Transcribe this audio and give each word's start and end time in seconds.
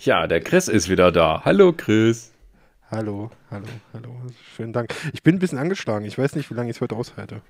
Ja, 0.00 0.26
der 0.26 0.40
Chris 0.40 0.68
ist 0.68 0.88
wieder 0.88 1.12
da. 1.12 1.42
Hallo 1.44 1.72
Chris. 1.72 2.32
Hallo, 2.90 3.30
hallo, 3.50 3.66
hallo. 3.92 4.16
Schönen 4.54 4.72
Dank. 4.72 4.94
Ich 5.12 5.22
bin 5.22 5.36
ein 5.36 5.38
bisschen 5.38 5.58
angeschlagen. 5.58 6.04
Ich 6.04 6.18
weiß 6.18 6.36
nicht, 6.36 6.50
wie 6.50 6.54
lange 6.54 6.70
ich 6.70 6.76
es 6.76 6.80
heute 6.80 6.96
aushalte. 6.96 7.40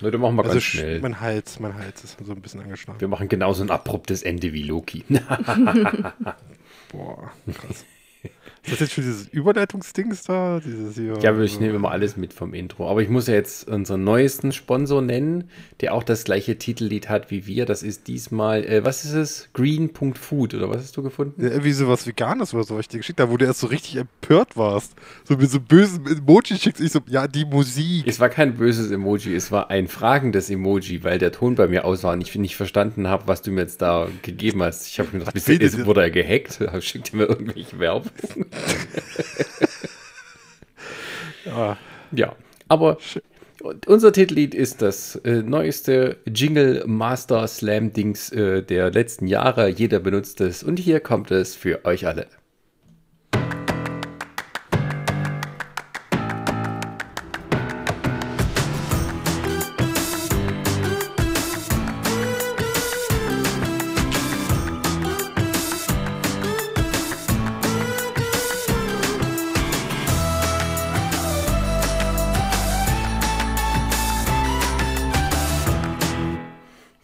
Leute, 0.00 0.18
machen 0.18 0.36
wir 0.36 0.42
also 0.42 0.54
ganz 0.54 0.64
schnell. 0.64 1.00
Mein 1.00 1.20
Hals, 1.20 1.60
mein 1.60 1.74
Hals 1.74 2.04
ist 2.04 2.18
so 2.24 2.32
ein 2.32 2.42
bisschen 2.42 2.60
angeschlagen. 2.60 3.00
Wir 3.00 3.08
machen 3.08 3.28
genauso 3.28 3.62
ein 3.62 3.70
abruptes 3.70 4.22
Ende 4.22 4.52
wie 4.52 4.64
Loki. 4.64 5.04
Boah, 6.92 7.30
krass. 7.54 7.84
Ist 8.64 8.74
das 8.74 8.80
jetzt 8.80 8.92
schon 8.92 9.04
dieses 9.04 9.26
Überleitungsdings 9.28 10.22
da? 10.22 10.60
Dieses 10.64 10.94
hier, 10.94 11.18
ja, 11.20 11.40
ich 11.40 11.58
nehme 11.58 11.74
immer 11.74 11.90
alles 11.90 12.16
mit 12.16 12.32
vom 12.32 12.54
Intro. 12.54 12.88
Aber 12.88 13.02
ich 13.02 13.08
muss 13.08 13.26
ja 13.26 13.34
jetzt 13.34 13.66
unseren 13.68 14.04
neuesten 14.04 14.52
Sponsor 14.52 15.02
nennen, 15.02 15.50
der 15.80 15.94
auch 15.94 16.04
das 16.04 16.22
gleiche 16.22 16.56
Titellied 16.58 17.08
hat 17.08 17.32
wie 17.32 17.46
wir. 17.46 17.66
Das 17.66 17.82
ist 17.82 18.06
diesmal, 18.06 18.64
äh, 18.64 18.84
was 18.84 19.04
ist 19.04 19.14
es? 19.14 19.48
Green.food 19.52 20.54
oder 20.54 20.70
was 20.70 20.76
hast 20.76 20.96
du 20.96 21.02
gefunden? 21.02 21.42
Ja, 21.42 21.50
irgendwie 21.50 21.72
sowas 21.72 22.06
Veganes 22.06 22.54
oder 22.54 22.62
so, 22.62 22.76
was 22.76 22.82
ich 22.82 22.88
dir 22.88 22.98
geschickt 22.98 23.20
habe, 23.20 23.32
wo 23.32 23.36
du 23.36 23.46
erst 23.46 23.58
so 23.58 23.66
richtig 23.66 23.96
empört 23.96 24.56
warst. 24.56 24.94
So 25.24 25.36
mit 25.36 25.50
so 25.50 25.58
bösen 25.58 26.06
Emoji 26.06 26.56
schickst. 26.56 26.80
Ich 26.80 26.92
so, 26.92 27.00
ja, 27.08 27.26
die 27.26 27.44
Musik. 27.44 28.06
Es 28.06 28.20
war 28.20 28.28
kein 28.28 28.54
böses 28.54 28.92
Emoji, 28.92 29.34
es 29.34 29.50
war 29.50 29.70
ein 29.70 29.88
fragendes 29.88 30.50
Emoji, 30.50 31.02
weil 31.02 31.18
der 31.18 31.32
Ton 31.32 31.56
bei 31.56 31.66
mir 31.66 31.84
aus 31.84 32.04
war 32.04 32.12
und 32.12 32.20
ich 32.20 32.32
nicht 32.36 32.54
verstanden 32.54 33.08
habe, 33.08 33.26
was 33.26 33.42
du 33.42 33.50
mir 33.50 33.62
jetzt 33.62 33.82
da 33.82 34.06
gegeben 34.22 34.62
hast. 34.62 34.86
Ich 34.86 35.00
habe 35.00 35.08
mir 35.12 35.24
gedacht, 35.24 35.34
ist, 35.34 35.84
wurde 35.84 36.02
er 36.02 36.10
gehackt? 36.12 36.60
Schickt 36.80 37.12
mir 37.12 37.24
irgendwelche 37.24 37.78
Werbung? 37.80 38.12
Ja. 41.44 41.78
ja, 42.12 42.36
aber 42.68 42.98
unser 43.86 44.12
Titellied 44.12 44.54
ist 44.54 44.82
das 44.82 45.16
äh, 45.16 45.42
neueste 45.42 46.16
Jingle 46.26 46.84
Master 46.86 47.46
Slam 47.46 47.92
Dings 47.92 48.30
äh, 48.30 48.62
der 48.62 48.90
letzten 48.90 49.26
Jahre. 49.26 49.68
Jeder 49.68 50.00
benutzt 50.00 50.40
es 50.40 50.62
und 50.62 50.78
hier 50.78 51.00
kommt 51.00 51.30
es 51.30 51.54
für 51.54 51.84
euch 51.84 52.06
alle. 52.06 52.26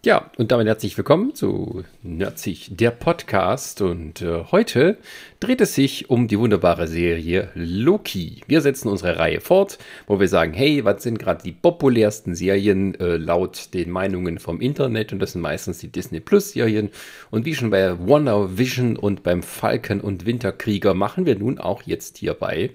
Ja, 0.09 0.31
und 0.39 0.53
damit 0.53 0.67
herzlich 0.67 0.97
willkommen 0.97 1.35
zu 1.35 1.85
Nerdzig, 2.03 2.71
der 2.75 2.93
Podcast. 2.93 3.83
Und 3.83 4.23
äh, 4.23 4.45
heute 4.51 4.97
dreht 5.39 5.61
es 5.61 5.75
sich 5.75 6.09
um 6.09 6.29
die 6.29 6.39
wunderbare 6.39 6.89
Serie 6.89 7.51
Loki. 7.55 8.41
Wir 8.47 8.63
setzen 8.63 8.89
unsere 8.89 9.19
Reihe 9.19 9.43
fort, 9.43 9.77
wo 10.07 10.19
wir 10.19 10.29
sagen, 10.29 10.55
hey, 10.55 10.83
was 10.87 11.03
sind 11.03 11.19
gerade 11.19 11.43
die 11.43 11.53
populärsten 11.53 12.35
Serien 12.35 12.99
äh, 12.99 13.19
laut 13.19 13.75
den 13.75 13.91
Meinungen 13.91 14.39
vom 14.39 14.63
Internet? 14.63 15.13
Und 15.13 15.19
das 15.19 15.33
sind 15.33 15.43
meistens 15.43 15.81
die 15.81 15.93
Disney 15.93 16.21
Plus 16.21 16.53
Serien. 16.53 16.89
Und 17.31 17.45
wie 17.45 17.55
schon 17.55 17.69
bei 17.69 17.99
Wonder 17.99 18.57
Vision 18.57 18.97
und 18.97 19.23
beim 19.23 19.43
Falken 19.43 20.01
und 20.01 20.25
Winterkrieger 20.25 20.95
machen 20.95 21.27
wir 21.27 21.39
nun 21.39 21.59
auch 21.59 21.83
jetzt 21.83 22.17
hier 22.17 22.33
bei 22.33 22.71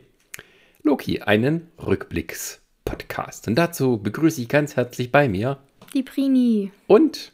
Loki 0.84 1.22
einen 1.22 1.72
Rückblicks-Podcast. 1.84 3.47
Und 3.47 3.56
dazu 3.56 3.97
begrüße 3.97 4.40
ich 4.40 4.50
ganz 4.50 4.75
herzlich 4.75 5.12
bei 5.12 5.28
mir 5.28 5.58
die 5.94 6.03
Prini. 6.03 6.72
Und? 6.88 7.31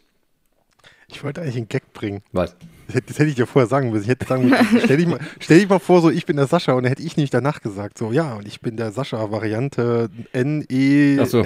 Ich 1.11 1.23
wollte 1.23 1.41
eigentlich 1.41 1.57
einen 1.57 1.69
Gag 1.69 1.91
bringen. 1.93 2.21
Was? 2.31 2.55
Das 2.89 2.95
hätte, 2.95 3.07
das 3.07 3.19
hätte 3.19 3.29
ich 3.29 3.35
dir 3.35 3.45
vorher 3.45 3.67
sagen 3.67 3.91
müssen. 3.91 4.03
Ich 4.03 4.09
hätte 4.09 4.25
sagen 4.25 4.49
müssen, 4.49 4.81
stell 4.83 4.97
dich, 4.97 5.05
mal, 5.05 5.19
stell 5.39 5.59
dich 5.59 5.69
mal 5.69 5.77
vor, 5.77 6.01
so 6.01 6.09
ich 6.09 6.25
bin 6.25 6.37
der 6.37 6.47
Sascha 6.47 6.73
und 6.73 6.83
dann 6.83 6.89
hätte 6.89 7.03
ich 7.03 7.17
nicht 7.17 7.31
danach 7.31 7.61
gesagt, 7.61 7.99
so 7.99 8.11
ja, 8.11 8.33
und 8.33 8.47
ich 8.47 8.61
bin 8.61 8.77
der 8.77 8.91
Sascha-Variante 8.91 10.09
N-E-R-E. 10.33 11.25
So. 11.25 11.45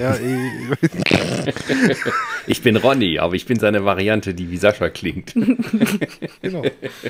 ich 2.46 2.62
bin 2.62 2.76
Ronny, 2.76 3.18
aber 3.18 3.34
ich 3.34 3.44
bin 3.44 3.58
seine 3.58 3.84
Variante, 3.84 4.32
die 4.32 4.50
wie 4.50 4.56
Sascha 4.56 4.88
klingt. 4.88 5.34
genau. 6.42 6.62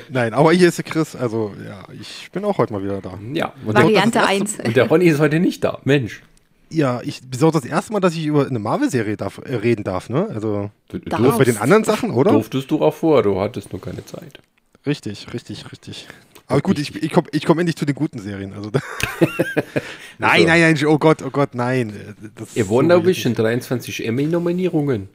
Nein, 0.09 0.33
aber 0.33 0.51
hier 0.51 0.67
ist 0.67 0.79
der 0.79 0.85
Chris, 0.85 1.15
also 1.15 1.53
ja, 1.65 1.85
ich 1.97 2.29
bin 2.33 2.43
auch 2.43 2.57
heute 2.57 2.73
mal 2.73 2.83
wieder 2.83 2.99
da. 2.99 3.17
Ja. 3.33 3.53
Variante 3.63 4.21
1. 4.21 4.59
Und 4.65 4.75
der 4.75 4.89
Ronny 4.89 5.05
ist 5.05 5.19
heute 5.19 5.39
nicht 5.39 5.63
da, 5.63 5.79
Mensch. 5.85 6.21
Ja, 6.69 7.01
ich 7.03 7.21
besonders 7.29 7.61
das 7.61 7.71
erste 7.71 7.93
Mal, 7.93 7.99
dass 7.99 8.15
ich 8.15 8.25
über 8.25 8.47
eine 8.47 8.59
Marvel-Serie 8.59 9.17
darf, 9.17 9.39
äh, 9.45 9.55
reden 9.55 9.83
darf, 9.83 10.09
ne? 10.09 10.27
Also 10.33 10.71
darf. 10.89 11.37
bei 11.37 11.43
den 11.43 11.57
anderen 11.57 11.83
Sachen, 11.83 12.11
oder? 12.11 12.31
Durftest 12.31 12.71
du 12.71 12.81
auch 12.81 12.93
vor, 12.93 13.23
du 13.23 13.39
hattest 13.39 13.71
nur 13.71 13.81
keine 13.81 14.05
Zeit. 14.05 14.39
Richtig, 14.85 15.33
richtig, 15.33 15.71
richtig. 15.71 16.07
Aber 16.47 16.61
gut, 16.61 16.77
ich, 16.77 16.95
ich 16.95 17.11
komme 17.11 17.27
ich 17.31 17.45
komm 17.45 17.59
endlich 17.59 17.75
zu 17.75 17.85
den 17.85 17.95
guten 17.95 18.19
Serien. 18.19 18.53
Also 18.53 18.69
nein, 20.19 20.45
nein, 20.45 20.61
nein, 20.61 20.85
oh 20.85 20.99
Gott, 20.99 21.23
oh 21.23 21.31
Gott, 21.31 21.55
nein. 21.55 22.15
Das 22.35 22.55
Ihr 22.55 22.69
Wonder 22.69 22.97
so 22.97 23.05
Vision, 23.05 23.33
23 23.33 24.05
Emmy-Nominierungen. 24.05 25.09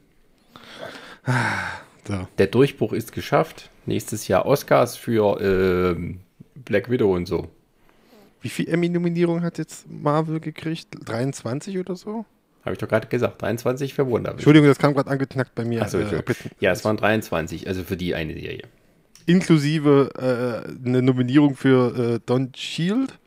So. 2.07 2.27
Der 2.37 2.47
Durchbruch 2.47 2.93
ist 2.93 3.13
geschafft. 3.13 3.69
Nächstes 3.85 4.27
Jahr 4.27 4.45
Oscars 4.45 4.97
für 4.97 5.39
äh, 5.39 6.15
Black 6.55 6.89
Widow 6.89 7.15
und 7.15 7.27
so. 7.27 7.47
Wie 8.41 8.49
viel 8.49 8.67
Emmy-Nominierung 8.67 9.43
hat 9.43 9.57
jetzt 9.57 9.85
Marvel 9.89 10.39
gekriegt? 10.39 10.89
23 11.05 11.77
oder 11.77 11.95
so? 11.95 12.25
Habe 12.63 12.73
ich 12.73 12.79
doch 12.79 12.87
gerade 12.87 13.07
gesagt, 13.07 13.41
23 13.41 13.93
für 13.93 14.05
Wonder 14.07 14.31
Entschuldigung, 14.31 14.67
das 14.67 14.77
kam 14.77 14.93
gerade 14.93 15.09
angeknackt 15.09 15.55
bei 15.55 15.65
mir. 15.65 15.81
Achso, 15.81 15.97
äh, 15.99 16.21
ja, 16.59 16.71
es 16.71 16.85
waren 16.85 16.97
23, 16.97 17.67
also 17.67 17.83
für 17.83 17.97
die 17.97 18.13
eine 18.13 18.33
Serie. 18.33 18.63
Inklusive 19.25 20.11
äh, 20.17 20.87
eine 20.87 21.01
Nominierung 21.01 21.55
für 21.55 22.15
äh, 22.15 22.19
Don 22.25 22.51
Shield? 22.55 23.17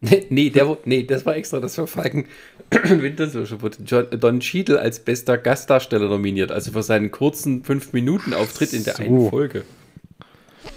nee, 0.00 0.50
der, 0.50 0.76
nee, 0.84 1.02
das 1.02 1.26
war 1.26 1.36
extra, 1.36 1.60
das 1.60 1.76
war 1.76 1.86
Falken 1.86 2.26
Wintersoldier. 2.70 4.02
Don 4.04 4.40
Cheadle 4.40 4.80
als 4.80 5.00
bester 5.00 5.36
Gastdarsteller 5.36 6.08
nominiert, 6.08 6.52
also 6.52 6.72
für 6.72 6.82
seinen 6.82 7.10
kurzen 7.10 7.64
5-Minuten-Auftritt 7.64 8.72
in 8.72 8.84
der 8.84 8.94
so. 8.94 9.02
einen 9.02 9.30
Folge. 9.30 9.64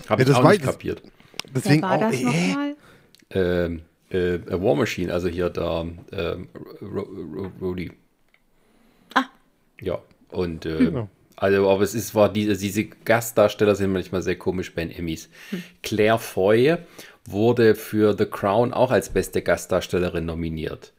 Habe 0.10 0.24
ja, 0.24 0.30
ich 0.30 0.36
auch 0.36 0.50
nicht 0.50 0.64
kapiert. 0.64 1.04
Deswegen 1.54 1.82
Wer 1.84 1.90
war 1.90 1.98
auch, 1.98 2.12
das 2.12 2.22
nochmal? 2.22 2.76
Äh, 3.34 3.66
äh, 4.10 4.40
War 4.50 4.76
Machine, 4.76 5.14
also 5.14 5.28
hier 5.28 5.50
da 5.50 5.86
äh, 6.12 6.36
Rudy. 7.62 7.92
Ah. 9.14 9.26
Ja, 9.80 10.00
und 10.30 10.66
äh, 10.66 10.78
genau. 10.78 11.10
also, 11.36 11.70
aber 11.70 11.82
es 11.84 11.96
ist, 11.96 12.14
war 12.16 12.32
diese, 12.32 12.58
diese 12.58 12.86
Gastdarsteller 12.86 13.76
sind 13.76 13.94
manchmal 13.94 14.22
sehr 14.22 14.38
komisch 14.38 14.74
bei 14.74 14.86
den 14.86 14.92
Emmys. 14.92 15.30
Hm. 15.50 15.64
Claire 15.82 16.20
Foy 16.20 16.78
wurde 17.26 17.76
für 17.76 18.18
The 18.18 18.26
Crown 18.26 18.74
auch 18.74 18.92
als 18.92 19.10
beste 19.10 19.42
Gastdarstellerin 19.42 20.26
nominiert. 20.26 20.94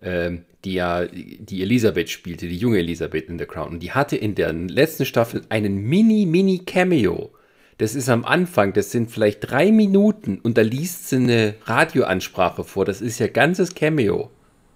Ähm, 0.00 0.44
die 0.64 0.74
ja 0.74 1.06
die 1.06 1.62
Elisabeth 1.62 2.08
spielte, 2.08 2.46
die 2.46 2.56
junge 2.56 2.78
Elisabeth 2.78 3.28
in 3.28 3.38
The 3.38 3.46
Crown. 3.46 3.70
Und 3.70 3.82
die 3.82 3.92
hatte 3.92 4.16
in 4.16 4.34
der 4.34 4.52
letzten 4.52 5.04
Staffel 5.04 5.42
einen 5.48 5.82
Mini-Mini-Cameo. 5.88 7.32
Das 7.78 7.94
ist 7.94 8.08
am 8.08 8.24
Anfang, 8.24 8.72
das 8.72 8.90
sind 8.90 9.10
vielleicht 9.10 9.50
drei 9.50 9.70
Minuten 9.70 10.40
und 10.40 10.58
da 10.58 10.62
liest 10.62 11.08
sie 11.08 11.16
eine 11.16 11.54
Radioansprache 11.64 12.64
vor. 12.64 12.84
Das 12.84 13.00
ist 13.00 13.20
ja 13.20 13.28
ganzes 13.28 13.74
Cameo. 13.74 14.30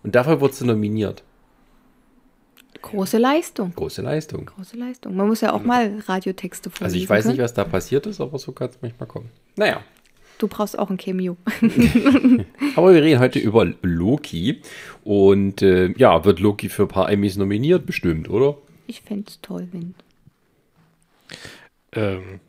Und 0.04 0.14
dafür 0.14 0.40
wird 0.40 0.54
sie 0.54 0.64
nominiert. 0.64 1.24
Große 2.80 3.18
Leistung. 3.18 3.72
Große 3.74 4.02
Leistung. 4.02 4.46
Große 4.46 4.76
Leistung. 4.76 5.16
Man 5.16 5.28
muss 5.28 5.40
ja 5.40 5.52
auch 5.52 5.62
mal 5.62 6.02
Radiotexte 6.06 6.70
vorlesen 6.70 6.84
Also 6.84 6.96
ich 6.96 7.08
weiß 7.08 7.24
können. 7.24 7.36
nicht, 7.36 7.42
was 7.42 7.54
da 7.54 7.64
passiert 7.64 8.06
ist, 8.06 8.20
aber 8.20 8.38
so 8.38 8.52
kann 8.52 8.70
es 8.70 8.78
manchmal 8.80 9.08
kommen. 9.08 9.30
Naja. 9.56 9.82
Du 10.38 10.48
brauchst 10.48 10.76
auch 10.78 10.90
ein 10.90 10.96
Cameo. 10.96 11.36
aber 12.76 12.94
wir 12.94 13.02
reden 13.02 13.20
heute 13.20 13.38
über 13.38 13.64
Loki. 13.82 14.60
Und 15.04 15.62
äh, 15.62 15.92
ja, 15.96 16.24
wird 16.24 16.40
Loki 16.40 16.68
für 16.68 16.82
ein 16.82 16.88
paar 16.88 17.10
Emmys 17.10 17.36
nominiert, 17.36 17.86
bestimmt, 17.86 18.28
oder? 18.28 18.58
Ich 18.86 19.02
fände 19.02 19.26
es 19.28 19.40
toll, 19.40 19.68
wenn. 19.70 19.94
Ähm, 21.92 22.40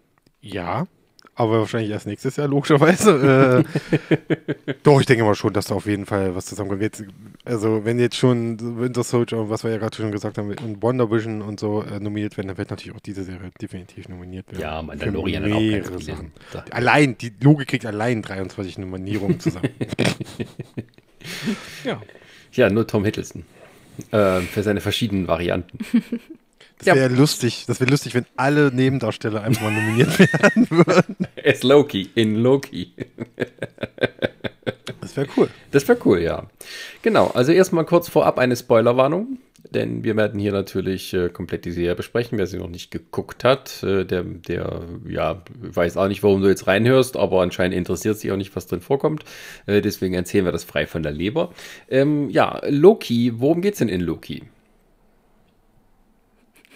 ja, 0.44 0.88
aber 1.36 1.62
wahrscheinlich 1.62 1.90
erst 1.90 2.06
nächstes 2.06 2.36
Jahr, 2.36 2.48
logischerweise. 2.48 3.64
äh, 4.70 4.74
doch, 4.84 5.00
ich 5.00 5.08
denke 5.08 5.24
mal 5.24 5.34
schon, 5.34 5.52
dass 5.52 5.66
da 5.66 5.76
auf 5.76 5.88
jeden 5.88 6.06
Fall 6.06 6.36
was 6.36 6.46
zusammenkommt. 6.46 6.84
Jetzt, 6.84 7.04
also, 7.44 7.86
wenn 7.86 7.98
jetzt 7.98 8.18
schon 8.18 8.80
Winter 8.80 9.04
Soldier 9.04 9.40
und 9.40 9.50
was 9.50 9.64
wir 9.64 9.72
ja 9.72 9.78
gerade 9.78 9.96
schon 9.96 10.12
gesagt 10.12 10.38
haben, 10.38 10.50
und 10.50 10.84
Wonder 10.84 11.10
Vision 11.10 11.42
und 11.42 11.60
so 11.60 11.82
äh, 11.82 12.00
nominiert 12.00 12.38
werden, 12.38 12.50
dann 12.50 12.58
wird 12.58 12.70
natürlich 12.70 12.96
auch 12.96 13.02
diese 13.02 13.24
Serie 13.24 13.50
definitiv 13.60 14.10
nominiert 14.10 14.52
werden. 14.52 14.62
Ja, 14.62 14.82
Mandalorian 14.84 15.44
hat 15.44 15.54
auch 15.54 15.90
ganz 15.90 16.06
Sachen. 16.06 16.32
Allein, 16.70 17.18
die 17.18 17.34
Logik 17.42 17.70
kriegt 17.70 17.88
allein 17.88 18.22
23 18.22 18.78
Nominierungen 18.78 19.40
zusammen. 19.40 19.70
ja. 21.84 22.00
Ja, 22.52 22.70
nur 22.70 22.86
Tom 22.86 23.06
Hiddleston. 23.06 23.44
Äh, 24.12 24.42
für 24.42 24.62
seine 24.62 24.82
verschiedenen 24.82 25.28
Varianten. 25.28 25.80
Das 26.86 26.96
wäre 26.96 27.12
ja. 27.12 27.18
lustig. 27.18 27.66
Das 27.68 27.80
wäre 27.80 27.90
lustig, 27.90 28.14
wenn 28.14 28.26
alle 28.36 28.72
Nebendarsteller 28.74 29.44
einfach 29.44 29.64
mal 29.64 29.72
nominiert 29.72 30.20
werden 30.20 30.68
würden. 30.70 31.16
Es 31.36 31.64
Loki 31.64 32.10
in 32.16 32.36
Loki. 32.36 32.94
Das 35.02 35.18
wäre 35.18 35.28
cool. 35.38 35.50
Das 35.72 35.88
wäre 35.88 36.00
cool, 36.06 36.20
ja. 36.22 36.48
Genau. 37.02 37.28
Also 37.34 37.52
erstmal 37.52 37.86
kurz 37.86 38.10
vorab 38.10 38.40
eine 38.40 38.56
Spoilerwarnung. 38.56 39.38
denn 39.70 40.04
wir 40.04 40.16
werden 40.16 40.40
hier 40.40 40.52
natürlich 40.52 41.14
äh, 41.14 41.30
komplett 41.30 41.66
die 41.66 41.72
Serie 41.72 41.96
besprechen. 41.96 42.38
Wer 42.38 42.48
sie 42.48 42.58
noch 42.58 42.70
nicht 42.70 42.92
geguckt 42.92 43.44
hat, 43.44 43.84
äh, 43.84 44.06
der, 44.06 44.24
der, 44.24 44.82
ja, 45.08 45.44
weiß 45.62 45.98
auch 45.98 46.08
nicht, 46.08 46.24
warum 46.24 46.42
du 46.42 46.48
jetzt 46.48 46.68
reinhörst, 46.68 47.18
aber 47.18 47.42
anscheinend 47.42 47.76
interessiert 47.76 48.18
sich 48.18 48.32
auch 48.32 48.38
nicht, 48.38 48.56
was 48.56 48.68
drin 48.68 48.82
vorkommt. 48.82 49.24
Äh, 49.66 49.82
deswegen 49.82 50.14
erzählen 50.14 50.46
wir 50.46 50.52
das 50.52 50.64
frei 50.64 50.86
von 50.86 51.04
der 51.04 51.12
Leber. 51.12 51.54
Ähm, 51.90 52.30
ja, 52.30 52.62
Loki, 52.68 53.34
worum 53.36 53.62
geht's 53.62 53.80
denn 53.80 53.90
in 53.90 54.02
Loki? 54.02 54.44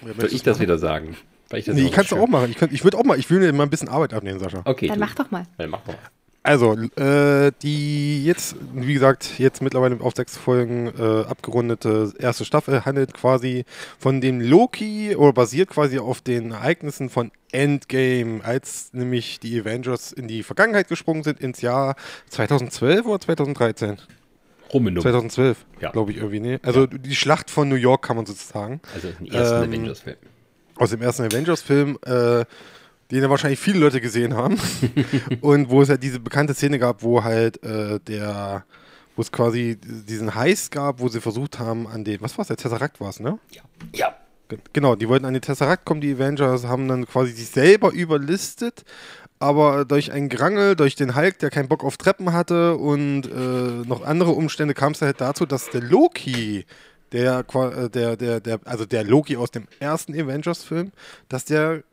Soll 0.01 0.29
ich 0.31 0.43
das 0.43 0.59
wieder 0.59 0.77
sagen? 0.77 1.17
Weil 1.49 1.59
ich 1.59 1.65
das 1.65 1.75
nee, 1.75 1.85
ich 1.85 1.91
kannst 1.91 2.11
du 2.11 2.17
auch 2.17 2.27
machen. 2.27 2.51
Ich, 2.51 2.61
ich 2.71 2.83
würde 2.83 2.97
auch 2.97 3.03
mal, 3.03 3.17
ich 3.17 3.29
will 3.29 3.39
mir 3.39 3.51
mal 3.53 3.63
ein 3.63 3.69
bisschen 3.69 3.89
Arbeit 3.89 4.13
abnehmen, 4.13 4.39
Sascha. 4.39 4.61
Okay. 4.65 4.87
Dann 4.87 4.99
mach 4.99 5.15
doch 5.15 5.31
mal. 5.31 5.43
Dann 5.57 5.69
mach 5.69 5.81
doch 5.81 5.93
mal. 5.93 5.99
Also, 6.47 6.77
äh, 6.95 7.51
die 7.61 8.23
jetzt, 8.23 8.55
wie 8.73 8.93
gesagt, 8.93 9.37
jetzt 9.37 9.61
mittlerweile 9.61 9.99
auf 9.99 10.13
sechs 10.15 10.37
Folgen 10.37 10.87
äh, 10.97 11.25
abgerundete 11.27 12.13
erste 12.19 12.45
Staffel 12.45 12.85
handelt 12.85 13.13
quasi 13.13 13.65
von 13.99 14.21
dem 14.21 14.39
Loki 14.39 15.13
oder 15.17 15.33
basiert 15.33 15.71
quasi 15.71 15.99
auf 15.99 16.21
den 16.21 16.51
Ereignissen 16.51 17.09
von 17.09 17.31
Endgame, 17.51 18.45
als 18.45 18.93
nämlich 18.93 19.41
die 19.41 19.59
Avengers 19.59 20.13
in 20.13 20.29
die 20.29 20.41
Vergangenheit 20.41 20.87
gesprungen 20.87 21.23
sind, 21.23 21.41
ins 21.41 21.59
Jahr 21.59 21.97
2012 22.29 23.05
oder 23.05 23.19
2013? 23.19 23.97
Rummenum. 24.73 25.01
2012, 25.01 25.65
ja. 25.79 25.91
glaube 25.91 26.11
ich 26.11 26.17
irgendwie, 26.17 26.39
ne? 26.39 26.59
Also 26.63 26.81
ja. 26.81 26.87
die 26.87 27.15
Schlacht 27.15 27.49
von 27.49 27.69
New 27.69 27.75
York 27.75 28.05
kann 28.05 28.17
man 28.17 28.25
sozusagen. 28.25 28.81
Also 28.93 29.11
den 29.11 29.27
ersten 29.27 29.63
ähm, 29.63 29.69
Avengers-Film. 29.69 30.17
Aus 30.75 30.89
dem 30.91 31.01
ersten 31.01 31.23
Avengers-Film, 31.23 31.97
äh, 32.05 32.45
den 33.11 33.23
ja 33.23 33.29
wahrscheinlich 33.29 33.59
viele 33.59 33.79
Leute 33.79 34.01
gesehen 34.01 34.35
haben. 34.35 34.59
und 35.41 35.69
wo 35.69 35.81
es 35.81 35.89
halt 35.89 36.03
diese 36.03 36.19
bekannte 36.19 36.53
Szene 36.53 36.79
gab, 36.79 37.03
wo 37.03 37.23
halt 37.23 37.63
äh, 37.63 37.99
der, 37.99 38.65
wo 39.15 39.21
es 39.21 39.31
quasi 39.31 39.77
diesen 39.81 40.35
Heiß 40.35 40.69
gab, 40.69 40.99
wo 40.99 41.07
sie 41.07 41.21
versucht 41.21 41.59
haben, 41.59 41.87
an 41.87 42.03
den, 42.03 42.21
was 42.21 42.37
war 42.37 42.43
es, 42.43 42.47
der 42.47 42.57
Tesseract 42.57 42.99
war 42.99 43.09
es, 43.09 43.19
ne? 43.19 43.39
Ja. 43.51 43.61
Ja. 43.93 44.15
Genau, 44.71 44.95
die 44.95 45.09
wollten 45.09 45.25
an 45.25 45.33
den 45.33 45.41
Tesseract 45.41 45.83
kommen, 45.83 45.99
die 45.99 46.13
Avengers 46.13 46.65
haben 46.65 46.87
dann 46.87 47.05
quasi 47.05 47.33
sich 47.33 47.49
selber 47.49 47.91
überlistet, 47.91 48.85
aber 49.39 49.85
durch 49.85 50.11
einen 50.11 50.29
Grangel, 50.29 50.75
durch 50.75 50.95
den 50.95 51.15
Hulk, 51.15 51.39
der 51.39 51.49
keinen 51.49 51.67
Bock 51.67 51.83
auf 51.83 51.97
Treppen 51.97 52.33
hatte 52.33 52.75
und 52.75 53.23
äh, 53.25 53.87
noch 53.87 54.03
andere 54.03 54.31
Umstände 54.31 54.73
kam 54.73 54.93
es 54.93 55.01
halt 55.01 55.21
dazu, 55.21 55.45
dass 55.45 55.69
der 55.69 55.81
Loki, 55.81 56.65
der, 57.11 57.45
äh, 57.53 57.89
der, 57.89 58.17
der, 58.17 58.39
der, 58.39 58.59
also 58.65 58.85
der 58.85 59.03
Loki 59.03 59.37
aus 59.37 59.51
dem 59.51 59.67
ersten 59.79 60.13
Avengers-Film, 60.13 60.91
dass 61.29 61.45
der 61.45 61.83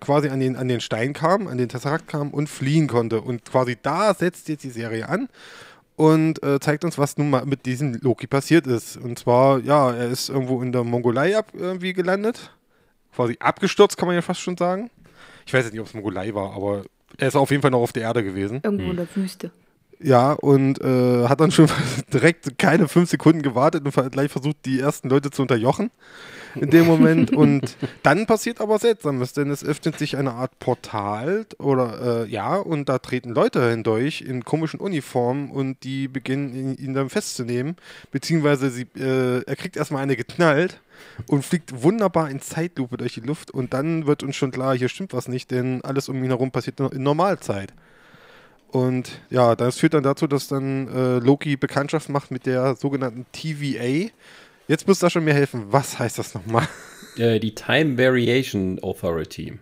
quasi 0.00 0.28
an 0.28 0.40
den, 0.40 0.56
an 0.56 0.68
den 0.68 0.80
Stein 0.80 1.12
kam, 1.12 1.48
an 1.48 1.58
den 1.58 1.68
Tesseract 1.68 2.08
kam 2.08 2.30
und 2.30 2.48
fliehen 2.48 2.86
konnte. 2.86 3.20
Und 3.20 3.44
quasi 3.44 3.76
da 3.80 4.14
setzt 4.14 4.48
jetzt 4.48 4.64
die 4.64 4.70
Serie 4.70 5.08
an 5.08 5.28
und 5.96 6.42
äh, 6.42 6.60
zeigt 6.60 6.84
uns, 6.84 6.98
was 6.98 7.16
nun 7.16 7.30
mal 7.30 7.44
mit 7.46 7.66
diesem 7.66 7.94
Loki 7.94 8.26
passiert 8.26 8.66
ist. 8.66 8.96
Und 8.96 9.18
zwar, 9.18 9.60
ja, 9.60 9.92
er 9.92 10.08
ist 10.08 10.28
irgendwo 10.28 10.62
in 10.62 10.72
der 10.72 10.84
Mongolei 10.84 11.36
ab, 11.36 11.48
irgendwie 11.54 11.92
gelandet. 11.92 12.50
Quasi 13.14 13.36
abgestürzt, 13.40 13.96
kann 13.96 14.06
man 14.06 14.16
ja 14.16 14.22
fast 14.22 14.40
schon 14.40 14.56
sagen. 14.56 14.90
Ich 15.46 15.52
weiß 15.52 15.64
jetzt 15.64 15.72
nicht, 15.72 15.80
ob 15.80 15.86
es 15.86 15.94
Mongolei 15.94 16.34
war, 16.34 16.54
aber 16.54 16.84
er 17.18 17.28
ist 17.28 17.36
auf 17.36 17.50
jeden 17.50 17.62
Fall 17.62 17.70
noch 17.70 17.80
auf 17.80 17.92
der 17.92 18.02
Erde 18.02 18.24
gewesen. 18.24 18.60
Irgendwo 18.62 18.90
in 18.90 18.96
der 18.96 19.08
Wüste. 19.14 19.50
Ja, 20.00 20.32
und 20.32 20.80
äh, 20.80 21.28
hat 21.28 21.40
dann 21.40 21.50
schon 21.50 21.68
direkt 22.12 22.58
keine 22.58 22.88
fünf 22.88 23.10
Sekunden 23.10 23.42
gewartet 23.42 23.84
und 23.84 24.12
gleich 24.12 24.30
versucht, 24.30 24.56
die 24.64 24.80
ersten 24.80 25.08
Leute 25.08 25.30
zu 25.30 25.42
unterjochen 25.42 25.90
in 26.54 26.70
dem 26.70 26.86
Moment. 26.86 27.32
Und 27.34 27.76
dann 28.02 28.26
passiert 28.26 28.60
aber 28.60 28.78
Seltsames, 28.78 29.32
denn 29.32 29.50
es 29.50 29.64
öffnet 29.64 29.98
sich 29.98 30.16
eine 30.16 30.32
Art 30.32 30.58
Portal 30.58 31.46
oder 31.58 32.24
äh, 32.24 32.28
ja, 32.30 32.56
und 32.56 32.88
da 32.88 32.98
treten 32.98 33.30
Leute 33.30 33.70
hindurch 33.70 34.20
in 34.20 34.44
komischen 34.44 34.80
Uniformen 34.80 35.50
und 35.50 35.82
die 35.84 36.08
beginnen 36.08 36.54
ihn, 36.54 36.76
ihn 36.76 36.94
dann 36.94 37.10
festzunehmen, 37.10 37.76
beziehungsweise 38.12 38.70
sie, 38.70 38.86
äh, 38.96 39.42
er 39.44 39.56
kriegt 39.56 39.76
erstmal 39.76 40.02
eine 40.02 40.16
geknallt 40.16 40.80
und 41.26 41.44
fliegt 41.44 41.82
wunderbar 41.82 42.30
in 42.30 42.40
Zeitlupe 42.40 42.96
durch 42.96 43.14
die 43.14 43.20
Luft 43.20 43.50
und 43.50 43.74
dann 43.74 44.06
wird 44.06 44.22
uns 44.22 44.36
schon 44.36 44.50
klar, 44.50 44.76
hier 44.76 44.88
stimmt 44.88 45.12
was 45.12 45.28
nicht, 45.28 45.50
denn 45.50 45.82
alles 45.82 46.08
um 46.08 46.22
ihn 46.22 46.30
herum 46.30 46.50
passiert 46.50 46.80
in 46.80 47.02
Normalzeit. 47.02 47.72
Und 48.68 49.20
ja, 49.30 49.54
das 49.54 49.78
führt 49.78 49.94
dann 49.94 50.02
dazu, 50.02 50.26
dass 50.26 50.48
dann 50.48 50.88
äh, 50.88 51.18
Loki 51.18 51.56
Bekanntschaft 51.56 52.08
macht 52.08 52.32
mit 52.32 52.44
der 52.44 52.74
sogenannten 52.74 53.24
TVA. 53.30 54.10
Jetzt 54.66 54.88
muss 54.88 54.98
da 54.98 55.10
schon 55.10 55.24
mir 55.24 55.34
helfen. 55.34 55.66
Was 55.70 55.98
heißt 55.98 56.18
das 56.18 56.34
nochmal? 56.34 56.68
Äh, 57.16 57.38
die 57.38 57.54
Time 57.54 57.96
Variation 57.96 58.80
Authority. 58.82 59.60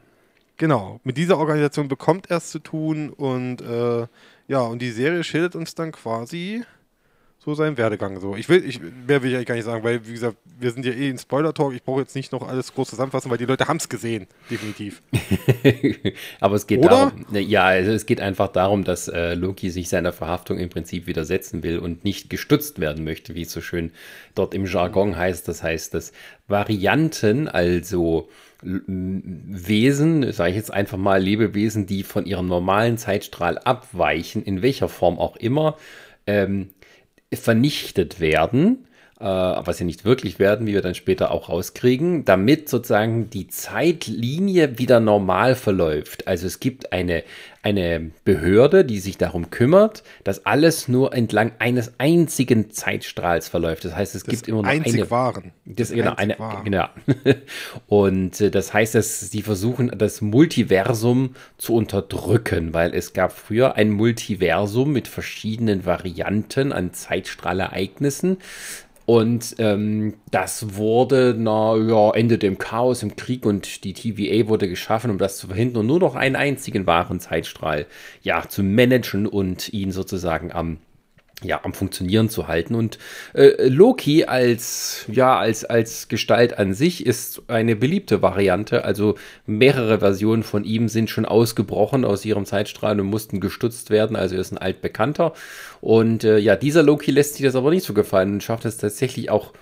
Genau, 0.56 1.00
mit 1.04 1.18
dieser 1.18 1.36
Organisation 1.36 1.86
bekommt 1.86 2.30
er 2.30 2.38
es 2.38 2.50
zu 2.50 2.60
tun 2.60 3.10
und 3.10 3.60
äh, 3.60 4.06
ja, 4.48 4.60
und 4.60 4.80
die 4.80 4.90
Serie 4.90 5.22
schildert 5.22 5.54
uns 5.54 5.74
dann 5.74 5.92
quasi 5.92 6.64
so 7.44 7.54
sein 7.54 7.76
Werdegang. 7.76 8.20
So. 8.20 8.36
Ich 8.36 8.48
will, 8.48 8.64
ich, 8.64 8.80
mehr 8.80 9.20
will 9.22 9.30
ich 9.30 9.36
eigentlich 9.36 9.46
gar 9.48 9.54
nicht 9.56 9.64
sagen, 9.64 9.82
weil, 9.82 10.06
wie 10.06 10.12
gesagt, 10.12 10.36
wir 10.60 10.70
sind 10.70 10.86
ja 10.86 10.92
eh 10.92 11.08
in 11.08 11.18
Spoiler-Talk. 11.18 11.74
Ich 11.74 11.82
brauche 11.82 12.00
jetzt 12.00 12.14
nicht 12.14 12.30
noch 12.30 12.46
alles 12.46 12.72
groß 12.72 12.90
zusammenfassen, 12.90 13.30
weil 13.32 13.38
die 13.38 13.46
Leute 13.46 13.66
haben 13.66 13.78
es 13.78 13.88
gesehen, 13.88 14.28
definitiv. 14.48 15.02
Aber 16.40 16.54
es 16.54 16.68
geht 16.68 16.78
Oder? 16.78 16.88
darum, 16.88 17.26
ne, 17.30 17.40
ja, 17.40 17.64
also 17.64 17.90
es 17.90 18.06
geht 18.06 18.20
einfach 18.20 18.46
darum, 18.48 18.84
dass 18.84 19.08
äh, 19.08 19.34
Loki 19.34 19.70
sich 19.70 19.88
seiner 19.88 20.12
Verhaftung 20.12 20.58
im 20.58 20.68
Prinzip 20.68 21.08
widersetzen 21.08 21.64
will 21.64 21.80
und 21.80 22.04
nicht 22.04 22.30
gestützt 22.30 22.78
werden 22.78 23.02
möchte, 23.02 23.34
wie 23.34 23.42
es 23.42 23.50
so 23.50 23.60
schön 23.60 23.90
dort 24.36 24.54
im 24.54 24.64
Jargon 24.64 25.16
heißt. 25.16 25.48
Das 25.48 25.64
heißt, 25.64 25.94
dass 25.94 26.12
Varianten, 26.46 27.48
also 27.48 28.28
Wesen, 28.62 30.32
sage 30.32 30.50
ich 30.50 30.56
jetzt 30.56 30.72
einfach 30.72 30.96
mal 30.96 31.20
Lebewesen, 31.20 31.86
die 31.86 32.04
von 32.04 32.24
ihrem 32.24 32.46
normalen 32.46 32.98
Zeitstrahl 32.98 33.58
abweichen, 33.58 34.44
in 34.44 34.62
welcher 34.62 34.88
Form 34.88 35.18
auch 35.18 35.34
immer, 35.34 35.76
ähm, 36.28 36.70
vernichtet 37.36 38.20
werden, 38.20 38.86
äh, 39.22 39.24
was 39.24 39.76
sie 39.76 39.84
nicht 39.84 40.04
wirklich 40.04 40.40
werden, 40.40 40.66
wie 40.66 40.72
wir 40.72 40.82
dann 40.82 40.96
später 40.96 41.30
auch 41.30 41.48
rauskriegen, 41.48 42.24
damit 42.24 42.68
sozusagen 42.68 43.30
die 43.30 43.46
Zeitlinie 43.46 44.78
wieder 44.78 44.98
normal 44.98 45.54
verläuft. 45.54 46.26
Also 46.26 46.48
es 46.48 46.58
gibt 46.58 46.92
eine, 46.92 47.22
eine 47.62 48.10
Behörde, 48.24 48.84
die 48.84 48.98
sich 48.98 49.18
darum 49.18 49.50
kümmert, 49.50 50.02
dass 50.24 50.44
alles 50.44 50.88
nur 50.88 51.14
entlang 51.14 51.52
eines 51.60 51.92
einzigen 51.98 52.72
Zeitstrahls 52.72 53.48
verläuft. 53.48 53.84
Das 53.84 53.94
heißt, 53.94 54.16
es 54.16 54.24
das 54.24 54.34
gibt 54.34 54.48
immer 54.48 54.62
nur 54.62 54.70
eine. 54.70 55.10
Waren. 55.10 55.52
Das, 55.66 55.88
das 55.88 55.96
genau, 55.96 56.14
eine, 56.16 56.36
waren. 56.40 56.64
genau. 56.64 56.88
Und 57.86 58.40
äh, 58.40 58.50
das 58.50 58.74
heißt, 58.74 58.96
dass 58.96 59.20
sie 59.30 59.42
versuchen, 59.42 59.92
das 59.96 60.20
Multiversum 60.20 61.36
zu 61.58 61.74
unterdrücken, 61.74 62.74
weil 62.74 62.92
es 62.92 63.12
gab 63.12 63.30
früher 63.30 63.76
ein 63.76 63.90
Multiversum 63.90 64.92
mit 64.92 65.06
verschiedenen 65.06 65.86
Varianten 65.86 66.72
an 66.72 66.92
Zeitstrahlereignissen. 66.92 68.38
Und 69.04 69.56
ähm, 69.58 70.14
das 70.30 70.76
wurde, 70.76 71.34
na 71.36 71.76
ja, 71.76 72.12
Ende 72.12 72.38
dem 72.38 72.58
Chaos 72.58 73.02
im 73.02 73.16
Krieg 73.16 73.44
und 73.44 73.84
die 73.84 73.94
TVA 73.94 74.48
wurde 74.48 74.68
geschaffen, 74.68 75.10
um 75.10 75.18
das 75.18 75.38
zu 75.38 75.48
verhindern 75.48 75.80
und 75.80 75.86
nur 75.88 75.98
noch 75.98 76.14
einen 76.14 76.36
einzigen 76.36 76.86
wahren 76.86 77.18
Zeitstrahl 77.18 77.86
ja 78.22 78.48
zu 78.48 78.62
managen 78.62 79.26
und 79.26 79.72
ihn 79.72 79.90
sozusagen 79.90 80.52
am 80.52 80.78
ja, 81.42 81.60
am 81.64 81.74
Funktionieren 81.74 82.28
zu 82.28 82.48
halten. 82.48 82.74
Und 82.74 82.98
äh, 83.34 83.68
Loki 83.68 84.24
als, 84.24 85.04
ja, 85.08 85.38
als, 85.38 85.64
als 85.64 86.08
Gestalt 86.08 86.58
an 86.58 86.74
sich 86.74 87.04
ist 87.06 87.42
eine 87.48 87.76
beliebte 87.76 88.22
Variante. 88.22 88.84
Also 88.84 89.16
mehrere 89.46 89.98
Versionen 89.98 90.42
von 90.42 90.64
ihm 90.64 90.88
sind 90.88 91.10
schon 91.10 91.24
ausgebrochen 91.24 92.04
aus 92.04 92.24
ihrem 92.24 92.46
Zeitstrahl 92.46 93.00
und 93.00 93.06
mussten 93.06 93.40
gestutzt 93.40 93.90
werden. 93.90 94.16
Also 94.16 94.34
er 94.34 94.40
ist 94.40 94.52
ein 94.52 94.58
altbekannter. 94.58 95.32
Und 95.80 96.24
äh, 96.24 96.38
ja, 96.38 96.56
dieser 96.56 96.82
Loki 96.82 97.10
lässt 97.10 97.34
sich 97.34 97.44
das 97.44 97.56
aber 97.56 97.70
nicht 97.70 97.84
so 97.84 97.94
gefallen 97.94 98.34
und 98.34 98.42
schafft 98.42 98.64
es 98.64 98.76
tatsächlich 98.76 99.30
auch 99.30 99.52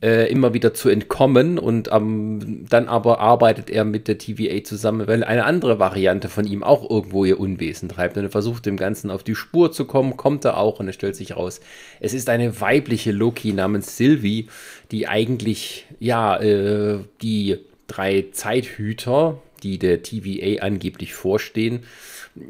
äh, 0.00 0.30
immer 0.30 0.54
wieder 0.54 0.74
zu 0.74 0.88
entkommen 0.88 1.58
und 1.58 1.90
ähm, 1.92 2.66
dann 2.68 2.88
aber 2.88 3.20
arbeitet 3.20 3.68
er 3.68 3.84
mit 3.84 4.06
der 4.06 4.18
TVA 4.18 4.62
zusammen, 4.62 5.08
weil 5.08 5.24
eine 5.24 5.44
andere 5.44 5.78
Variante 5.80 6.28
von 6.28 6.46
ihm 6.46 6.62
auch 6.62 6.88
irgendwo 6.88 7.24
ihr 7.24 7.40
Unwesen 7.40 7.88
treibt. 7.88 8.16
Und 8.16 8.24
er 8.24 8.30
versucht 8.30 8.66
dem 8.66 8.76
Ganzen 8.76 9.10
auf 9.10 9.24
die 9.24 9.34
Spur 9.34 9.72
zu 9.72 9.86
kommen, 9.86 10.16
kommt 10.16 10.44
er 10.44 10.56
auch 10.58 10.78
und 10.78 10.88
es 10.88 10.94
stellt 10.94 11.16
sich 11.16 11.36
raus, 11.36 11.60
es 12.00 12.14
ist 12.14 12.28
eine 12.28 12.60
weibliche 12.60 13.10
Loki 13.10 13.52
namens 13.52 13.96
Sylvie, 13.96 14.46
die 14.92 15.08
eigentlich, 15.08 15.86
ja, 15.98 16.36
äh, 16.36 16.98
die 17.20 17.58
drei 17.88 18.26
Zeithüter, 18.32 19.42
die 19.62 19.78
der 19.78 20.02
TVA 20.02 20.62
angeblich 20.62 21.14
vorstehen, 21.14 21.84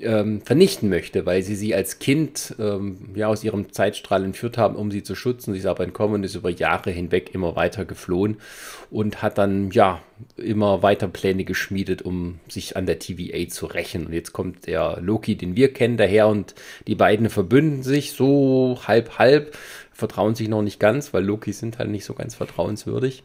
ähm, 0.00 0.42
vernichten 0.42 0.88
möchte, 0.88 1.26
weil 1.26 1.42
sie 1.42 1.56
sie 1.56 1.74
als 1.74 1.98
Kind 1.98 2.54
ähm, 2.58 3.10
ja 3.14 3.28
aus 3.28 3.44
ihrem 3.44 3.72
Zeitstrahl 3.72 4.24
entführt 4.24 4.58
haben, 4.58 4.76
um 4.76 4.90
sie 4.90 5.02
zu 5.02 5.14
schützen. 5.14 5.52
Sie 5.52 5.60
ist 5.60 5.66
aber 5.66 5.84
entkommen 5.84 6.16
und 6.16 6.24
ist 6.24 6.34
über 6.34 6.50
Jahre 6.50 6.90
hinweg 6.90 7.34
immer 7.34 7.56
weiter 7.56 7.84
geflohen 7.84 8.36
und 8.90 9.22
hat 9.22 9.38
dann 9.38 9.70
ja 9.70 10.02
immer 10.36 10.82
weiter 10.82 11.08
Pläne 11.08 11.44
geschmiedet, 11.44 12.02
um 12.02 12.40
sich 12.48 12.76
an 12.76 12.86
der 12.86 12.98
TVA 12.98 13.48
zu 13.48 13.66
rächen. 13.66 14.06
Und 14.06 14.12
jetzt 14.12 14.32
kommt 14.32 14.66
der 14.66 14.98
Loki, 15.00 15.36
den 15.36 15.56
wir 15.56 15.72
kennen, 15.72 15.96
daher 15.96 16.28
und 16.28 16.54
die 16.86 16.94
beiden 16.94 17.30
verbünden 17.30 17.82
sich 17.82 18.12
so 18.12 18.78
halb 18.86 19.18
halb, 19.18 19.56
vertrauen 19.92 20.34
sich 20.34 20.48
noch 20.48 20.62
nicht 20.62 20.80
ganz, 20.80 21.12
weil 21.14 21.24
Loki 21.24 21.52
sind 21.52 21.78
halt 21.78 21.90
nicht 21.90 22.04
so 22.04 22.14
ganz 22.14 22.34
vertrauenswürdig. 22.34 23.22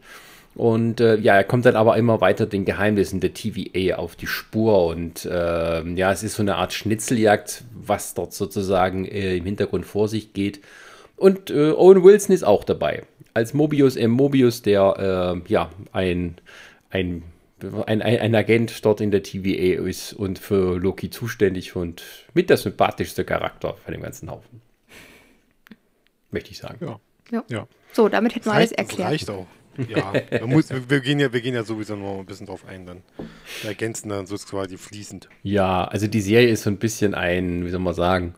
Und 0.55 1.01
äh, 1.01 1.17
ja, 1.17 1.35
er 1.35 1.43
kommt 1.43 1.65
dann 1.65 1.75
aber 1.75 1.97
immer 1.97 2.21
weiter 2.21 2.45
den 2.45 2.63
Geheimnissen 2.63 3.19
der 3.19 3.33
TVA 3.33 3.95
auf 3.95 4.15
die 4.15 4.27
Spur. 4.27 4.85
Und 4.85 5.25
äh, 5.25 5.83
ja, 5.95 6.11
es 6.11 6.23
ist 6.23 6.35
so 6.35 6.43
eine 6.43 6.55
Art 6.55 6.73
Schnitzeljagd, 6.73 7.63
was 7.73 8.13
dort 8.13 8.33
sozusagen 8.33 9.05
äh, 9.05 9.37
im 9.37 9.45
Hintergrund 9.45 9.85
vor 9.85 10.07
sich 10.07 10.33
geht. 10.33 10.61
Und 11.15 11.49
äh, 11.49 11.71
Owen 11.71 12.03
Wilson 12.03 12.35
ist 12.35 12.43
auch 12.43 12.63
dabei 12.63 13.03
als 13.33 13.53
Mobius 13.53 13.95
M. 13.95 14.11
Mobius, 14.11 14.61
der 14.61 15.41
äh, 15.45 15.51
ja 15.51 15.71
ein, 15.91 16.35
ein, 16.89 17.23
ein, 17.85 18.01
ein 18.01 18.35
Agent 18.35 18.85
dort 18.85 19.01
in 19.01 19.11
der 19.11 19.23
TVA 19.23 19.83
ist 19.83 20.13
und 20.13 20.39
für 20.39 20.77
Loki 20.77 21.09
zuständig 21.09 21.75
und 21.75 22.03
mit 22.33 22.49
der 22.49 22.57
sympathischste 22.57 23.25
Charakter 23.25 23.75
von 23.83 23.93
dem 23.93 24.01
ganzen 24.01 24.29
Haufen. 24.29 24.61
Möchte 26.31 26.51
ich 26.51 26.57
sagen. 26.57 26.77
Ja. 26.85 26.99
Ja. 27.31 27.43
ja. 27.47 27.67
So, 27.93 28.09
damit 28.09 28.35
hätten 28.35 28.45
wir 28.45 28.53
alles 28.53 28.71
reicht, 28.71 28.79
das 28.79 28.89
erklärt. 28.89 29.11
reicht 29.11 29.29
auch. 29.29 29.47
Ja, 29.87 30.13
muss, 30.45 30.69
wir, 30.69 30.99
gehen 30.99 31.19
ja, 31.19 31.33
wir 31.33 31.41
gehen 31.41 31.55
ja 31.55 31.63
sowieso 31.63 31.95
noch 31.95 32.19
ein 32.19 32.25
bisschen 32.25 32.47
drauf 32.47 32.65
ein 32.67 32.85
dann. 32.85 33.01
Wir 33.61 33.69
ergänzen 33.69 34.09
dann 34.09 34.25
so 34.25 34.35
quasi 34.37 34.77
fließend. 34.77 35.29
Ja, 35.43 35.85
also 35.85 36.07
die 36.07 36.21
Serie 36.21 36.49
ist 36.49 36.63
so 36.63 36.69
ein 36.69 36.77
bisschen 36.77 37.15
ein, 37.15 37.65
wie 37.65 37.69
soll 37.69 37.79
man 37.79 37.93
sagen, 37.93 38.35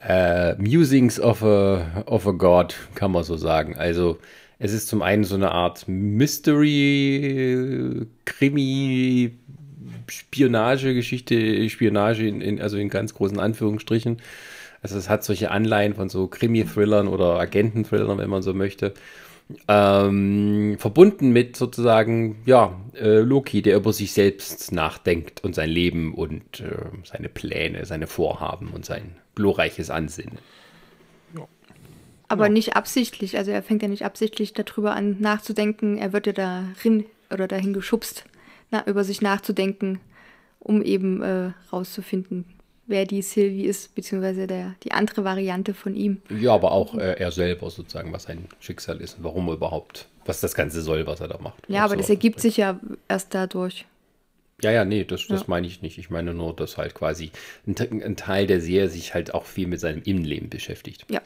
äh, 0.00 0.54
Musings 0.54 1.20
of 1.20 1.42
a, 1.42 2.04
of 2.06 2.26
a 2.26 2.32
God, 2.32 2.74
kann 2.94 3.12
man 3.12 3.24
so 3.24 3.36
sagen. 3.36 3.76
Also 3.76 4.18
es 4.58 4.72
ist 4.72 4.88
zum 4.88 5.02
einen 5.02 5.24
so 5.24 5.34
eine 5.34 5.52
Art 5.52 5.86
Mystery, 5.88 7.26
Krimi, 8.24 9.32
Spionage-Geschichte, 10.08 11.68
Spionage 11.68 12.26
in, 12.26 12.40
in, 12.40 12.60
also 12.60 12.76
in 12.76 12.88
ganz 12.88 13.14
großen 13.14 13.38
Anführungsstrichen. 13.38 14.18
Also 14.82 14.96
es 14.96 15.08
hat 15.08 15.24
solche 15.24 15.50
Anleihen 15.50 15.94
von 15.94 16.08
so 16.08 16.28
Krimi-Thrillern 16.28 17.08
oder 17.08 17.38
Agenten-Thrillern, 17.38 18.18
wenn 18.18 18.30
man 18.30 18.42
so 18.42 18.54
möchte. 18.54 18.94
Ähm, 19.66 20.76
verbunden 20.78 21.30
mit 21.30 21.56
sozusagen, 21.56 22.42
ja, 22.44 22.78
äh, 22.94 23.20
Loki, 23.20 23.62
der 23.62 23.76
über 23.76 23.94
sich 23.94 24.12
selbst 24.12 24.72
nachdenkt 24.72 25.42
und 25.42 25.54
sein 25.54 25.70
Leben 25.70 26.14
und 26.14 26.60
äh, 26.60 26.84
seine 27.04 27.30
Pläne, 27.30 27.86
seine 27.86 28.06
Vorhaben 28.06 28.68
und 28.68 28.84
sein 28.84 29.16
glorreiches 29.34 29.88
Ansinnen. 29.88 30.38
Aber 32.28 32.50
nicht 32.50 32.76
absichtlich. 32.76 33.38
Also 33.38 33.50
er 33.50 33.62
fängt 33.62 33.82
ja 33.82 33.88
nicht 33.88 34.04
absichtlich 34.04 34.52
darüber 34.52 34.94
an 34.94 35.16
nachzudenken. 35.18 35.96
Er 35.96 36.12
wird 36.12 36.26
ja 36.26 36.34
darin 36.34 37.06
oder 37.32 37.48
dahin 37.48 37.72
geschubst, 37.72 38.24
na, 38.70 38.86
über 38.86 39.02
sich 39.02 39.22
nachzudenken, 39.22 39.98
um 40.60 40.82
eben 40.82 41.22
äh, 41.22 41.52
rauszufinden, 41.72 42.44
wer 42.88 43.04
die 43.04 43.22
Sylvie 43.22 43.66
ist, 43.66 43.94
beziehungsweise 43.94 44.46
der, 44.46 44.74
die 44.82 44.92
andere 44.92 45.22
Variante 45.22 45.74
von 45.74 45.94
ihm. 45.94 46.20
Ja, 46.30 46.54
aber 46.54 46.72
auch 46.72 46.94
äh, 46.94 47.12
er 47.12 47.30
selber 47.30 47.70
sozusagen, 47.70 48.12
was 48.12 48.24
sein 48.24 48.48
Schicksal 48.58 49.00
ist 49.00 49.18
und 49.18 49.24
warum 49.24 49.46
er 49.48 49.54
überhaupt, 49.54 50.08
was 50.24 50.40
das 50.40 50.54
Ganze 50.54 50.82
soll, 50.82 51.06
was 51.06 51.20
er 51.20 51.28
da 51.28 51.38
macht. 51.38 51.62
Ja, 51.68 51.84
aber 51.84 51.94
so. 51.94 52.00
das 52.00 52.10
ergibt 52.10 52.40
sich 52.40 52.56
ja 52.56 52.80
erst 53.08 53.34
dadurch. 53.34 53.84
Ja, 54.60 54.72
ja, 54.72 54.84
nee, 54.84 55.04
das, 55.04 55.28
das 55.28 55.42
Ja. 55.42 55.46
meine 55.48 55.68
ich 55.68 55.82
nicht. 55.82 55.98
Ich 55.98 56.10
meine 56.10 56.34
nur, 56.34 56.56
dass 56.56 56.78
halt 56.78 56.94
quasi 56.94 57.30
ein, 57.66 57.76
ein 58.02 58.16
Teil 58.16 58.46
der 58.48 58.60
Serie 58.60 58.88
sich 58.88 59.14
halt 59.14 59.32
auch 59.32 59.44
viel 59.44 59.68
mit 59.68 59.78
seinem 59.78 60.02
Innenleben 60.02 60.50
beschäftigt. 60.50 61.06
Ja. 61.08 61.22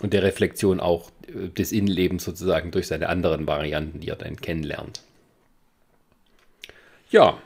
Und 0.00 0.12
der 0.12 0.24
Reflexion 0.24 0.80
auch 0.80 1.10
äh, 1.28 1.48
des 1.50 1.70
Innenlebens 1.70 2.24
sozusagen 2.24 2.72
durch 2.72 2.88
seine 2.88 3.08
anderen 3.08 3.46
Varianten, 3.46 4.00
die 4.00 4.08
er 4.08 4.16
dann 4.16 4.36
kennenlernt. 4.36 5.02
Ja, 7.10 7.38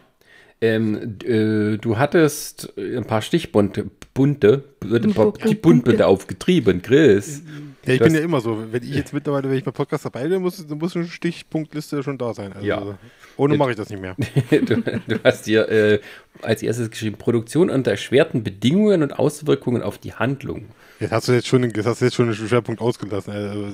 ähm, 0.61 1.19
äh, 1.25 1.77
du 1.77 1.99
hattest 1.99 2.73
ein 2.79 3.05
paar 3.05 3.23
Stichbunte, 3.23 3.91
bunte, 4.15 4.65
bunte, 4.87 5.55
bunte 5.57 6.07
aufgetrieben, 6.07 6.83
Chris. 6.83 7.43
Ja, 7.85 7.93
ich 7.93 7.99
Das- 8.01 8.09
bin 8.09 8.17
ja 8.17 8.23
immer 8.23 8.41
so. 8.41 8.59
Wenn 8.71 8.83
ich 8.83 8.95
jetzt 8.95 9.13
mittlerweile, 9.13 9.49
wenn 9.49 9.59
ich 9.59 9.65
beim 9.65 9.75
Podcast 9.75 10.05
dabei 10.05 10.27
bin, 10.27 10.43
muss, 10.43 10.67
dann 10.67 10.79
muss 10.79 10.97
eine 10.97 11.07
Stichpunktliste 11.07 12.03
schon 12.03 12.19
da 12.19 12.35
sein. 12.35 12.53
Also, 12.53 12.67
Ja. 12.67 12.99
Ohne 13.39 13.57
mache 13.57 13.71
ich 13.73 13.77
das 13.77 13.91
nicht 13.91 14.01
mehr. 14.01 14.17
Du, 14.51 14.81
du 14.83 15.21
hast 15.23 15.47
dir 15.47 15.69
äh, 15.69 16.01
als 16.43 16.63
erstes 16.63 16.91
geschrieben, 16.91 17.17
Produktion 17.19 17.69
unter 17.71 17.91
erschwerten 17.91 18.43
Bedingungen 18.43 19.03
und 19.03 19.13
Auswirkungen 19.19 19.83
auf 19.83 19.99
die 19.99 20.15
Handlung. 20.15 20.65
Jetzt 20.99 21.13
hast 21.13 21.29
du 21.29 21.33
jetzt 21.33 21.47
schon, 21.47 21.63
jetzt 21.63 21.85
hast 21.87 22.01
du 22.01 22.07
jetzt 22.07 22.15
schon 22.15 22.25
einen 22.27 22.35
Schwerpunkt 22.35 22.81
ausgelassen. 22.81 23.31
Also, 23.35 23.67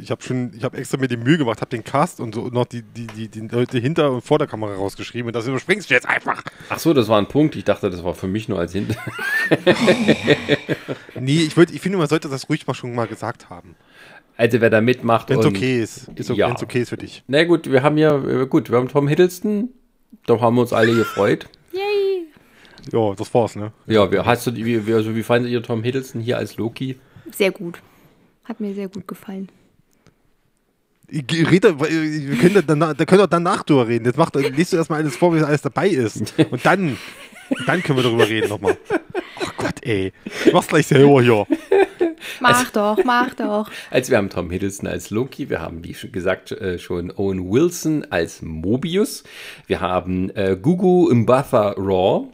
ich 0.00 0.10
habe 0.10 0.22
schon, 0.22 0.52
ich 0.56 0.64
habe 0.64 0.78
extra 0.78 0.96
mir 0.96 1.06
die 1.08 1.18
Mühe 1.18 1.36
gemacht, 1.36 1.60
habe 1.60 1.68
den 1.68 1.84
Cast 1.84 2.18
und 2.20 2.34
so 2.34 2.48
noch 2.48 2.64
die, 2.64 2.80
die, 2.82 3.06
die, 3.08 3.28
die 3.28 3.40
Leute 3.46 3.78
hinter 3.78 4.10
und 4.10 4.22
vor 4.24 4.38
der 4.38 4.48
Kamera 4.48 4.74
rausgeschrieben 4.74 5.26
und 5.26 5.36
das 5.36 5.46
überspringst 5.46 5.90
du 5.90 5.94
jetzt 5.94 6.08
einfach. 6.08 6.42
Ach 6.70 6.78
so, 6.78 6.94
das 6.94 7.08
war 7.08 7.18
ein 7.18 7.28
Punkt. 7.28 7.54
Ich 7.56 7.64
dachte, 7.64 7.90
das 7.90 8.02
war 8.02 8.14
für 8.14 8.26
mich 8.28 8.48
nur 8.48 8.58
als 8.58 8.72
Hint. 8.72 8.96
Nee, 11.20 11.40
ich, 11.42 11.54
würd- 11.54 11.72
ich 11.72 11.80
finde, 11.80 11.98
man 11.98 12.08
sollte 12.08 12.28
das 12.28 12.48
ruhig 12.48 12.66
mal 12.66 12.74
schon 12.74 12.94
mal 12.94 13.06
gesagt 13.06 13.50
haben. 13.50 13.74
Also 14.36 14.60
wer 14.60 14.70
da 14.70 14.80
mitmacht 14.80 15.28
Wenn 15.28 15.38
es 15.40 15.46
und- 15.46 15.56
okay 15.56 15.82
ist. 15.82 16.08
ist 16.14 16.30
okay, 16.30 16.40
Ja. 16.40 16.48
Wenn 16.48 16.56
es 16.56 16.62
okay 16.62 16.80
ist 16.82 16.88
für 16.88 16.96
dich. 16.96 17.22
Na 17.26 17.44
gut, 17.44 17.70
wir 17.70 17.82
haben 17.82 17.98
ja, 17.98 18.16
äh, 18.16 18.46
gut, 18.46 18.70
wir 18.70 18.78
haben 18.78 18.88
Tom 18.88 19.06
Hiddleston. 19.08 19.68
Da 20.26 20.40
haben 20.40 20.56
wir 20.56 20.62
uns 20.62 20.72
alle 20.72 20.94
gefreut. 20.94 21.46
Yay! 21.72 22.26
Ja, 22.92 23.14
das 23.14 23.32
war's, 23.34 23.54
ne? 23.56 23.72
Ja, 23.86 24.10
wie, 24.10 24.18
hast 24.18 24.46
du, 24.46 24.54
wie, 24.54 24.92
also 24.92 25.14
wie 25.14 25.22
fandet 25.22 25.52
ihr 25.52 25.62
Tom 25.62 25.82
Hiddleston 25.82 26.20
hier 26.20 26.38
als 26.38 26.56
Loki? 26.56 26.98
Sehr 27.30 27.50
gut. 27.52 27.80
Hat 28.44 28.58
mir 28.60 28.74
sehr 28.74 28.88
gut 28.88 29.06
gefallen. 29.06 29.48
Rede, 31.10 31.78
wir 31.78 32.36
können 32.38 32.54
da, 32.54 32.62
danach, 32.62 32.94
da 32.94 33.04
können 33.04 33.20
wir 33.20 33.26
danach 33.26 33.62
drüber 33.64 33.86
reden. 33.86 34.06
Jetzt 34.06 34.16
macht, 34.16 34.34
liest 34.34 34.72
du 34.72 34.78
erstmal 34.78 35.00
alles 35.00 35.14
vor, 35.16 35.34
wie 35.34 35.40
alles 35.42 35.60
dabei 35.60 35.88
ist. 35.88 36.34
Und 36.50 36.64
dann, 36.64 36.96
dann 37.66 37.82
können 37.82 37.98
wir 37.98 38.02
darüber 38.02 38.26
reden 38.26 38.48
nochmal. 38.48 38.78
Ach 39.44 39.56
Gott, 39.56 39.76
ey. 39.82 40.12
Ich 40.44 40.52
mach's 40.52 40.68
gleich 40.68 40.86
selber 40.86 41.22
hier. 41.22 41.46
Mach 42.40 42.70
doch, 42.70 42.98
mach 43.04 43.34
doch. 43.36 43.70
Also 43.90 44.10
wir 44.10 44.18
haben 44.18 44.30
Tom 44.30 44.50
Hiddleston 44.50 44.88
als 44.88 45.10
Loki, 45.10 45.50
wir 45.50 45.60
haben, 45.60 45.84
wie 45.84 45.94
schon 45.94 46.12
gesagt, 46.12 46.52
äh, 46.52 46.78
schon 46.78 47.10
Owen 47.16 47.50
Wilson 47.50 48.06
als 48.10 48.42
Mobius, 48.42 49.24
wir 49.66 49.80
haben 49.80 50.30
äh, 50.30 50.56
Gugu 50.60 51.12
Mbatha 51.12 51.74
Raw, 51.76 52.28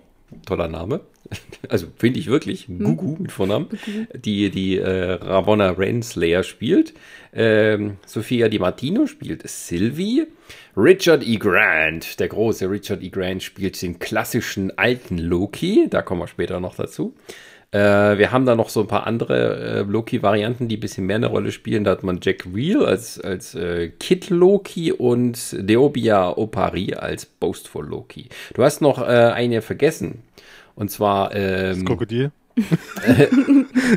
toller 0.47 0.69
Name, 0.69 1.01
also 1.69 1.87
finde 1.97 2.21
ich 2.21 2.27
wirklich, 2.29 2.67
Gugu 2.67 3.17
mit 3.19 3.33
Vornamen, 3.33 3.69
die 4.15 4.51
die 4.51 4.79
äh, 4.79 5.13
Ravonna 5.13 5.71
Renslayer 5.71 6.43
spielt, 6.43 6.95
ähm, 7.33 7.97
Sophia 8.07 8.49
Di 8.49 8.59
Martino 8.59 9.07
spielt 9.07 9.49
Sylvie, 9.49 10.27
Richard 10.77 11.27
E. 11.27 11.37
Grant, 11.37 12.21
der 12.21 12.29
große 12.29 12.71
Richard 12.71 13.03
E. 13.03 13.09
Grant 13.09 13.43
spielt 13.43 13.81
den 13.83 13.99
klassischen 13.99 14.77
alten 14.79 15.19
Loki, 15.19 15.89
da 15.91 16.03
kommen 16.03 16.23
wir 16.23 16.29
später 16.29 16.61
noch 16.61 16.77
dazu. 16.77 17.15
Äh, 17.71 18.17
wir 18.17 18.33
haben 18.33 18.47
da 18.47 18.55
noch 18.55 18.71
so 18.71 18.81
ein 18.81 18.87
paar 18.87 19.07
andere 19.07 19.81
äh, 19.81 19.83
Loki-Varianten, 19.83 20.69
die 20.69 20.79
ein 20.79 20.81
bisschen 20.81 21.05
mehr 21.05 21.17
eine 21.17 21.27
Rolle 21.27 21.53
spielen. 21.53 21.85
Da 21.85 21.91
hat 21.91 22.03
man 22.03 22.21
Jack 22.23 22.47
Reel 22.55 22.85
als, 22.85 23.21
als 23.21 23.55
äh, 23.55 23.89
Kid 23.89 24.31
Loki 24.31 24.91
und 24.93 25.55
Deobia 25.59 26.31
Opari 26.31 26.95
als 26.95 27.27
Boastful 27.27 27.87
Loki. 27.87 28.29
Du 28.55 28.63
hast 28.63 28.81
noch 28.81 28.99
äh, 29.01 29.05
eine 29.05 29.61
vergessen. 29.61 30.23
Und 30.79 30.93
zwar, 30.93 31.35
ähm, 31.35 31.85
Krokodil. 31.85 32.31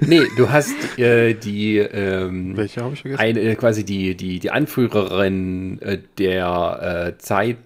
nee, 0.07 0.21
du 0.35 0.49
hast 0.49 0.73
äh, 0.97 1.35
die, 1.35 1.77
ähm, 1.77 2.57
Welche 2.57 2.81
habe 2.81 2.95
ich 2.95 3.01
vergessen? 3.01 3.21
eine, 3.21 3.39
äh, 3.39 3.55
quasi 3.55 3.83
die, 3.83 4.15
die, 4.15 4.39
die 4.39 4.49
Anführerin 4.49 5.79
äh, 5.81 5.99
der 6.17 7.13
äh, 7.13 7.17
Zeit. 7.19 7.57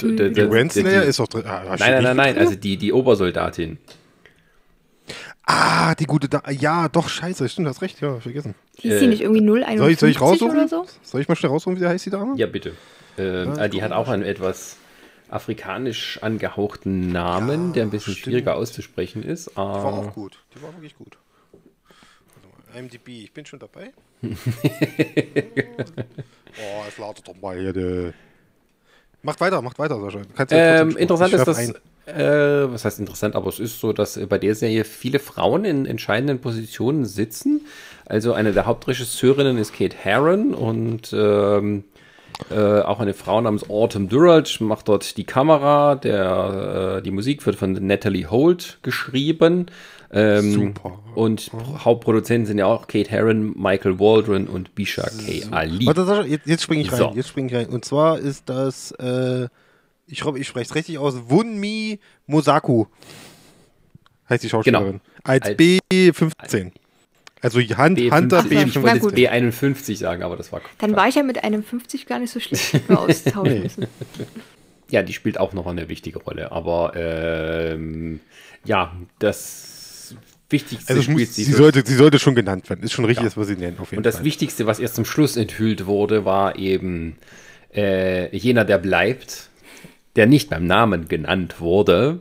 Der, 0.00 0.30
Die 0.30 0.40
Renslayer 0.40 1.02
ist 1.02 1.18
doch 1.18 1.26
drin. 1.26 1.44
Ah, 1.46 1.62
Nein, 1.64 1.78
nein, 1.78 2.02
nein, 2.02 2.16
nein, 2.16 2.38
also 2.38 2.54
die, 2.54 2.76
die 2.76 2.92
Obersoldatin. 2.92 3.78
Ah, 5.44 5.94
die 5.96 6.04
gute 6.06 6.28
da 6.28 6.42
Ja, 6.50 6.88
doch, 6.88 7.08
scheiße, 7.08 7.48
stimmt, 7.48 7.66
hast 7.68 7.82
recht, 7.82 8.00
ja, 8.00 8.18
vergessen. 8.20 8.54
Hieß 8.78 9.00
die 9.00 9.06
nicht 9.08 9.22
irgendwie 9.22 9.42
051 9.42 9.78
Soll 9.78 9.90
ich, 9.90 9.98
soll 9.98 10.08
ich 10.10 10.20
raussuchen? 10.20 10.56
oder 10.56 10.68
so? 10.68 10.86
Soll 11.02 11.20
ich 11.20 11.28
mal 11.28 11.34
schnell 11.36 11.50
raussuchen, 11.50 11.76
wie 11.76 11.80
der 11.80 11.88
heißt, 11.90 12.06
die 12.06 12.10
Dame? 12.10 12.34
Ja, 12.36 12.46
bitte. 12.46 12.72
Ähm, 13.18 13.58
äh, 13.58 13.68
die 13.68 13.82
hat 13.82 13.90
auch 13.92 14.08
einen 14.08 14.22
etwas 14.24 14.76
afrikanisch 15.30 16.18
angehauchten 16.22 17.10
Namen, 17.12 17.68
Ja, 17.68 17.72
der 17.74 17.82
ein 17.84 17.90
bisschen 17.90 18.12
stimmt. 18.14 18.24
schwieriger 18.24 18.54
auszusprechen 18.56 19.22
ist. 19.22 19.50
Die 19.50 19.56
war 19.56 19.84
auch 19.86 20.08
Äh, 20.08 20.10
gut. 20.12 20.38
Die 20.54 20.62
war 20.62 20.72
wirklich 20.74 20.96
gut. 20.96 21.16
Warte 21.52 22.48
mal, 22.74 22.78
IMDb, 22.78 23.08
ich 23.08 23.32
bin 23.32 23.44
schon 23.46 23.58
dabei. 23.58 23.92
oh, 24.22 24.28
es 26.88 26.98
lautet 26.98 27.26
doch 27.28 27.34
mal 27.40 27.58
hier. 27.58 28.14
Macht 29.22 29.40
weiter, 29.40 29.60
macht 29.62 29.78
weiter, 29.78 30.00
Sascha. 30.00 30.20
Ja 30.50 30.80
ähm, 30.82 30.96
interessant 30.96 31.32
ist, 31.32 31.48
ein. 31.48 31.74
äh, 32.06 32.70
was 32.72 32.84
heißt 32.84 33.00
interessant, 33.00 33.34
aber 33.34 33.48
es 33.48 33.58
ist 33.58 33.80
so, 33.80 33.92
dass 33.92 34.18
bei 34.28 34.38
der 34.38 34.54
Serie 34.54 34.84
viele 34.84 35.18
Frauen 35.18 35.64
in 35.64 35.84
entscheidenden 35.86 36.40
Positionen 36.40 37.04
sitzen. 37.04 37.62
Also 38.04 38.34
eine 38.34 38.52
der 38.52 38.66
Hauptregisseurinnen 38.66 39.58
ist 39.58 39.72
Kate 39.74 39.96
Herron 39.96 40.54
und 40.54 41.12
ähm, 41.12 41.82
äh, 42.50 42.80
auch 42.80 43.00
eine 43.00 43.14
Frau 43.14 43.40
namens 43.40 43.68
Autumn 43.68 44.08
Durrell 44.08 44.44
macht 44.60 44.88
dort 44.88 45.16
die 45.16 45.24
Kamera. 45.24 45.94
Der, 45.96 46.96
äh, 46.98 47.02
die 47.02 47.10
Musik 47.10 47.44
wird 47.46 47.56
von 47.56 47.72
Natalie 47.72 48.30
Holt 48.30 48.78
geschrieben. 48.82 49.66
Ähm, 50.12 50.52
Super. 50.52 50.98
Und 51.14 51.50
Hauptproduzenten 51.84 52.46
sind 52.46 52.58
ja 52.58 52.66
auch 52.66 52.86
Kate 52.86 53.10
Herron, 53.10 53.54
Michael 53.56 53.98
Waldron 53.98 54.46
und 54.46 54.74
Bisha 54.74 55.02
K. 55.02 55.46
Ali. 55.50 55.86
Warte, 55.86 56.24
jetzt, 56.28 56.46
jetzt 56.46 56.62
springe 56.62 56.82
ich 56.82 56.92
rein. 56.92 56.98
So. 56.98 57.12
Jetzt 57.14 57.28
springe 57.28 57.48
ich 57.48 57.54
rein. 57.54 57.66
Und 57.68 57.84
zwar 57.84 58.18
ist 58.18 58.48
das, 58.48 58.92
äh, 58.92 59.48
ich 60.06 60.24
hoffe, 60.24 60.38
ich 60.38 60.46
spreche 60.46 60.70
es 60.70 60.74
richtig 60.74 60.98
aus, 60.98 61.14
Wunmi 61.28 61.98
Mosaku. 62.26 62.86
Heißt 64.28 64.44
die 64.44 64.48
Schauspielerin. 64.48 65.00
Als, 65.24 65.46
Als- 65.46 65.58
B15. 65.58 66.72
Also 67.46 67.60
Hand, 67.76 67.98
B15. 67.98 68.12
Hunter 68.16 68.38
Ach 68.38 68.42
so, 68.44 68.50
ich 68.50 68.58
B15. 68.58 68.82
wollte 68.82 69.20
jetzt 69.20 69.32
B51 69.32 69.96
sagen, 69.98 70.22
aber 70.22 70.36
das 70.36 70.50
war 70.52 70.60
Dann 70.78 70.96
war 70.96 71.06
ich 71.08 71.14
ja 71.14 71.22
mit 71.22 71.44
einem 71.44 71.62
50 71.62 72.06
gar 72.06 72.18
nicht 72.18 72.32
so 72.32 72.40
schlecht, 72.40 72.80
austauschen 72.90 73.62
müssen. 73.62 73.86
Ja, 74.88 75.02
die 75.02 75.12
spielt 75.12 75.40
auch 75.40 75.52
noch 75.52 75.66
eine 75.66 75.88
wichtige 75.88 76.20
Rolle. 76.20 76.52
Aber 76.52 76.92
ähm, 76.94 78.20
ja, 78.64 78.94
das 79.18 80.14
wichtigste 80.48 80.94
Also 80.94 81.10
muss, 81.10 81.34
sie, 81.34 81.42
sollte, 81.42 81.82
sie 81.84 81.96
sollte 81.96 82.20
schon 82.20 82.36
genannt 82.36 82.70
werden. 82.70 82.84
Ist 82.84 82.92
schon 82.92 83.04
richtig, 83.04 83.24
Ja. 83.24 83.28
das 83.30 83.36
was 83.36 83.48
sie 83.48 83.56
nennen, 83.56 83.78
auf 83.80 83.90
jeden 83.90 83.98
Und 83.98 84.06
das 84.06 84.16
Fall. 84.16 84.24
Wichtigste, 84.24 84.66
was 84.66 84.78
erst 84.78 84.94
zum 84.94 85.04
Schluss 85.04 85.36
enthüllt 85.36 85.86
wurde, 85.86 86.24
war 86.24 86.56
eben 86.56 87.16
äh, 87.74 88.34
jener, 88.36 88.64
der 88.64 88.78
bleibt, 88.78 89.48
der 90.14 90.26
nicht 90.26 90.50
beim 90.50 90.66
Namen 90.66 91.08
genannt 91.08 91.60
wurde, 91.60 92.20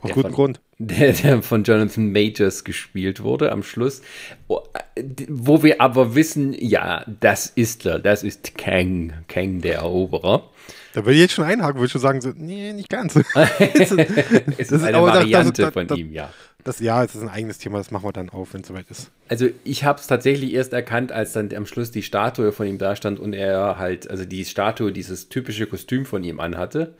Aus 0.00 0.06
der 0.06 0.14
gutem 0.14 0.22
von- 0.22 0.32
Grund. 0.32 0.60
Der, 0.78 1.12
der 1.12 1.42
von 1.42 1.64
Jonathan 1.64 2.12
Majors 2.12 2.64
gespielt 2.64 3.22
wurde 3.22 3.50
am 3.52 3.62
Schluss, 3.62 4.00
Oh, 4.46 4.60
äh, 4.94 5.02
wo 5.28 5.62
wir 5.62 5.80
aber 5.80 6.14
wissen, 6.14 6.52
ja, 6.58 7.04
das 7.20 7.46
ist 7.46 7.84
er, 7.86 7.98
das 7.98 8.22
ist 8.22 8.56
Kang, 8.56 9.12
Kang 9.28 9.60
der 9.60 9.76
Eroberer. 9.76 10.48
Da 10.94 11.04
würde 11.04 11.14
ich 11.14 11.20
jetzt 11.20 11.34
schon 11.34 11.44
einhaken, 11.44 11.76
würde 11.76 11.86
ich 11.86 11.92
schon 11.92 12.00
sagen, 12.00 12.20
so, 12.20 12.32
nee, 12.36 12.72
nicht 12.72 12.88
ganz. 12.88 13.14
Es 13.74 13.90
ist 13.90 14.72
ist 14.72 14.72
eine 14.84 14.96
aber 14.96 15.08
das- 15.08 15.14
das- 15.18 15.24
Variante 15.24 15.62
das- 15.62 15.72
von 15.72 15.88
ihm, 15.96 16.12
ja. 16.12 16.32
Das, 16.64 16.80
ja, 16.80 17.02
es 17.04 17.14
ist 17.14 17.22
ein 17.22 17.28
eigenes 17.28 17.58
Thema, 17.58 17.78
das 17.78 17.90
machen 17.92 18.04
wir 18.04 18.12
dann 18.12 18.28
auf, 18.30 18.52
wenn 18.52 18.60
es 18.62 18.66
soweit 18.68 18.90
ist. 18.90 19.10
Also 19.28 19.48
ich 19.64 19.84
habe 19.84 20.00
es 20.00 20.06
tatsächlich 20.06 20.52
erst 20.52 20.72
erkannt, 20.72 21.12
als 21.12 21.32
dann 21.32 21.54
am 21.54 21.66
Schluss 21.66 21.92
die 21.92 22.02
Statue 22.02 22.52
von 22.52 22.66
ihm 22.66 22.78
da 22.78 22.94
stand 22.96 23.20
und 23.20 23.32
er 23.32 23.78
halt, 23.78 24.10
also 24.10 24.24
die 24.24 24.44
Statue 24.44 24.92
dieses 24.92 25.28
typische 25.28 25.66
Kostüm 25.66 26.04
von 26.04 26.24
ihm 26.24 26.40
anhatte. 26.40 26.94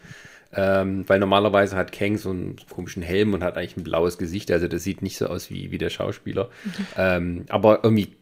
Ähm, 0.52 1.04
weil 1.06 1.18
normalerweise 1.18 1.76
hat 1.76 1.92
Kang 1.92 2.16
so 2.16 2.30
einen 2.30 2.56
komischen 2.70 3.02
Helm 3.02 3.34
und 3.34 3.44
hat 3.44 3.56
eigentlich 3.56 3.76
ein 3.76 3.84
blaues 3.84 4.16
Gesicht, 4.16 4.50
also 4.50 4.66
das 4.66 4.82
sieht 4.82 5.02
nicht 5.02 5.18
so 5.18 5.26
aus 5.26 5.50
wie, 5.50 5.70
wie 5.70 5.78
der 5.78 5.90
Schauspieler. 5.90 6.48
Ähm, 6.96 7.44
aber 7.50 7.80
irgendwie 7.82 8.16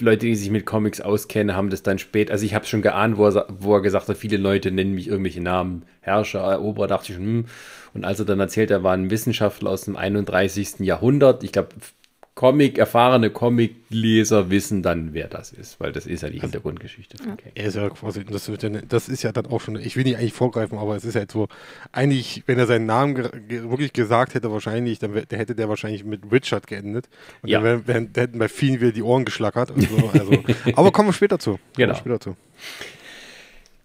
Leute, 0.00 0.26
die 0.26 0.36
sich 0.36 0.50
mit 0.50 0.66
Comics 0.66 1.00
auskennen, 1.00 1.56
haben 1.56 1.70
das 1.70 1.82
dann 1.82 1.98
spät, 1.98 2.30
also 2.30 2.44
ich 2.44 2.54
habe 2.54 2.66
schon 2.66 2.82
geahnt, 2.82 3.16
wo 3.16 3.26
er, 3.26 3.46
wo 3.48 3.74
er 3.74 3.80
gesagt 3.80 4.08
hat, 4.08 4.16
viele 4.16 4.36
Leute 4.36 4.70
nennen 4.70 4.94
mich 4.94 5.08
irgendwelche 5.08 5.40
Namen, 5.40 5.84
Herrscher, 6.00 6.40
Eroberer, 6.40 6.88
dachte 6.88 7.12
ich, 7.12 7.18
hm. 7.18 7.46
Und 7.94 8.04
als 8.04 8.18
er 8.18 8.24
dann 8.24 8.40
erzählt, 8.40 8.70
er 8.70 8.82
war 8.82 8.94
ein 8.94 9.10
Wissenschaftler 9.10 9.70
aus 9.70 9.82
dem 9.82 9.96
31. 9.96 10.80
Jahrhundert, 10.80 11.44
ich 11.44 11.52
glaube, 11.52 11.70
Comic, 12.42 12.76
erfahrene 12.76 13.30
Comicleser 13.30 14.50
wissen 14.50 14.82
dann, 14.82 15.14
wer 15.14 15.28
das 15.28 15.52
ist, 15.52 15.78
weil 15.78 15.92
das 15.92 16.06
ist 16.06 16.24
ja 16.24 16.28
die 16.28 16.40
Hintergrundgeschichte 16.40 17.16
von 17.18 17.36
Kang. 17.36 17.52
Er 17.54 17.66
ist 17.66 17.76
ja 17.76 17.88
quasi, 17.88 18.24
das, 18.24 18.50
das 18.88 19.08
ist 19.08 19.22
ja 19.22 19.30
dann 19.30 19.46
auch 19.46 19.60
schon, 19.60 19.76
ich 19.76 19.94
will 19.94 20.02
nicht 20.02 20.16
eigentlich 20.16 20.32
vorgreifen, 20.32 20.76
aber 20.76 20.96
es 20.96 21.04
ist 21.04 21.14
halt 21.14 21.30
so, 21.30 21.46
eigentlich, 21.92 22.42
wenn 22.46 22.58
er 22.58 22.66
seinen 22.66 22.86
Namen 22.86 23.14
ge 23.14 23.28
ge 23.46 23.70
wirklich 23.70 23.92
gesagt 23.92 24.34
hätte, 24.34 24.50
wahrscheinlich, 24.50 24.98
dann 24.98 25.14
hätte 25.14 25.54
der 25.54 25.68
wahrscheinlich 25.68 26.02
mit 26.02 26.32
Richard 26.32 26.66
geendet. 26.66 27.08
Und 27.42 27.48
Ja. 27.50 27.60
dann 27.60 27.86
wär, 27.86 27.86
wär, 27.86 28.00
da 28.12 28.22
hätten 28.22 28.40
bei 28.40 28.48
vielen 28.48 28.80
wieder 28.80 28.90
die 28.90 29.04
Ohren 29.04 29.24
geschlackert. 29.24 29.70
Und 29.70 29.88
so, 29.88 30.10
also, 30.12 30.32
aber 30.74 30.90
kommen 30.90 31.10
wir 31.10 31.12
später 31.12 31.38
zu. 31.38 31.60
Genau. 31.76 31.94
Später 31.94 32.18
zu. 32.18 32.36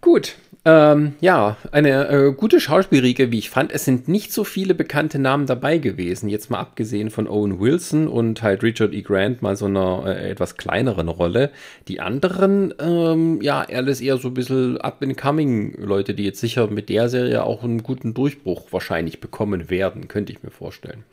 Gut. 0.00 0.34
Ähm, 0.64 1.14
ja, 1.20 1.56
eine 1.70 2.08
äh, 2.08 2.32
gute 2.32 2.60
Schauspielriege, 2.60 3.30
wie 3.30 3.38
ich 3.38 3.48
fand. 3.48 3.72
Es 3.72 3.84
sind 3.84 4.08
nicht 4.08 4.32
so 4.32 4.44
viele 4.44 4.74
bekannte 4.74 5.18
Namen 5.18 5.46
dabei 5.46 5.78
gewesen. 5.78 6.28
Jetzt 6.28 6.50
mal 6.50 6.58
abgesehen 6.58 7.10
von 7.10 7.26
Owen 7.28 7.58
Wilson 7.60 8.06
und 8.08 8.42
halt 8.42 8.62
Richard 8.62 8.92
E. 8.92 9.00
Grant 9.02 9.40
mal 9.40 9.56
so 9.56 9.66
einer 9.66 10.04
äh, 10.06 10.30
etwas 10.30 10.56
kleineren 10.56 11.08
Rolle. 11.08 11.50
Die 11.86 12.00
anderen, 12.00 12.74
ähm, 12.80 13.40
ja, 13.40 13.60
alles 13.62 14.00
eher 14.00 14.18
so 14.18 14.28
ein 14.28 14.34
bisschen 14.34 14.78
up-and-coming 14.78 15.74
Leute, 15.80 16.12
die 16.12 16.24
jetzt 16.24 16.40
sicher 16.40 16.66
mit 16.66 16.88
der 16.88 17.08
Serie 17.08 17.44
auch 17.44 17.62
einen 17.62 17.82
guten 17.82 18.12
Durchbruch 18.12 18.66
wahrscheinlich 18.70 19.20
bekommen 19.20 19.70
werden, 19.70 20.08
könnte 20.08 20.32
ich 20.32 20.42
mir 20.42 20.50
vorstellen. 20.50 21.04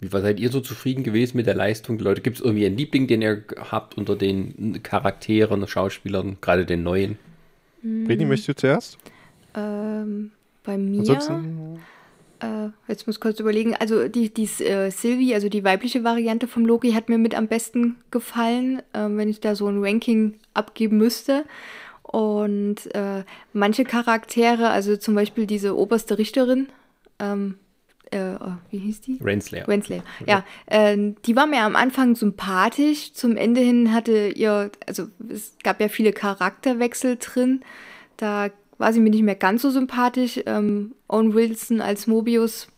Wie 0.00 0.12
war- 0.12 0.20
seid 0.20 0.40
ihr 0.40 0.50
so 0.50 0.60
zufrieden 0.60 1.04
gewesen 1.04 1.36
mit 1.38 1.46
der 1.46 1.54
Leistung 1.54 1.98
Leute? 2.00 2.20
Gibt 2.20 2.38
es 2.38 2.44
irgendwie 2.44 2.66
einen 2.66 2.76
Liebling, 2.76 3.06
den 3.06 3.22
ihr 3.22 3.44
habt 3.70 3.96
unter 3.96 4.14
den 4.16 4.80
Charakteren, 4.82 5.66
Schauspielern, 5.66 6.36
gerade 6.40 6.66
den 6.66 6.82
neuen? 6.82 7.18
Breni, 7.82 8.24
möchtest 8.24 8.48
du 8.48 8.54
zuerst? 8.56 8.98
Ähm, 9.54 10.32
bei 10.64 10.76
mir. 10.76 11.00
Ansonsten, 11.00 11.78
Äh, 12.40 12.68
jetzt 12.86 13.06
muss 13.06 13.16
ich 13.16 13.20
kurz 13.20 13.40
überlegen. 13.40 13.74
Also 13.74 14.06
die, 14.06 14.32
die 14.32 14.44
äh, 14.62 14.90
Sylvie, 14.90 15.34
also 15.34 15.48
die 15.48 15.64
weibliche 15.64 16.04
Variante 16.04 16.46
vom 16.46 16.64
Loki, 16.64 16.92
hat 16.92 17.08
mir 17.08 17.18
mit 17.18 17.34
am 17.34 17.48
besten 17.48 17.96
gefallen, 18.12 18.80
ähm, 18.94 19.16
wenn 19.18 19.28
ich 19.28 19.40
da 19.40 19.56
so 19.56 19.66
ein 19.66 19.82
Ranking 19.82 20.34
abgeben 20.54 20.98
müsste. 20.98 21.44
Und 22.02 22.94
äh, 22.94 23.24
manche 23.52 23.84
Charaktere, 23.84 24.70
also 24.70 24.96
zum 24.96 25.14
Beispiel 25.14 25.46
diese 25.46 25.76
oberste 25.76 26.16
Richterin, 26.16 26.68
ähm, 27.18 27.56
äh, 28.10 28.36
oh, 28.40 28.52
wie 28.70 28.78
hieß 28.78 29.00
die? 29.02 29.18
Renslayer. 29.22 29.68
Renslayer. 29.68 30.02
Ja, 30.26 30.44
ähm, 30.66 31.16
die 31.26 31.36
war 31.36 31.46
mir 31.46 31.62
am 31.62 31.76
Anfang 31.76 32.14
sympathisch. 32.14 33.12
Zum 33.12 33.36
Ende 33.36 33.60
hin 33.60 33.92
hatte 33.92 34.28
ihr, 34.28 34.70
also 34.86 35.08
es 35.28 35.56
gab 35.62 35.80
ja 35.80 35.88
viele 35.88 36.12
Charakterwechsel 36.12 37.16
drin. 37.16 37.62
Da 38.16 38.50
war 38.78 38.92
sie 38.92 39.00
mir 39.00 39.10
nicht 39.10 39.22
mehr 39.22 39.34
ganz 39.34 39.62
so 39.62 39.70
sympathisch. 39.70 40.40
Ähm, 40.46 40.94
Owen 41.08 41.34
Wilson 41.34 41.80
als 41.80 42.06
Mobius, 42.06 42.68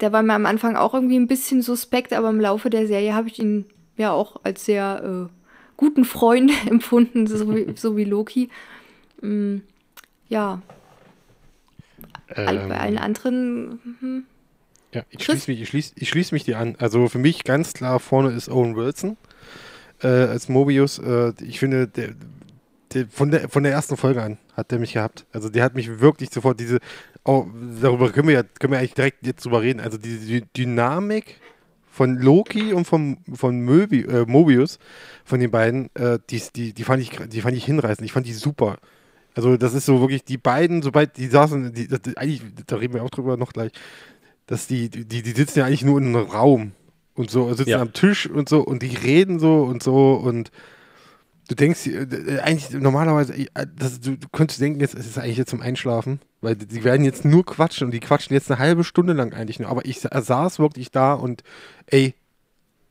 der 0.00 0.12
war 0.12 0.22
mir 0.22 0.34
am 0.34 0.46
Anfang 0.46 0.76
auch 0.76 0.94
irgendwie 0.94 1.18
ein 1.18 1.28
bisschen 1.28 1.62
suspekt, 1.62 2.12
aber 2.12 2.30
im 2.30 2.40
Laufe 2.40 2.70
der 2.70 2.86
Serie 2.86 3.14
habe 3.14 3.28
ich 3.28 3.38
ihn 3.38 3.66
ja 3.96 4.12
auch 4.12 4.36
als 4.44 4.64
sehr 4.64 5.28
äh, 5.28 5.32
guten 5.76 6.04
Freund 6.04 6.52
empfunden, 6.70 7.26
so 7.26 7.54
wie, 7.54 7.74
so 7.76 7.96
wie 7.96 8.04
Loki. 8.04 8.48
Mm, 9.20 9.58
ja, 10.28 10.62
all, 12.36 12.68
bei 12.68 12.78
allen 12.78 12.96
ähm, 12.96 13.02
anderen 13.02 13.80
hm, 14.00 14.24
ja, 14.92 15.02
ich 15.10 15.22
schließe 15.22 15.50
mich, 15.50 15.60
ich 15.60 15.68
schließ, 15.68 15.92
ich 15.94 16.08
schließ 16.08 16.32
mich 16.32 16.44
dir 16.44 16.58
an. 16.58 16.74
Also 16.78 17.08
für 17.08 17.18
mich 17.18 17.44
ganz 17.44 17.74
klar 17.74 18.00
vorne 18.00 18.30
ist 18.30 18.48
Owen 18.48 18.74
Wilson 18.74 19.16
äh, 20.02 20.08
als 20.08 20.48
Mobius. 20.48 20.98
Äh, 20.98 21.32
ich 21.42 21.60
finde, 21.60 21.86
der, 21.86 22.14
der, 22.92 23.06
von, 23.06 23.30
der, 23.30 23.48
von 23.48 23.62
der 23.62 23.72
ersten 23.72 23.96
Folge 23.96 24.20
an 24.22 24.38
hat 24.54 24.72
der 24.72 24.80
mich 24.80 24.94
gehabt. 24.94 25.26
Also 25.32 25.48
der 25.48 25.62
hat 25.62 25.76
mich 25.76 26.00
wirklich 26.00 26.30
sofort 26.30 26.58
diese, 26.58 26.80
oh, 27.24 27.46
darüber 27.80 28.10
können 28.10 28.26
wir 28.26 28.34
ja 28.34 28.42
können 28.42 28.72
wir 28.72 28.80
eigentlich 28.80 28.94
direkt 28.94 29.24
jetzt 29.24 29.44
drüber 29.44 29.62
reden. 29.62 29.78
Also 29.78 29.96
diese 29.96 30.26
Dy- 30.26 30.46
Dynamik 30.56 31.36
von 31.88 32.18
Loki 32.18 32.72
und 32.72 32.84
vom, 32.84 33.18
von 33.32 33.60
Möbi, 33.60 34.00
äh, 34.00 34.24
Mobius, 34.26 34.80
von 35.24 35.38
den 35.38 35.52
beiden, 35.52 35.94
äh, 35.94 36.18
die, 36.30 36.42
die, 36.56 36.72
die, 36.72 36.82
fand 36.84 37.00
ich, 37.00 37.10
die 37.10 37.40
fand 37.42 37.56
ich 37.56 37.64
hinreißend. 37.64 38.04
Ich 38.04 38.12
fand 38.12 38.26
die 38.26 38.32
super. 38.32 38.78
Also 39.40 39.56
das 39.56 39.72
ist 39.72 39.86
so 39.86 40.00
wirklich, 40.02 40.22
die 40.22 40.36
beiden, 40.36 40.82
sobald 40.82 41.16
die 41.16 41.26
saßen, 41.28 41.72
die, 41.72 41.88
das, 41.88 42.00
eigentlich, 42.16 42.42
da 42.66 42.76
reden 42.76 42.92
wir 42.92 43.02
auch 43.02 43.08
drüber 43.08 43.38
noch 43.38 43.54
gleich, 43.54 43.72
dass 44.46 44.66
die, 44.66 44.90
die, 44.90 45.22
die 45.22 45.30
sitzen 45.30 45.60
ja 45.60 45.64
eigentlich 45.64 45.82
nur 45.82 45.98
in 45.98 46.08
einem 46.14 46.26
Raum 46.28 46.72
und 47.14 47.30
so, 47.30 47.48
sitzen 47.54 47.70
Ja. 47.70 47.80
am 47.80 47.94
Tisch 47.94 48.28
und 48.28 48.50
so 48.50 48.60
und 48.60 48.82
die 48.82 48.94
reden 48.94 49.38
so 49.38 49.62
und 49.62 49.82
so 49.82 50.12
und 50.14 50.50
du 51.48 51.54
denkst, 51.54 51.86
äh, 51.86 52.02
äh, 52.02 52.40
eigentlich 52.40 52.70
normalerweise, 52.78 53.32
äh, 53.34 53.46
das, 53.74 53.98
du, 54.00 54.16
du 54.18 54.28
könntest 54.30 54.60
denken, 54.60 54.78
jetzt 54.80 54.94
ist 54.94 55.06
es 55.06 55.16
eigentlich 55.16 55.38
jetzt 55.38 55.50
zum 55.50 55.62
Einschlafen, 55.62 56.20
weil 56.42 56.54
die, 56.56 56.84
werden 56.84 57.04
jetzt 57.06 57.24
nur 57.24 57.46
quatschen 57.46 57.86
und 57.86 57.90
die 57.92 58.00
quatschen 58.00 58.34
jetzt 58.34 58.50
eine 58.50 58.60
halbe 58.60 58.84
Stunde 58.84 59.14
lang 59.14 59.32
eigentlich 59.32 59.58
nur, 59.58 59.70
aber 59.70 59.86
ich 59.86 60.00
sa- 60.00 60.20
saß 60.20 60.58
wirklich 60.58 60.90
da 60.90 61.14
und 61.14 61.42
ey, 61.86 62.14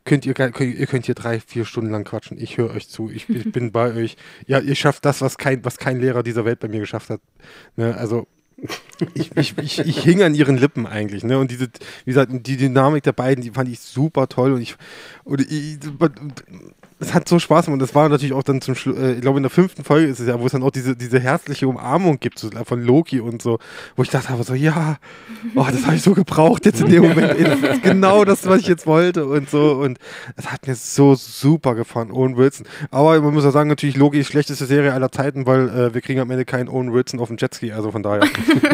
könnt 0.06 0.26
ihr, 0.26 0.36
ihr 0.38 0.88
könnt 0.88 1.06
hier 1.06 1.16
drei, 1.16 1.40
vier 1.40 1.66
Stunden 1.66 1.92
lang 1.92 2.04
quatschen, 2.04 2.40
ich 2.40 2.58
höre 2.58 2.72
euch 2.72 2.90
zu, 2.90 3.10
ich, 3.10 3.30
ich 3.30 3.52
bin 3.52 3.72
bei 3.72 3.94
euch, 3.94 4.18
ja, 4.48 4.60
ihr 4.60 4.76
schafft 4.76 5.06
das, 5.06 5.22
was 5.22 5.38
kein, 5.38 5.64
was 5.66 5.78
kein 5.78 6.00
Lehrer 6.00 6.24
dieser 6.24 6.46
Welt 6.46 6.60
bei 6.60 6.68
mir 6.68 6.80
geschafft 6.80 7.10
hat, 7.10 7.22
ne, 7.76 7.96
also 7.96 8.28
ich, 9.14 9.36
ich, 9.36 9.58
ich, 9.58 9.80
ich 9.80 10.04
hing 10.04 10.22
an 10.22 10.36
ihren 10.36 10.58
Lippen 10.58 10.86
eigentlich, 10.86 11.24
ne? 11.24 11.40
Und 11.40 11.52
diese, 11.52 11.68
wie 12.06 12.12
gesagt, 12.12 12.32
die 12.34 12.58
Dynamik 12.58 13.04
der 13.04 13.14
beiden, 13.14 13.44
die 13.44 13.52
fand 13.52 13.70
ich 13.70 13.80
super 13.80 14.28
toll. 14.28 14.54
Und 14.54 14.62
ich, 14.62 14.76
und 15.24 15.42
ich 15.50 15.80
es 17.00 17.14
hat 17.14 17.28
so 17.30 17.40
Spaß 17.40 17.66
gemacht. 17.66 17.74
Und 17.74 17.82
das 17.82 17.96
war 17.96 18.10
natürlich 18.10 18.34
auch 18.34 18.44
dann 18.44 18.62
zum 18.62 18.76
Schluss, 18.76 18.98
äh, 18.98 19.14
ich 19.14 19.22
glaube 19.22 19.38
in 19.38 19.44
der 19.44 19.50
fünften 19.50 19.84
Folge 19.84 20.08
ist 20.08 20.20
es 20.20 20.28
ja, 20.28 20.40
wo 20.40 20.46
es 20.46 20.52
dann 20.52 20.64
auch 20.64 20.72
diese, 20.72 20.96
diese 20.96 21.20
herzliche 21.20 21.68
Umarmung 21.68 22.20
gibt, 22.20 22.40
so, 22.40 22.50
von 22.66 22.84
Loki 22.84 23.20
und 23.20 23.42
so, 23.42 23.60
wo 23.96 24.04
ich 24.04 24.10
dachte 24.10 24.34
aber 24.34 24.44
so, 24.44 24.54
ja, 24.54 24.98
oh, 25.56 25.66
das 25.72 25.86
habe 25.86 25.96
ich 25.96 26.02
so 26.02 26.14
gebraucht 26.14 26.66
jetzt 26.66 26.82
in 26.82 26.90
dem 26.90 27.04
Moment. 27.08 27.40
Das 27.40 27.78
ist 27.78 27.84
genau 27.84 28.26
das, 28.26 28.46
was 28.46 28.62
ich 28.62 28.68
jetzt 28.68 28.86
wollte 28.86 29.26
und 29.26 29.50
so. 29.50 29.74
Und 29.74 29.98
es 30.36 30.52
hat 30.52 30.68
mir 30.68 30.76
so 30.76 31.16
super 31.16 31.76
gefallen, 31.76 32.12
Owen 32.12 32.36
Wilson. 32.36 32.68
Aber 32.92 33.20
man 33.22 33.34
muss 33.34 33.46
auch 33.46 33.52
sagen, 33.52 33.70
natürlich 33.70 33.96
Loki 33.96 34.20
ist 34.20 34.28
schlechteste 34.28 34.66
Serie 34.66 34.94
aller 34.94 35.12
Zeiten, 35.12 35.46
weil 35.46 35.70
äh, 35.70 35.94
wir 35.94 36.02
kriegen 36.02 36.20
am 36.20 36.30
Ende 36.32 36.46
keinen 36.46 36.68
Owen 36.68 36.94
Wilson 36.94 37.20
auf 37.20 37.30
dem 37.30 37.38
Jetski, 37.38 37.72
also 37.72 37.92
von 37.92 38.04
daher. 38.04 38.28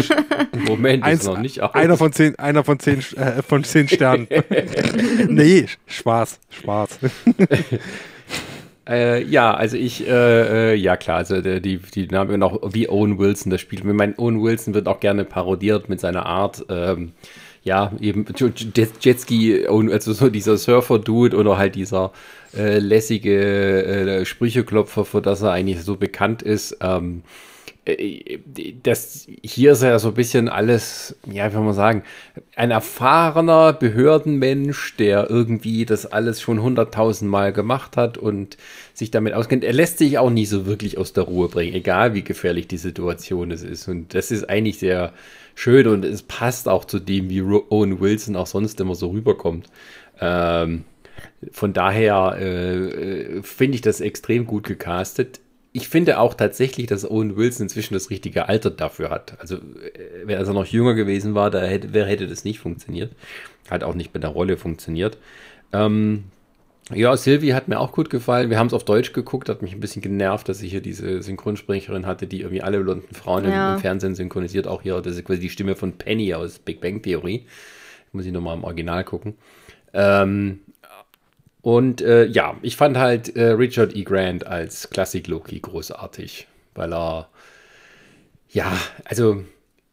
Moment, 0.67 1.03
Eins, 1.03 1.21
ist 1.21 1.27
noch 1.27 1.37
nicht 1.37 1.61
aus. 1.61 1.75
einer 1.75 1.97
von 1.97 2.11
zehn, 2.11 2.37
einer 2.39 2.63
von 2.63 2.79
zehn, 2.79 2.99
äh, 3.17 3.41
von 3.43 3.63
zehn 3.63 3.87
Sternen. 3.87 4.27
nee, 5.27 5.67
Spaß, 5.85 6.39
Spaß. 6.49 6.99
Äh, 8.87 9.23
ja, 9.23 9.53
also 9.53 9.77
ich, 9.77 10.07
äh, 10.07 10.73
äh, 10.73 10.75
ja 10.75 10.95
klar, 10.95 11.17
also 11.17 11.41
die, 11.41 11.77
die 11.77 12.07
Namen 12.07 12.43
auch 12.43 12.59
wie 12.73 12.87
Owen 12.87 13.17
Wilson 13.17 13.49
das 13.49 13.61
spielt. 13.61 13.83
Ich 13.83 13.91
meine, 13.91 14.13
Owen 14.17 14.43
Wilson 14.43 14.73
wird 14.75 14.87
auch 14.87 14.99
gerne 14.99 15.25
parodiert 15.25 15.89
mit 15.89 15.99
seiner 15.99 16.25
Art, 16.25 16.65
ähm, 16.69 17.13
ja, 17.63 17.91
eben 17.99 18.25
Jet, 18.35 19.03
Jetski, 19.03 19.65
also 19.67 20.13
so 20.13 20.29
dieser 20.29 20.57
Surfer-Dude 20.57 21.35
oder 21.35 21.57
halt 21.57 21.73
dieser 21.73 22.11
äh, 22.55 22.77
lässige 22.77 24.19
äh, 24.21 24.25
Sprücheklopfer, 24.25 25.03
für 25.03 25.21
das 25.21 25.41
er 25.41 25.51
eigentlich 25.51 25.81
so 25.83 25.95
bekannt 25.95 26.43
ist. 26.43 26.77
Ähm, 26.81 27.23
äh, 27.23 27.54
das 28.83 29.27
hier 29.43 29.73
ist 29.73 29.83
ja 29.83 29.99
so 29.99 30.07
ein 30.07 30.13
bisschen 30.15 30.49
alles, 30.49 31.15
ja, 31.31 31.53
wie 31.53 31.57
man 31.57 31.73
sagen, 31.73 32.03
ein 32.55 32.71
erfahrener 32.71 33.73
Behördenmensch, 33.73 34.95
der 34.97 35.29
irgendwie 35.29 35.85
das 35.85 36.07
alles 36.07 36.41
schon 36.41 36.61
hunderttausend 36.61 37.29
Mal 37.29 37.53
gemacht 37.53 37.95
hat 37.95 38.17
und 38.17 38.57
sich 38.93 39.11
damit 39.11 39.33
auskennt. 39.33 39.63
Er 39.63 39.73
lässt 39.73 39.99
sich 39.99 40.17
auch 40.17 40.31
nie 40.31 40.47
so 40.47 40.65
wirklich 40.65 40.97
aus 40.97 41.13
der 41.13 41.25
Ruhe 41.25 41.47
bringen, 41.47 41.75
egal 41.75 42.15
wie 42.15 42.23
gefährlich 42.23 42.67
die 42.67 42.77
Situation 42.77 43.51
es 43.51 43.61
ist. 43.61 43.87
Und 43.87 44.15
das 44.15 44.31
ist 44.31 44.49
eigentlich 44.49 44.79
der, 44.79 45.13
schön 45.55 45.87
und 45.87 46.05
es 46.05 46.21
passt 46.21 46.67
auch 46.67 46.85
zu 46.85 46.99
dem, 46.99 47.29
wie 47.29 47.41
Owen 47.41 47.99
Wilson 47.99 48.35
auch 48.35 48.47
sonst 48.47 48.79
immer 48.81 48.95
so 48.95 49.09
rüberkommt. 49.09 49.67
Ähm, 50.19 50.83
von 51.51 51.73
daher 51.73 52.35
äh, 52.39 52.75
äh, 52.75 53.43
finde 53.43 53.75
ich 53.75 53.81
das 53.81 54.01
extrem 54.01 54.45
gut 54.45 54.65
gecastet. 54.65 55.39
Ich 55.75 55.89
finde 55.89 56.19
auch 56.19 56.35
tatsächlich, 56.35 56.87
dass 56.87 57.03
Owen 57.03 57.35
Wilson 57.35 57.65
inzwischen 57.65 57.95
das 57.95 58.09
richtige 58.09 58.47
Alter 58.47 58.69
dafür 58.69 59.09
hat. 59.09 59.37
Also, 59.41 59.57
äh, 59.57 59.59
wenn 60.23 60.37
er 60.37 60.53
noch 60.53 60.65
jünger 60.65 60.93
gewesen 60.93 61.35
war, 61.35 61.51
da 61.51 61.61
hätte, 61.61 62.05
hätte 62.05 62.27
das 62.27 62.45
nicht 62.45 62.59
funktioniert. 62.59 63.11
Hat 63.69 63.83
auch 63.83 63.93
nicht 63.93 64.13
mit 64.13 64.23
der 64.23 64.29
Rolle 64.29 64.55
funktioniert. 64.55 65.17
Ähm, 65.73 66.23
ja, 66.93 67.17
Sylvie 67.17 67.53
hat 67.53 67.67
mir 67.67 67.81
auch 67.81 67.91
gut 67.91 68.09
gefallen. 68.09 68.49
Wir 68.49 68.57
haben 68.57 68.67
es 68.67 68.73
auf 68.73 68.85
Deutsch 68.85 69.11
geguckt, 69.11 69.49
hat 69.49 69.61
mich 69.61 69.73
ein 69.73 69.81
bisschen 69.81 70.01
genervt, 70.01 70.47
dass 70.47 70.61
ich 70.61 70.71
hier 70.71 70.79
diese 70.79 71.21
Synchronsprecherin 71.21 72.05
hatte, 72.05 72.25
die 72.25 72.39
irgendwie 72.39 72.61
alle 72.61 72.79
blonden 72.79 73.13
Frauen 73.13 73.43
ja. 73.43 73.73
im, 73.73 73.81
Fernsehen 73.81 74.15
synchronisiert. 74.15 74.67
Auch 74.67 74.81
hier, 74.81 75.01
das 75.01 75.17
ist 75.17 75.25
quasi 75.25 75.41
die 75.41 75.49
Stimme 75.49 75.75
von 75.75 75.97
Penny 75.97 76.33
aus 76.33 76.57
Big 76.59 76.79
Bang 76.79 77.01
Theory. 77.01 77.47
Muss 78.13 78.25
ich 78.25 78.31
nochmal 78.31 78.55
im 78.55 78.63
Original 78.63 79.03
gucken. 79.03 79.35
Ähm, 79.93 80.61
und 81.65 81.99
äh, 82.01 82.25
ja, 82.27 82.55
ich 82.61 82.77
fand 82.77 82.95
halt 82.95 83.35
äh, 83.35 83.45
Richard 83.45 83.95
E. 83.95 84.03
Grant 84.03 84.45
als 84.45 84.87
Klassik 84.91 85.25
Loki 85.25 85.59
großartig, 85.59 86.45
weil 86.75 86.93
er, 86.93 87.27
ja, 88.51 88.71
also 89.03 89.43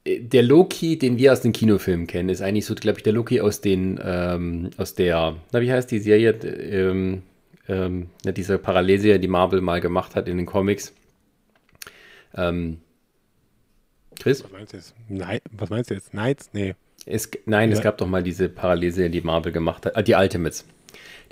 der 0.07 0.43
Loki, 0.43 0.99
den 0.99 1.17
wir 1.17 1.33
aus 1.33 1.41
den 1.41 1.53
Kinofilmen 1.53 2.07
kennen, 2.07 2.29
ist 2.29 2.43
eigentlich 2.43 2.67
so, 2.67 2.75
glaube 2.75 2.99
ich, 2.99 3.05
der 3.05 3.15
Loki 3.15 3.41
aus 3.41 3.63
den, 3.63 3.99
ähm, 4.05 4.69
aus 4.77 4.97
der, 4.97 5.37
na, 5.51 5.63
wie 5.63 5.73
heißt 5.73 5.91
die 5.91 6.01
Serie, 6.01 6.33
ähm, 6.33 7.23
ähm, 7.67 8.11
diese 8.23 8.59
Parallelserie, 8.59 9.19
die 9.19 9.29
Marvel 9.29 9.63
mal 9.63 9.81
gemacht 9.81 10.15
hat 10.15 10.29
in 10.29 10.37
den 10.37 10.45
Comics. 10.45 10.93
Ähm, 12.35 12.83
Chris? 14.21 14.45
Was 14.45 14.53
meinst 14.53 14.75
du 14.75 14.77
jetzt? 14.77 14.95
Nein, 15.09 15.41
was 15.53 15.71
meinst 15.71 15.89
du 15.89 15.95
jetzt? 15.95 16.11
Knights? 16.11 16.51
Nee. 16.53 16.75
Es, 17.07 17.31
nein, 17.47 17.71
ja. 17.71 17.77
es 17.79 17.83
gab 17.83 17.97
doch 17.97 18.07
mal 18.07 18.23
diese 18.23 18.51
Parallelserie, 18.51 19.09
die 19.09 19.23
Marvel 19.23 19.53
gemacht 19.53 19.87
hat, 19.87 19.97
äh, 19.97 20.03
die 20.03 20.13
Ultimates 20.13 20.67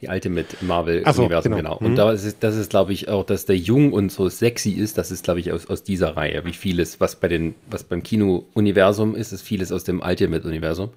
die 0.01 0.09
alte 0.09 0.31
mit 0.31 0.63
Marvel-Universum, 0.63 1.29
so, 1.31 1.43
genau. 1.43 1.57
genau. 1.57 1.77
Und 1.77 1.93
mhm. 1.93 1.97
da 1.97 2.13
ist, 2.13 2.37
das 2.41 2.57
ist, 2.57 2.71
glaube 2.71 2.93
ich, 2.93 3.09
auch, 3.09 3.25
dass 3.25 3.45
der 3.45 3.57
jung 3.57 3.93
und 3.93 4.11
so 4.11 4.29
sexy 4.29 4.71
ist, 4.71 4.97
das 4.99 5.11
ist, 5.11 5.25
glaube 5.25 5.41
ich, 5.41 5.53
aus, 5.53 5.67
aus 5.67 5.83
dieser 5.83 6.17
Reihe. 6.17 6.45
Wie 6.45 6.53
vieles, 6.53 7.01
was 7.01 7.17
bei 7.17 7.29
den, 7.29 7.55
was 7.69 7.85
beim 7.85 8.03
Kino-Universum 8.03 9.15
ist, 9.15 9.33
ist 9.33 9.43
vieles 9.43 9.73
aus 9.73 9.85
dem 9.85 10.01
Ultimate-Universum. 10.01 10.91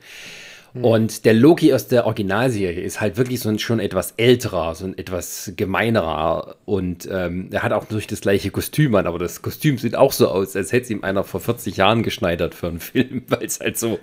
Mhm. 0.73 0.85
Und 0.85 1.25
der 1.25 1.33
Loki 1.33 1.73
aus 1.73 1.87
der 1.87 2.05
Originalserie 2.05 2.81
ist 2.81 2.99
halt 2.99 3.17
wirklich 3.17 3.39
so 3.39 3.49
ein 3.49 3.59
schon 3.59 3.79
etwas 3.79 4.13
älterer, 4.17 4.73
so 4.73 4.85
ein 4.85 4.97
etwas 4.97 5.53
gemeinerer 5.55 6.55
und 6.65 7.07
ähm, 7.11 7.49
er 7.51 7.63
hat 7.63 7.73
auch 7.73 7.85
durch 7.85 8.07
das 8.07 8.21
gleiche 8.21 8.49
Kostüm 8.49 8.95
an, 8.95 9.05
aber 9.05 9.19
das 9.19 9.41
Kostüm 9.41 9.77
sieht 9.77 9.95
auch 9.95 10.11
so 10.11 10.29
aus, 10.29 10.55
als 10.55 10.71
hätte 10.71 10.85
es 10.85 10.89
ihm 10.89 11.03
einer 11.03 11.23
vor 11.23 11.41
40 11.41 11.77
Jahren 11.77 12.01
geschneidert 12.03 12.55
für 12.55 12.67
einen 12.67 12.79
Film, 12.79 13.23
weil 13.27 13.45
es 13.45 13.59
halt 13.59 13.77
so, 13.77 13.99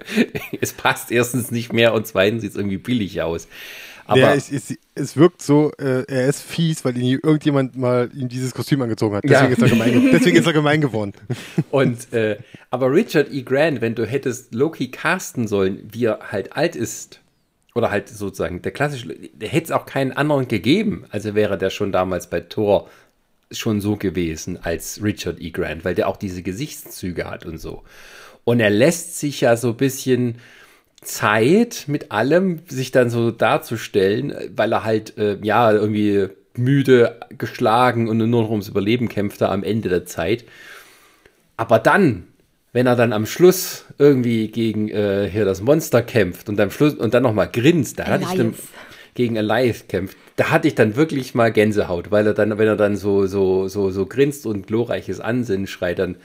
es 0.61 0.73
passt 0.73 1.11
erstens 1.11 1.51
nicht 1.51 1.73
mehr 1.73 1.93
und 1.93 2.07
zweitens 2.07 2.43
sieht 2.43 2.53
es 2.53 2.57
irgendwie 2.57 2.79
billig 2.79 3.21
aus. 3.23 3.49
Aber 4.07 4.35
ist, 4.35 4.51
ist, 4.51 4.77
es 4.95 5.17
wirkt 5.17 5.43
so, 5.43 5.73
äh, 5.79 6.05
er 6.07 6.29
ist 6.29 6.43
fies, 6.43 6.85
weil 6.85 6.97
ihn 6.97 7.19
irgendjemand 7.23 7.77
mal 7.77 8.11
ihm 8.15 8.29
dieses 8.29 8.55
Kostüm 8.55 8.83
angezogen 8.83 9.17
hat. 9.17 9.25
Deswegen, 9.25 9.53
ja. 9.53 9.57
ist, 9.57 9.63
er 9.63 9.69
gemein, 9.69 10.11
deswegen 10.13 10.37
ist 10.37 10.47
er 10.47 10.53
gemein 10.53 10.81
geworden. 10.81 11.13
Und, 11.71 12.13
äh, 12.13 12.39
aber 12.71 12.93
Richard 12.93 13.33
E. 13.33 13.43
Grant, 13.43 13.81
wenn 13.81 13.95
du 13.95 14.07
hättest 14.07 14.55
Loki 14.55 14.91
casten 14.91 15.49
sollen, 15.49 15.89
wie 15.93 16.07
er 16.07 16.19
halt 16.31 16.57
alt 16.57 16.77
ist, 16.77 17.21
oder 17.75 17.91
halt 17.91 18.09
sozusagen 18.09 18.63
der 18.63 18.73
klassische, 18.73 19.09
der 19.09 19.49
hätte 19.49 19.67
es 19.67 19.71
auch 19.71 19.87
keinen 19.87 20.13
anderen 20.13 20.49
gegeben. 20.49 21.05
Also 21.11 21.35
wäre 21.35 21.57
der 21.57 21.71
schon 21.71 21.93
damals 21.93 22.29
bei 22.29 22.41
Thor 22.41 22.89
schon 23.53 23.81
so 23.81 23.97
gewesen 23.97 24.59
als 24.63 25.03
Richard 25.03 25.41
E. 25.41 25.51
Grant, 25.51 25.85
weil 25.85 25.95
der 25.95 26.09
auch 26.09 26.17
diese 26.17 26.43
Gesichtszüge 26.43 27.29
hat 27.29 27.47
und 27.47 27.59
so. 27.59 27.83
Und 28.45 28.61
er 28.61 28.71
lässt 28.71 29.19
sich 29.19 29.43
ja 29.43 29.57
so 29.57 29.69
ein 29.69 29.77
bisschen 29.77 30.37
Zeit 31.01 31.85
mit 31.87 32.13
allem, 32.13 32.61
sich 32.69 32.91
dann 32.91 33.11
so 33.11 33.31
darzustellen, 33.31 34.35
weil 34.55 34.73
er 34.73 34.85
halt, 34.85 35.17
äh, 35.19 35.39
ja, 35.43 35.73
irgendwie 35.73 36.29
müde, 36.57 37.19
geschlagen 37.39 38.09
und 38.09 38.19
nur 38.19 38.27
noch 38.27 38.51
ums 38.51 38.69
Überleben 38.69 39.09
kämpfte 39.09 39.49
am 39.49 39.63
Ende 39.63 39.89
der 39.89 40.05
Zeit. 40.05 40.45
Aber 41.57 41.79
dann, 41.79 42.25
wenn 42.73 42.87
er 42.87 42.97
dann 42.97 43.13
am 43.13 43.27
Schluss 43.27 43.87
irgendwie 43.99 44.49
gegen 44.49 44.89
äh, 44.89 45.29
hier 45.31 45.45
das 45.45 45.63
Monster 45.63 46.03
kämpft 46.03 46.49
und 46.49 46.61
am 46.61 46.71
Schluss 46.71 46.95
und 46.95 47.15
dann 47.15 47.23
nochmal 47.23 47.49
grinst, 47.51 47.99
da 47.99 48.07
hatte 48.07 48.25
ich 48.31 48.37
dann 48.37 48.55
gegen 49.15 49.39
Alive 49.39 49.85
kämpft, 49.89 50.17
da 50.37 50.51
hatte 50.51 50.69
ich 50.69 50.75
dann 50.75 50.97
wirklich 50.97 51.35
mal 51.35 51.51
Gänsehaut, 51.51 52.11
weil 52.11 52.27
er 52.27 52.35
dann, 52.35 52.57
wenn 52.59 52.69
er 52.69 52.77
dann 52.77 52.97
so, 52.97 53.27
so, 53.27 53.69
so, 53.69 53.91
so 53.91 54.07
grinst 54.07 54.47
und 54.47 54.67
glorreiches 54.67 55.21
Ansinnen 55.21 55.67
schreit, 55.67 55.99
dann, 55.99 56.17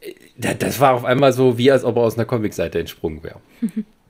äh, 0.00 0.54
das 0.58 0.80
war 0.80 0.92
auf 0.92 1.04
einmal 1.04 1.32
so, 1.32 1.58
wie 1.58 1.70
als 1.70 1.84
ob 1.84 1.96
er 1.96 2.02
aus 2.02 2.14
einer 2.14 2.26
Comicseite 2.26 2.78
entsprungen 2.78 3.22
wäre. 3.22 3.40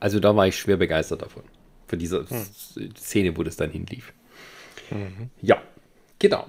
Also 0.00 0.18
da 0.18 0.34
war 0.34 0.46
ich 0.46 0.56
schwer 0.56 0.78
begeistert 0.78 1.22
davon. 1.22 1.42
Von 1.86 1.98
dieser 1.98 2.28
hm. 2.28 2.46
Szene, 2.96 3.36
wo 3.36 3.42
das 3.42 3.56
dann 3.56 3.70
hinlief. 3.70 4.12
Mhm. 4.90 5.30
Ja, 5.42 5.60
genau. 6.18 6.46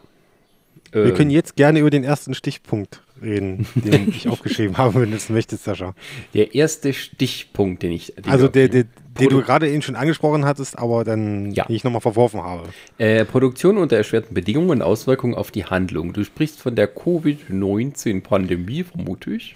Wir 0.91 1.05
ähm, 1.05 1.13
können 1.15 1.29
jetzt 1.29 1.55
gerne 1.55 1.79
über 1.79 1.89
den 1.89 2.03
ersten 2.03 2.33
Stichpunkt 2.33 3.01
reden, 3.21 3.65
den 3.75 4.09
ich 4.15 4.27
aufgeschrieben 4.27 4.77
habe, 4.77 5.01
wenn 5.01 5.11
du 5.11 5.17
es 5.17 5.29
möchtest, 5.29 5.63
Sascha. 5.63 5.93
Der 6.33 6.53
erste 6.55 6.93
Stichpunkt, 6.93 7.83
den 7.83 7.91
ich. 7.93 8.13
Den 8.15 8.29
also 8.29 8.47
der, 8.47 8.67
der, 8.67 8.85
den 9.19 9.29
du 9.29 9.41
gerade 9.41 9.69
eben 9.69 9.81
schon 9.81 9.95
angesprochen 9.95 10.45
hattest, 10.45 10.77
aber 10.77 11.03
dann 11.03 11.51
ja. 11.51 11.65
ich 11.69 11.83
nochmal 11.83 12.01
verworfen 12.01 12.41
habe. 12.41 12.69
Äh, 12.97 13.25
Produktion 13.25 13.77
unter 13.77 13.97
erschwerten 13.97 14.33
Bedingungen 14.33 14.69
und 14.69 14.81
Auswirkungen 14.81 15.35
auf 15.35 15.51
die 15.51 15.65
Handlung. 15.65 16.13
Du 16.13 16.23
sprichst 16.23 16.59
von 16.59 16.75
der 16.75 16.87
Covid-19-Pandemie, 16.87 18.83
vermute 18.83 19.31
ich. 19.33 19.55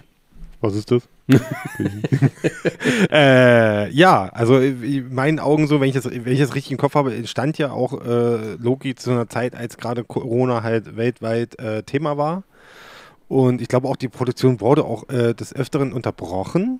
Was 0.61 0.75
ist 0.75 0.91
das? 0.91 1.03
äh, 3.11 3.89
ja, 3.89 4.29
also 4.31 4.59
in 4.59 5.13
meinen 5.13 5.39
Augen 5.39 5.67
so, 5.67 5.81
wenn 5.81 5.89
ich 5.89 5.95
das, 5.95 6.05
wenn 6.05 6.33
ich 6.33 6.39
das 6.39 6.53
richtig 6.53 6.71
im 6.71 6.77
Kopf 6.77 6.95
habe, 6.95 7.15
entstand 7.15 7.57
ja 7.57 7.71
auch 7.71 7.99
äh, 8.05 8.53
Loki 8.55 8.95
zu 8.95 9.11
einer 9.11 9.27
Zeit, 9.27 9.55
als 9.55 9.77
gerade 9.77 10.03
Corona 10.03 10.61
halt 10.61 10.95
weltweit 10.97 11.59
äh, 11.59 11.83
Thema 11.83 12.17
war. 12.17 12.43
Und 13.27 13.61
ich 13.61 13.67
glaube 13.67 13.87
auch, 13.87 13.95
die 13.95 14.07
Produktion 14.07 14.61
wurde 14.61 14.85
auch 14.85 15.09
äh, 15.09 15.33
des 15.33 15.55
Öfteren 15.55 15.93
unterbrochen. 15.93 16.79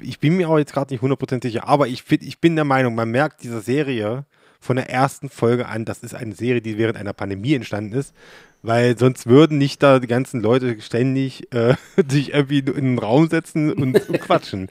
Ich 0.00 0.20
bin 0.20 0.36
mir 0.36 0.50
auch 0.50 0.58
jetzt 0.58 0.74
gerade 0.74 0.92
nicht 0.92 1.00
hundertprozentig 1.00 1.52
sicher, 1.52 1.66
aber 1.66 1.88
ich, 1.88 2.04
ich 2.10 2.38
bin 2.40 2.56
der 2.56 2.66
Meinung, 2.66 2.94
man 2.94 3.10
merkt 3.10 3.42
dieser 3.42 3.62
Serie 3.62 4.26
von 4.60 4.76
der 4.76 4.90
ersten 4.90 5.28
Folge 5.28 5.66
an, 5.66 5.84
das 5.84 6.00
ist 6.00 6.14
eine 6.14 6.34
Serie, 6.34 6.60
die 6.60 6.78
während 6.78 6.98
einer 6.98 7.12
Pandemie 7.12 7.54
entstanden 7.54 7.92
ist, 7.92 8.14
weil 8.62 8.98
sonst 8.98 9.26
würden 9.26 9.58
nicht 9.58 9.82
da 9.82 9.98
die 10.00 10.06
ganzen 10.06 10.40
Leute 10.40 10.80
ständig 10.80 11.52
äh, 11.54 11.74
sich 12.08 12.34
irgendwie 12.34 12.58
in 12.58 12.76
einen 12.76 12.98
Raum 12.98 13.28
setzen 13.28 13.72
und, 13.72 14.08
und 14.08 14.20
quatschen. 14.20 14.68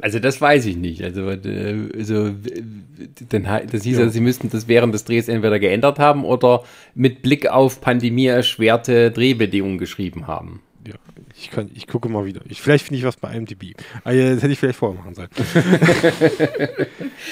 Also 0.00 0.20
das 0.20 0.40
weiß 0.40 0.66
ich 0.66 0.76
nicht. 0.76 1.02
Also, 1.02 1.28
äh, 1.28 1.88
also 1.96 2.30
dann, 3.28 3.42
das 3.70 3.82
hieß 3.82 3.96
ja. 3.96 4.04
also, 4.04 4.12
sie 4.12 4.20
müssten 4.20 4.48
das 4.50 4.68
während 4.68 4.94
des 4.94 5.04
Drehs 5.04 5.28
entweder 5.28 5.58
geändert 5.58 5.98
haben 5.98 6.24
oder 6.24 6.62
mit 6.94 7.22
Blick 7.22 7.48
auf 7.48 7.80
Pandemie 7.80 8.26
erschwerte 8.26 9.10
Drehbedingungen 9.10 9.78
geschrieben 9.78 10.26
haben. 10.26 10.60
Ja, 10.86 10.94
ich, 11.36 11.50
kann, 11.50 11.70
ich 11.74 11.86
gucke 11.86 12.08
mal 12.08 12.24
wieder. 12.24 12.40
Ich, 12.48 12.62
vielleicht 12.62 12.86
finde 12.86 12.98
ich 12.98 13.04
was 13.04 13.16
bei 13.16 13.34
IMDb. 13.34 13.74
Ah, 14.04 14.12
das 14.12 14.42
hätte 14.42 14.52
ich 14.52 14.58
vielleicht 14.58 14.78
vorher 14.78 14.98
machen 14.98 15.14
sollen. 15.14 15.28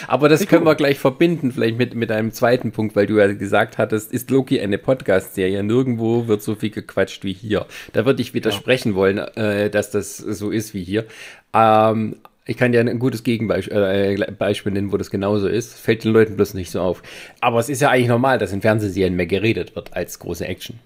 Aber 0.09 0.29
das 0.29 0.41
ich 0.41 0.49
können 0.49 0.65
gucke. 0.65 0.73
wir 0.73 0.77
gleich 0.77 0.99
verbinden, 0.99 1.53
vielleicht 1.53 1.79
mit, 1.79 1.95
mit 1.95 2.11
einem 2.11 2.33
zweiten 2.33 2.73
Punkt, 2.73 2.97
weil 2.97 3.07
du 3.07 3.19
ja 3.19 3.33
gesagt 3.33 3.79
hattest, 3.79 4.13
ist 4.13 4.31
Loki 4.31 4.61
eine 4.61 4.79
Podcast-Serie? 4.79 5.63
Nirgendwo 5.63 6.27
wird 6.27 6.43
so 6.43 6.55
viel 6.57 6.71
gequatscht 6.71 7.25
wie 7.25 7.33
hier. 7.33 7.67
Da 7.93 8.05
würde 8.05 8.21
ich 8.21 8.35
widersprechen 8.35 8.91
ja. 8.91 8.97
wollen, 8.97 9.19
äh, 9.19 9.71
dass 9.71 9.91
das 9.91 10.17
so 10.17 10.51
ist 10.51 10.75
wie 10.75 10.85
hier. 10.85 11.07
Ähm, 11.55 12.17
ich 12.49 12.57
kann 12.57 12.73
dir 12.73 12.81
ein 12.81 12.99
gutes 12.99 13.25
Gegenbeispiel 13.25 13.77
äh, 13.77 14.71
nennen, 14.71 14.93
wo 14.93 14.97
das 14.97 15.11
genauso 15.11 15.49
ist. 15.49 15.75
Fällt 15.75 16.05
den 16.05 16.13
Leuten 16.13 16.37
bloß 16.37 16.55
nicht 16.55 16.71
so 16.71 16.81
auf. 16.81 17.03
Aber 17.41 17.59
es 17.59 17.69
ist 17.69 17.83
ja 17.83 17.91
eigentlich 17.91 18.09
normal, 18.09 18.39
dass 18.39 18.53
in 18.53 18.61
Fernsehserien 18.61 19.17
mehr 19.17 19.27
geredet 19.27 19.75
wird 19.75 19.95
als 19.95 20.19
große 20.19 20.47
Action. 20.47 20.79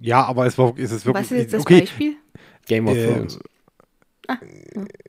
Ja, 0.00 0.24
aber 0.24 0.46
es 0.46 0.58
war, 0.58 0.76
ist 0.76 0.92
es 0.92 1.04
wirklich. 1.06 1.24
Was 1.24 1.32
ist 1.32 1.38
jetzt 1.38 1.54
das 1.54 1.62
okay. 1.62 1.80
Beispiel? 1.80 2.16
Game 2.66 2.88
of 2.88 2.96
äh, 2.96 3.06
Thrones. 3.06 3.38
Ah, 4.28 4.38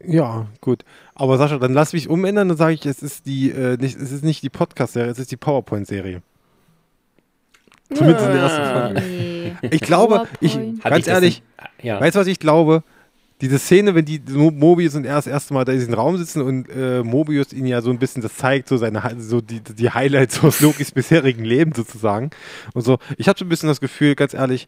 ja. 0.06 0.48
gut. 0.62 0.84
Aber 1.16 1.38
Sascha, 1.38 1.58
dann 1.58 1.74
lass 1.74 1.94
mich 1.94 2.08
umändern, 2.08 2.50
dann 2.50 2.58
sage 2.58 2.74
ich, 2.74 2.86
es 2.86 3.02
ist 3.02 3.26
die, 3.26 3.50
äh, 3.50 3.78
nicht, 3.78 3.98
es 3.98 4.12
ist 4.12 4.24
nicht 4.24 4.44
die 4.44 4.50
Podcast-Serie, 4.50 5.12
es 5.12 5.20
ist 5.20 5.32
die 5.32 5.38
PowerPoint-Serie. 5.38 6.22
Zumindest 7.94 8.26
in 8.26 8.32
der 8.34 8.42
ersten 8.42 8.66
Folge. 8.66 9.02
Nee. 9.02 9.56
Ich 9.72 9.82
glaube, 9.82 10.28
ich, 10.42 10.60
ganz 10.84 11.08
ich 11.08 11.08
ehrlich, 11.08 11.44
ja. 11.82 12.00
weißt 12.00 12.16
du, 12.16 12.20
was 12.20 12.28
ich 12.28 12.40
glaube? 12.40 12.84
Diese 13.42 13.60
Szene, 13.60 13.94
wenn 13.94 14.06
die 14.06 14.20
Mobius 14.30 14.96
und 14.96 15.06
er 15.06 15.16
das 15.16 15.28
erste 15.28 15.54
Mal 15.54 15.64
da 15.64 15.72
in 15.72 15.80
diesem 15.80 15.94
Raum 15.94 16.18
sitzen 16.18 16.42
und 16.42 16.70
äh, 16.70 17.04
Mobius 17.04 17.54
ihnen 17.54 17.68
ja 17.68 17.82
so 17.82 17.92
ein 17.92 18.00
bisschen 18.00 18.24
das 18.24 18.36
zeigt, 18.36 18.68
so 18.68 18.78
seine 18.78 19.16
so 19.20 19.42
die, 19.42 19.62
die 19.62 19.92
Highlights 19.92 20.44
aus 20.44 20.60
Lokis 20.62 20.92
bisherigen 20.92 21.44
Leben 21.44 21.74
sozusagen. 21.74 22.32
Und 22.74 22.82
so, 22.82 22.98
ich 23.18 23.28
habe 23.28 23.38
so 23.38 23.46
ein 23.46 23.50
bisschen 23.50 23.70
das 23.70 23.80
Gefühl, 23.80 24.16
ganz 24.16 24.34
ehrlich, 24.34 24.68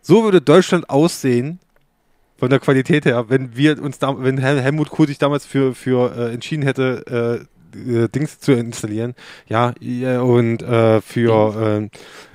so 0.00 0.24
würde 0.24 0.40
Deutschland 0.40 0.88
aussehen, 0.88 1.58
von 2.42 2.50
der 2.50 2.58
Qualität 2.58 3.04
her, 3.04 3.26
wenn 3.28 3.56
wir 3.56 3.80
uns 3.80 4.00
da, 4.00 4.16
wenn 4.18 4.36
Helmut 4.36 4.90
Kohl 4.90 5.06
sich 5.06 5.18
damals 5.18 5.46
für, 5.46 5.76
für 5.76 6.12
äh, 6.16 6.34
entschieden 6.34 6.64
hätte, 6.64 7.46
äh, 7.46 7.51
äh, 7.74 8.08
Dings 8.08 8.38
zu 8.40 8.52
installieren. 8.52 9.14
Ja, 9.48 9.72
und 10.20 10.62
äh, 10.62 11.00
für, 11.00 11.80
äh, 11.82 11.88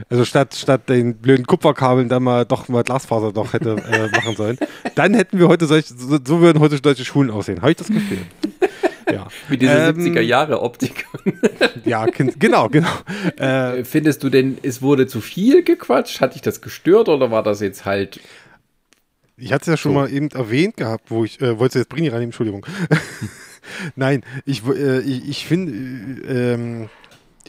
also 0.09 0.25
statt, 0.25 0.55
statt 0.55 0.89
den 0.89 1.17
blöden 1.17 1.45
Kupferkabeln 1.45 2.09
dann 2.09 2.23
mal 2.23 2.45
doch 2.45 2.67
mal 2.67 2.83
Glasfaser 2.83 3.31
doch 3.31 3.53
hätte 3.53 3.71
äh, 3.71 4.09
machen 4.15 4.35
sollen, 4.35 4.57
dann 4.95 5.13
hätten 5.13 5.39
wir 5.39 5.47
heute 5.47 5.65
solche, 5.65 5.93
so, 5.93 6.17
so 6.23 6.41
würden 6.41 6.59
heute 6.59 6.79
deutsche 6.79 7.05
Schulen 7.05 7.31
aussehen. 7.31 7.61
Habe 7.61 7.71
ich 7.71 7.77
das 7.77 7.87
Gefühl. 7.87 8.19
Ja. 9.09 9.27
Mit 9.47 9.61
dieser 9.61 9.87
ähm, 9.87 9.95
70er-Jahre-Optik. 9.95 11.05
ja, 11.85 12.05
genau, 12.07 12.67
genau. 12.67 12.89
Äh, 13.37 13.85
Findest 13.85 14.21
du 14.21 14.29
denn, 14.29 14.57
es 14.63 14.81
wurde 14.81 15.07
zu 15.07 15.21
viel 15.21 15.63
gequatscht? 15.63 16.19
Hat 16.19 16.35
dich 16.35 16.41
das 16.41 16.59
gestört 16.59 17.07
oder 17.07 17.31
war 17.31 17.41
das 17.41 17.61
jetzt 17.61 17.85
halt 17.85 18.19
ich 19.39 19.53
hatte 19.53 19.61
es 19.61 19.67
ja 19.67 19.77
schon 19.77 19.93
so. 19.93 19.99
mal 19.99 20.11
eben 20.11 20.29
erwähnt 20.31 20.77
gehabt, 20.77 21.11
wo 21.11 21.23
ich, 21.23 21.39
äh, 21.41 21.59
wollte 21.59 21.77
jetzt 21.77 21.89
Brini 21.89 22.07
reinnehmen, 22.07 22.29
Entschuldigung. 22.29 22.65
Nein, 23.95 24.23
ich, 24.45 24.65
äh, 24.65 24.99
ich, 24.99 25.29
ich 25.29 25.45
finde, 25.45 25.71
äh, 26.27 26.53
ähm, 26.53 26.89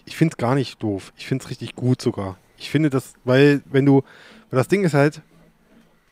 ich 0.05 0.17
finde 0.17 0.33
es 0.33 0.39
gar 0.39 0.55
nicht 0.55 0.83
doof. 0.83 1.13
Ich 1.17 1.27
finde 1.27 1.45
es 1.45 1.51
richtig 1.51 1.75
gut 1.75 2.01
sogar. 2.01 2.39
Ich 2.57 2.71
finde 2.71 2.91
das, 2.91 3.15
weil, 3.25 3.63
wenn 3.67 3.85
du, 3.85 4.03
weil 4.51 4.59
das 4.59 4.69
Ding 4.69 4.85
ist 4.85 4.95
halt, 4.95 5.23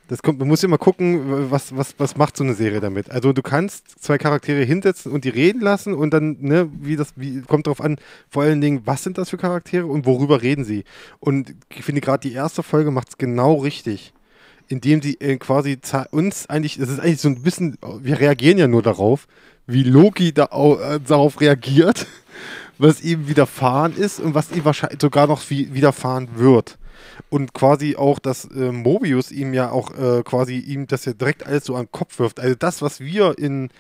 das 0.09 0.23
kommt, 0.23 0.39
man 0.39 0.47
muss 0.47 0.63
immer 0.63 0.79
gucken, 0.79 1.51
was, 1.51 1.77
was, 1.77 1.95
was 1.99 2.17
macht 2.17 2.37
so 2.37 2.45
eine 2.45 2.55
Serie 2.55 2.81
damit. 2.81 3.11
Also 3.11 3.33
du 3.33 3.43
kannst 3.43 4.01
zwei 4.01 4.19
Charaktere 4.19 4.63
hinsetzen 4.63 5.11
und 5.11 5.25
die 5.25 5.31
reden 5.31 5.61
lassen 5.61 5.95
und 5.95 6.13
dann, 6.13 6.37
ne, 6.41 6.71
wie 6.81 6.95
das, 6.95 7.15
wie, 7.17 7.41
kommt 7.43 7.67
darauf 7.67 7.81
an, 7.81 7.97
vor 8.29 8.45
allen 8.45 8.61
Dingen, 8.61 8.83
was 8.85 9.03
sind 9.03 9.19
das 9.19 9.31
für 9.31 9.37
Charaktere 9.37 9.87
und 9.87 10.07
worüber 10.07 10.43
reden 10.43 10.65
sie. 10.65 10.85
Und 11.19 11.57
ich 11.75 11.85
finde 11.85 12.01
gerade 12.01 12.29
die 12.29 12.35
erste 12.35 12.63
Folge 12.63 12.93
macht 12.93 13.09
es 13.09 13.19
genau 13.19 13.55
richtig 13.55 14.13
indem 14.69 15.03
sie 15.03 15.21
äh, 15.21 15.37
quasi 15.37 15.79
uns 16.11 16.49
eigentlich, 16.49 16.79
das 16.79 16.89
ist 16.89 17.01
eigentlich 17.01 17.21
so 17.21 17.29
ein 17.29 17.43
bisschen, 17.43 17.79
wir 18.01 18.21
reagieren 18.21 18.59
ja 18.59 18.69
nur 18.69 18.83
darauf, 18.83 19.27
wie 19.67 19.83
Loki 19.83 20.33
da, 20.33 20.45
äh, 20.45 21.01
darauf 21.01 21.41
reagiert, 21.41 22.07
was 22.79 23.03
ihm 23.03 23.29
widerfahren 23.29 23.97
ist 23.97 24.21
und 24.21 24.35
was 24.35 24.53
ihm 24.53 24.65
wahrscheinlich 24.65 25.01
sogar 25.01 25.27
noch 25.27 25.43
wie, 25.51 25.75
widerfahren 25.75 26.29
wird. 26.37 26.79
Und 27.31 27.55
quasi 27.55 27.97
auch, 27.97 28.19
dass 28.19 28.45
äh, 28.47 28.73
Mobius 28.73 29.31
ihm 29.31 29.55
ja 29.55 29.71
auch 29.71 29.91
äh, 29.97 30.23
quasi 30.23 30.59
ihm 30.59 30.87
das 30.87 31.05
ja 31.05 31.13
direkt 31.13 31.47
alles 31.47 31.65
so 31.65 31.75
an 31.75 31.87
den 31.87 31.93
Kopf 31.93 32.19
wirft. 32.19 32.41
Also 32.41 32.55
das, 32.55 32.83
was 32.83 33.01
wir 33.01 33.39
in, 33.39 33.71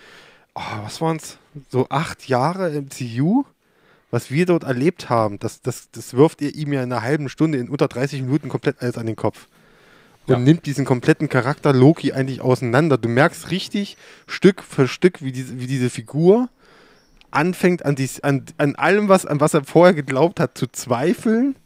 oh, 0.55 0.61
was 0.83 1.01
waren 1.01 1.16
es, 1.16 1.38
so 1.70 1.87
acht 1.88 2.29
Jahre 2.29 2.70
im 2.70 2.88
CU, 2.88 3.44
was 4.11 4.31
wir 4.31 4.46
dort 4.46 4.64
erlebt 4.64 5.11
haben, 5.11 5.38
das, 5.38 5.61
das, 5.61 5.90
das 5.90 6.14
wirft 6.14 6.40
ihr 6.40 6.55
ihm 6.55 6.72
ja 6.72 6.83
in 6.83 6.92
einer 6.92 7.03
halben 7.03 7.29
Stunde, 7.29 7.59
in 7.59 7.68
unter 7.68 7.88
30 7.88 8.22
Minuten 8.22 8.49
komplett 8.49 8.81
alles 8.81 8.99
an 8.99 9.07
den 9.07 9.16
Kopf 9.16 9.49
und 10.27 10.33
ja. 10.33 10.39
nimmt 10.39 10.67
diesen 10.67 10.85
kompletten 10.85 11.29
Charakter 11.29 11.73
Loki 11.73 12.12
eigentlich 12.12 12.41
auseinander. 12.41 12.99
Du 12.99 13.09
merkst 13.09 13.51
richtig 13.51 13.97
Stück 14.27 14.62
für 14.62 14.89
Stück, 14.89 15.23
wie 15.23 15.33
diese, 15.33 15.61
wie 15.61 15.67
diese 15.67 15.91
Figur 15.91 16.49
anfängt 17.31 17.85
an, 17.85 17.97
dies, 17.97 18.21
an, 18.21 18.45
an 18.57 18.75
allem, 18.77 19.09
was, 19.09 19.27
an 19.27 19.41
was 19.41 19.55
er 19.55 19.65
vorher 19.65 19.95
geglaubt 19.95 20.41
hat, 20.41 20.57
zu 20.57 20.67
zweifeln. 20.67 21.57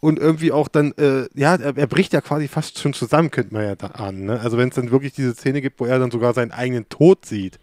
Und 0.00 0.18
irgendwie 0.18 0.52
auch 0.52 0.68
dann, 0.68 0.92
äh, 0.98 1.26
ja, 1.34 1.56
er, 1.56 1.76
er, 1.76 1.86
bricht 1.86 2.12
ja 2.12 2.20
quasi 2.20 2.48
fast 2.48 2.78
schon 2.78 2.92
zusammen, 2.92 3.30
könnte 3.30 3.54
man 3.54 3.64
ja 3.64 3.74
da 3.76 3.88
an. 3.88 4.26
Ne? 4.26 4.38
Also 4.38 4.58
wenn 4.58 4.68
es 4.68 4.74
dann 4.74 4.90
wirklich 4.90 5.14
diese 5.14 5.34
Szene 5.34 5.62
gibt, 5.62 5.80
wo 5.80 5.86
er 5.86 5.98
dann 5.98 6.10
sogar 6.10 6.34
seinen 6.34 6.52
eigenen 6.52 6.88
Tod 6.88 7.24
sieht. 7.24 7.58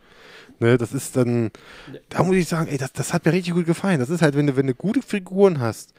Ne, 0.59 0.77
das 0.77 0.93
ist 0.93 1.17
dann, 1.17 1.51
da 2.09 2.23
muss 2.23 2.35
ich 2.35 2.47
sagen, 2.47 2.67
ey, 2.67 2.77
das, 2.77 2.93
das 2.93 3.11
hat 3.11 3.25
mir 3.25 3.33
richtig 3.33 3.53
gut 3.53 3.65
gefallen. 3.65 3.99
Das 3.99 4.09
ist 4.09 4.21
halt, 4.21 4.35
wenn 4.35 4.47
du, 4.47 4.55
wenn 4.55 4.67
du 4.67 4.75
gute 4.75 5.01
Figuren 5.01 5.59
hast, 5.59 5.93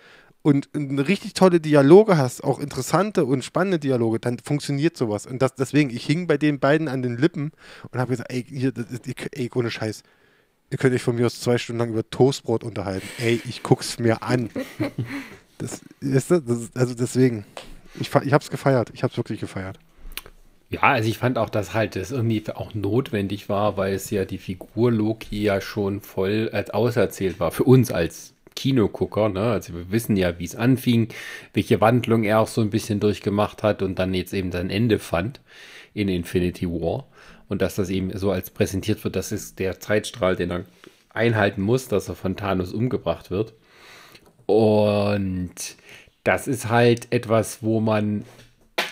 und, 0.44 0.68
richtig 0.74 1.32
tolle 1.32 1.58
Dialoge 1.58 2.18
hast, 2.18 2.44
auch 2.44 2.60
interessante 2.60 3.24
und 3.24 3.42
spannende 3.42 3.78
Dialoge, 3.78 4.20
dann 4.20 4.38
funktioniert 4.38 4.94
sowas. 4.94 5.24
Und 5.24 5.40
das, 5.40 5.54
deswegen, 5.54 5.88
ich 5.88 6.04
hing 6.04 6.26
bei 6.26 6.36
den 6.36 6.60
beiden 6.60 6.86
an 6.86 7.00
den 7.00 7.16
Lippen 7.16 7.50
und 7.90 7.98
habe 7.98 8.10
gesagt, 8.10 8.30
ey, 8.30 8.70
das, 8.70 8.84
ey, 9.32 9.50
ohne 9.54 9.70
Scheiß, 9.70 10.02
ihr 10.68 10.76
könnt 10.76 10.94
euch 10.94 11.02
von 11.02 11.16
mir 11.16 11.24
aus 11.24 11.40
zwei 11.40 11.56
Stunden 11.56 11.78
lang 11.78 11.88
über 11.88 12.08
Toastbrot 12.10 12.62
unterhalten. 12.62 13.08
Ey, 13.18 13.40
ich 13.48 13.62
guck's 13.62 13.98
mir 13.98 14.22
an. 14.22 14.50
Das, 15.56 15.82
ist 16.00 16.32
das, 16.32 16.42
das 16.44 16.70
also 16.74 16.94
deswegen, 16.94 17.46
ich, 18.00 18.12
ich 18.12 18.32
hab's 18.32 18.50
gefeiert. 18.50 18.90
Ich 18.92 19.04
hab's 19.04 19.16
wirklich 19.16 19.38
gefeiert. 19.38 19.78
Ja, 20.68 20.80
also 20.80 21.08
ich 21.08 21.16
fand 21.16 21.38
auch, 21.38 21.48
dass 21.48 21.74
halt 21.74 21.94
das 21.94 22.10
irgendwie 22.10 22.44
auch 22.52 22.74
notwendig 22.74 23.48
war, 23.48 23.76
weil 23.76 23.94
es 23.94 24.10
ja 24.10 24.24
die 24.24 24.38
Figur 24.38 24.90
Loki 24.90 25.40
ja 25.40 25.60
schon 25.60 26.00
voll 26.00 26.50
als 26.52 26.70
auserzählt 26.70 27.38
war. 27.38 27.52
Für 27.52 27.62
uns 27.62 27.92
als 27.92 28.33
Kinogucker. 28.56 29.28
Ne? 29.28 29.42
Also 29.42 29.74
wir 29.74 29.90
wissen 29.90 30.16
ja, 30.16 30.38
wie 30.38 30.44
es 30.44 30.56
anfing, 30.56 31.08
welche 31.52 31.80
Wandlung 31.80 32.24
er 32.24 32.40
auch 32.40 32.48
so 32.48 32.60
ein 32.60 32.70
bisschen 32.70 33.00
durchgemacht 33.00 33.62
hat 33.62 33.82
und 33.82 33.98
dann 33.98 34.14
jetzt 34.14 34.32
eben 34.34 34.52
sein 34.52 34.70
Ende 34.70 34.98
fand 34.98 35.40
in 35.92 36.08
Infinity 36.08 36.68
War. 36.68 37.06
Und 37.48 37.62
dass 37.62 37.74
das 37.74 37.90
eben 37.90 38.16
so 38.16 38.30
als 38.30 38.50
präsentiert 38.50 39.04
wird, 39.04 39.16
das 39.16 39.32
ist 39.32 39.58
der 39.58 39.78
Zeitstrahl, 39.80 40.36
den 40.36 40.50
er 40.50 40.64
einhalten 41.10 41.62
muss, 41.62 41.88
dass 41.88 42.08
er 42.08 42.14
von 42.14 42.36
Thanos 42.36 42.72
umgebracht 42.72 43.30
wird. 43.30 43.54
Und 44.46 45.54
das 46.24 46.48
ist 46.48 46.68
halt 46.68 47.12
etwas, 47.12 47.62
wo 47.62 47.80
man 47.80 48.24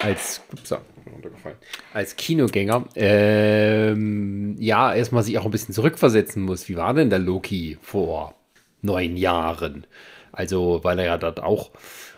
als, 0.01 0.42
ups, 0.53 0.75
als 1.92 2.16
Kinogänger 2.16 2.87
ähm, 2.94 4.57
ja 4.59 4.94
erstmal 4.94 5.22
sich 5.22 5.38
auch 5.38 5.44
ein 5.44 5.51
bisschen 5.51 5.75
zurückversetzen 5.75 6.42
muss. 6.42 6.68
Wie 6.68 6.77
war 6.77 6.94
denn 6.94 7.11
der 7.11 7.18
Loki 7.18 7.79
vor 7.81 8.35
neun 8.83 9.16
Jahren. 9.16 9.87
Also, 10.33 10.81
weil 10.83 10.99
er 10.99 11.07
ja 11.07 11.18
dort 11.18 11.42
auch, 11.42 11.71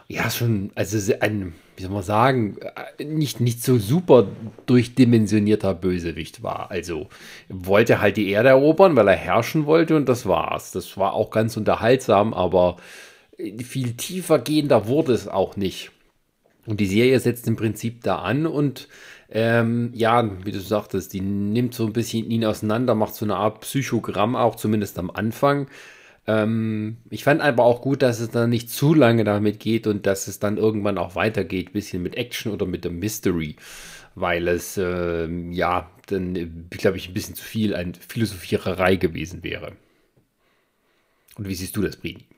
ja, 0.08 0.30
schon, 0.30 0.70
also 0.74 1.14
ein, 1.20 1.54
wie 1.76 1.82
soll 1.82 1.92
man 1.92 2.02
sagen, 2.02 2.56
nicht, 3.02 3.40
nicht 3.40 3.62
so 3.62 3.78
super 3.78 4.28
durchdimensionierter 4.66 5.74
Bösewicht 5.74 6.42
war. 6.42 6.70
Also 6.70 7.08
wollte 7.48 8.00
halt 8.00 8.16
die 8.16 8.28
Erde 8.28 8.50
erobern, 8.50 8.96
weil 8.96 9.08
er 9.08 9.16
herrschen 9.16 9.66
wollte 9.66 9.96
und 9.96 10.08
das 10.08 10.26
war's. 10.26 10.72
Das 10.72 10.96
war 10.96 11.14
auch 11.14 11.30
ganz 11.30 11.56
unterhaltsam, 11.56 12.34
aber 12.34 12.76
viel 13.36 13.94
tiefer 13.94 14.38
gehender 14.38 14.86
wurde 14.86 15.12
es 15.12 15.26
auch 15.26 15.56
nicht. 15.56 15.90
Und 16.66 16.80
die 16.80 16.86
Serie 16.86 17.18
setzt 17.18 17.48
im 17.48 17.56
Prinzip 17.56 18.02
da 18.02 18.18
an 18.18 18.46
und 18.46 18.88
ähm, 19.30 19.90
ja, 19.94 20.30
wie 20.44 20.52
du 20.52 20.60
sagtest, 20.60 21.12
die 21.12 21.20
nimmt 21.20 21.74
so 21.74 21.86
ein 21.86 21.92
bisschen 21.92 22.30
ihn 22.30 22.44
auseinander, 22.44 22.94
macht 22.94 23.14
so 23.14 23.24
eine 23.24 23.36
Art 23.36 23.60
Psychogramm 23.62 24.36
auch, 24.36 24.54
zumindest 24.54 24.98
am 24.98 25.10
Anfang. 25.10 25.66
Ähm, 26.26 26.96
ich 27.10 27.24
fand 27.24 27.42
aber 27.42 27.64
auch 27.64 27.82
gut, 27.82 28.02
dass 28.02 28.20
es 28.20 28.30
dann 28.30 28.50
nicht 28.50 28.70
zu 28.70 28.94
lange 28.94 29.24
damit 29.24 29.60
geht 29.60 29.86
und 29.86 30.06
dass 30.06 30.26
es 30.26 30.38
dann 30.38 30.56
irgendwann 30.56 30.98
auch 30.98 31.14
weitergeht, 31.14 31.72
bisschen 31.72 32.02
mit 32.02 32.16
Action 32.16 32.52
oder 32.52 32.66
mit 32.66 32.84
dem 32.84 32.98
Mystery, 32.98 33.56
weil 34.14 34.48
es 34.48 34.76
äh, 34.78 35.26
ja 35.50 35.90
dann, 36.06 36.68
glaube 36.70 36.96
ich, 36.96 37.08
ein 37.08 37.14
bisschen 37.14 37.34
zu 37.34 37.44
viel 37.44 37.74
an 37.74 37.94
Philosophiererei 37.94 38.96
gewesen 38.96 39.42
wäre. 39.42 39.72
Und 41.36 41.48
wie 41.48 41.54
siehst 41.54 41.76
du 41.76 41.82
das, 41.82 41.96
Brini? 41.96 42.24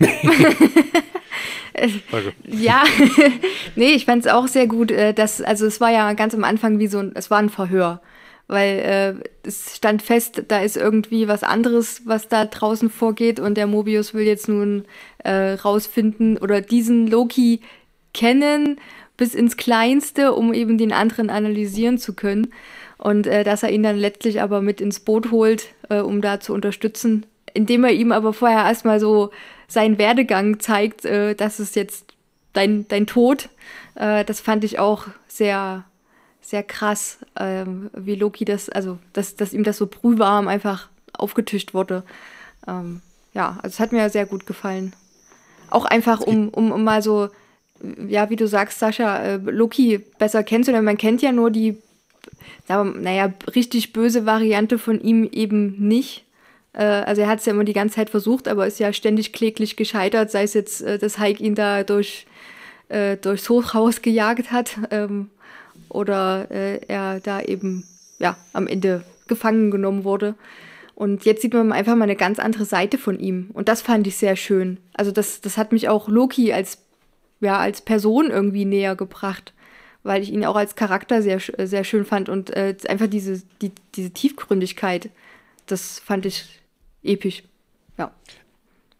Ja. 1.80 2.82
ja, 2.82 2.84
nee, 3.76 3.92
ich 3.92 4.04
fand 4.04 4.26
es 4.26 4.32
auch 4.32 4.48
sehr 4.48 4.66
gut, 4.66 4.90
äh, 4.90 5.14
dass, 5.14 5.40
also 5.40 5.66
es 5.66 5.80
war 5.80 5.90
ja 5.90 6.12
ganz 6.12 6.34
am 6.34 6.44
Anfang 6.44 6.78
wie 6.78 6.88
so 6.88 6.98
ein, 6.98 7.12
es 7.14 7.30
war 7.30 7.38
ein 7.38 7.48
Verhör 7.48 8.02
weil 8.50 9.22
äh, 9.22 9.46
es 9.46 9.76
stand 9.76 10.02
fest, 10.02 10.42
da 10.48 10.60
ist 10.60 10.76
irgendwie 10.76 11.28
was 11.28 11.44
anderes, 11.44 12.02
was 12.04 12.28
da 12.28 12.44
draußen 12.44 12.90
vorgeht 12.90 13.38
und 13.38 13.56
der 13.56 13.68
Mobius 13.68 14.12
will 14.12 14.24
jetzt 14.24 14.48
nun 14.48 14.86
äh, 15.18 15.52
rausfinden 15.52 16.36
oder 16.36 16.60
diesen 16.60 17.06
Loki 17.06 17.60
kennen 18.12 18.80
bis 19.16 19.34
ins 19.34 19.56
Kleinste, 19.56 20.32
um 20.32 20.52
eben 20.52 20.78
den 20.78 20.92
anderen 20.92 21.30
analysieren 21.30 21.98
zu 21.98 22.14
können. 22.14 22.52
Und 22.98 23.26
äh, 23.28 23.44
dass 23.44 23.62
er 23.62 23.70
ihn 23.70 23.84
dann 23.84 23.96
letztlich 23.96 24.42
aber 24.42 24.62
mit 24.62 24.80
ins 24.80 24.98
Boot 24.98 25.30
holt, 25.30 25.68
äh, 25.88 26.00
um 26.00 26.20
da 26.20 26.40
zu 26.40 26.52
unterstützen, 26.52 27.26
indem 27.54 27.84
er 27.84 27.92
ihm 27.92 28.10
aber 28.10 28.32
vorher 28.32 28.64
erstmal 28.64 28.98
so 28.98 29.30
seinen 29.68 29.96
Werdegang 29.98 30.58
zeigt, 30.58 31.04
äh, 31.04 31.34
das 31.34 31.60
ist 31.60 31.76
jetzt 31.76 32.14
dein, 32.52 32.88
dein 32.88 33.06
Tod. 33.06 33.48
Äh, 33.94 34.24
das 34.24 34.40
fand 34.40 34.64
ich 34.64 34.80
auch 34.80 35.06
sehr 35.28 35.84
sehr 36.40 36.62
krass, 36.62 37.18
ähm, 37.38 37.90
wie 37.94 38.14
Loki 38.14 38.44
das, 38.44 38.68
also 38.68 38.98
dass, 39.12 39.36
dass 39.36 39.52
ihm 39.52 39.64
das 39.64 39.76
so 39.76 39.86
brühwarm 39.86 40.48
einfach 40.48 40.88
aufgetischt 41.12 41.74
wurde. 41.74 42.02
Ähm, 42.66 43.02
ja, 43.34 43.58
also 43.62 43.74
es 43.74 43.80
hat 43.80 43.92
mir 43.92 44.08
sehr 44.10 44.26
gut 44.26 44.46
gefallen. 44.46 44.94
Auch 45.70 45.84
einfach, 45.84 46.20
um, 46.20 46.48
um, 46.48 46.72
um 46.72 46.82
mal 46.82 47.02
so, 47.02 47.28
ja, 48.08 48.28
wie 48.30 48.36
du 48.36 48.48
sagst, 48.48 48.78
Sascha, 48.78 49.18
äh, 49.18 49.36
Loki 49.36 49.98
besser 50.18 50.42
kennenzulernen. 50.42 50.84
Man 50.84 50.98
kennt 50.98 51.22
ja 51.22 51.32
nur 51.32 51.50
die, 51.50 51.76
naja, 52.68 53.32
richtig 53.54 53.92
böse 53.92 54.26
Variante 54.26 54.78
von 54.78 55.00
ihm 55.00 55.28
eben 55.30 55.76
nicht. 55.88 56.24
Äh, 56.72 56.84
also 56.84 57.22
er 57.22 57.28
hat 57.28 57.40
es 57.40 57.46
ja 57.46 57.52
immer 57.52 57.64
die 57.64 57.72
ganze 57.72 57.96
Zeit 57.96 58.10
versucht, 58.10 58.48
aber 58.48 58.66
ist 58.66 58.80
ja 58.80 58.92
ständig 58.92 59.32
kläglich 59.32 59.76
gescheitert, 59.76 60.30
sei 60.30 60.42
es 60.42 60.54
jetzt, 60.54 60.82
äh, 60.82 60.98
dass 60.98 61.18
Heik 61.18 61.40
ihn 61.40 61.54
da 61.54 61.84
durch, 61.84 62.26
äh, 62.88 63.16
durchs 63.16 63.48
Hochhaus 63.48 64.02
gejagt 64.02 64.50
hat. 64.50 64.76
Ähm, 64.90 65.30
oder 65.90 66.50
äh, 66.50 66.80
er 66.86 67.20
da 67.20 67.40
eben 67.42 67.84
ja 68.18 68.36
am 68.52 68.66
Ende 68.66 69.04
gefangen 69.28 69.70
genommen 69.70 70.04
wurde. 70.04 70.34
Und 70.94 71.24
jetzt 71.24 71.40
sieht 71.40 71.54
man 71.54 71.72
einfach 71.72 71.96
mal 71.96 72.04
eine 72.04 72.16
ganz 72.16 72.38
andere 72.38 72.66
Seite 72.66 72.98
von 72.98 73.18
ihm. 73.18 73.50
Und 73.54 73.68
das 73.68 73.80
fand 73.80 74.06
ich 74.06 74.16
sehr 74.16 74.36
schön. 74.36 74.78
Also 74.92 75.10
das, 75.10 75.40
das 75.40 75.56
hat 75.56 75.72
mich 75.72 75.88
auch 75.88 76.08
Loki 76.08 76.52
als, 76.52 76.78
ja, 77.40 77.58
als 77.58 77.80
Person 77.80 78.28
irgendwie 78.30 78.66
näher 78.66 78.96
gebracht, 78.96 79.54
weil 80.02 80.22
ich 80.22 80.30
ihn 80.30 80.44
auch 80.44 80.56
als 80.56 80.74
Charakter 80.74 81.22
sehr, 81.22 81.40
sehr 81.40 81.84
schön 81.84 82.04
fand. 82.04 82.28
Und 82.28 82.50
äh, 82.54 82.76
einfach 82.86 83.06
diese, 83.06 83.42
die, 83.62 83.72
diese 83.94 84.10
Tiefgründigkeit, 84.10 85.08
das 85.64 86.00
fand 86.00 86.26
ich 86.26 86.60
episch. 87.02 87.44
Ja. 87.96 88.12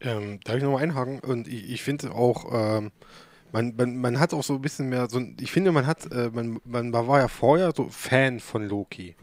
Ähm, 0.00 0.40
darf 0.44 0.56
ich 0.56 0.62
nochmal 0.62 0.82
einhaken? 0.82 1.20
Und 1.20 1.48
ich, 1.48 1.70
ich 1.70 1.82
finde 1.82 2.12
auch, 2.12 2.78
ähm, 2.78 2.92
man, 3.52 3.74
man, 3.76 3.96
man 3.96 4.20
hat 4.20 4.34
auch 4.34 4.42
so 4.42 4.54
ein 4.54 4.62
bisschen 4.62 4.88
mehr 4.88 5.08
so, 5.08 5.20
ich 5.40 5.50
finde, 5.52 5.72
man 5.72 5.86
hat, 5.86 6.10
äh, 6.12 6.30
man, 6.32 6.60
man 6.64 6.92
war 6.92 7.18
ja 7.18 7.28
vorher 7.28 7.72
so 7.74 7.88
Fan 7.90 8.40
von 8.40 8.68
Loki. 8.68 9.16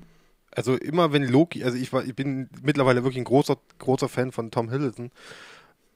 Also 0.51 0.75
immer 0.75 1.13
wenn 1.13 1.23
Loki, 1.23 1.63
also 1.63 1.77
ich 1.77 1.93
war, 1.93 2.03
ich 2.03 2.15
bin 2.15 2.49
mittlerweile 2.63 3.03
wirklich 3.03 3.21
ein 3.21 3.25
großer, 3.25 3.57
großer 3.79 4.09
Fan 4.09 4.31
von 4.31 4.51
Tom 4.51 4.69
Hiddleston. 4.69 5.11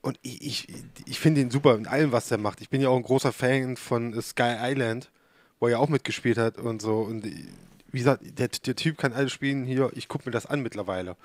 Und 0.02 0.20
ich, 0.22 0.42
ich, 0.42 0.68
ich 1.06 1.20
finde 1.20 1.42
ihn 1.42 1.52
super 1.52 1.76
in 1.76 1.88
allem, 1.88 2.12
was 2.12 2.32
er 2.32 2.38
macht. 2.38 2.62
Ich 2.62 2.70
bin 2.70 2.82
ja 2.82 2.90
auch 2.90 2.98
ein 2.98 3.04
großer 3.04 3.32
Fan 3.32 3.78
von 3.78 4.20
Sky 4.22 4.56
Island, 4.60 5.12
wo 5.60 5.68
er 5.68 5.74
ja 5.74 5.78
auch 5.78 5.90
mitgespielt 5.90 6.38
hat 6.38 6.58
und 6.58 6.82
so. 6.82 7.00
Und 7.00 7.26
wie 7.26 7.98
gesagt, 7.98 8.24
der, 8.40 8.48
der 8.48 8.76
Typ 8.76 8.98
kann 8.98 9.14
alles 9.14 9.32
spielen 9.32 9.66
hier. 9.66 9.92
Ich 9.94 10.08
gucke 10.08 10.26
mir 10.26 10.32
das 10.32 10.46
an 10.46 10.62
mittlerweile. 10.62 11.18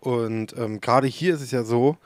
Und 0.00 0.56
ähm, 0.56 0.80
gerade 0.80 1.06
hier 1.06 1.34
ist 1.34 1.42
es 1.42 1.50
ja 1.50 1.64
so, 1.64 1.96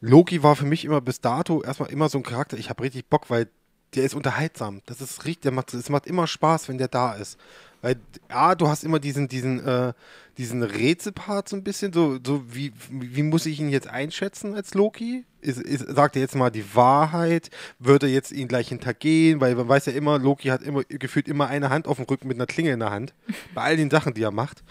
Loki 0.00 0.42
war 0.42 0.54
für 0.54 0.66
mich 0.66 0.84
immer 0.84 1.00
bis 1.00 1.20
dato 1.20 1.62
erstmal 1.62 1.90
immer 1.90 2.08
so 2.08 2.18
ein 2.18 2.24
Charakter. 2.24 2.56
Ich 2.56 2.70
habe 2.70 2.84
richtig 2.84 3.06
Bock, 3.06 3.30
weil 3.30 3.48
der 3.94 4.04
ist 4.04 4.14
unterhaltsam. 4.14 4.82
Das 4.86 5.00
ist 5.00 5.24
richtig, 5.24 5.42
der 5.42 5.52
macht, 5.52 5.72
es 5.74 5.88
macht 5.88 6.06
immer 6.06 6.26
Spaß, 6.26 6.68
wenn 6.68 6.78
der 6.78 6.88
da 6.88 7.14
ist. 7.14 7.38
Weil, 7.80 7.96
ja, 8.28 8.54
du 8.54 8.68
hast 8.68 8.82
immer 8.82 8.98
diesen, 8.98 9.28
diesen, 9.28 9.64
äh, 9.64 9.92
diesen 10.36 10.62
Rätselpart 10.62 11.48
so 11.48 11.56
ein 11.56 11.62
bisschen, 11.62 11.92
so, 11.92 12.18
so 12.24 12.42
wie, 12.52 12.72
wie 12.90 13.22
muss 13.22 13.46
ich 13.46 13.60
ihn 13.60 13.68
jetzt 13.68 13.86
einschätzen 13.86 14.54
als 14.54 14.74
Loki? 14.74 15.24
Ist, 15.40 15.60
ist, 15.60 15.86
sagt 15.88 16.16
er 16.16 16.22
jetzt 16.22 16.34
mal 16.34 16.50
die 16.50 16.74
Wahrheit? 16.74 17.50
Würde 17.78 18.06
er 18.06 18.12
jetzt 18.12 18.32
ihn 18.32 18.48
gleich 18.48 18.68
hintergehen? 18.68 19.40
Weil 19.40 19.54
man 19.54 19.68
weiß 19.68 19.86
ja 19.86 19.92
immer, 19.92 20.18
Loki 20.18 20.48
hat 20.48 20.62
immer 20.62 20.82
gefühlt 20.84 21.28
immer 21.28 21.46
eine 21.46 21.70
Hand 21.70 21.86
auf 21.86 21.96
dem 21.98 22.06
Rücken 22.06 22.26
mit 22.26 22.36
einer 22.36 22.46
Klinge 22.46 22.72
in 22.72 22.80
der 22.80 22.90
Hand. 22.90 23.14
Bei 23.54 23.62
all 23.62 23.76
den 23.76 23.90
Sachen, 23.90 24.14
die 24.14 24.22
er 24.22 24.32
macht. 24.32 24.64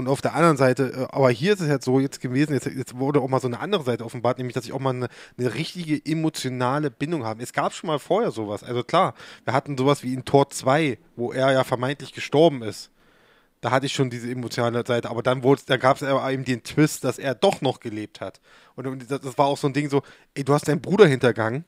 Und 0.00 0.08
auf 0.08 0.22
der 0.22 0.34
anderen 0.34 0.56
Seite, 0.56 1.08
äh, 1.10 1.14
aber 1.14 1.30
hier 1.30 1.52
ist 1.52 1.60
es 1.60 1.68
jetzt 1.68 1.84
so 1.84 2.00
jetzt 2.00 2.20
gewesen, 2.20 2.54
jetzt, 2.54 2.64
jetzt 2.66 2.98
wurde 2.98 3.20
auch 3.20 3.28
mal 3.28 3.40
so 3.40 3.48
eine 3.48 3.60
andere 3.60 3.84
Seite 3.84 4.02
offenbart, 4.04 4.38
nämlich, 4.38 4.54
dass 4.54 4.64
ich 4.64 4.72
auch 4.72 4.80
mal 4.80 4.94
eine, 4.94 5.08
eine, 5.36 5.54
richtige 5.54 6.02
emotionale 6.04 6.90
Bindung 6.90 7.24
habe. 7.24 7.42
Es 7.42 7.52
gab 7.52 7.74
schon 7.74 7.88
mal 7.88 7.98
vorher 7.98 8.30
sowas. 8.30 8.64
Also 8.64 8.82
klar, 8.82 9.14
wir 9.44 9.52
hatten 9.52 9.76
sowas 9.76 10.02
wie 10.02 10.14
in 10.14 10.24
Tor 10.24 10.48
2, 10.48 10.96
wo 11.16 11.32
er 11.32 11.52
ja 11.52 11.64
vermeintlich 11.64 12.14
gestorben 12.14 12.62
ist. 12.62 12.90
Da 13.60 13.70
hatte 13.70 13.84
ich 13.84 13.92
schon 13.92 14.08
diese 14.08 14.30
emotionale 14.30 14.86
Seite, 14.86 15.10
aber 15.10 15.22
dann, 15.22 15.42
da 15.66 15.76
gab 15.76 16.00
es 16.00 16.02
eben 16.02 16.46
den 16.46 16.62
Twist, 16.62 17.04
dass 17.04 17.18
er 17.18 17.34
doch 17.34 17.60
noch 17.60 17.80
gelebt 17.80 18.22
hat. 18.22 18.40
Und 18.74 19.10
das 19.10 19.36
war 19.36 19.46
auch 19.46 19.58
so 19.58 19.66
ein 19.66 19.74
Ding 19.74 19.90
so, 19.90 20.02
ey, 20.32 20.44
du 20.44 20.54
hast 20.54 20.66
deinen 20.66 20.80
Bruder 20.80 21.06
hintergangen 21.06 21.66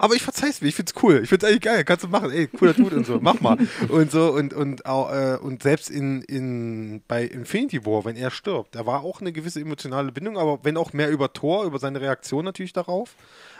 aber 0.00 0.14
ich 0.14 0.22
verzeih's 0.22 0.62
mir, 0.62 0.68
ich 0.68 0.74
find's 0.74 0.94
cool. 1.02 1.20
Ich 1.22 1.28
find's 1.28 1.44
eigentlich 1.44 1.60
geil, 1.60 1.84
kannst 1.84 2.04
du 2.04 2.08
machen. 2.08 2.30
Ey, 2.30 2.46
cooler 2.46 2.72
Dude 2.72 2.96
und 2.96 3.04
so, 3.04 3.18
mach 3.20 3.40
mal. 3.40 3.58
Und 3.88 4.10
so, 4.10 4.32
und, 4.32 4.54
und, 4.54 4.86
auch, 4.86 5.12
äh, 5.12 5.36
und 5.36 5.62
selbst 5.62 5.90
in, 5.90 6.22
in, 6.22 7.02
bei 7.06 7.24
Infinity 7.24 7.84
War, 7.84 8.04
wenn 8.04 8.16
er 8.16 8.30
stirbt, 8.30 8.74
da 8.74 8.86
war 8.86 9.02
auch 9.02 9.20
eine 9.20 9.32
gewisse 9.32 9.60
emotionale 9.60 10.10
Bindung, 10.10 10.38
aber 10.38 10.60
wenn 10.62 10.76
auch 10.76 10.92
mehr 10.92 11.10
über 11.10 11.32
Thor, 11.32 11.64
über 11.64 11.78
seine 11.78 12.00
Reaktion 12.00 12.44
natürlich 12.44 12.72
darauf. 12.72 13.14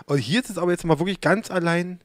Und 0.06 0.18
hier 0.18 0.40
ist 0.40 0.50
es 0.50 0.58
aber 0.58 0.70
jetzt 0.70 0.84
mal 0.84 0.98
wirklich 0.98 1.20
ganz 1.20 1.50
allein 1.50 2.00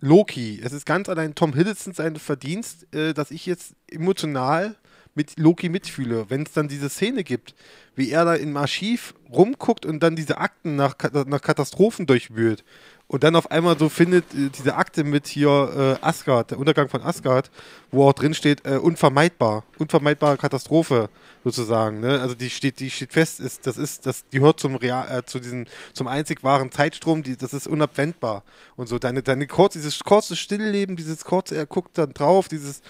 Loki. 0.00 0.60
Es 0.62 0.72
ist 0.72 0.84
ganz 0.84 1.08
allein 1.08 1.34
Tom 1.36 1.52
Hiddleston 1.52 1.94
sein 1.94 2.16
Verdienst, 2.16 2.92
äh, 2.92 3.14
dass 3.14 3.30
ich 3.30 3.46
jetzt 3.46 3.74
emotional 3.88 4.76
mit 5.14 5.38
Loki 5.38 5.68
mitfühle. 5.68 6.26
Wenn 6.28 6.42
es 6.42 6.52
dann 6.52 6.68
diese 6.68 6.88
Szene 6.88 7.24
gibt, 7.24 7.54
wie 7.94 8.10
er 8.10 8.24
da 8.24 8.34
im 8.34 8.56
Archiv 8.56 9.14
rumguckt 9.30 9.84
und 9.84 10.02
dann 10.02 10.16
diese 10.16 10.38
Akten 10.38 10.76
nach, 10.76 10.96
nach 11.26 11.40
Katastrophen 11.40 12.06
durchwühlt 12.06 12.64
und 13.12 13.24
dann 13.24 13.36
auf 13.36 13.50
einmal 13.50 13.78
so 13.78 13.90
findet 13.90 14.24
äh, 14.32 14.48
diese 14.48 14.74
Akte 14.74 15.04
mit 15.04 15.26
hier 15.26 15.98
äh, 16.00 16.04
Asgard, 16.04 16.50
der 16.50 16.58
Untergang 16.58 16.88
von 16.88 17.02
Asgard, 17.02 17.50
wo 17.90 18.08
auch 18.08 18.14
drin 18.14 18.32
steht, 18.32 18.64
äh, 18.64 18.78
unvermeidbar, 18.78 19.64
unvermeidbare 19.78 20.38
Katastrophe 20.38 21.10
sozusagen. 21.44 22.00
Ne? 22.00 22.20
Also 22.20 22.34
die 22.34 22.48
steht, 22.48 22.80
die 22.80 22.88
steht 22.88 23.12
fest, 23.12 23.38
ist, 23.38 23.66
das 23.66 23.76
ist, 23.76 24.06
das 24.06 24.24
gehört 24.30 24.60
zum 24.60 24.76
Real, 24.76 25.18
äh, 25.18 25.24
zu 25.26 25.40
diesem, 25.40 25.66
zum 25.92 26.08
einzig 26.08 26.42
wahren 26.42 26.72
Zeitstrom, 26.72 27.22
die, 27.22 27.36
das 27.36 27.52
ist 27.52 27.66
unabwendbar. 27.66 28.44
Und 28.76 28.88
so, 28.88 28.98
deine, 28.98 29.22
deine 29.22 29.46
kurz, 29.46 29.74
dieses 29.74 30.00
kurze 30.00 30.34
Stillleben, 30.34 30.96
dieses 30.96 31.24
kurze, 31.24 31.54
er 31.54 31.66
guckt 31.66 31.98
dann 31.98 32.14
drauf, 32.14 32.48
dieses, 32.48 32.80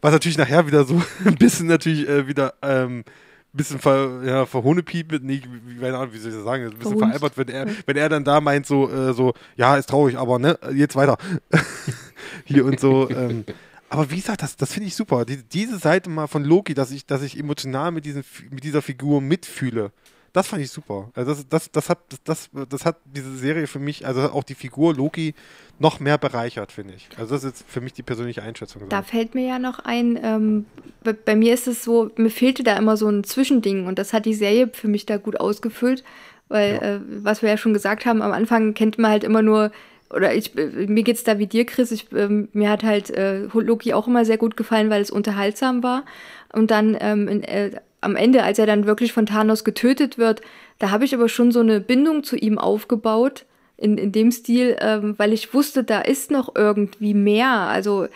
was 0.00 0.12
natürlich 0.12 0.38
nachher 0.38 0.66
wieder 0.66 0.84
so 0.84 1.00
ein 1.24 1.36
bisschen 1.36 1.66
natürlich 1.66 2.08
äh, 2.08 2.26
wieder 2.26 2.54
ähm, 2.62 3.04
bisschen 3.52 3.78
ver, 3.78 4.22
ja, 4.24 4.46
verhohnepiept, 4.46 5.22
nee, 5.22 5.42
wie, 5.66 5.76
keine 5.76 5.98
Ahnung, 5.98 6.12
wie 6.12 6.18
soll 6.18 6.30
ich 6.30 6.36
das 6.36 6.44
sagen, 6.44 6.64
ein 6.64 6.78
bisschen 6.78 6.98
veralbert, 6.98 7.36
wenn 7.36 7.48
er, 7.48 7.66
wenn 7.86 7.96
er 7.96 8.08
dann 8.08 8.24
da 8.24 8.40
meint, 8.40 8.66
so, 8.66 8.90
äh, 8.90 9.12
so, 9.14 9.34
ja, 9.56 9.76
ist 9.76 9.88
traurig, 9.88 10.16
aber 10.16 10.38
ne, 10.38 10.58
jetzt 10.74 10.96
weiter. 10.96 11.16
Hier 12.44 12.64
und 12.64 12.78
so. 12.78 13.08
Ähm, 13.10 13.44
aber 13.90 14.10
wie 14.10 14.16
gesagt, 14.16 14.42
das, 14.42 14.56
das 14.56 14.72
finde 14.72 14.88
ich 14.88 14.94
super. 14.94 15.24
Die, 15.24 15.42
diese 15.42 15.78
Seite 15.78 16.10
mal 16.10 16.26
von 16.26 16.44
Loki, 16.44 16.74
dass 16.74 16.90
ich, 16.90 17.06
dass 17.06 17.22
ich 17.22 17.38
emotional 17.38 17.90
mit, 17.90 18.04
diesen, 18.04 18.22
mit 18.50 18.64
dieser 18.64 18.82
Figur 18.82 19.20
mitfühle. 19.20 19.92
Das 20.32 20.48
fand 20.48 20.62
ich 20.62 20.70
super. 20.70 21.10
Also 21.14 21.32
das, 21.32 21.48
das, 21.48 21.70
das, 21.70 21.88
hat, 21.88 21.98
das, 22.24 22.50
das 22.68 22.84
hat 22.84 22.96
diese 23.04 23.36
Serie 23.36 23.66
für 23.66 23.78
mich, 23.78 24.06
also 24.06 24.30
auch 24.30 24.44
die 24.44 24.54
Figur 24.54 24.94
Loki, 24.94 25.34
noch 25.78 26.00
mehr 26.00 26.18
bereichert, 26.18 26.72
finde 26.72 26.94
ich. 26.94 27.08
Also 27.16 27.34
das 27.34 27.44
ist 27.44 27.50
jetzt 27.50 27.70
für 27.70 27.80
mich 27.80 27.92
die 27.92 28.02
persönliche 28.02 28.42
Einschätzung. 28.42 28.82
Da 28.88 29.02
fällt 29.02 29.34
mir 29.34 29.46
ja 29.46 29.58
noch 29.58 29.78
ein, 29.78 30.18
ähm, 30.22 30.66
bei, 31.02 31.12
bei, 31.12 31.36
mir 31.36 31.54
ist 31.54 31.66
es 31.66 31.82
so, 31.84 32.10
mir 32.16 32.30
fehlte 32.30 32.62
da 32.62 32.76
immer 32.76 32.96
so 32.96 33.08
ein 33.08 33.24
Zwischending 33.24 33.86
und 33.86 33.98
das 33.98 34.12
hat 34.12 34.26
die 34.26 34.34
Serie 34.34 34.68
für 34.72 34.88
mich 34.88 35.06
da 35.06 35.16
gut 35.16 35.40
ausgefüllt, 35.40 36.04
weil, 36.48 36.74
ja. 36.74 36.82
äh, 36.96 37.00
was 37.24 37.42
wir 37.42 37.48
ja 37.48 37.56
schon 37.56 37.72
gesagt 37.72 38.06
haben, 38.06 38.22
am 38.22 38.32
Anfang 38.32 38.74
kennt 38.74 38.98
man 38.98 39.10
halt 39.10 39.24
immer 39.24 39.42
nur 39.42 39.70
oder 40.10 40.34
ich, 40.34 40.54
mir 40.54 41.02
geht's 41.02 41.24
da 41.24 41.38
wie 41.38 41.46
dir, 41.46 41.66
Chris. 41.66 41.90
Ich, 41.90 42.10
ähm, 42.12 42.48
mir 42.52 42.70
hat 42.70 42.82
halt 42.82 43.10
äh, 43.10 43.42
Loki 43.52 43.92
auch 43.92 44.06
immer 44.06 44.24
sehr 44.24 44.38
gut 44.38 44.56
gefallen, 44.56 44.88
weil 44.88 45.02
es 45.02 45.10
unterhaltsam 45.10 45.82
war. 45.82 46.04
Und 46.52 46.70
dann 46.70 46.96
ähm, 46.98 47.28
in, 47.28 47.42
äh, 47.42 47.72
am 48.00 48.16
Ende, 48.16 48.42
als 48.42 48.58
er 48.58 48.66
dann 48.66 48.86
wirklich 48.86 49.12
von 49.12 49.26
Thanos 49.26 49.64
getötet 49.64 50.18
wird, 50.18 50.40
da 50.78 50.90
habe 50.90 51.04
ich 51.04 51.14
aber 51.14 51.28
schon 51.28 51.50
so 51.52 51.60
eine 51.60 51.80
Bindung 51.80 52.22
zu 52.22 52.36
ihm 52.36 52.58
aufgebaut, 52.58 53.44
in, 53.76 53.96
in 53.96 54.12
dem 54.12 54.32
Stil, 54.32 54.76
ähm, 54.80 55.14
weil 55.18 55.32
ich 55.32 55.54
wusste, 55.54 55.84
da 55.84 56.00
ist 56.00 56.30
noch 56.30 56.54
irgendwie 56.56 57.14
mehr. 57.14 57.50
Also 57.50 58.08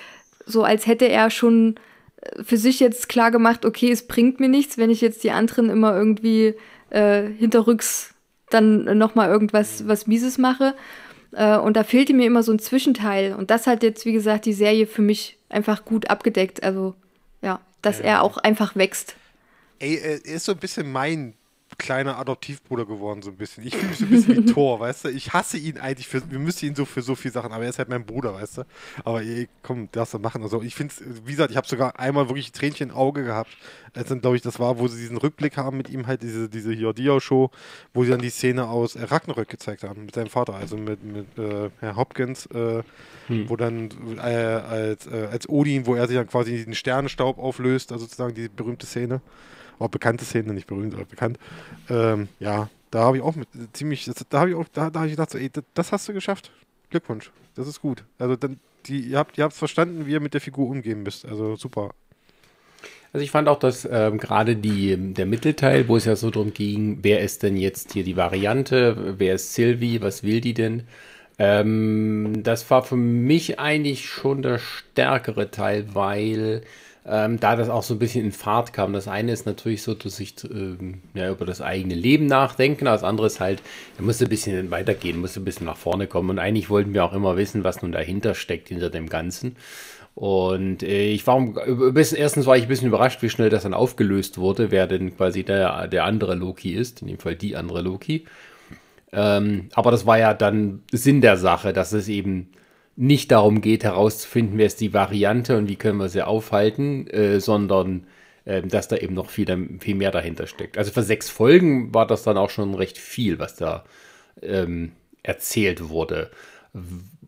so 0.45 0.65
als 0.65 0.87
hätte 0.87 1.09
er 1.09 1.31
schon 1.31 1.77
äh, 2.21 2.43
für 2.43 2.57
sich 2.57 2.81
jetzt 2.81 3.09
klar 3.09 3.31
gemacht, 3.31 3.65
okay, 3.65 3.91
es 3.91 4.07
bringt 4.07 4.41
mir 4.41 4.49
nichts, 4.49 4.77
wenn 4.77 4.91
ich 4.91 5.01
jetzt 5.01 5.23
die 5.23 5.31
anderen 5.31 5.71
immer 5.71 5.97
irgendwie 5.97 6.55
äh, 6.91 7.23
hinterrücks 7.39 8.13
dann 8.51 8.99
nochmal 8.99 9.31
irgendwas 9.31 9.87
was 9.87 10.07
Mieses 10.07 10.37
mache. 10.37 10.75
Äh, 11.33 11.57
und 11.57 11.77
da 11.77 11.85
fehlte 11.85 12.13
mir 12.13 12.27
immer 12.27 12.43
so 12.43 12.53
ein 12.53 12.59
Zwischenteil. 12.59 13.35
Und 13.35 13.51
das 13.51 13.69
hat 13.69 13.85
jetzt, 13.85 14.05
wie 14.05 14.13
gesagt, 14.13 14.45
die 14.47 14.53
Serie 14.53 14.89
für 14.89 15.03
mich 15.03 15.39
einfach 15.49 15.85
gut 15.85 16.11
abgedeckt. 16.11 16.63
Also 16.65 16.95
ja, 17.41 17.61
dass 17.83 18.01
ja. 18.01 18.05
er 18.05 18.23
auch 18.23 18.37
einfach 18.39 18.75
wächst. 18.75 19.15
Ey, 19.83 19.97
er 19.97 20.25
ist 20.25 20.45
so 20.45 20.53
ein 20.53 20.59
bisschen 20.59 20.93
mein 20.93 21.35
kleiner 21.77 22.17
Adoptivbruder 22.17 22.87
geworden, 22.87 23.21
so 23.21 23.31
ein 23.31 23.37
bisschen. 23.37 23.67
Ich 23.67 23.75
fühle 23.75 23.89
mich 23.89 23.99
so 23.99 24.05
ein 24.05 24.11
bisschen 24.11 24.37
wie 24.47 24.53
Thor, 24.53 24.79
weißt 24.79 25.07
du? 25.07 25.09
Ich 25.09 25.33
hasse 25.33 25.59
ihn 25.59 25.77
eigentlich 25.77 26.07
für, 26.07 26.23
wir 26.31 26.39
müssen 26.39 26.67
ihn 26.67 26.77
so 26.77 26.85
für 26.85 27.03
so 27.03 27.17
viele 27.17 27.33
Sachen, 27.33 27.51
aber 27.51 27.65
er 27.65 27.71
ist 27.71 27.79
halt 27.79 27.89
mein 27.89 28.07
Bruder, 28.07 28.35
weißt 28.35 28.59
du? 28.59 28.63
Aber 29.05 29.23
ey, 29.23 29.49
komm, 29.63 29.89
darfst 29.91 30.15
du 30.15 30.21
machen. 30.21 30.41
Also 30.43 30.63
ich 30.63 30.77
finde 30.77 30.95
es, 30.95 31.27
wie 31.27 31.33
gesagt, 31.33 31.51
ich 31.51 31.57
habe 31.57 31.67
sogar 31.67 31.99
einmal 31.99 32.29
wirklich 32.29 32.53
Tränchen 32.53 32.91
im 32.91 32.95
Auge 32.95 33.25
gehabt. 33.25 33.51
Das 33.93 34.07
sind, 34.07 34.23
glaube 34.23 34.37
ich, 34.37 34.43
das 34.43 34.61
war, 34.61 34.79
wo 34.79 34.87
sie 34.87 35.01
diesen 35.01 35.17
Rückblick 35.17 35.57
haben 35.57 35.77
mit 35.77 35.91
ihm, 35.91 36.07
halt 36.07 36.23
diese, 36.23 36.49
diese 36.49 36.73
Jordio-Show, 36.73 37.51
wo 37.93 38.05
sie 38.05 38.11
dann 38.11 38.21
die 38.21 38.31
Szene 38.31 38.69
aus 38.69 38.95
äh, 38.95 39.03
Ragnarök 39.03 39.49
gezeigt 39.49 39.83
haben, 39.83 40.05
mit 40.05 40.15
seinem 40.15 40.31
Vater, 40.31 40.55
also 40.55 40.77
mit, 40.77 41.03
mit 41.03 41.39
äh, 41.39 41.71
Herr 41.81 41.97
Hopkins, 41.97 42.47
äh, 42.47 42.85
hm. 43.27 43.51
wo 43.51 43.57
dann 43.57 43.91
äh, 44.19 44.21
als, 44.21 45.09
äh, 45.09 45.29
als 45.31 45.49
Odin, 45.49 45.87
wo 45.87 45.97
er 45.97 46.07
sich 46.07 46.17
dann 46.17 46.29
quasi 46.29 46.65
den 46.65 46.75
Sternenstaub 46.75 47.39
auflöst, 47.39 47.91
also 47.91 48.05
sozusagen 48.05 48.35
die 48.35 48.49
berühmte 48.49 48.87
Szene 48.87 49.21
auch 49.83 49.91
bekannte 49.91 50.25
Szene, 50.25 50.53
nicht 50.53 50.67
berühmt, 50.67 50.95
aber 50.95 51.05
bekannt. 51.05 51.39
Ähm, 51.89 52.29
ja, 52.41 52.69
da 52.91 53.01
habe 53.01 53.17
ich 53.17 53.23
auch 53.23 53.37
mit 53.37 53.49
ziemlich, 53.73 54.11
da 54.29 54.41
habe 54.41 54.51
ich 54.51 54.57
auch, 54.57 54.67
da, 54.73 54.91
da 54.91 55.01
habe 55.01 55.09
ich 55.09 55.15
gedacht, 55.15 55.31
so, 55.31 55.39
ey, 55.39 55.51
das, 55.51 55.65
das, 55.75 55.93
hast 55.93 56.09
du 56.09 56.13
geschafft. 56.13 56.51
Glückwunsch, 56.91 57.31
das 57.55 57.67
ist 57.67 57.81
gut. 57.81 58.05
Also 58.19 58.37
dann, 58.37 58.61
die, 58.87 59.01
ihr 59.01 59.19
habt, 59.19 59.39
ihr 59.39 59.45
habt 59.45 59.55
verstanden, 59.55 60.07
wie 60.07 60.13
ihr 60.13 60.21
mit 60.21 60.35
der 60.35 60.41
Figur 60.41 60.69
umgehen 60.69 61.03
müsst. 61.03 61.25
Also 61.25 61.57
super. 61.57 61.91
Also 63.13 63.25
ich 63.25 63.31
fand 63.31 63.49
auch, 63.49 63.59
dass 63.59 63.87
ähm, 63.91 64.19
gerade 64.19 64.57
die, 64.57 64.97
der 64.97 65.27
Mittelteil, 65.27 65.87
wo 65.89 65.97
es 65.97 66.07
ja 66.07 66.17
so 66.17 66.31
darum 66.31 66.55
ging, 66.55 66.99
wer 67.03 67.21
ist 67.21 67.43
denn 67.43 67.57
jetzt 67.57 67.93
hier 67.93 68.05
die 68.05 68.17
Variante, 68.17 69.15
wer 69.19 69.35
ist 69.35 69.55
Sylvie, 69.55 70.01
was 70.01 70.23
will 70.23 70.41
die 70.41 70.55
denn? 70.55 70.85
Ähm, 71.39 72.43
das 72.43 72.71
war 72.71 72.83
für 72.83 72.97
mich 72.97 73.59
eigentlich 73.59 74.07
schon 74.07 74.43
der 74.43 74.59
stärkere 74.59 75.51
Teil, 75.51 75.95
weil 75.95 76.63
ähm, 77.05 77.41
da 77.41 77.57
das 77.57 77.69
auch 77.69 77.83
so 77.83 77.95
ein 77.95 77.99
bisschen 77.99 78.25
in 78.25 78.33
Fahrt 78.33 78.73
kam. 78.73 78.93
Das 78.93 79.09
eine 79.09 79.33
ist 79.33 79.45
natürlich 79.45 79.83
so, 79.83 79.95
dass 79.95 80.21
ich 80.21 80.35
ähm, 80.45 81.03
ja, 81.15 81.31
über 81.31 81.45
das 81.45 81.61
eigene 81.61 81.95
Leben 81.95 82.27
nachdenken, 82.27 82.85
das 82.85 83.03
andere 83.03 83.27
ist 83.27 83.41
halt, 83.41 83.63
da 83.97 84.05
musste 84.05 84.25
ein 84.25 84.31
bisschen 84.31 84.71
weitergehen, 84.71 85.21
musste 85.21 85.41
ein 85.41 85.45
bisschen 85.45 85.67
nach 85.67 85.77
vorne 85.77 86.07
kommen. 86.07 86.31
Und 86.31 86.39
eigentlich 86.39 86.71
wollten 86.71 86.95
wir 86.95 87.05
auch 87.05 87.13
immer 87.13 87.37
wissen, 87.37 87.65
was 87.65 87.83
nun 87.83 87.93
dahinter 87.93 88.35
steckt, 88.35 88.69
hinter 88.69 88.91
dem 88.91 89.09
Ganzen. 89.09 89.57
Und 90.15 90.83
äh, 90.83 91.11
ich 91.11 91.27
war, 91.27 91.41
bisschen, 91.93 92.19
erstens 92.19 92.47
war 92.47 92.57
ich 92.57 92.65
ein 92.65 92.69
bisschen 92.69 92.89
überrascht, 92.89 93.23
wie 93.23 93.31
schnell 93.31 93.51
das 93.51 93.63
dann 93.63 93.75
aufgelöst 93.75 94.39
wurde, 94.39 94.71
wer 94.71 94.87
denn 94.87 95.17
quasi 95.17 95.43
der, 95.43 95.89
der 95.89 96.05
andere 96.05 96.35
Loki 96.35 96.73
ist, 96.73 97.03
in 97.03 97.09
dem 97.09 97.19
Fall 97.19 97.35
die 97.35 97.57
andere 97.57 97.81
Loki. 97.81 98.27
Ähm, 99.13 99.69
aber 99.75 99.91
das 99.91 100.07
war 100.07 100.19
ja 100.19 100.35
dann 100.35 100.83
Sinn 100.93 101.21
der 101.21 101.37
Sache, 101.37 101.73
dass 101.73 101.93
es 101.93 102.09
eben 102.09 102.49
nicht 102.97 103.31
darum 103.31 103.61
geht, 103.61 103.85
herauszufinden, 103.85 104.59
wer 104.59 104.67
ist 104.67 104.81
die 104.81 104.93
Variante 104.93 105.57
und 105.57 105.69
wie 105.69 105.77
können 105.77 105.99
wir 105.99 106.09
sie 106.09 106.27
aufhalten, 106.27 107.07
äh, 107.09 107.41
sondern 107.41 108.07
ähm, 108.45 108.69
dass 108.69 108.89
da 108.89 108.97
eben 108.97 109.15
noch 109.15 109.31
viel, 109.31 109.47
viel 109.81 109.95
mehr 109.95 110.11
dahinter 110.11 110.47
steckt. 110.47 110.77
Also 110.77 110.91
für 110.91 111.03
sechs 111.03 111.31
Folgen 111.31 111.95
war 111.95 112.07
das 112.07 112.25
dann 112.25 112.37
auch 112.37 112.51
schon 112.51 112.75
recht 112.75 112.99
viel, 112.99 113.39
was 113.39 113.55
da 113.55 113.85
ähm, 114.43 114.93
erzählt 115.23 115.89
wurde. 115.89 116.31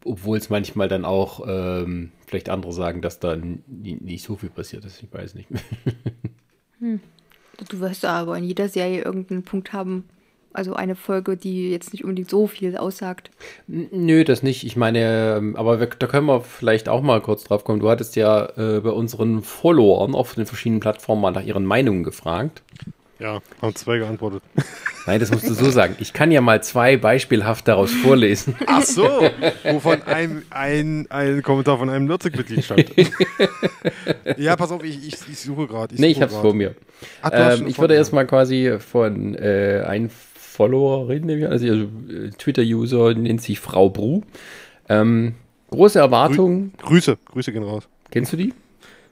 Obwohl 0.05 0.39
es 0.39 0.51
manchmal 0.51 0.89
dann 0.89 1.05
auch, 1.05 1.47
ähm, 1.47 2.11
vielleicht 2.27 2.49
andere 2.49 2.73
sagen, 2.73 3.01
dass 3.01 3.21
da 3.21 3.37
nicht 3.37 4.25
so 4.25 4.37
viel 4.37 4.51
passiert 4.51 4.85
ist. 4.85 5.03
Ich 5.03 5.13
weiß 5.13 5.35
nicht. 5.35 5.49
hm. 6.81 7.01
Du 7.69 7.79
wirst 7.79 8.05
aber 8.05 8.37
in 8.37 8.45
jeder 8.45 8.69
Serie 8.69 9.03
irgendeinen 9.03 9.45
Punkt 9.45 9.73
haben, 9.73 10.09
also 10.55 10.75
eine 10.75 10.95
Folge, 10.95 11.37
die 11.37 11.71
jetzt 11.71 11.93
nicht 11.93 12.05
unbedingt 12.05 12.31
so 12.31 12.47
viel 12.47 12.77
aussagt. 12.77 13.31
Nö, 13.67 14.25
das 14.25 14.43
nicht. 14.43 14.65
Ich 14.65 14.77
meine, 14.77 15.37
ähm, 15.37 15.57
aber 15.57 15.81
wir, 15.81 15.87
da 15.87 16.07
können 16.07 16.27
wir 16.27 16.41
vielleicht 16.41 16.89
auch 16.89 17.03
mal 17.03 17.21
kurz 17.21 17.45
drauf 17.45 17.65
kommen. 17.65 17.81
Du 17.81 17.91
hattest 17.91 18.17
ja 18.17 18.47
äh, 18.57 18.81
bei 18.81 18.91
unseren 18.91 19.43
Followern 19.43 20.15
auf 20.15 20.35
den 20.35 20.47
verschiedenen 20.47 20.81
Plattformen 20.81 21.21
mal 21.21 21.33
nach 21.33 21.45
ihren 21.45 21.65
Meinungen 21.67 22.05
gefragt. 22.05 22.63
Ja, 23.19 23.41
haben 23.63 23.75
zwei 23.75 23.99
geantwortet. 23.99 24.43
Nein, 25.07 25.21
das 25.21 25.31
musst 25.31 25.49
du 25.49 25.55
so 25.55 25.71
sagen. 25.71 25.97
Ich 26.01 26.13
kann 26.13 26.31
ja 26.31 26.41
mal 26.41 26.63
zwei 26.63 26.97
beispielhaft 26.97 27.69
daraus 27.69 27.93
vorlesen. 27.93 28.57
Ach 28.67 28.83
so, 28.83 29.05
wovon 29.65 30.03
ein, 30.03 30.43
ein, 30.51 31.07
ein 31.11 31.43
Kommentar 31.43 31.79
von 31.79 31.91
einem 31.91 32.07
Nutzig-Mitglied 32.07 32.65
stand. 32.65 32.93
ja, 34.37 34.57
pass 34.57 34.73
auf, 34.73 34.83
ich, 34.83 35.07
ich, 35.07 35.15
ich 35.29 35.39
suche 35.39 35.67
gerade. 35.67 35.95
Nee, 35.97 36.09
ich 36.09 36.23
hab's 36.23 36.33
grad. 36.33 36.43
vor 36.43 36.55
mir. 36.55 36.75
Ach, 37.23 37.31
ähm, 37.33 37.67
ich 37.67 37.79
würde 37.79 37.95
erstmal 37.95 38.27
quasi 38.27 38.77
von 38.79 39.35
äh, 39.35 39.85
ein 39.87 40.11
Followerin, 40.55 41.47
also, 41.47 41.67
also 41.67 41.87
Twitter-User, 42.39 43.15
nennt 43.15 43.43
sich 43.43 43.59
Frau 43.59 43.91
Bru. 43.91 44.23
Ähm, 44.89 45.35
große 45.71 45.99
Erwartungen. 45.99 46.73
Grü 46.79 46.91
Grüße, 46.91 47.19
Grüße 47.25 47.53
gehen 47.53 47.65
raus. 47.65 47.89
Kennst 48.11 48.33
du 48.33 48.37
die? 48.37 48.55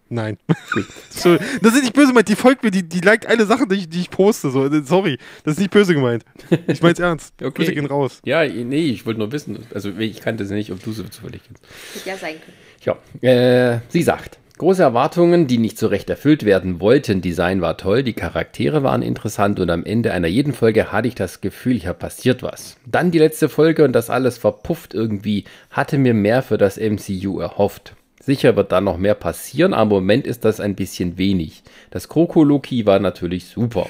Nein. 0.09 0.39
so, 1.11 1.37
das 1.63 1.75
ist 1.75 1.83
nicht 1.83 1.95
böse 1.95 2.09
gemeint. 2.09 2.29
Die 2.29 2.37
folgt 2.37 2.63
mir, 2.63 2.71
die, 2.71 2.89
die 2.89 3.01
liked 3.01 3.27
alle 3.27 3.45
Sachen, 3.47 3.69
die 3.69 3.77
ich, 3.77 3.89
die 3.89 4.01
ich 4.01 4.11
poste. 4.11 4.51
So. 4.51 4.69
Sorry, 4.85 5.19
das 5.43 5.55
ist 5.55 5.59
nicht 5.59 5.73
böse 5.73 5.95
gemeint. 5.95 6.25
Ich 6.69 6.81
mein's 6.81 6.99
ernst. 7.01 7.35
okay. 7.43 7.51
Grüße 7.51 7.73
gehen 7.73 7.87
raus. 7.87 8.21
Ja, 8.25 8.45
nee, 8.45 8.87
ich 8.87 9.05
wollte 9.05 9.19
nur 9.19 9.33
wissen. 9.33 9.67
Also 9.75 9.91
ich 9.99 10.21
kannte 10.21 10.45
sie 10.45 10.55
nicht, 10.55 10.71
ob 10.71 10.81
du 10.83 10.93
sie 10.93 11.11
zufällig 11.11 11.41
kennst. 11.45 11.65
Ja, 12.07 12.17
sein 12.17 12.35
können. 12.35 12.99
Ja, 13.23 13.75
äh, 13.75 13.81
sie 13.89 14.03
sagt, 14.03 14.39
Große 14.63 14.81
Erwartungen, 14.81 15.49
die 15.49 15.59
nicht 15.59 15.77
so 15.77 15.89
recht 15.89 16.09
erfüllt 16.09 16.45
werden 16.45 16.79
wollten. 16.79 17.21
Design 17.21 17.63
war 17.63 17.77
toll, 17.77 18.05
die 18.05 18.13
Charaktere 18.13 18.85
waren 18.85 19.03
interessant 19.03 19.59
und 19.59 19.69
am 19.71 19.85
Ende 19.85 20.13
einer 20.13 20.29
jeden 20.29 20.53
Folge 20.53 20.93
hatte 20.93 21.09
ich 21.09 21.17
das 21.17 21.41
Gefühl, 21.41 21.81
hier 21.81 21.95
passiert 21.95 22.45
was. 22.45 22.77
Dann 22.87 23.11
die 23.11 23.19
letzte 23.19 23.49
Folge 23.49 23.83
und 23.83 23.93
das 23.93 24.09
alles 24.09 24.39
verpufft 24.39 24.95
irgendwie, 24.95 25.47
hatte 25.71 25.99
mir 25.99 26.15
mehr 26.15 26.43
für 26.43 26.59
das 26.59 26.77
MCU 26.79 27.41
erhofft. 27.41 27.97
Sicher 28.21 28.55
wird 28.55 28.71
da 28.71 28.81
noch 28.81 28.99
mehr 28.99 29.17
passieren, 29.17 29.75
aber 29.75 29.97
im 29.97 30.05
Moment 30.05 30.29
ist 30.29 30.45
das 30.45 30.61
ein 30.61 30.77
bisschen 30.77 31.19
wenig. 31.19 31.65
Das 31.91 32.09
Kroko-Loki 32.09 32.87
war 32.87 33.01
natürlich 33.01 33.47
super. 33.47 33.89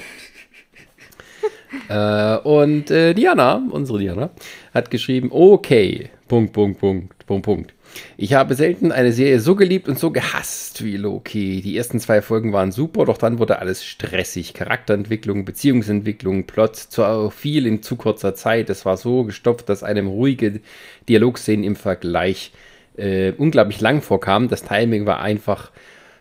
äh, 1.87 2.37
und 2.37 2.89
äh, 2.89 3.13
Diana, 3.13 3.61
unsere 3.69 3.99
Diana, 3.99 4.31
hat 4.73 4.89
geschrieben, 4.89 5.29
okay, 5.31 6.09
Punkt, 6.27 6.51
Punkt, 6.51 6.79
Punkt, 6.79 7.27
Punkt, 7.27 7.45
Punkt. 7.45 7.73
Ich 8.17 8.33
habe 8.33 8.55
selten 8.55 8.91
eine 8.91 9.11
Serie 9.11 9.39
so 9.39 9.55
geliebt 9.55 9.87
und 9.87 9.99
so 9.99 10.11
gehasst 10.11 10.83
wie 10.83 10.97
Loki. 10.97 11.61
Die 11.61 11.77
ersten 11.77 11.99
zwei 11.99 12.21
Folgen 12.21 12.53
waren 12.53 12.71
super, 12.71 13.05
doch 13.05 13.17
dann 13.17 13.39
wurde 13.39 13.59
alles 13.59 13.83
stressig. 13.83 14.53
Charakterentwicklung, 14.53 15.45
Beziehungsentwicklung, 15.45 16.45
Plot, 16.45 16.75
zu 16.75 17.29
viel 17.29 17.65
in 17.65 17.81
zu 17.83 17.95
kurzer 17.95 18.35
Zeit. 18.35 18.69
Es 18.69 18.85
war 18.85 18.97
so 18.97 19.23
gestopft, 19.23 19.69
dass 19.69 19.83
einem 19.83 20.07
ruhige 20.07 20.61
Dialogszenen 21.09 21.63
im 21.63 21.75
Vergleich 21.75 22.51
äh, 22.97 23.31
unglaublich 23.37 23.81
lang 23.81 24.01
vorkamen. 24.01 24.47
Das 24.47 24.63
Timing 24.63 25.05
war 25.05 25.19
einfach 25.19 25.71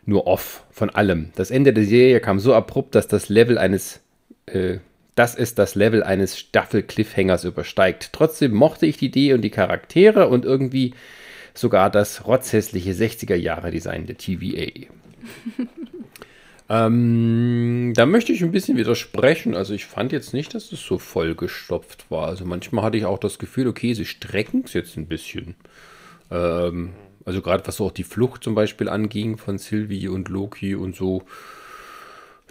nur 0.05 0.27
off 0.27 0.65
von 0.71 0.91
allem. 0.91 1.31
Das 1.37 1.51
Ende 1.51 1.73
der 1.73 1.85
Serie 1.85 2.21
kam 2.21 2.39
so 2.39 2.55
abrupt, 2.55 2.95
dass 2.95 3.09
das 3.09 3.29
Level 3.29 3.59
eines 3.59 4.01
äh, 4.47 4.79
dass 5.15 5.35
es 5.35 5.55
das 5.55 5.75
Level 5.75 6.03
eines 6.03 6.39
Staffel-Cliffhangers 6.39 7.45
übersteigt. 7.45 8.11
Trotzdem 8.13 8.53
mochte 8.53 8.87
ich 8.87 8.97
die 8.97 9.07
Idee 9.07 9.35
und 9.35 9.43
die 9.43 9.51
Charaktere 9.51 10.29
und 10.29 10.45
irgendwie 10.45 10.95
sogar 11.55 11.91
das 11.91 12.27
rotzhässliche 12.27 12.93
60er-Jahre-Design 12.93 14.07
der 14.07 14.17
TVA. 14.17 14.89
ähm, 16.69 17.93
da 17.95 18.07
möchte 18.07 18.33
ich 18.33 18.43
ein 18.43 18.53
bisschen 18.53 18.77
widersprechen. 18.77 19.55
Also 19.55 19.75
ich 19.75 19.87
fand 19.87 20.13
jetzt 20.13 20.33
nicht, 20.33 20.55
dass 20.55 20.73
es 20.73 20.81
so 20.81 20.99
vollgestopft 20.99 22.11
war. 22.11 22.29
Also 22.29 22.45
manchmal 22.45 22.85
hatte 22.85 22.99
ich 22.99 23.05
auch 23.05 23.19
das 23.19 23.39
Gefühl, 23.39 23.69
okay, 23.69 23.95
sie 23.95 24.07
strecken 24.07 24.63
es 24.65 24.73
jetzt 24.73 24.97
ein 24.97 25.07
bisschen. 25.07 25.55
Ähm, 26.31 26.91
also 27.25 27.43
gerade 27.43 27.67
was 27.67 27.77
so 27.77 27.87
auch 27.87 27.93
die 27.93 28.05
Flucht 28.05 28.43
zum 28.43 28.55
Beispiel 28.55 28.89
anging 28.89 29.37
von 29.37 29.59
Sylvie 29.59 30.09
und 30.09 30.29
Loki 30.29 30.75
und 30.75 30.97
so. 30.97 31.23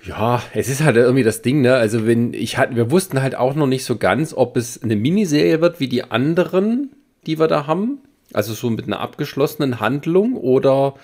Ja, 0.03 0.41
es 0.53 0.67
ist 0.67 0.83
halt 0.83 0.95
irgendwie 0.95 1.23
das 1.23 1.41
Ding, 1.41 1.61
ne? 1.61 1.75
Also 1.75 2.07
wenn 2.07 2.33
ich 2.33 2.57
halt, 2.57 2.75
wir 2.75 2.89
wussten 2.89 3.21
halt 3.21 3.35
auch 3.35 3.53
noch 3.53 3.67
nicht 3.67 3.85
so 3.85 3.97
ganz, 3.97 4.33
ob 4.33 4.57
es 4.57 4.81
eine 4.81 4.95
Miniserie 4.95 5.61
wird 5.61 5.79
wie 5.79 5.87
die 5.87 6.03
anderen, 6.03 6.91
die 7.27 7.39
wir 7.39 7.47
da 7.47 7.67
haben. 7.67 7.99
Also 8.33 8.53
so 8.53 8.69
mit 8.69 8.85
einer 8.85 8.99
abgeschlossenen 8.99 9.79
Handlung 9.79 10.35
oder 10.35 10.95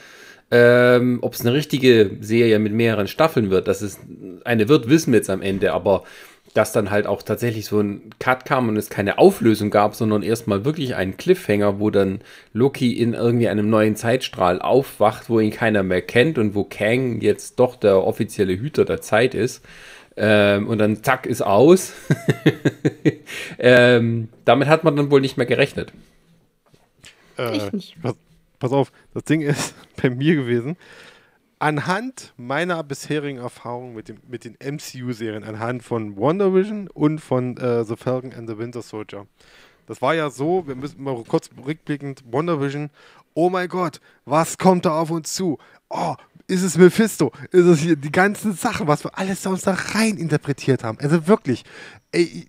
ähm, 0.50 1.20
ob 1.22 1.34
es 1.34 1.42
eine 1.42 1.54
richtige 1.54 2.12
Serie 2.22 2.60
mit 2.60 2.74
mehreren 2.74 3.08
Staffeln 3.08 3.50
wird. 3.50 3.68
Dass 3.68 3.82
es 3.82 4.00
eine 4.46 4.70
wird, 4.70 4.90
wissen 4.90 5.12
wir 5.12 5.20
jetzt 5.20 5.30
am 5.30 5.42
Ende, 5.42 5.74
aber 5.74 6.04
dass 6.54 6.72
dann 6.72 6.90
halt 6.90 7.06
auch 7.06 7.22
tatsächlich 7.22 7.66
so 7.66 7.80
ein 7.80 8.10
Cut 8.20 8.46
kam 8.46 8.70
und 8.70 8.78
es 8.78 8.90
keine 8.90 9.20
Auflösung 9.20 9.70
gab, 9.70 9.96
sondern 9.96 10.24
erstmal 10.24 10.66
wirklich 10.66 10.96
einen 10.96 11.18
Cliffhanger, 11.18 11.80
wo 11.80 11.92
dann 11.92 12.22
Loki 12.54 12.94
in 12.94 13.14
irgendwie 13.14 13.48
einem 13.48 13.70
neuen 13.70 13.96
Zeitstrahl 13.96 14.62
aufwacht, 14.62 15.30
wo 15.30 15.40
ihn 15.40 15.52
keiner 15.52 15.84
mehr 15.84 16.02
kennt 16.02 16.38
und 16.38 16.56
wo 16.56 16.64
Kang 16.64 17.22
jetzt 17.22 17.60
doch 17.60 17.76
der 17.76 18.04
offizielle 18.04 18.58
Hüter 18.58 18.86
der 18.86 19.02
Zeit 19.02 19.36
ist. 19.36 19.64
Ähm, 20.16 20.68
und 20.68 20.80
dann 20.80 21.04
zack, 21.04 21.28
ist 21.28 21.44
aus. 21.44 21.94
ähm, 23.60 24.30
damit 24.46 24.68
hat 24.68 24.84
man 24.84 24.96
dann 24.96 25.12
wohl 25.12 25.22
nicht 25.22 25.38
mehr 25.38 25.46
gerechnet. 25.46 25.94
Äh, 27.38 27.72
pass, 28.02 28.16
pass, 28.60 28.72
auf, 28.72 28.92
das 29.14 29.24
Ding 29.24 29.42
ist 29.42 29.76
bei 30.02 30.10
mir 30.10 30.36
gewesen. 30.36 30.78
Anhand 31.60 32.34
meiner 32.38 32.84
bisherigen 32.84 33.40
Erfahrung 33.40 33.96
mit, 33.96 34.10
dem, 34.10 34.18
mit 34.28 34.46
den 34.46 34.58
MCU-Serien, 34.60 35.44
anhand 35.44 35.82
von 35.84 36.16
Wonder 36.16 36.54
Vision 36.54 36.88
und 36.88 37.20
von 37.20 37.58
äh, 37.58 37.84
The 37.84 37.96
Falcon 37.96 38.34
and 38.34 38.48
the 38.48 38.58
Winter 38.58 38.84
Soldier. 38.84 39.26
Das 39.88 40.02
war 40.02 40.14
ja 40.14 40.30
so, 40.30 40.68
wir 40.68 40.76
müssen 40.76 41.02
mal 41.02 41.24
kurz 41.24 41.50
rückblickend, 41.66 42.24
Wonder 42.30 42.62
Vision, 42.62 42.92
oh 43.34 43.50
mein 43.50 43.70
Gott, 43.70 44.02
was 44.26 44.58
kommt 44.58 44.86
da 44.86 45.00
auf 45.00 45.10
uns 45.10 45.34
zu? 45.34 45.58
Oh, 45.90 46.16
ist 46.48 46.64
es 46.64 46.78
Mephisto? 46.78 47.32
Ist 47.52 47.66
es 47.66 47.80
hier 47.80 47.96
die 47.96 48.12
ganzen 48.12 48.54
Sachen, 48.54 48.88
was 48.88 49.04
wir 49.04 49.18
alles 49.18 49.44
sonst 49.44 49.68
da 49.68 49.74
rein 49.74 50.18
interpretiert 50.18 50.84
haben? 50.84 50.98
Also 51.00 51.28
wirklich, 51.28 51.64
ey, 52.12 52.48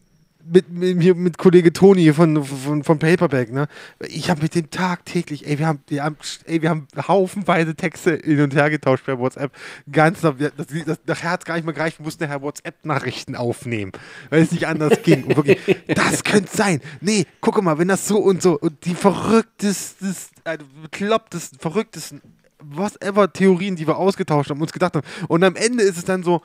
mit, 0.51 0.71
mit, 0.71 1.17
mit 1.17 1.39
Kollege 1.39 1.73
Toni 1.73 2.13
von, 2.13 2.45
von, 2.45 2.85
von 2.85 2.99
Paperback, 2.99 3.53
ne? 3.53 3.67
Ich 4.07 4.31
habe 4.31 4.43
mit 4.43 4.55
dem 4.55 4.71
tagtäglich, 4.71 5.47
ey, 5.47 5.59
wir 5.59 5.67
haben, 5.67 5.81
wir 5.89 6.05
haben, 6.05 6.17
ey, 6.45 6.63
wir 6.63 6.71
haben 6.71 6.87
haufenweise 7.07 7.75
Texte 7.75 8.19
hin 8.23 8.41
und 8.41 8.55
her 8.55 8.71
getauscht 8.71 9.05
per 9.05 9.19
WhatsApp. 9.19 9.53
Ganz, 9.91 10.21
das, 10.21 10.35
das, 10.37 10.99
das 11.05 11.23
Herz 11.23 11.45
gar 11.45 11.55
nicht 11.55 11.65
mehr 11.65 11.75
gereicht, 11.75 11.99
wir 11.99 12.05
mussten 12.05 12.25
nachher 12.25 12.43
WhatsApp-Nachrichten 12.43 13.37
aufnehmen, 13.37 13.93
weil 14.31 14.43
es 14.43 14.53
nicht 14.53 14.67
anders 14.67 15.03
ging. 15.03 15.25
Und 15.25 15.37
wirklich, 15.37 15.59
das 15.89 16.25
könnte 16.25 16.55
sein. 16.55 16.81
Nee, 17.01 17.27
guck 17.41 17.63
mal, 17.63 17.79
wenn 17.79 17.89
das 17.89 18.07
so 18.07 18.19
und 18.19 18.43
so 18.43 18.59
und 18.59 18.85
die 18.85 18.95
verrücktesten, 18.95 20.15
äh, 20.45 20.59
beklopptesten, 20.83 21.59
verrücktesten, 21.59 22.21
whatever 22.61 23.33
Theorien, 23.33 23.77
die 23.77 23.87
wir 23.87 23.97
ausgetauscht 23.97 24.51
haben, 24.51 24.61
uns 24.61 24.73
gedacht 24.73 24.95
haben. 24.97 25.07
Und 25.29 25.45
am 25.45 25.57
Ende 25.57 25.85
ist 25.85 25.97
es 25.97 26.05
dann 26.05 26.23
so, 26.23 26.43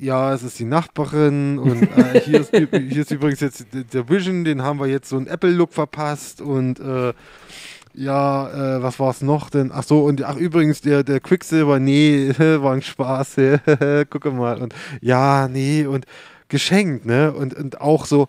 ja, 0.00 0.34
es 0.34 0.42
ist 0.42 0.58
die 0.58 0.64
Nachbarin 0.64 1.58
und 1.58 1.82
äh, 1.82 2.20
hier, 2.20 2.40
ist, 2.40 2.50
hier, 2.50 3.02
ist, 3.02 3.10
übrigens 3.12 3.40
jetzt 3.40 3.66
der 3.72 4.08
Vision, 4.08 4.44
den 4.44 4.62
haben 4.62 4.80
wir 4.80 4.88
jetzt 4.88 5.08
so 5.08 5.16
einen 5.16 5.28
Apple-Look 5.28 5.72
verpasst 5.72 6.40
und 6.40 6.80
äh, 6.80 7.12
ja, 7.94 8.76
äh, 8.76 8.82
was 8.82 8.98
war 8.98 9.10
es 9.10 9.22
noch 9.22 9.48
denn? 9.48 9.70
Ach 9.72 9.84
so, 9.84 10.04
und 10.04 10.22
ach 10.22 10.36
übrigens, 10.36 10.80
der, 10.80 11.04
der 11.04 11.20
Quicksilver, 11.20 11.78
nee, 11.78 12.30
war 12.38 12.74
ein 12.74 12.82
Spaß, 12.82 13.36
gucke 14.10 14.32
mal. 14.32 14.60
Und 14.60 14.74
ja, 15.00 15.48
nee, 15.48 15.86
und 15.86 16.06
geschenkt, 16.48 17.06
ne? 17.06 17.32
Und, 17.32 17.54
und 17.54 17.80
auch 17.80 18.04
so, 18.04 18.28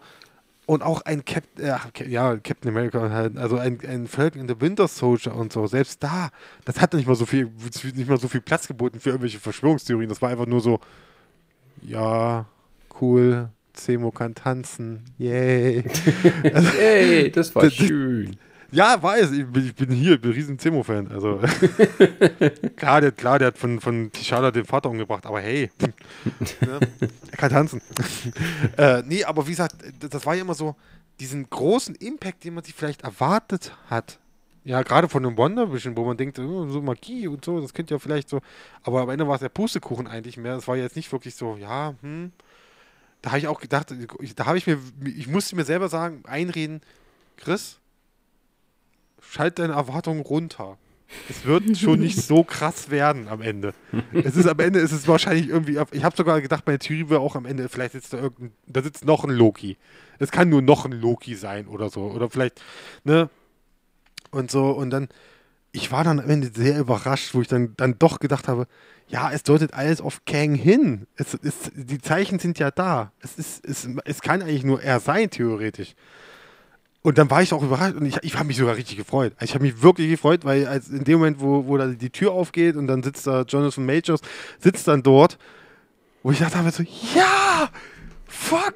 und 0.68 0.84
auch 0.84 1.02
ein 1.02 1.26
Cap 1.26 1.44
äh, 1.60 1.74
ja, 2.08 2.38
Captain 2.38 2.70
America 2.70 3.10
halt, 3.10 3.38
also 3.38 3.58
ein, 3.58 3.80
ein 3.88 4.08
Falcon 4.08 4.42
in 4.42 4.48
the 4.48 4.62
Winter 4.62 4.88
Soldier 4.88 5.34
und 5.36 5.52
so, 5.52 5.66
selbst 5.66 6.04
da, 6.04 6.30
das 6.66 6.80
hatte 6.80 6.98
nicht 6.98 7.08
mal 7.08 7.16
so 7.16 7.26
viel, 7.26 7.52
nicht 7.96 8.08
mal 8.08 8.20
so 8.20 8.28
viel 8.28 8.42
Platz 8.42 8.68
geboten 8.68 9.00
für 9.00 9.10
irgendwelche 9.10 9.40
Verschwörungstheorien. 9.40 10.10
Das 10.10 10.22
war 10.22 10.30
einfach 10.30 10.46
nur 10.46 10.62
so, 10.62 10.80
ja, 11.82 12.46
cool, 13.02 13.50
Zemo 13.74 14.12
kann 14.12 14.36
tanzen, 14.36 15.04
yay. 15.18 15.84
also, 16.54 16.70
Yay, 16.78 17.32
das 17.32 17.54
war 17.56 17.70
schön. 17.70 18.38
Ja, 18.72 19.02
weiß, 19.02 19.32
ich 19.32 19.46
bin, 19.46 19.66
ich 19.66 19.76
bin 19.76 19.92
hier, 19.92 20.16
ich 20.16 20.22
bin 20.22 20.32
ein 20.32 20.34
riesen 20.34 20.60
Zemo-Fan. 20.60 21.10
Also, 21.10 21.40
klar, 22.76 23.00
der, 23.00 23.12
klar, 23.14 23.40
der 23.40 23.50
hat 23.50 23.58
von, 23.58 23.80
von 23.80 24.12
Tishala 24.12 24.52
den 24.52 24.66
Vater 24.66 24.90
umgebracht, 24.90 25.26
aber 25.26 25.40
hey, 25.40 25.72
ne? 25.80 26.80
er 27.32 27.38
kann 27.38 27.50
tanzen. 27.50 27.82
äh, 28.78 29.04
nee, 29.06 29.24
aber 29.24 29.48
wie 29.48 29.52
gesagt, 29.52 29.76
das 30.00 30.26
war 30.26 30.36
ja 30.36 30.42
immer 30.42 30.54
so, 30.54 30.76
diesen 31.20 31.50
großen 31.50 31.96
Impact, 31.96 32.44
den 32.44 32.56
man 32.56 32.64
sich 32.64 32.74
vielleicht 32.74 33.04
erwartet 33.04 33.72
hat, 33.90 34.20
Ja, 34.68 34.84
gerade 34.84 35.08
von 35.08 35.26
einem 35.26 35.38
Wonder 35.38 35.72
Vision, 35.72 35.96
wo 35.96 36.04
man 36.04 36.18
denkt, 36.18 36.38
oh, 36.40 36.68
so 36.68 36.82
Magie 36.82 37.26
und 37.30 37.46
so, 37.46 37.62
das 37.62 37.74
könnte 37.74 37.94
ja 37.94 38.00
vielleicht 38.00 38.28
so. 38.28 38.42
Aber 38.84 39.00
am 39.00 39.10
Ende 39.10 39.26
war 39.26 39.36
es 39.36 39.40
der 39.40 39.48
Pustekuchen 39.48 40.08
eigentlich 40.08 40.36
mehr. 40.36 40.56
Das 40.56 40.68
war 40.68 40.76
jetzt 40.76 40.98
nicht 40.98 41.10
wirklich 41.14 41.36
so, 41.36 41.56
ja, 41.56 41.96
hm. 42.02 42.34
Da 43.22 43.30
habe 43.30 43.40
ich 43.40 43.48
auch 43.48 43.62
gedacht, 43.62 43.96
da 44.36 44.46
habe 44.46 44.58
ich 44.58 44.68
mir, 44.68 44.78
ich 45.06 45.30
musste 45.30 45.56
mir 45.56 45.64
selber 45.64 45.88
sagen, 45.88 46.22
einreden, 46.26 46.82
Chris, 47.38 47.80
schalt 49.22 49.58
deine 49.58 49.72
Erwartungen 49.72 50.20
runter. 50.20 50.78
Es 51.30 51.46
wird 51.46 51.78
schon 51.78 52.02
nicht 52.02 52.22
so 52.22 52.44
krass 52.44 52.90
werden 52.90 53.30
am 53.30 53.42
Ende. 53.42 53.74
Es 54.12 54.36
ist 54.36 54.48
am 54.48 54.60
Ende 54.60 54.80
ist 54.80 54.92
es 54.92 55.08
wahrscheinlich 55.08 55.48
irgendwie. 55.48 55.80
Ich 55.94 56.04
habe 56.04 56.18
sogar 56.18 56.42
gedacht, 56.42 56.64
meine 56.66 56.80
Theorie 56.80 57.10
wäre 57.10 57.22
auch 57.22 57.38
am 57.38 57.46
Ende, 57.46 57.70
vielleicht 57.70 57.94
sitzt 57.94 58.12
da 58.12 58.18
irgendein, 58.18 58.52
da 58.66 58.84
sitzt 58.84 59.06
noch 59.06 59.24
ein 59.24 59.30
Loki. 59.30 59.78
Es 60.20 60.30
kann 60.30 60.50
nur 60.50 60.62
noch 60.62 60.84
ein 60.84 60.92
Loki 60.92 61.36
sein 61.36 61.68
oder 61.68 61.90
so. 61.90 62.02
Oder 62.02 62.30
vielleicht, 62.30 62.62
ne? 63.06 63.30
Und 64.32 64.52
so, 64.52 64.72
und 64.72 64.90
dann, 64.90 65.08
ich 65.72 65.92
war 65.92 66.04
dann 66.04 66.20
am 66.20 66.30
Ende 66.30 66.52
sehr 66.54 66.80
überrascht, 66.80 67.34
wo 67.34 67.42
ich 67.42 67.48
dann, 67.48 67.74
dann 67.78 67.98
doch 68.00 68.20
gedacht 68.20 68.48
habe, 68.48 68.68
ja, 69.10 69.32
es 69.32 69.44
deutet 69.44 69.74
alles 69.74 70.02
auf 70.02 70.26
Kang 70.26 70.56
hin. 70.56 71.08
Es, 71.16 71.34
es, 71.42 71.72
die 71.74 72.02
Zeichen 72.02 72.40
sind 72.40 72.60
ja 72.60 72.72
da. 72.72 73.12
Es, 73.22 73.38
ist, 73.38 73.66
es, 73.66 73.88
es 74.04 74.22
kann 74.22 74.42
eigentlich 74.42 74.64
nur 74.64 74.82
er 74.82 75.00
sein, 75.00 75.30
theoretisch. 75.30 75.96
Und 77.04 77.18
dann 77.18 77.30
war 77.30 77.42
ich 77.42 77.54
auch 77.54 77.64
überrascht 77.64 77.96
und 77.96 78.06
ich, 78.06 78.18
ich 78.22 78.36
habe 78.36 78.48
mich 78.48 78.58
sogar 78.58 78.76
richtig 78.76 78.98
gefreut. 78.98 79.34
Ich 79.40 79.54
habe 79.54 79.64
mich 79.64 79.82
wirklich 79.82 80.10
gefreut, 80.10 80.44
weil 80.44 80.68
als 80.68 80.90
in 80.90 81.06
dem 81.06 81.20
Moment, 81.20 81.40
wo, 81.40 81.66
wo 81.66 81.78
da 81.78 81.88
die 81.88 82.10
Tür 82.10 82.34
aufgeht 82.34 82.76
und 82.76 82.88
dann 82.88 83.02
sitzt 83.02 83.26
da 83.28 83.44
Jonathan 83.44 83.86
Majors, 83.86 84.20
sitzt 84.60 84.90
dann 84.90 85.04
dort, 85.04 85.38
wo 86.22 86.32
ich 86.32 86.40
dachte 86.40 86.70
so, 86.70 86.84
ja, 87.16 87.70
fuck, 88.26 88.74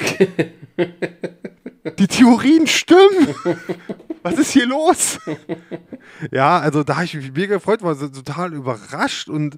die 1.99 2.07
Theorien 2.07 2.67
stimmen. 2.67 3.35
Was 4.23 4.37
ist 4.37 4.51
hier 4.51 4.67
los? 4.67 5.19
ja, 6.31 6.59
also 6.59 6.83
da 6.83 6.95
habe 6.95 7.05
ich 7.05 7.13
mich 7.15 7.31
mega 7.31 7.55
gefreut, 7.55 7.81
war 7.81 7.95
so 7.95 8.07
total 8.07 8.53
überrascht 8.53 9.29
und 9.29 9.57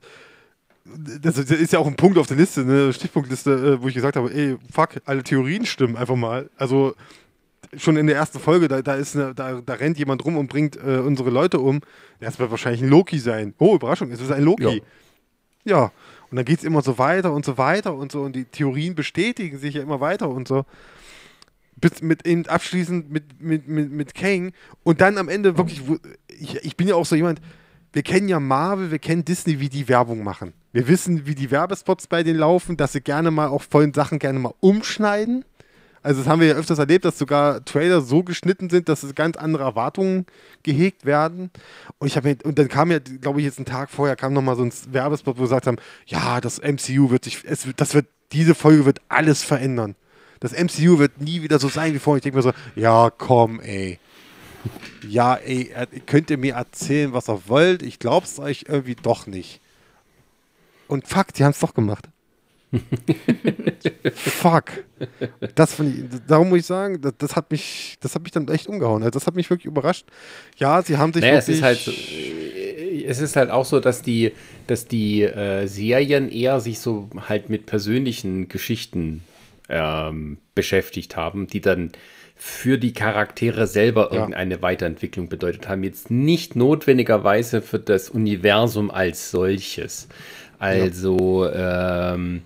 das 0.85 1.37
ist 1.37 1.73
ja 1.73 1.79
auch 1.79 1.87
ein 1.87 1.95
Punkt 1.95 2.17
auf 2.17 2.27
der 2.27 2.37
Liste, 2.37 2.61
eine 2.61 2.91
Stichpunktliste, 2.91 3.51
äh, 3.51 3.81
wo 3.81 3.87
ich 3.87 3.93
gesagt 3.93 4.17
habe, 4.17 4.33
ey, 4.33 4.57
fuck, 4.71 5.01
alle 5.05 5.23
Theorien 5.23 5.65
stimmen 5.65 5.95
einfach 5.95 6.15
mal. 6.15 6.49
Also 6.57 6.93
schon 7.77 7.97
in 7.97 8.07
der 8.07 8.15
ersten 8.15 8.39
Folge, 8.39 8.67
da, 8.67 8.81
da, 8.81 8.95
ist 8.95 9.15
eine, 9.15 9.33
da, 9.33 9.61
da 9.65 9.73
rennt 9.73 9.97
jemand 9.97 10.23
rum 10.25 10.37
und 10.37 10.47
bringt 10.47 10.75
äh, 10.75 10.97
unsere 10.97 11.29
Leute 11.29 11.59
um. 11.59 11.81
Das 12.19 12.39
wird 12.39 12.51
wahrscheinlich 12.51 12.81
ein 12.81 12.89
Loki 12.89 13.19
sein. 13.19 13.53
Oh, 13.57 13.75
Überraschung, 13.75 14.11
es 14.11 14.21
ist 14.21 14.31
ein 14.31 14.43
Loki. 14.43 14.83
Ja. 15.63 15.77
ja. 15.77 15.91
Und 16.29 16.37
dann 16.37 16.45
geht 16.45 16.59
es 16.59 16.63
immer 16.63 16.81
so 16.81 16.97
weiter 16.97 17.31
und 17.31 17.45
so 17.45 17.57
weiter 17.57 17.93
und 17.93 18.11
so. 18.11 18.21
Und 18.21 18.35
die 18.35 18.45
Theorien 18.45 18.95
bestätigen 18.95 19.57
sich 19.59 19.75
ja 19.75 19.81
immer 19.81 19.99
weiter 19.99 20.29
und 20.29 20.47
so. 20.47 20.65
Bis 21.83 22.01
mit 22.01 22.25
eben 22.25 22.47
abschließend 22.47 23.11
mit, 23.11 23.41
mit, 23.41 23.67
mit, 23.67 23.91
mit 23.91 24.13
Kang. 24.13 24.53
Und 24.83 25.01
dann 25.01 25.17
am 25.17 25.27
Ende 25.27 25.57
wirklich, 25.57 25.81
ich, 26.27 26.55
ich 26.63 26.77
bin 26.77 26.87
ja 26.87 26.95
auch 26.95 27.05
so 27.05 27.15
jemand, 27.15 27.41
wir 27.91 28.03
kennen 28.03 28.29
ja 28.29 28.39
Marvel, 28.39 28.89
wir 28.89 28.99
kennen 28.99 29.25
Disney, 29.25 29.59
wie 29.59 29.69
die 29.69 29.87
Werbung 29.89 30.23
machen. 30.23 30.53
Wir 30.71 30.87
wissen, 30.87 31.27
wie 31.27 31.35
die 31.35 31.51
Werbespots 31.51 32.07
bei 32.07 32.23
denen 32.23 32.39
laufen, 32.39 32.77
dass 32.77 32.93
sie 32.93 33.01
gerne 33.01 33.31
mal 33.31 33.47
auch 33.47 33.61
vollen 33.61 33.93
Sachen 33.93 34.17
gerne 34.17 34.39
mal 34.39 34.53
umschneiden 34.61 35.43
also 36.03 36.21
das 36.21 36.29
haben 36.29 36.41
wir 36.41 36.49
ja 36.49 36.55
öfters 36.55 36.79
erlebt, 36.79 37.05
dass 37.05 37.17
sogar 37.17 37.63
Trailer 37.63 38.01
so 38.01 38.23
geschnitten 38.23 38.69
sind, 38.69 38.89
dass 38.89 39.03
es 39.03 39.15
ganz 39.15 39.37
andere 39.37 39.63
Erwartungen 39.63 40.25
gehegt 40.61 41.05
werden. 41.05 41.49
Und 41.97 42.07
ich 42.07 42.17
habe 42.17 42.37
und 42.43 42.59
dann 42.59 42.67
kam 42.67 42.91
ja, 42.91 42.99
glaube 42.99 43.39
ich, 43.39 43.45
jetzt 43.45 43.57
einen 43.57 43.65
Tag 43.65 43.89
vorher 43.89 44.17
kam 44.17 44.33
nochmal 44.33 44.57
so 44.57 44.63
ein 44.63 44.73
Werbespot, 44.91 45.37
wo 45.37 45.39
wir 45.39 45.45
gesagt 45.45 45.65
haben, 45.65 45.77
ja, 46.05 46.41
das 46.41 46.59
MCU 46.59 47.09
wird 47.09 47.23
sich, 47.23 47.43
es, 47.45 47.65
das 47.77 47.93
wird, 47.93 48.07
diese 48.33 48.53
Folge 48.53 48.85
wird 48.85 48.99
alles 49.07 49.43
verändern. 49.43 49.95
Das 50.43 50.51
MCU 50.51 50.99
wird 50.99 51.21
nie 51.21 51.41
wieder 51.41 51.57
so 51.57 51.69
sein 51.69 51.93
wie 51.93 51.99
vorher. 51.99 52.17
Ich 52.17 52.23
denke 52.23 52.35
mir 52.35 52.43
so, 52.43 52.51
ja, 52.75 53.09
komm, 53.17 53.61
ey. 53.61 53.97
Ja, 55.07 55.35
ey, 55.35 55.71
könnt 56.05 56.29
ihr 56.29 56.37
mir 56.37 56.55
erzählen, 56.55 57.13
was 57.13 57.29
ihr 57.29 57.39
wollt? 57.47 57.81
Ich 57.81 57.97
glaub's 57.97 58.39
euch 58.39 58.65
irgendwie 58.67 58.95
doch 58.95 59.25
nicht. 59.25 59.61
Und 60.89 61.07
fuck, 61.07 61.33
die 61.33 61.45
haben 61.45 61.51
es 61.51 61.59
doch 61.59 61.73
gemacht. 61.73 62.09
Fuck. 64.13 64.83
Das 65.55 65.79
ich, 65.79 66.03
darum 66.27 66.49
muss 66.49 66.59
ich 66.59 66.65
sagen, 66.65 66.99
das, 66.99 67.13
das, 67.19 67.35
hat 67.37 67.49
mich, 67.49 67.95
das 68.01 68.13
hat 68.13 68.23
mich 68.23 68.33
dann 68.33 68.45
echt 68.49 68.67
umgehauen. 68.67 69.01
Also 69.01 69.11
das 69.11 69.25
hat 69.25 69.35
mich 69.35 69.49
wirklich 69.49 69.67
überrascht. 69.67 70.07
Ja, 70.57 70.81
sie 70.81 70.97
haben 70.97 71.13
sich 71.13 71.21
naja, 71.21 71.37
es 71.37 71.47
ist 71.47 71.61
halt 71.61 71.79
so, 71.79 71.91
äh, 71.91 73.05
es 73.05 73.21
ist 73.21 73.37
halt 73.37 73.49
auch 73.49 73.65
so, 73.65 73.79
dass 73.79 74.01
die, 74.01 74.33
dass 74.67 74.87
die 74.87 75.21
äh, 75.21 75.67
Serien 75.67 76.29
eher 76.29 76.59
sich 76.59 76.79
so 76.79 77.09
halt 77.29 77.49
mit 77.49 77.65
persönlichen 77.65 78.49
Geschichten 78.49 79.23
ähm, 79.69 80.37
beschäftigt 80.55 81.15
haben, 81.15 81.47
die 81.47 81.61
dann 81.61 81.91
für 82.35 82.77
die 82.77 82.93
Charaktere 82.93 83.67
selber 83.67 84.09
ja. 84.11 84.19
irgendeine 84.19 84.61
Weiterentwicklung 84.61 85.29
bedeutet 85.29 85.69
haben. 85.69 85.83
Jetzt 85.83 86.11
nicht 86.11 86.55
notwendigerweise 86.55 87.61
für 87.61 87.79
das 87.79 88.09
Universum 88.09 88.91
als 88.91 89.31
solches. 89.31 90.07
Also, 90.59 91.45
ja. 91.45 92.15
ähm, 92.15 92.41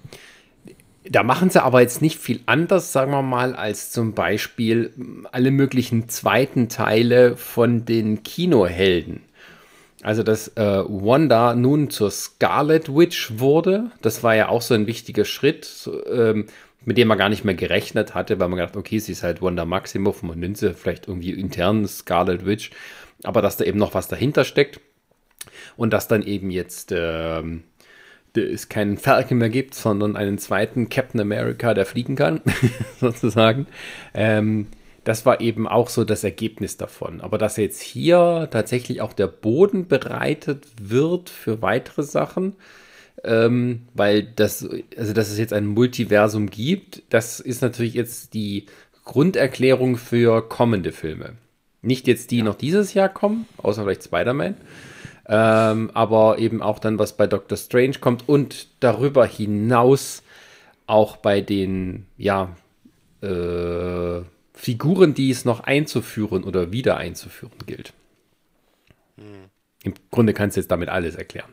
da 1.09 1.23
machen 1.23 1.49
sie 1.49 1.63
aber 1.63 1.81
jetzt 1.81 2.01
nicht 2.01 2.19
viel 2.19 2.41
anders, 2.45 2.91
sagen 2.91 3.11
wir 3.11 3.21
mal, 3.21 3.55
als 3.55 3.91
zum 3.91 4.13
Beispiel 4.13 4.91
alle 5.31 5.51
möglichen 5.51 6.09
zweiten 6.09 6.69
Teile 6.69 7.37
von 7.37 7.85
den 7.85 8.23
Kinohelden. 8.23 9.21
Also, 10.03 10.21
dass 10.21 10.49
äh, 10.49 10.83
Wanda 10.87 11.55
nun 11.55 11.89
zur 11.89 12.11
Scarlet 12.11 12.93
Witch 12.93 13.39
wurde, 13.39 13.89
das 14.01 14.21
war 14.21 14.35
ja 14.35 14.49
auch 14.49 14.61
so 14.61 14.73
ein 14.73 14.85
wichtiger 14.85 15.25
Schritt, 15.25 15.65
so, 15.65 16.05
ähm, 16.05 16.45
mit 16.87 16.97
dem 16.97 17.09
man 17.09 17.17
gar 17.17 17.27
nicht 17.27 17.43
mehr 17.43 17.53
gerechnet 17.53 18.15
hatte, 18.15 18.39
weil 18.39 18.47
man 18.47 18.59
gedacht, 18.59 18.77
okay, 18.77 18.99
sie 18.99 19.11
ist 19.11 19.21
halt 19.21 19.41
Wanda 19.41 19.65
Maximoff, 19.65 20.23
man 20.23 20.39
nennt 20.39 20.57
sie 20.57 20.73
vielleicht 20.73 21.09
irgendwie 21.09 21.31
intern 21.31 21.85
Scarlet 21.85 22.45
Witch, 22.45 22.71
aber 23.23 23.41
dass 23.41 23.57
da 23.57 23.65
eben 23.65 23.77
noch 23.77 23.93
was 23.93 24.07
dahinter 24.07 24.45
steckt 24.45 24.79
und 25.75 25.91
dass 25.91 26.07
dann 26.07 26.23
eben 26.23 26.49
jetzt 26.49 26.93
ähm, 26.95 27.63
es 28.33 28.69
keinen 28.69 28.97
Falcon 28.97 29.39
mehr 29.39 29.49
gibt, 29.49 29.75
sondern 29.75 30.15
einen 30.15 30.37
zweiten 30.37 30.87
Captain 30.87 31.19
America, 31.19 31.73
der 31.73 31.85
fliegen 31.85 32.15
kann, 32.15 32.39
sozusagen. 33.01 33.67
Ähm, 34.13 34.67
das 35.03 35.25
war 35.25 35.41
eben 35.41 35.67
auch 35.67 35.89
so 35.89 36.05
das 36.05 36.23
Ergebnis 36.23 36.77
davon. 36.77 37.19
Aber 37.19 37.37
dass 37.37 37.57
jetzt 37.57 37.81
hier 37.81 38.47
tatsächlich 38.49 39.01
auch 39.01 39.11
der 39.11 39.27
Boden 39.27 39.89
bereitet 39.89 40.65
wird 40.81 41.29
für 41.29 41.61
weitere 41.61 42.03
Sachen, 42.03 42.55
ähm, 43.23 43.87
weil 43.93 44.23
das, 44.23 44.67
also 44.97 45.13
dass 45.13 45.29
es 45.29 45.37
jetzt 45.37 45.53
ein 45.53 45.65
Multiversum 45.65 46.49
gibt, 46.49 47.03
das 47.09 47.39
ist 47.39 47.61
natürlich 47.61 47.93
jetzt 47.93 48.33
die 48.33 48.65
Grunderklärung 49.05 49.97
für 49.97 50.47
kommende 50.47 50.91
Filme. 50.91 51.33
Nicht 51.81 52.07
jetzt 52.07 52.31
die 52.31 52.39
ja. 52.39 52.43
noch 52.43 52.55
dieses 52.55 52.93
Jahr 52.93 53.09
kommen, 53.09 53.47
außer 53.57 53.83
vielleicht 53.83 54.03
Spider-Man, 54.03 54.57
ähm, 55.27 55.91
aber 55.93 56.39
eben 56.39 56.61
auch 56.61 56.79
dann, 56.79 56.99
was 56.99 57.15
bei 57.15 57.27
Doctor 57.27 57.57
Strange 57.57 57.99
kommt 57.99 58.27
und 58.27 58.67
darüber 58.79 59.25
hinaus 59.25 60.23
auch 60.85 61.17
bei 61.17 61.41
den, 61.41 62.05
ja, 62.17 62.55
äh, 63.21 64.21
Figuren, 64.53 65.13
die 65.13 65.29
es 65.29 65.45
noch 65.45 65.61
einzuführen 65.61 66.43
oder 66.43 66.71
wieder 66.71 66.97
einzuführen 66.97 67.53
gilt. 67.65 67.93
Hm. 69.17 69.49
Im 69.83 69.93
Grunde 70.09 70.33
kannst 70.33 70.57
du 70.57 70.61
jetzt 70.61 70.71
damit 70.71 70.89
alles 70.89 71.15
erklären. 71.15 71.49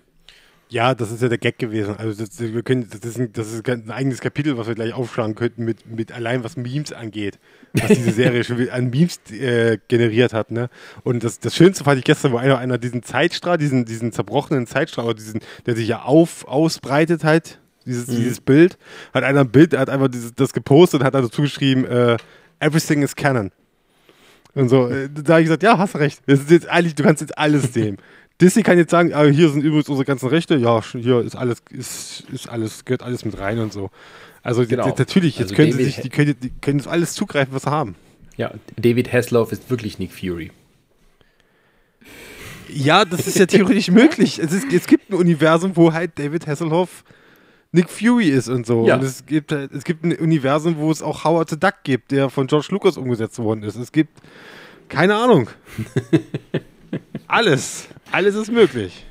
Ja, 0.68 0.94
das 0.94 1.12
ist 1.12 1.22
ja 1.22 1.28
der 1.28 1.38
Gag 1.38 1.58
gewesen. 1.58 1.96
Also 1.98 2.24
das, 2.24 2.40
wir 2.40 2.62
können, 2.62 2.88
das, 2.88 3.08
ist 3.08 3.18
ein, 3.18 3.32
das 3.32 3.52
ist 3.52 3.68
ein 3.68 3.90
eigenes 3.90 4.20
Kapitel, 4.20 4.56
was 4.56 4.66
wir 4.66 4.74
gleich 4.74 4.92
aufschlagen 4.92 5.34
könnten, 5.34 5.64
mit, 5.64 5.86
mit 5.86 6.10
allein 6.10 6.42
was 6.42 6.56
Memes 6.56 6.92
angeht. 6.92 7.38
Was 7.74 7.88
diese 7.88 8.12
Serie 8.12 8.44
schon 8.44 8.68
an 8.70 8.90
Memes 8.90 9.20
äh, 9.30 9.78
generiert 9.88 10.32
hat. 10.32 10.50
Ne? 10.50 10.70
Und 11.02 11.22
das, 11.22 11.38
das 11.38 11.54
Schönste 11.54 11.84
fand 11.84 11.98
ich 11.98 12.04
gestern, 12.04 12.32
wo 12.32 12.38
einer, 12.38 12.58
einer 12.58 12.78
diesen 12.78 13.02
Zeitstrahl, 13.02 13.58
diesen, 13.58 13.84
diesen 13.84 14.12
zerbrochenen 14.12 14.66
Zeitstrahl, 14.66 15.14
diesen, 15.14 15.40
der 15.66 15.76
sich 15.76 15.86
ja 15.86 16.02
auf, 16.02 16.46
ausbreitet 16.48 17.24
halt, 17.24 17.60
dieses, 17.86 18.08
mhm. 18.08 18.16
dieses 18.16 18.40
Bild, 18.40 18.78
hat 19.12 19.22
einer 19.22 19.40
ein 19.40 19.50
Bild, 19.50 19.76
hat 19.76 19.90
einfach 19.90 20.08
dieses, 20.08 20.34
das 20.34 20.52
gepostet 20.52 21.00
und 21.00 21.06
hat 21.06 21.14
dazu 21.14 21.42
geschrieben, 21.42 21.84
äh, 21.84 22.16
Everything 22.58 23.02
is 23.02 23.14
Canon. 23.14 23.50
Und 24.54 24.68
so, 24.68 24.88
äh, 24.88 25.08
da 25.12 25.34
habe 25.34 25.42
ich 25.42 25.46
gesagt, 25.46 25.62
ja, 25.62 25.78
hast 25.78 25.96
recht. 25.96 26.22
Das 26.26 26.40
ist 26.40 26.50
jetzt 26.50 26.68
eigentlich, 26.68 26.94
du 26.94 27.02
kannst 27.02 27.20
jetzt 27.20 27.36
alles 27.36 27.72
sehen. 27.74 27.98
Disney 28.40 28.62
kann 28.62 28.78
jetzt 28.78 28.90
sagen, 28.90 29.12
ah, 29.14 29.24
hier 29.24 29.48
sind 29.48 29.62
übrigens 29.62 29.88
unsere 29.88 30.04
ganzen 30.04 30.28
Rechte, 30.28 30.56
ja, 30.56 30.82
hier 30.82 31.20
ist 31.20 31.36
alles, 31.36 31.62
ist, 31.70 32.24
ist 32.32 32.48
alles, 32.48 32.84
gehört 32.84 33.02
alles 33.02 33.24
mit 33.24 33.38
rein 33.38 33.58
und 33.60 33.72
so. 33.72 33.90
Also 34.42 34.66
genau. 34.66 34.86
natürlich, 34.98 35.38
jetzt 35.38 35.52
also 35.52 35.54
können 35.54 35.70
David 35.70 35.86
sie 35.86 35.92
sich, 35.92 36.02
die 36.02 36.08
können, 36.10 36.34
die 36.42 36.50
können 36.60 36.78
das 36.78 36.86
alles 36.86 37.14
zugreifen, 37.14 37.54
was 37.54 37.62
sie 37.62 37.70
haben. 37.70 37.94
Ja, 38.36 38.52
David 38.76 39.12
Hasselhoff 39.12 39.52
ist 39.52 39.70
wirklich 39.70 39.98
Nick 39.98 40.12
Fury. 40.12 40.50
Ja, 42.68 43.04
das 43.04 43.26
ist 43.26 43.38
ja 43.38 43.46
theoretisch 43.46 43.90
möglich. 43.90 44.38
Es, 44.38 44.52
ist, 44.52 44.72
es 44.72 44.86
gibt 44.86 45.10
ein 45.10 45.14
Universum, 45.14 45.76
wo 45.76 45.92
halt 45.92 46.18
David 46.18 46.46
Hasselhoff 46.46 47.04
Nick 47.72 47.88
Fury 47.88 48.28
ist 48.28 48.48
und 48.48 48.66
so. 48.66 48.86
Ja. 48.86 48.96
Und 48.96 49.04
es 49.04 49.24
gibt, 49.24 49.52
es 49.52 49.84
gibt 49.84 50.04
ein 50.04 50.12
Universum, 50.16 50.76
wo 50.76 50.90
es 50.90 51.02
auch 51.02 51.24
Howard 51.24 51.50
the 51.50 51.58
Duck 51.58 51.74
gibt, 51.84 52.10
der 52.10 52.30
von 52.30 52.46
George 52.46 52.68
Lucas 52.70 52.96
umgesetzt 52.96 53.38
worden 53.38 53.62
ist. 53.62 53.76
Es 53.76 53.92
gibt 53.92 54.18
keine 54.88 55.16
Ahnung. 55.16 55.48
Alles. 57.26 57.88
Alles 58.10 58.34
ist 58.34 58.50
möglich. 58.50 59.04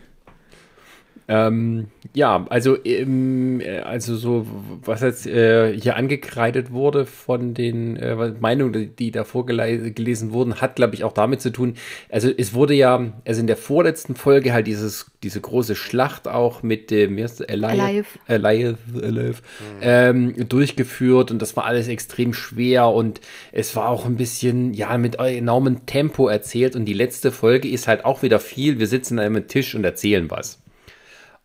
Ähm, 1.28 1.88
ja, 2.14 2.46
also, 2.50 2.78
ähm, 2.84 3.62
also 3.84 4.16
so, 4.16 4.46
was 4.84 5.02
jetzt 5.02 5.26
äh, 5.26 5.78
hier 5.80 5.96
angekreidet 5.96 6.72
wurde 6.72 7.06
von 7.06 7.54
den 7.54 7.96
äh, 7.96 8.34
Meinungen, 8.40 8.96
die 8.98 9.12
da 9.12 9.24
vorgelesen 9.24 10.34
wurden, 10.34 10.60
hat, 10.62 10.76
glaube 10.76 10.96
ich, 10.96 11.04
auch 11.04 11.14
damit 11.14 11.42
zu 11.42 11.52
tun. 11.52 11.76
Also 12.10 12.30
es 12.30 12.54
wurde 12.54 12.74
ja, 12.74 13.14
also 13.26 13.40
in 13.40 13.48
der 13.48 13.58
vorletzten 13.58 14.16
Folge 14.16 14.54
halt 14.54 14.68
dieses, 14.68 15.12
diese 15.24 15.40
große 15.40 15.76
Schlacht 15.76 16.28
auch 16.28 16.62
mit 16.62 16.92
dem, 16.92 17.16
wie 17.16 17.24
heißt 17.24 17.40
das, 17.40 17.50
Alive, 17.50 18.06
Alive, 18.28 18.78
Alive 19.02 19.42
mhm. 19.60 19.80
ähm, 19.82 20.50
durchgeführt 20.50 21.32
und 21.32 21.42
das 21.42 21.56
war 21.56 21.66
alles 21.66 21.88
extrem 21.88 22.34
schwer 22.34 22.90
und 22.90 23.22
es 23.52 23.76
war 23.76 23.90
auch 23.90 24.06
ein 24.06 24.18
bisschen, 24.18 24.74
ja, 24.74 24.98
mit 24.98 25.16
enormem 25.16 25.86
Tempo 25.86 26.28
erzählt 26.28 26.76
und 26.76 26.86
die 26.86 26.94
letzte 26.94 27.32
Folge 27.32 27.70
ist 27.70 27.88
halt 27.88 28.04
auch 28.04 28.24
wieder 28.24 28.40
viel. 28.40 28.80
Wir 28.80 28.88
sitzen 28.88 29.20
an 29.20 29.26
einem 29.26 29.48
Tisch 29.48 29.74
und 29.74 29.84
erzählen 29.84 30.30
was. 30.30 30.63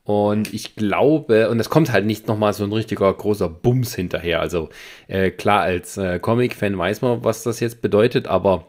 Und 0.08 0.54
ich 0.54 0.74
glaube, 0.74 1.50
und 1.50 1.60
es 1.60 1.68
kommt 1.68 1.92
halt 1.92 2.06
nicht 2.06 2.28
nochmal 2.28 2.54
so 2.54 2.64
ein 2.64 2.72
richtiger 2.72 3.12
großer 3.12 3.50
Bums 3.50 3.94
hinterher. 3.94 4.40
Also 4.40 4.70
äh, 5.06 5.30
klar, 5.30 5.60
als 5.60 5.98
äh, 5.98 6.18
Comic-Fan 6.18 6.78
weiß 6.78 7.02
man, 7.02 7.24
was 7.24 7.42
das 7.42 7.60
jetzt 7.60 7.82
bedeutet, 7.82 8.26
aber 8.26 8.64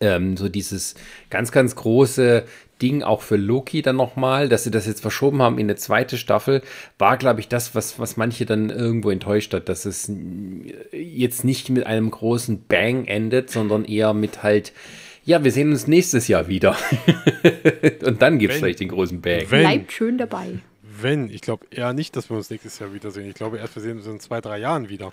ähm, 0.00 0.36
so 0.36 0.48
dieses 0.48 0.96
ganz, 1.30 1.52
ganz 1.52 1.76
große 1.76 2.46
Ding 2.82 3.04
auch 3.04 3.22
für 3.22 3.36
Loki 3.36 3.80
dann 3.80 3.94
nochmal, 3.94 4.48
dass 4.48 4.64
sie 4.64 4.72
das 4.72 4.88
jetzt 4.88 5.02
verschoben 5.02 5.40
haben 5.40 5.58
in 5.58 5.66
eine 5.66 5.76
zweite 5.76 6.16
Staffel, 6.16 6.62
war, 6.98 7.16
glaube 7.16 7.38
ich, 7.38 7.46
das, 7.46 7.76
was, 7.76 8.00
was 8.00 8.16
manche 8.16 8.44
dann 8.44 8.70
irgendwo 8.70 9.10
enttäuscht 9.10 9.54
hat, 9.54 9.68
dass 9.68 9.84
es 9.84 10.10
jetzt 10.90 11.44
nicht 11.44 11.70
mit 11.70 11.86
einem 11.86 12.10
großen 12.10 12.64
Bang 12.66 13.04
endet, 13.04 13.50
sondern 13.50 13.84
eher 13.84 14.14
mit 14.14 14.42
halt 14.42 14.72
ja, 15.26 15.42
wir 15.42 15.50
sehen 15.50 15.70
uns 15.72 15.88
nächstes 15.88 16.28
Jahr 16.28 16.46
wieder. 16.46 16.76
Und 18.04 18.22
dann 18.22 18.38
gibt 18.38 18.54
es 18.54 18.60
vielleicht 18.60 18.78
den 18.78 18.88
großen 18.88 19.20
Bag. 19.20 19.50
Wenn, 19.50 19.60
Bleibt 19.60 19.92
schön 19.92 20.18
dabei. 20.18 20.60
Wenn, 20.82 21.28
ich 21.30 21.40
glaube 21.40 21.66
eher 21.70 21.92
nicht, 21.92 22.14
dass 22.14 22.30
wir 22.30 22.36
uns 22.36 22.48
nächstes 22.48 22.78
Jahr 22.78 22.94
wiedersehen. 22.94 23.28
Ich 23.28 23.34
glaube 23.34 23.58
erst, 23.58 23.74
wir 23.74 23.82
sehen 23.82 23.98
uns 23.98 24.06
in 24.06 24.20
zwei, 24.20 24.40
drei 24.40 24.58
Jahren 24.58 24.88
wieder. 24.88 25.12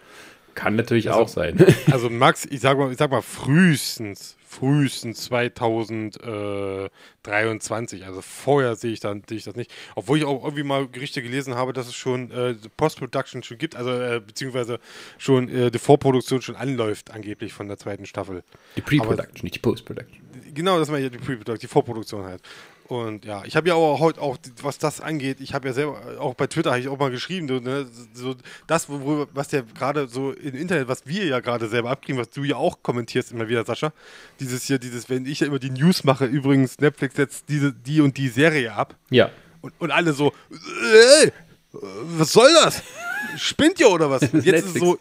Kann 0.56 0.76
natürlich 0.76 1.10
also, 1.10 1.22
auch 1.22 1.28
sein. 1.28 1.64
also 1.92 2.10
Max, 2.10 2.46
ich 2.46 2.62
sag 2.62 2.78
mal, 2.78 2.92
ich 2.92 2.98
sag 2.98 3.12
mal 3.12 3.22
frühestens, 3.22 4.38
frühestens 4.48 5.26
2023. 5.26 8.06
Also 8.06 8.22
vorher 8.22 8.76
sehe 8.76 8.94
ich, 8.94 9.00
dann, 9.00 9.24
sehe 9.28 9.38
ich 9.38 9.44
das 9.44 9.56
nicht. 9.56 9.72
Obwohl 9.96 10.20
ich 10.20 10.26
auch 10.26 10.44
irgendwie 10.44 10.64
mal 10.64 10.88
Gerichte 10.88 11.22
gelesen 11.22 11.54
habe, 11.56 11.74
dass 11.74 11.88
es 11.88 11.96
schon 11.96 12.32
äh, 12.32 12.56
Post-Production 12.78 13.44
schon 13.44 13.58
gibt, 13.58 13.76
also 13.76 13.92
äh, 13.92 14.22
beziehungsweise 14.26 14.80
schon 15.18 15.50
äh, 15.50 15.70
die 15.72 15.80
Vorproduktion 15.80 16.42
schon 16.42 16.56
anläuft, 16.56 17.12
angeblich 17.12 17.52
von 17.54 17.68
der 17.68 17.78
zweiten 17.78 18.06
Staffel. 18.06 18.44
Die 18.76 18.82
Pre-Production, 18.82 19.44
nicht 19.44 19.56
die 19.56 19.60
Post-Production. 19.60 20.22
Genau, 20.54 20.80
das 20.80 20.92
war 20.92 21.00
ja 21.00 21.10
die 21.10 21.18
Pre-Production, 21.18 21.60
die 21.60 21.68
Vorproduktion 21.68 22.26
halt. 22.26 22.42
Und 22.88 23.24
ja, 23.24 23.44
ich 23.46 23.56
habe 23.56 23.70
ja 23.70 23.76
auch 23.76 24.00
heute 24.00 24.22
auch, 24.22 24.38
was 24.62 24.78
das 24.78 25.00
angeht, 25.00 25.40
ich 25.40 25.54
habe 25.54 25.70
ja 25.70 25.74
selber, 25.74 26.20
auch 26.20 26.34
bei 26.34 26.48
Twitter 26.48 26.72
habe 26.72 26.82
ich 26.82 26.90
auch 26.90 27.00
mal 27.00 27.12
geschrieben, 27.12 27.48
so, 27.48 27.60
ne, 27.60 27.88
so 28.14 28.36
das, 28.68 28.90
worüber, 28.90 29.28
was 29.34 29.52
ja 29.52 29.62
gerade 29.62 30.08
so 30.08 30.32
im 30.34 30.54
Internet, 30.54 30.90
was 30.90 31.06
wir 31.08 31.26
ja 31.26 31.40
gerade 31.40 31.70
selber 31.70 31.92
abkriegen, 31.92 32.20
was 32.20 32.30
du 32.30 32.44
ja 32.44 32.58
auch 32.58 32.84
kommentierst 32.84 33.32
immer 33.32 33.48
wieder, 33.48 33.64
Sascha, 33.64 33.94
dieses 34.42 34.64
hier, 34.64 34.80
dieses, 34.80 35.10
wenn 35.10 35.26
ich 35.26 35.40
ja 35.40 35.48
immer 35.48 35.60
die 35.60 35.70
News 35.70 36.04
mache, 36.04 36.26
übrigens, 36.26 36.80
Netflix 36.80 37.16
setzt 37.16 37.48
diese, 37.48 37.72
die 37.72 38.02
und 38.02 38.18
die 38.18 38.28
Serie 38.28 38.74
ab. 38.74 38.96
Ja. 39.10 39.30
Und, 39.62 39.74
und 39.80 39.92
alle 39.92 40.12
so, 40.12 40.34
ey, 40.52 41.32
was 41.72 42.34
soll 42.34 42.52
das? 42.64 42.84
Spinnt 43.38 43.80
ihr 43.80 43.90
oder 43.90 44.10
was? 44.10 44.22
Und 44.34 44.46
jetzt 44.46 44.66
ist 44.66 44.78
so, 44.78 44.98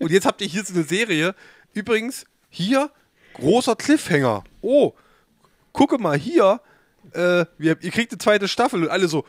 und 0.00 0.10
jetzt 0.10 0.26
habt 0.26 0.40
ihr 0.40 0.48
hier 0.48 0.64
so 0.64 0.74
eine 0.74 0.82
Serie, 0.82 1.34
übrigens, 1.74 2.24
hier, 2.48 2.90
großer 3.34 3.76
Cliffhanger. 3.76 4.42
Oh, 4.62 4.94
gucke 5.72 5.98
mal 5.98 6.18
hier, 6.18 6.60
äh, 7.16 7.46
ihr, 7.58 7.76
ihr 7.80 7.90
kriegt 7.90 8.12
eine 8.12 8.18
zweite 8.18 8.48
Staffel 8.48 8.82
und 8.82 8.88
alle 8.90 9.08
so, 9.08 9.24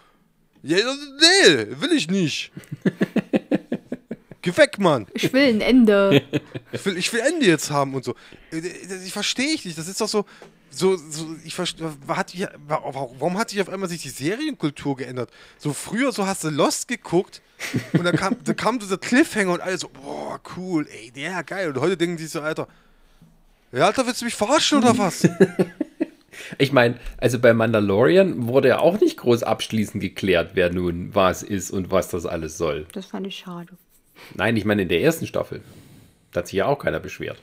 ja, 0.63 0.77
nee, 0.77 1.67
will 1.79 1.91
ich 1.93 2.09
nicht. 2.09 2.51
Geh 4.41 4.55
weg, 4.55 4.79
Mann. 4.79 5.07
Ich 5.13 5.31
will 5.33 5.49
ein 5.49 5.61
Ende. 5.61 6.21
Ich 6.73 6.85
will, 6.85 6.97
ich 6.97 7.13
will 7.13 7.21
Ende 7.21 7.45
jetzt 7.45 7.71
haben 7.71 7.95
und 7.95 8.03
so. 8.03 8.13
Äh, 8.51 8.61
ich 9.05 9.13
verstehe 9.13 9.53
ich 9.53 9.63
nicht. 9.63 9.77
Das 9.77 9.87
ist 9.87 10.01
doch 10.01 10.09
so, 10.09 10.25
so, 10.69 10.97
so 10.97 11.35
ich 11.45 11.57
hat, 11.57 12.35
warum 12.67 13.37
hat 13.37 13.49
sich 13.49 13.61
auf 13.61 13.69
einmal 13.69 13.87
sich 13.87 14.01
die 14.01 14.09
Serienkultur 14.09 14.97
geändert? 14.97 15.31
So 15.57 15.71
früher, 15.71 16.11
so 16.11 16.27
hast 16.27 16.43
du 16.43 16.49
Lost 16.49 16.89
geguckt 16.89 17.41
und 17.93 18.03
dann 18.03 18.15
kam, 18.15 18.35
dann 18.43 18.55
kam 18.55 18.79
dieser 18.79 18.97
Cliffhanger 18.97 19.53
und 19.53 19.61
alle 19.61 19.77
so, 19.77 19.87
boah, 19.87 20.39
cool, 20.57 20.87
ey, 20.91 21.09
der 21.11 21.41
geil. 21.43 21.69
Und 21.69 21.79
heute 21.79 21.95
denken 21.95 22.17
die 22.17 22.27
so, 22.27 22.41
Alter, 22.41 22.67
ja, 23.71 23.85
Alter, 23.85 24.05
willst 24.05 24.21
du 24.21 24.25
mich 24.25 24.35
verarschen 24.35 24.79
oder 24.79 24.97
was? 24.97 25.23
Ich 26.57 26.71
meine, 26.71 26.95
also 27.17 27.39
bei 27.39 27.53
Mandalorian 27.53 28.47
wurde 28.47 28.69
ja 28.69 28.79
auch 28.79 28.99
nicht 28.99 29.17
groß 29.17 29.43
abschließend 29.43 30.01
geklärt, 30.01 30.51
wer 30.53 30.71
nun 30.71 31.13
was 31.13 31.43
ist 31.43 31.71
und 31.71 31.91
was 31.91 32.09
das 32.09 32.25
alles 32.25 32.57
soll. 32.57 32.85
Das 32.93 33.07
fand 33.07 33.27
ich 33.27 33.37
schade. 33.37 33.73
Nein, 34.35 34.57
ich 34.57 34.65
meine 34.65 34.83
in 34.83 34.89
der 34.89 35.01
ersten 35.01 35.27
Staffel. 35.27 35.61
Da 36.31 36.39
hat 36.39 36.47
sich 36.47 36.57
ja 36.57 36.65
auch 36.65 36.79
keiner 36.79 36.99
beschwert. 36.99 37.37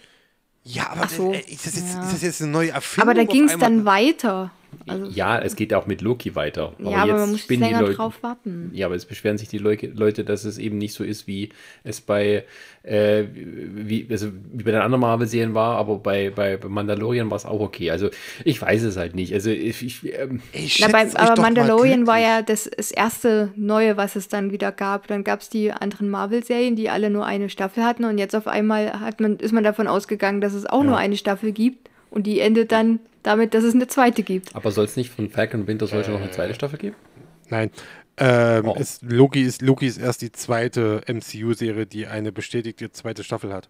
Ja, 0.65 0.91
aber 0.91 1.09
so. 1.09 1.33
das, 1.33 1.47
ist, 1.47 1.67
das 1.67 1.77
jetzt, 1.77 1.95
ja. 1.95 2.03
ist, 2.03 2.13
das 2.13 2.23
jetzt, 2.23 2.43
eine 2.43 2.51
neue 2.51 2.71
Erfindung? 2.71 3.11
Aber 3.11 3.19
da 3.19 3.31
ging 3.31 3.49
es 3.49 3.59
dann 3.59 3.85
weiter. 3.85 4.51
Also 4.87 5.07
ja, 5.11 5.39
es 5.39 5.57
geht 5.57 5.75
auch 5.75 5.87
mit 5.87 6.01
Loki 6.01 6.35
weiter. 6.35 6.72
Aber 6.79 6.91
ja, 6.91 7.03
aber 7.03 7.14
man 7.14 7.33
muss 7.33 7.49
länger 7.49 7.81
Leute, 7.81 7.95
drauf 7.95 8.22
warten. 8.22 8.70
Ja, 8.72 8.87
aber 8.87 8.95
es 8.95 9.05
beschweren 9.05 9.39
sich 9.39 9.49
die 9.49 9.59
Leute, 9.59 10.25
dass 10.25 10.45
es 10.45 10.59
eben 10.59 10.79
nicht 10.79 10.95
so 10.95 11.05
ist, 11.05 11.27
wie 11.27 11.51
es 11.83 12.01
bei, 12.01 12.45
äh, 12.83 13.25
wie, 13.33 14.07
also 14.11 14.29
wie 14.53 14.62
bei 14.62 14.70
den 14.70 14.81
anderen 14.81 15.01
Marvel-Serien 15.01 15.55
war, 15.55 15.77
aber 15.77 15.99
bei, 15.99 16.31
bei 16.31 16.59
Mandalorian 16.66 17.31
war 17.31 17.37
es 17.37 17.47
auch 17.47 17.61
okay. 17.61 17.91
Also 17.91 18.11
ich 18.45 18.61
weiß 18.61 18.83
es 18.83 18.97
halt 18.97 19.14
nicht. 19.14 19.33
Also 19.33 19.51
ich, 19.51 19.83
ich, 19.83 20.18
ähm, 20.18 20.41
ich 20.53 20.81
Na, 20.81 20.89
bei, 20.89 21.07
aber 21.14 21.41
Mandalorian 21.41 22.07
war 22.07 22.18
ja 22.18 22.43
das, 22.43 22.70
das 22.77 22.91
erste 22.91 23.53
Neue, 23.57 23.97
was 23.97 24.16
es 24.16 24.29
dann 24.29 24.53
wieder 24.53 24.72
gab. 24.72 25.07
Dann 25.07 25.25
gab 25.25 25.41
es 25.41 25.49
die 25.49 25.72
anderen 25.72 26.11
Marvel-Serien, 26.11 26.77
die 26.77 26.91
alle 26.91 27.11
nur 27.11 27.27
eine 27.27 27.49
Staffel 27.49 27.85
hatten 27.85 28.05
und 28.05 28.18
jetzt 28.18 28.35
auf 28.35 28.47
einmal 28.47 29.01
hat 29.01 29.20
man, 29.20 29.37
ist 29.37 29.53
man 29.53 29.64
davon 29.64 29.87
ausgegangen, 29.87 30.41
dass 30.41 30.55
es 30.55 30.66
auch 30.66 30.83
ja. 30.83 30.89
nur 30.91 30.97
eine 30.97 31.16
Staffel 31.16 31.53
gibt 31.53 31.91
und 32.11 32.27
die 32.27 32.41
endet 32.41 32.70
dann 32.70 33.01
damit, 33.27 33.55
dass 33.55 33.64
es 33.64 33.75
eine 33.75 33.89
zweite 33.89 34.22
gibt. 34.22 34.55
Aber 34.55 34.70
soll 34.70 34.85
es 34.85 34.97
nicht 34.97 35.11
von 35.11 35.29
Falcon 35.29 35.66
Winter 35.66 35.87
Soldier 35.87 36.11
äh, 36.11 36.12
noch 36.12 36.20
eine 36.20 36.31
zweite 36.31 36.55
Staffel 36.55 36.79
geben? 36.79 36.97
Nein. 37.49 37.70
Ähm, 38.16 38.68
oh. 38.68 38.75
ist, 38.75 39.03
Loki, 39.03 39.43
ist, 39.43 39.61
Loki 39.61 39.87
ist 39.87 39.99
erst 39.99 40.22
die 40.22 40.31
zweite 40.31 41.03
MCU-Serie, 41.09 41.87
die 41.87 42.07
eine 42.07 42.31
bestätigte 42.31 42.93
zweite 42.93 43.25
Staffel 43.25 43.53
hat. 43.53 43.68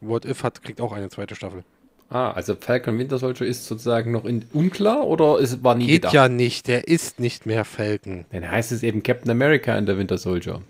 What 0.00 0.24
If 0.24 0.44
hat, 0.44 0.62
kriegt 0.62 0.80
auch 0.80 0.92
eine 0.92 1.08
zweite 1.08 1.34
Staffel. 1.34 1.64
Ah, 2.08 2.30
also 2.32 2.54
Falcon 2.54 2.98
Winter 2.98 3.18
Soldier 3.18 3.46
ist 3.46 3.66
sozusagen 3.66 4.12
noch 4.12 4.26
in, 4.26 4.44
unklar 4.52 5.06
oder 5.06 5.38
ist, 5.38 5.64
war 5.64 5.74
nie 5.74 5.86
Geht 5.86 6.02
gedacht? 6.02 6.12
ja 6.12 6.28
nicht, 6.28 6.68
der 6.68 6.86
ist 6.86 7.20
nicht 7.20 7.46
mehr 7.46 7.64
Falcon. 7.64 8.26
Dann 8.30 8.48
heißt 8.48 8.70
es 8.70 8.82
eben 8.82 9.02
Captain 9.02 9.30
America 9.30 9.76
in 9.76 9.86
der 9.86 9.96
Winter 9.96 10.18
Soldier. 10.18 10.60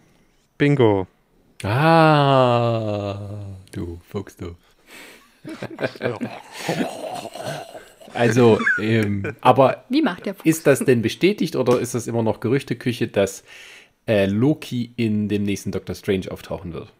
Bingo. 0.57 1.09
Ah, 1.65 3.29
du 3.73 4.01
Fuchs, 4.09 4.37
du. 4.37 4.55
Also, 8.15 8.59
ähm, 8.79 9.35
aber 9.41 9.85
Wie 9.89 10.03
macht 10.03 10.27
der 10.27 10.35
ist 10.45 10.67
das 10.67 10.81
denn 10.81 11.01
bestätigt 11.01 11.57
oder 11.57 11.81
ist 11.81 11.95
das 11.95 12.07
immer 12.07 12.23
noch 12.23 12.41
Gerüchteküche, 12.41 13.09
dass 13.09 13.43
äh, 14.07 14.27
Loki 14.27 14.93
in 14.97 15.29
dem 15.29 15.45
nächsten 15.45 15.73
Doctor 15.73 15.95
Strange 15.95 16.31
auftauchen 16.31 16.75
wird? 16.75 16.93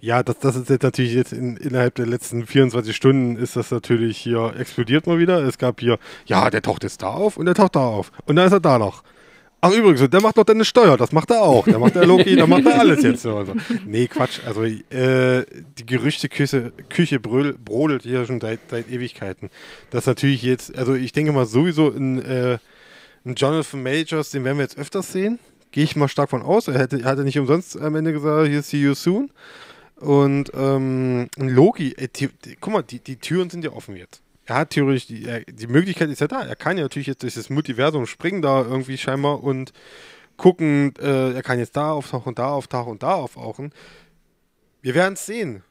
Ja, 0.00 0.22
das, 0.22 0.38
das 0.38 0.56
ist 0.56 0.70
jetzt 0.70 0.82
natürlich 0.82 1.14
jetzt 1.14 1.32
in, 1.32 1.56
innerhalb 1.56 1.94
der 1.94 2.06
letzten 2.06 2.46
24 2.46 2.94
Stunden 2.96 3.36
ist 3.36 3.56
das 3.56 3.70
natürlich 3.70 4.18
hier 4.18 4.54
explodiert 4.58 5.06
mal 5.06 5.18
wieder. 5.18 5.42
Es 5.44 5.58
gab 5.58 5.80
hier, 5.80 5.98
ja, 6.26 6.50
der 6.50 6.62
taucht 6.62 6.84
jetzt 6.84 7.02
da 7.02 7.08
auf 7.08 7.36
und 7.36 7.46
der 7.46 7.54
taucht 7.54 7.76
da 7.76 7.86
auf. 7.86 8.10
Und 8.24 8.36
dann 8.36 8.46
ist 8.46 8.52
er 8.52 8.60
da 8.60 8.78
noch. 8.78 9.02
Ach 9.62 9.72
übrigens, 9.72 10.08
der 10.08 10.22
macht 10.22 10.38
doch 10.38 10.44
deine 10.44 10.64
Steuer, 10.64 10.96
das 10.96 11.12
macht 11.12 11.30
er 11.30 11.42
auch. 11.42 11.64
Der 11.64 11.78
macht 11.78 11.94
der 11.94 12.06
Loki, 12.06 12.34
der 12.34 12.46
macht 12.46 12.64
er 12.64 12.80
alles 12.80 13.02
jetzt. 13.02 13.26
Also. 13.26 13.54
Nee, 13.84 14.06
Quatsch. 14.06 14.40
Also 14.46 14.64
äh, 14.64 15.44
die 15.78 15.84
Gerüchteküche 15.84 16.72
Küche 16.88 17.20
brödel, 17.20 17.58
brodelt 17.62 18.02
hier 18.04 18.24
schon 18.24 18.40
seit, 18.40 18.60
seit 18.70 18.88
Ewigkeiten. 18.90 19.50
Das 19.90 20.06
natürlich 20.06 20.42
jetzt, 20.42 20.76
also 20.78 20.94
ich 20.94 21.12
denke 21.12 21.32
mal 21.32 21.44
sowieso 21.44 21.90
in, 21.90 22.22
äh, 22.22 22.58
in 23.24 23.34
Jonathan 23.34 23.82
Majors, 23.82 24.30
den 24.30 24.44
werden 24.44 24.56
wir 24.56 24.64
jetzt 24.64 24.78
öfters 24.78 25.12
sehen. 25.12 25.38
Gehe 25.72 25.84
ich 25.84 25.94
mal 25.94 26.08
stark 26.08 26.30
von 26.30 26.42
aus. 26.42 26.66
Er 26.66 26.78
hätte, 26.78 27.00
er 27.00 27.04
hatte 27.04 27.24
nicht 27.24 27.38
umsonst 27.38 27.78
am 27.78 27.94
Ende 27.96 28.12
gesagt, 28.14 28.48
hier 28.48 28.62
see 28.62 28.80
you 28.80 28.94
soon. 28.94 29.30
Und 29.96 30.50
ähm, 30.54 31.28
Loki, 31.36 31.94
ey, 31.98 32.08
die, 32.08 32.28
die, 32.44 32.56
guck 32.58 32.72
mal, 32.72 32.82
die, 32.82 33.00
die 33.00 33.16
Türen 33.16 33.50
sind 33.50 33.62
ja 33.62 33.72
offen 33.72 33.94
jetzt 33.94 34.22
er 34.50 34.56
hat 34.56 34.70
theoretisch 34.70 35.06
die, 35.06 35.44
die 35.46 35.68
Möglichkeit 35.68 36.10
ist 36.10 36.20
ja 36.20 36.26
da. 36.26 36.42
Er 36.42 36.56
kann 36.56 36.76
ja 36.76 36.82
natürlich 36.82 37.06
jetzt 37.06 37.22
durch 37.22 37.34
das 37.34 37.50
Multiversum 37.50 38.04
springen 38.06 38.42
da 38.42 38.62
irgendwie 38.62 38.98
scheinbar 38.98 39.44
und 39.44 39.72
gucken, 40.36 40.92
äh, 41.00 41.34
er 41.34 41.42
kann 41.44 41.60
jetzt 41.60 41.76
da 41.76 41.92
auftauchen, 41.92 42.34
da 42.34 42.48
auftauchen 42.48 42.90
und 42.90 43.02
da 43.04 43.14
auftauchen. 43.14 43.72
Wir 44.82 44.96
werden 44.96 45.14
es 45.14 45.24
sehen. 45.24 45.62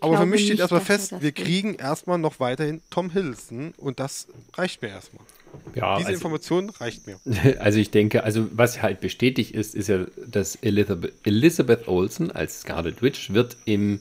Aber 0.00 0.18
für 0.18 0.26
mich 0.26 0.44
steht 0.44 0.58
erstmal 0.58 0.82
fest, 0.82 1.14
wir 1.20 1.32
kriegen 1.32 1.74
erstmal 1.74 2.18
noch 2.18 2.40
weiterhin 2.40 2.82
Tom 2.90 3.10
Hiddleston 3.10 3.72
und 3.78 4.00
das 4.00 4.28
reicht 4.52 4.82
mir 4.82 4.88
erstmal. 4.88 5.24
Ja, 5.74 5.96
Diese 5.96 6.08
also, 6.08 6.18
Information 6.18 6.70
reicht 6.70 7.06
mir. 7.06 7.18
Also 7.58 7.78
ich 7.78 7.90
denke, 7.90 8.22
also 8.24 8.48
was 8.52 8.82
halt 8.82 9.00
bestätigt 9.00 9.54
ist, 9.54 9.74
ist 9.74 9.88
ja, 9.88 10.04
dass 10.26 10.56
Elizabeth, 10.56 11.14
Elizabeth 11.24 11.88
Olsen 11.88 12.30
als 12.30 12.60
Scarlet 12.60 13.00
Witch 13.00 13.32
wird 13.32 13.56
im 13.64 14.00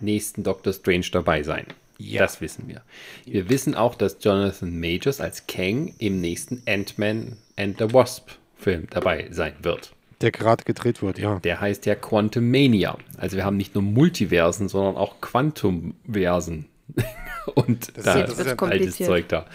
nächsten 0.00 0.42
Doctor 0.42 0.72
Strange 0.72 1.06
dabei 1.12 1.44
sein. 1.44 1.66
Ja. 2.10 2.22
Das 2.22 2.40
wissen 2.40 2.68
wir. 2.68 2.82
Wir 3.24 3.48
wissen 3.48 3.74
auch, 3.74 3.94
dass 3.94 4.16
Jonathan 4.20 4.78
Majors 4.78 5.20
als 5.20 5.46
Kang 5.46 5.94
im 5.98 6.20
nächsten 6.20 6.62
Ant-Man 6.66 7.36
and 7.56 7.78
the 7.78 7.92
Wasp 7.92 8.30
Film 8.56 8.86
dabei 8.90 9.28
sein 9.30 9.54
wird. 9.62 9.92
Der 10.20 10.30
gerade 10.30 10.62
gedreht 10.64 11.02
wird, 11.02 11.18
ja. 11.18 11.40
Der 11.40 11.60
heißt 11.60 11.84
ja 11.86 11.94
Quantum 11.96 12.50
Mania. 12.50 12.96
Also 13.16 13.36
wir 13.36 13.44
haben 13.44 13.56
nicht 13.56 13.74
nur 13.74 13.82
Multiversen, 13.82 14.68
sondern 14.68 14.96
auch 14.96 15.20
Quantumversen. 15.20 16.66
Und 17.54 17.96
Das 17.96 18.04
da 18.04 18.20
ist- 18.20 18.38
das 18.38 18.46
ist 18.46 18.62
altes. 18.62 18.96
Zeug 18.98 19.28
da. 19.28 19.46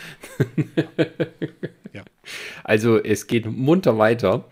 Ja. 1.93 2.03
Also 2.63 3.01
es 3.01 3.27
geht 3.27 3.45
munter 3.45 3.97
weiter. 3.97 4.43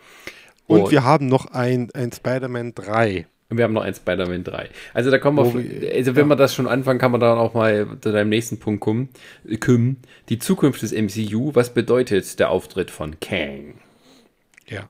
Und 0.68 0.90
wir 0.92 1.04
haben 1.04 1.28
noch 1.28 1.48
ein, 1.48 1.90
ein 1.94 2.12
Spider-Man 2.14 2.74
3. 2.74 3.28
Und 3.50 3.58
wir 3.58 3.64
haben 3.64 3.74
noch 3.74 3.84
ein 3.84 3.94
Spider-Man 3.94 4.44
3. 4.44 4.70
Also 4.94 5.12
da 5.12 5.20
kommen 5.20 5.38
wir, 5.38 5.82
wir- 5.82 5.94
also 5.94 6.16
wenn 6.16 6.26
ja. 6.26 6.30
wir 6.30 6.36
das 6.36 6.56
schon 6.56 6.68
anfangen, 6.68 6.98
kann 7.00 7.12
man 7.12 7.20
dann 7.22 7.38
auch 7.38 7.54
mal 7.54 7.88
zu 8.02 8.12
deinem 8.12 8.30
nächsten 8.30 8.58
Punkt 8.60 8.82
kommen. 8.82 9.10
Äh, 9.48 9.58
kommen. 9.58 9.98
Die 10.30 10.40
Zukunft 10.40 10.82
des 10.82 10.92
MCU, 10.92 11.52
was 11.54 11.74
bedeutet 11.74 12.40
der 12.40 12.50
Auftritt 12.50 12.90
von 12.90 13.20
Kang? 13.20 13.76
Ja. 14.68 14.90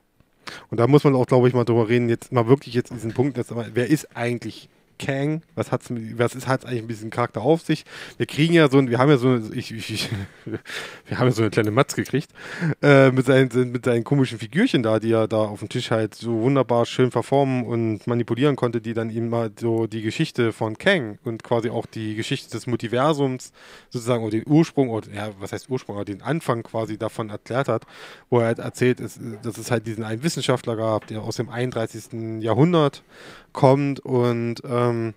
Und 0.70 0.78
da 0.80 0.86
muss 0.86 1.04
man 1.04 1.14
auch, 1.14 1.26
glaube 1.26 1.48
ich, 1.48 1.54
mal 1.54 1.64
drüber 1.64 1.88
reden, 1.88 2.08
jetzt 2.08 2.32
mal 2.32 2.46
wirklich 2.46 2.72
jetzt 2.74 2.92
diesen 2.92 3.12
Punkt, 3.12 3.36
mal, 3.50 3.70
wer 3.74 3.90
ist 3.90 4.16
eigentlich 4.16 4.68
Kang? 4.98 5.42
Was 5.54 5.70
mit, 5.90 6.18
was 6.18 6.34
ist, 6.34 6.46
hat's 6.46 6.64
eigentlich 6.64 6.82
ein 6.82 6.86
bisschen 6.86 7.10
Charakter 7.10 7.42
auf 7.42 7.62
sich? 7.62 7.84
Wir 8.16 8.26
kriegen 8.26 8.54
ja 8.54 8.68
so 8.68 8.78
ein, 8.78 8.90
wir 8.90 8.98
haben 8.98 9.10
ja 9.10 9.16
so, 9.16 9.28
eine- 9.28 9.54
ich, 9.54 9.72
ich, 9.72 10.10
wir 11.06 11.18
haben 11.18 11.26
ja 11.28 11.32
so 11.32 11.42
eine 11.42 11.50
kleine 11.50 11.70
Matz 11.70 11.94
gekriegt, 11.94 12.30
äh, 12.82 13.10
mit 13.10 13.26
seinen, 13.26 13.72
mit 13.72 13.84
seinen 13.84 14.04
komischen 14.04 14.38
Figürchen 14.38 14.82
da, 14.82 14.98
die 14.98 15.12
er 15.12 15.28
da 15.28 15.38
auf 15.38 15.60
dem 15.60 15.68
Tisch 15.68 15.90
halt 15.90 16.14
so 16.14 16.40
wunderbar 16.42 16.86
schön 16.86 17.10
verformen 17.10 17.64
und 17.64 18.06
manipulieren 18.06 18.56
konnte, 18.56 18.80
die 18.80 18.94
dann 18.94 19.10
ihm 19.10 19.28
mal 19.28 19.50
so 19.58 19.86
die 19.86 20.02
Geschichte 20.02 20.52
von 20.52 20.78
Kang 20.78 21.18
und 21.24 21.42
quasi 21.42 21.70
auch 21.70 21.86
die 21.86 22.14
Geschichte 22.14 22.50
des 22.50 22.66
Multiversums 22.66 23.52
sozusagen 23.90 24.22
oder 24.24 24.32
den 24.32 24.44
Ursprung, 24.46 24.90
oder 24.90 25.10
ja, 25.12 25.30
was 25.38 25.52
heißt 25.52 25.68
Ursprung, 25.70 25.96
aber 25.96 26.04
den 26.04 26.22
Anfang 26.22 26.62
quasi 26.62 26.98
davon 26.98 27.30
erklärt 27.30 27.68
hat, 27.68 27.84
wo 28.30 28.40
er 28.40 28.46
halt 28.46 28.58
erzählt, 28.58 29.00
es, 29.00 29.18
dass 29.42 29.58
es 29.58 29.70
halt 29.70 29.86
diesen 29.86 30.04
einen 30.04 30.22
Wissenschaftler 30.22 30.76
gab, 30.76 31.06
der 31.06 31.22
aus 31.22 31.36
dem 31.36 31.48
31. 31.48 32.42
Jahrhundert 32.42 33.02
kommt 33.56 33.98
und 33.98 34.62
ähm, 34.64 35.14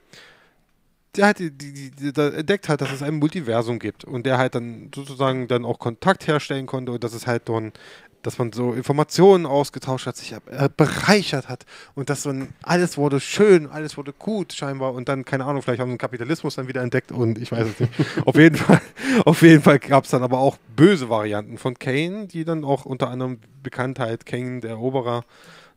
der 1.15 1.27
halt 1.27 1.39
die, 1.39 1.51
die, 1.51 1.91
die, 1.91 2.13
da 2.13 2.29
entdeckt 2.29 2.69
hat, 2.69 2.81
dass 2.81 2.91
es 2.91 3.03
ein 3.03 3.15
Multiversum 3.15 3.77
gibt 3.77 4.03
und 4.05 4.25
der 4.25 4.37
halt 4.37 4.55
dann 4.55 4.89
sozusagen 4.95 5.47
dann 5.47 5.65
auch 5.65 5.77
Kontakt 5.77 6.27
herstellen 6.27 6.65
konnte 6.65 6.91
und 6.91 7.03
dass 7.03 7.13
es 7.13 7.27
halt 7.27 7.49
dann, 7.49 7.73
dass 8.21 8.37
man 8.37 8.51
so 8.51 8.73
Informationen 8.73 9.45
ausgetauscht 9.45 10.05
hat, 10.05 10.17
sich 10.17 10.33
äh, 10.33 10.69
bereichert 10.75 11.49
hat 11.49 11.65
und 11.95 12.09
dass 12.09 12.23
dann 12.23 12.49
alles 12.61 12.97
wurde 12.97 13.19
schön, 13.19 13.67
alles 13.67 13.97
wurde 13.97 14.13
gut 14.13 14.53
scheinbar 14.53 14.93
und 14.93 15.09
dann, 15.09 15.25
keine 15.25 15.45
Ahnung, 15.45 15.61
vielleicht 15.61 15.81
haben 15.81 15.89
sie 15.89 15.95
den 15.95 15.99
Kapitalismus 15.99 16.55
dann 16.55 16.67
wieder 16.67 16.81
entdeckt 16.81 17.11
und 17.11 17.37
ich 17.39 17.51
weiß 17.51 17.67
es 17.67 17.79
nicht. 17.79 17.93
auf 18.25 18.35
jeden 18.35 18.55
Fall, 18.55 18.81
auf 19.25 19.41
jeden 19.41 19.63
Fall 19.63 19.79
gab 19.79 20.05
es 20.05 20.11
dann 20.11 20.23
aber 20.23 20.39
auch 20.39 20.57
böse 20.75 21.09
Varianten 21.09 21.57
von 21.57 21.77
Kane, 21.77 22.27
die 22.27 22.45
dann 22.45 22.63
auch 22.63 22.85
unter 22.85 23.09
anderem 23.09 23.39
Bekanntheit, 23.63 24.25
Kane, 24.25 24.61
der 24.61 24.71
Eroberer, 24.71 25.23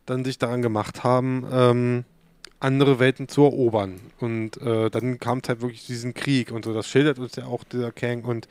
dann 0.05 0.23
sich 0.23 0.37
daran 0.37 0.61
gemacht 0.61 1.03
haben, 1.03 1.45
ähm, 1.51 2.05
andere 2.63 2.99
Welten 2.99 3.27
zu 3.27 3.43
erobern. 3.43 3.99
Und 4.19 4.57
äh, 4.61 4.89
dann 4.89 5.19
kam 5.19 5.39
es 5.39 5.49
halt 5.49 5.61
wirklich 5.61 5.81
zu 5.85 5.91
diesem 5.91 6.13
Krieg 6.13 6.51
und 6.51 6.65
so. 6.65 6.73
Das 6.73 6.87
schildert 6.87 7.19
uns 7.19 7.35
ja 7.35 7.45
auch 7.45 7.63
dieser 7.63 7.91
Kang. 7.91 8.23
Und 8.23 8.47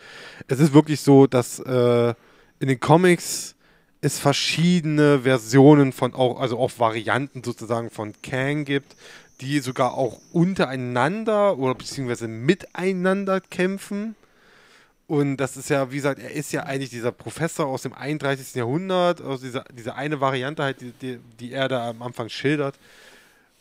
es 0.49 0.61
ist 0.61 0.75
wirklich 0.75 1.01
so, 1.01 1.27
dass 1.27 1.59
äh, 1.61 2.15
in 2.61 2.69
den 2.69 2.81
Comics 2.81 3.55
es 4.01 4.19
verschiedene 4.19 5.21
Versionen 5.21 5.93
von 5.93 6.15
auch, 6.15 6.41
also 6.41 6.59
auch 6.59 6.73
Varianten 6.79 7.43
sozusagen 7.45 7.91
von 7.91 8.13
Kang 8.23 8.65
gibt, 8.65 8.97
die 9.41 9.61
sogar 9.61 9.95
auch 9.95 10.21
untereinander 10.33 11.59
oder 11.59 11.75
beziehungsweise 11.75 12.29
miteinander 12.29 13.41
kämpfen. 13.41 14.15
Und 15.07 15.37
das 15.37 15.57
ist 15.57 15.69
ja, 15.71 15.91
wie 15.91 15.97
gesagt, 15.97 16.21
er 16.21 16.31
ist 16.31 16.53
ja 16.53 16.63
eigentlich 16.63 16.91
dieser 16.91 17.13
Professor 17.13 17.67
aus 17.67 17.83
dem 17.83 17.93
31. 17.93 18.55
Jahrhundert, 18.55 19.21
aus 19.21 19.41
dieser, 19.41 19.65
dieser 19.73 19.97
eine 19.97 20.21
Variante 20.21 20.63
halt, 20.63 20.81
die, 20.81 20.93
die, 20.93 21.19
die 21.39 21.53
er 21.53 21.69
da 21.69 21.91
am 21.91 22.03
Anfang 22.03 22.29
schildert, 22.29 22.79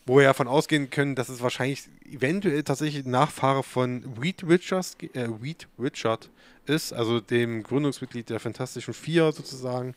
wo 0.05 0.17
wir 0.17 0.23
davon 0.23 0.47
ausgehen 0.47 0.89
können, 0.89 1.15
dass 1.15 1.29
es 1.29 1.41
wahrscheinlich 1.41 1.83
eventuell 2.09 2.63
tatsächlich 2.63 3.05
Nachfahre 3.05 3.63
von 3.63 4.03
Reed 4.21 4.43
Richards, 4.47 4.97
äh, 5.13 5.27
Reed 5.41 5.67
Richard 5.79 6.29
ist, 6.65 6.93
also 6.93 7.19
dem 7.19 7.63
Gründungsmitglied 7.63 8.29
der 8.29 8.39
Fantastischen 8.39 8.93
Vier 8.93 9.31
sozusagen, 9.31 9.95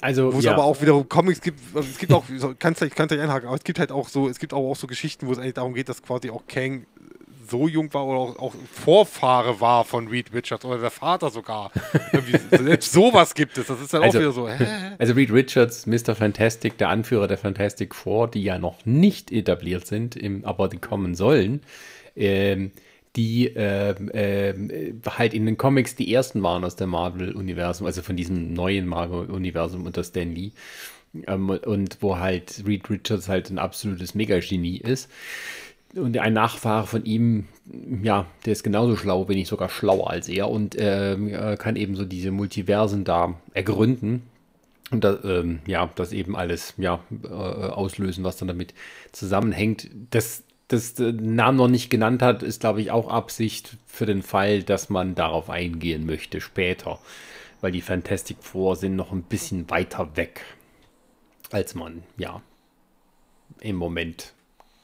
Also 0.00 0.32
wo 0.32 0.38
es 0.38 0.44
ja. 0.44 0.52
aber 0.52 0.64
auch 0.64 0.80
wiederum 0.80 1.08
Comics 1.08 1.40
gibt, 1.40 1.60
also 1.74 1.88
es 1.88 1.98
gibt 1.98 2.12
auch, 2.12 2.24
kannst 2.58 2.82
du 2.82 2.88
kannst 2.90 3.12
einhaken, 3.12 3.48
aber 3.48 3.56
es 3.56 3.64
gibt 3.64 3.78
halt 3.78 3.90
auch 3.90 4.08
so, 4.08 4.28
es 4.28 4.38
gibt 4.38 4.54
auch, 4.54 4.70
auch 4.70 4.76
so 4.76 4.86
Geschichten, 4.86 5.26
wo 5.26 5.32
es 5.32 5.38
eigentlich 5.38 5.54
darum 5.54 5.74
geht, 5.74 5.88
dass 5.88 6.02
quasi 6.02 6.30
auch 6.30 6.46
Kang 6.46 6.86
so 7.48 7.68
jung 7.68 7.92
war 7.94 8.06
oder 8.06 8.18
auch, 8.18 8.38
auch 8.38 8.54
Vorfahre 8.72 9.60
war 9.60 9.84
von 9.84 10.08
Reed 10.08 10.32
Richards 10.32 10.64
oder 10.64 10.78
der 10.78 10.90
Vater 10.90 11.30
sogar. 11.30 11.70
Selbst 12.50 12.92
sowas 12.92 13.34
gibt 13.34 13.56
es. 13.58 13.66
Das 13.66 13.80
ist 13.80 13.92
dann 13.94 14.02
Also- 14.02 14.18
auch 14.18 14.22
wieder 14.22 14.32
so, 14.32 14.48
hä? 14.48 14.66
Also 14.98 15.14
Reed 15.14 15.32
Richards, 15.32 15.86
Mr. 15.86 16.14
Fantastic, 16.14 16.78
der 16.78 16.88
Anführer 16.90 17.28
der 17.28 17.38
Fantastic 17.38 17.94
Four, 17.94 18.28
die 18.30 18.42
ja 18.42 18.58
noch 18.58 18.84
nicht 18.84 19.32
etabliert 19.32 19.86
sind, 19.86 20.16
im, 20.16 20.44
aber 20.44 20.68
die 20.68 20.78
kommen 20.78 21.14
sollen, 21.14 21.60
ähm, 22.16 22.72
die 23.16 23.46
ähm, 23.56 24.10
äh, 24.12 24.54
halt 25.08 25.34
in 25.34 25.46
den 25.46 25.56
Comics 25.56 25.96
die 25.96 26.12
ersten 26.12 26.42
waren 26.42 26.62
aus 26.64 26.76
der 26.76 26.86
Marvel-Universum, 26.86 27.86
also 27.86 28.02
von 28.02 28.16
diesem 28.16 28.52
neuen 28.52 28.86
Marvel-Universum 28.86 29.86
unter 29.86 30.04
Stan 30.04 30.32
Lee. 30.34 30.50
Ähm, 31.26 31.48
und 31.48 31.96
wo 32.00 32.18
halt 32.18 32.62
Reed 32.66 32.88
Richards 32.90 33.28
halt 33.28 33.48
ein 33.50 33.58
absolutes 33.58 34.14
Megagenie 34.14 34.76
ist. 34.76 35.10
Und 35.94 36.16
ein 36.18 36.34
Nachfahre 36.34 36.86
von 36.86 37.04
ihm, 37.04 37.46
ja, 38.02 38.26
der 38.44 38.52
ist 38.52 38.62
genauso 38.62 38.96
schlau, 38.96 39.28
wenn 39.28 39.36
nicht 39.36 39.48
sogar 39.48 39.68
schlauer 39.68 40.10
als 40.10 40.28
er 40.28 40.50
und 40.50 40.76
ähm, 40.78 41.28
äh, 41.28 41.56
kann 41.56 41.76
eben 41.76 41.96
so 41.96 42.04
diese 42.04 42.30
Multiversen 42.30 43.04
da 43.04 43.34
ergründen. 43.54 44.22
Und 44.90 45.04
da, 45.04 45.18
ähm, 45.24 45.60
ja, 45.66 45.90
das 45.96 46.12
eben 46.12 46.36
alles 46.36 46.74
ja, 46.78 47.00
äh, 47.24 47.28
auslösen, 47.28 48.24
was 48.24 48.36
dann 48.36 48.48
damit 48.48 48.74
zusammenhängt. 49.12 49.88
Das, 50.10 50.42
das 50.68 50.94
der 50.94 51.12
Namen 51.12 51.58
noch 51.58 51.68
nicht 51.68 51.90
genannt 51.90 52.22
hat, 52.22 52.42
ist, 52.42 52.60
glaube 52.60 52.80
ich, 52.80 52.90
auch 52.90 53.08
Absicht 53.08 53.76
für 53.86 54.06
den 54.06 54.22
Fall, 54.22 54.62
dass 54.62 54.88
man 54.88 55.14
darauf 55.14 55.50
eingehen 55.50 56.06
möchte 56.06 56.40
später. 56.40 56.98
Weil 57.60 57.72
die 57.72 57.82
Fantastic 57.82 58.38
Four 58.40 58.76
sind 58.76 58.94
noch 58.94 59.12
ein 59.12 59.22
bisschen 59.22 59.68
weiter 59.68 60.16
weg, 60.16 60.42
als 61.50 61.74
man, 61.74 62.02
ja, 62.16 62.40
im 63.60 63.76
Moment, 63.76 64.32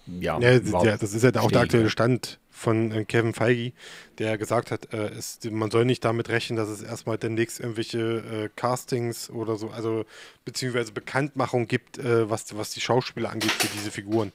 ja, 0.07 0.39
Ja, 0.39 0.53
ja, 0.53 0.97
das 0.97 1.15
ist 1.15 1.23
ja 1.23 1.31
auch 1.41 1.51
der 1.51 1.63
aktuelle. 1.63 1.91
Stand 1.91 2.39
von 2.51 2.93
äh, 2.93 3.05
Kevin 3.05 3.35
Feige, 3.35 3.73
der 4.19 4.39
gesagt 4.39 4.71
hat, 4.71 4.93
äh, 4.93 5.09
es, 5.09 5.41
man 5.51 5.71
soll 5.71 5.85
nicht 5.85 6.05
damit 6.05 6.29
rechnen, 6.29 6.57
dass 6.57 6.69
es 6.69 6.83
erstmal 6.83 7.19
demnächst 7.19 7.61
irgendwelche 7.61 7.99
äh, 7.99 8.49
Castings 8.55 9.29
oder 9.29 9.57
so, 9.57 9.71
also 9.71 10.05
beziehungsweise 10.45 10.93
Bekanntmachung 10.93 11.67
gibt, 11.67 11.99
äh, 11.99 12.29
was, 12.31 12.57
was 12.57 12.71
die 12.71 12.81
Schauspieler 12.81 13.31
angeht 13.31 13.51
für 13.51 13.69
diese 13.77 13.91
Figuren. 13.91 14.33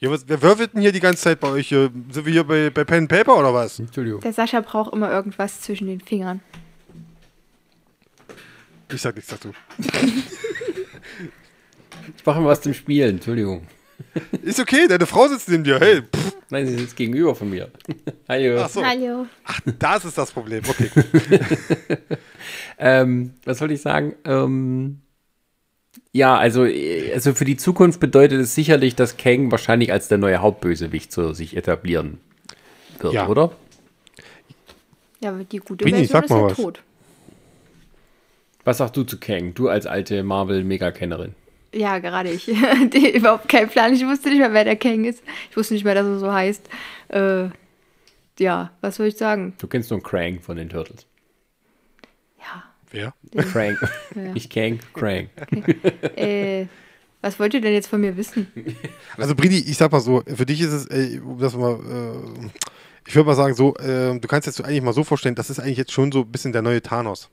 Ja, 0.00 0.10
was, 0.10 0.28
wer 0.28 0.40
wirbelt 0.42 0.74
denn 0.74 0.80
hier 0.80 0.92
die 0.92 1.00
ganze 1.00 1.22
Zeit 1.22 1.40
bei 1.40 1.48
euch? 1.48 1.72
Äh, 1.72 1.90
Sind 2.10 2.24
wir 2.24 2.32
hier 2.32 2.44
bei, 2.44 2.70
bei 2.70 2.84
Pen 2.84 2.98
and 3.00 3.08
Paper 3.08 3.36
oder 3.36 3.52
was? 3.52 3.78
Entschuldigung. 3.78 4.20
Der 4.20 4.32
Sascha 4.32 4.60
braucht 4.60 4.92
immer 4.92 5.10
irgendwas 5.10 5.60
zwischen 5.60 5.86
den 5.88 6.00
Fingern. 6.00 6.40
Ich 8.90 9.02
sag 9.02 9.16
nichts 9.16 9.30
dazu. 9.30 9.52
Ich 12.16 12.24
mache 12.24 12.40
mal 12.40 12.48
was 12.48 12.62
zum 12.62 12.72
Spielen, 12.72 13.16
Entschuldigung. 13.16 13.66
Ist 14.42 14.60
okay, 14.60 14.86
deine 14.88 15.06
Frau 15.06 15.26
sitzt 15.28 15.48
neben 15.48 15.64
dir. 15.64 15.78
Hey, 15.80 16.02
pff, 16.02 16.36
Nein, 16.50 16.66
sie 16.66 16.76
sitzt 16.78 16.96
gegenüber 16.96 17.34
von 17.34 17.50
mir. 17.50 17.70
Hallo. 18.28 18.60
ach 18.62 18.68
so. 18.70 18.84
Hallo. 18.84 19.26
Ach, 19.44 19.60
das 19.78 20.04
ist 20.04 20.16
das 20.18 20.30
Problem. 20.32 20.62
Okay. 20.68 20.90
Ähm, 22.78 23.34
was 23.44 23.58
soll 23.58 23.72
ich 23.72 23.82
sagen? 23.82 24.14
Ähm, 24.24 25.00
ja, 26.12 26.36
also, 26.38 26.64
äh, 26.64 27.12
also 27.12 27.34
für 27.34 27.44
die 27.44 27.56
Zukunft 27.56 27.98
bedeutet 27.98 28.40
es 28.40 28.54
sicherlich, 28.54 28.94
dass 28.94 29.16
Kang 29.16 29.50
wahrscheinlich 29.50 29.92
als 29.92 30.06
der 30.08 30.18
neue 30.18 30.38
Hauptbösewicht 30.38 31.10
so 31.10 31.32
sich 31.32 31.56
etablieren 31.56 32.20
wird, 33.00 33.14
Ja. 33.14 33.26
oder? 33.26 33.50
Ja, 35.20 35.30
aber 35.30 35.42
die 35.42 35.58
gute 35.58 35.84
Bini, 35.84 36.06
Version 36.06 36.22
ist 36.24 36.30
ja 36.30 36.42
was. 36.42 36.54
tot. 36.56 36.82
Was 38.64 38.78
sagst 38.78 38.96
du 38.96 39.02
zu 39.02 39.18
Kang? 39.18 39.54
Du 39.54 39.68
als 39.68 39.86
alte 39.86 40.22
Marvel-Mega-Kennerin. 40.22 41.34
Ja, 41.74 41.98
gerade 41.98 42.30
ich. 42.30 42.46
Die, 42.92 43.16
überhaupt 43.16 43.48
kein 43.48 43.68
Plan. 43.68 43.92
Ich 43.92 44.04
wusste 44.06 44.30
nicht 44.30 44.38
mehr, 44.38 44.52
wer 44.52 44.64
der 44.64 44.76
Kang 44.76 45.04
ist. 45.04 45.22
Ich 45.50 45.56
wusste 45.56 45.74
nicht 45.74 45.84
mehr, 45.84 45.94
dass 45.94 46.06
er 46.06 46.18
so 46.18 46.32
heißt. 46.32 46.68
Äh, 47.08 47.48
ja, 48.38 48.70
was 48.80 48.96
soll 48.96 49.06
ich 49.06 49.16
sagen? 49.16 49.54
Du 49.58 49.66
kennst 49.66 49.90
nur 49.90 50.02
Krang 50.02 50.40
von 50.40 50.56
den 50.56 50.68
Turtles. 50.68 51.06
Ja. 52.38 52.64
Wer? 52.90 53.12
Krang. 53.44 53.76
Ja. 54.14 54.32
Nicht 54.32 54.52
Kang, 54.52 54.78
Krang. 54.94 55.28
Äh, 56.16 56.66
was 57.20 57.38
wollt 57.40 57.52
ihr 57.54 57.60
denn 57.60 57.72
jetzt 57.74 57.88
von 57.88 58.00
mir 58.00 58.16
wissen? 58.16 58.46
Also 59.16 59.34
Bridi, 59.34 59.58
ich 59.58 59.76
sag 59.76 59.90
mal 59.90 60.00
so, 60.00 60.22
für 60.26 60.46
dich 60.46 60.60
ist 60.60 60.72
es, 60.72 60.86
äh, 60.86 61.18
um 61.20 61.38
das 61.38 61.54
mal, 61.56 61.74
äh, 61.74 62.48
ich 63.06 63.14
würde 63.16 63.26
mal 63.26 63.34
sagen 63.34 63.54
so, 63.54 63.74
äh, 63.76 64.18
du 64.18 64.28
kannst 64.28 64.46
jetzt 64.46 64.56
so 64.56 64.64
eigentlich 64.64 64.82
mal 64.82 64.92
so 64.92 65.02
vorstellen, 65.02 65.34
das 65.34 65.50
ist 65.50 65.58
eigentlich 65.58 65.78
jetzt 65.78 65.92
schon 65.92 66.12
so 66.12 66.20
ein 66.20 66.30
bisschen 66.30 66.52
der 66.52 66.62
neue 66.62 66.80
Thanos. 66.80 67.28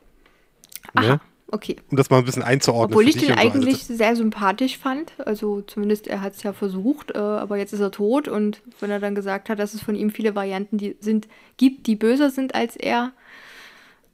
Aha, 0.95 1.05
Ne? 1.07 1.21
Okay. 1.55 1.77
Um 1.89 1.97
das 1.97 2.09
mal 2.09 2.19
ein 2.19 2.25
bisschen 2.25 2.43
einzuordnen. 2.43 2.93
Obwohl 2.93 3.07
ich 3.07 3.15
den 3.15 3.29
so. 3.29 3.33
Also 3.33 3.41
eigentlich 3.41 3.83
sehr 3.83 4.15
sympathisch 4.15 4.77
fand. 4.77 5.13
Also 5.19 5.61
zumindest 5.61 6.07
er 6.07 6.21
hat 6.21 6.35
es 6.35 6.43
ja 6.43 6.53
versucht, 6.53 7.11
äh, 7.15 7.17
aber 7.17 7.57
jetzt 7.57 7.73
ist 7.73 7.79
er 7.79 7.91
tot. 7.91 8.27
Und 8.27 8.61
wenn 8.79 8.91
er 8.91 8.99
dann 8.99 9.15
gesagt 9.15 9.49
hat, 9.49 9.59
dass 9.59 9.73
es 9.73 9.81
von 9.81 9.95
ihm 9.95 10.11
viele 10.11 10.35
Varianten 10.35 10.77
die 10.77 10.95
sind, 10.99 11.27
gibt, 11.57 11.87
die 11.87 11.95
böser 11.95 12.29
sind 12.29 12.53
als 12.53 12.75
er, 12.75 13.13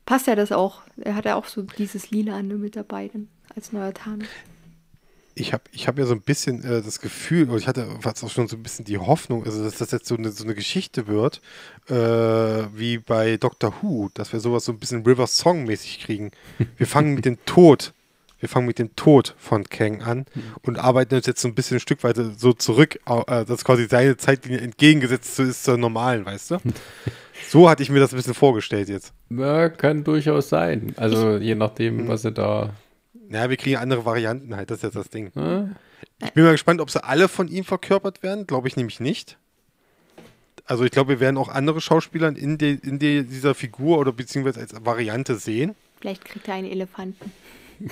passt 0.06 0.28
ja 0.28 0.36
das 0.36 0.52
auch. 0.52 0.82
Er 0.98 1.16
hat 1.16 1.26
ja 1.26 1.36
auch 1.36 1.46
so 1.46 1.64
dieses 1.64 2.12
Lila 2.12 2.42
mit 2.44 2.76
dabei 2.76 3.10
dann 3.12 3.28
als 3.56 3.74
neuer 3.74 3.94
Thanos. 3.94 4.28
Ich 5.36 5.54
habe 5.54 5.64
ich 5.72 5.88
hab 5.88 5.98
ja 5.98 6.06
so 6.06 6.14
ein 6.14 6.22
bisschen 6.22 6.64
äh, 6.64 6.82
das 6.82 7.00
Gefühl, 7.00 7.50
oder 7.50 7.58
ich 7.58 7.68
hatte 7.68 7.88
fast 8.02 8.24
auch 8.24 8.30
schon 8.30 8.48
so 8.48 8.56
ein 8.56 8.64
bisschen 8.64 8.86
die 8.86 8.98
Hoffnung, 8.98 9.46
also 9.46 9.64
dass 9.64 9.78
das 9.78 9.92
jetzt 9.92 10.08
so 10.08 10.16
eine, 10.16 10.32
so 10.32 10.44
eine 10.44 10.56
Geschichte 10.56 11.08
wird, 11.08 11.42
äh, 11.88 11.94
wie 11.94 12.98
bei 12.98 13.38
Doctor 13.38 13.74
Who, 13.82 14.10
dass 14.14 14.34
wir 14.34 14.40
sowas 14.40 14.66
so 14.66 14.72
ein 14.72 14.80
bisschen 14.80 15.06
River 15.06 15.28
Song-mäßig 15.28 16.00
kriegen. 16.00 16.32
Wir 16.78 16.88
fangen 16.88 17.14
mit 17.14 17.26
dem 17.26 17.38
Tod, 17.46 17.94
wir 18.40 18.50
fangen 18.50 18.68
mit 18.68 18.80
dem 18.80 18.96
Tod 18.96 19.36
von 19.38 19.64
Kang 19.66 20.02
an 20.02 20.26
und 20.64 20.80
arbeiten 20.80 21.16
uns 21.16 21.28
jetzt 21.28 21.42
so 21.42 21.48
ein 21.48 21.56
bisschen 21.56 21.78
ein 21.78 21.82
Stück 21.82 22.04
weit 22.04 22.18
so 22.38 22.54
zurück, 22.54 23.00
äh, 23.06 23.46
dass 23.46 23.64
quasi 23.64 23.88
seine 23.88 24.18
Zeitlinie 24.18 24.60
entgegengesetzt 24.60 25.40
ist 25.40 25.64
zur 25.64 25.78
normalen, 25.78 26.26
weißt 26.26 26.52
du? 26.52 26.58
So 27.50 27.70
hatte 27.70 27.84
ich 27.84 27.90
mir 27.90 28.00
das 28.00 28.14
ein 28.14 28.18
bisschen 28.18 28.34
vorgestellt 28.34 28.90
jetzt. 28.90 29.14
Ja, 29.30 29.70
kann 29.70 30.04
durchaus 30.04 30.50
sein. 30.50 30.94
Also 30.98 31.38
je 31.38 31.56
nachdem, 31.56 32.08
was 32.08 32.22
sie 32.24 32.32
da. 32.32 32.72
Ja, 33.32 33.50
wir 33.50 33.58
kriegen 33.58 33.78
andere 33.78 34.06
Varianten 34.06 34.56
halt, 34.56 34.70
das 34.72 34.80
ist 34.80 34.84
jetzt 34.84 34.96
das 34.96 35.10
Ding. 35.10 35.32
Hm? 35.34 35.76
Ich 36.24 36.34
bin 36.34 36.44
mal 36.44 36.52
gespannt, 36.52 36.82
ob 36.82 36.90
sie 36.90 37.04
alle 37.04 37.28
von 37.28 37.48
ihm 37.48 37.64
verkörpert 37.64 38.24
werden. 38.24 38.46
Glaube 38.46 38.68
ich 38.68 38.76
nämlich 38.76 39.00
nicht. 39.00 39.38
Also 40.66 40.84
ich 40.84 40.92
glaube, 40.92 41.10
wir 41.10 41.20
werden 41.20 41.38
auch 41.38 41.50
andere 41.50 41.82
Schauspieler 41.82 42.36
in, 42.36 42.58
de, 42.58 42.78
in 42.82 43.00
de, 43.00 43.24
dieser 43.24 43.56
Figur 43.56 43.98
oder 43.98 44.12
beziehungsweise 44.12 44.60
als 44.60 44.74
Variante 44.86 45.36
sehen. 45.36 45.76
Vielleicht 46.00 46.26
kriegt 46.26 46.48
er 46.48 46.56
einen 46.56 46.70
Elefanten. 46.70 47.32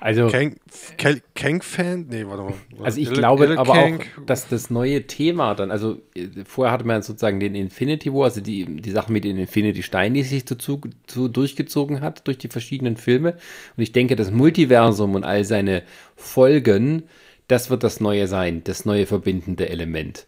Also, 0.00 0.28
Kang, 0.28 0.56
Kang, 0.96 1.20
Kang-Fan? 1.34 2.06
Nee, 2.08 2.26
warte 2.26 2.42
mal. 2.42 2.54
also 2.84 2.98
ich 2.98 3.08
Elle- 3.08 3.16
glaube 3.18 3.44
Elle 3.44 3.58
aber 3.58 3.72
Kang- 3.74 4.00
auch, 4.00 4.26
dass 4.26 4.48
das 4.48 4.70
neue 4.70 5.06
Thema 5.06 5.54
dann, 5.54 5.70
also 5.70 6.00
äh, 6.14 6.28
vorher 6.46 6.72
hatte 6.72 6.86
man 6.86 7.02
sozusagen 7.02 7.38
den 7.38 7.54
Infinity 7.54 8.12
War, 8.12 8.24
also 8.24 8.40
die, 8.40 8.64
die 8.64 8.90
Sache 8.90 9.12
mit 9.12 9.24
den 9.24 9.36
Infinity 9.38 9.82
Steinen, 9.82 10.14
die 10.14 10.22
sich 10.22 10.44
dazu, 10.44 10.80
zu, 11.06 11.28
durchgezogen 11.28 12.00
hat 12.00 12.26
durch 12.26 12.38
die 12.38 12.48
verschiedenen 12.48 12.96
Filme. 12.96 13.34
Und 13.76 13.82
ich 13.82 13.92
denke, 13.92 14.16
das 14.16 14.30
Multiversum 14.30 15.14
und 15.14 15.24
all 15.24 15.44
seine 15.44 15.82
Folgen, 16.16 17.02
das 17.48 17.68
wird 17.68 17.82
das 17.82 18.00
Neue 18.00 18.26
sein, 18.26 18.62
das 18.64 18.84
neue 18.84 19.06
verbindende 19.06 19.68
Element. 19.68 20.26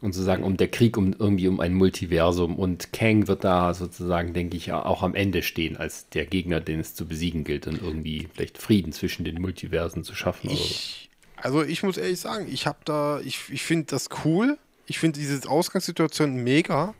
Und 0.00 0.12
sozusagen 0.12 0.44
um 0.44 0.56
der 0.56 0.68
Krieg 0.68 0.96
um 0.96 1.14
irgendwie 1.18 1.48
um 1.48 1.60
ein 1.60 1.74
Multiversum. 1.74 2.56
Und 2.56 2.92
Kang 2.92 3.26
wird 3.26 3.44
da 3.44 3.74
sozusagen, 3.74 4.32
denke 4.32 4.56
ich, 4.56 4.72
auch 4.72 5.02
am 5.02 5.14
Ende 5.14 5.42
stehen, 5.42 5.76
als 5.76 6.08
der 6.10 6.26
Gegner, 6.26 6.60
den 6.60 6.80
es 6.80 6.94
zu 6.94 7.06
besiegen 7.06 7.44
gilt 7.44 7.66
und 7.66 7.82
irgendwie 7.82 8.28
vielleicht 8.32 8.58
Frieden 8.58 8.92
zwischen 8.92 9.24
den 9.24 9.40
Multiversen 9.40 10.04
zu 10.04 10.14
schaffen. 10.14 10.50
Ich, 10.50 11.10
also 11.36 11.62
ich 11.62 11.82
muss 11.82 11.96
ehrlich 11.96 12.20
sagen, 12.20 12.46
ich 12.50 12.66
habe 12.66 12.78
da, 12.84 13.20
ich, 13.20 13.40
ich 13.50 13.62
finde 13.62 13.86
das 13.86 14.08
cool. 14.24 14.58
Ich 14.86 14.98
finde 14.98 15.20
diese 15.20 15.48
Ausgangssituation 15.48 16.36
mega. 16.42 16.94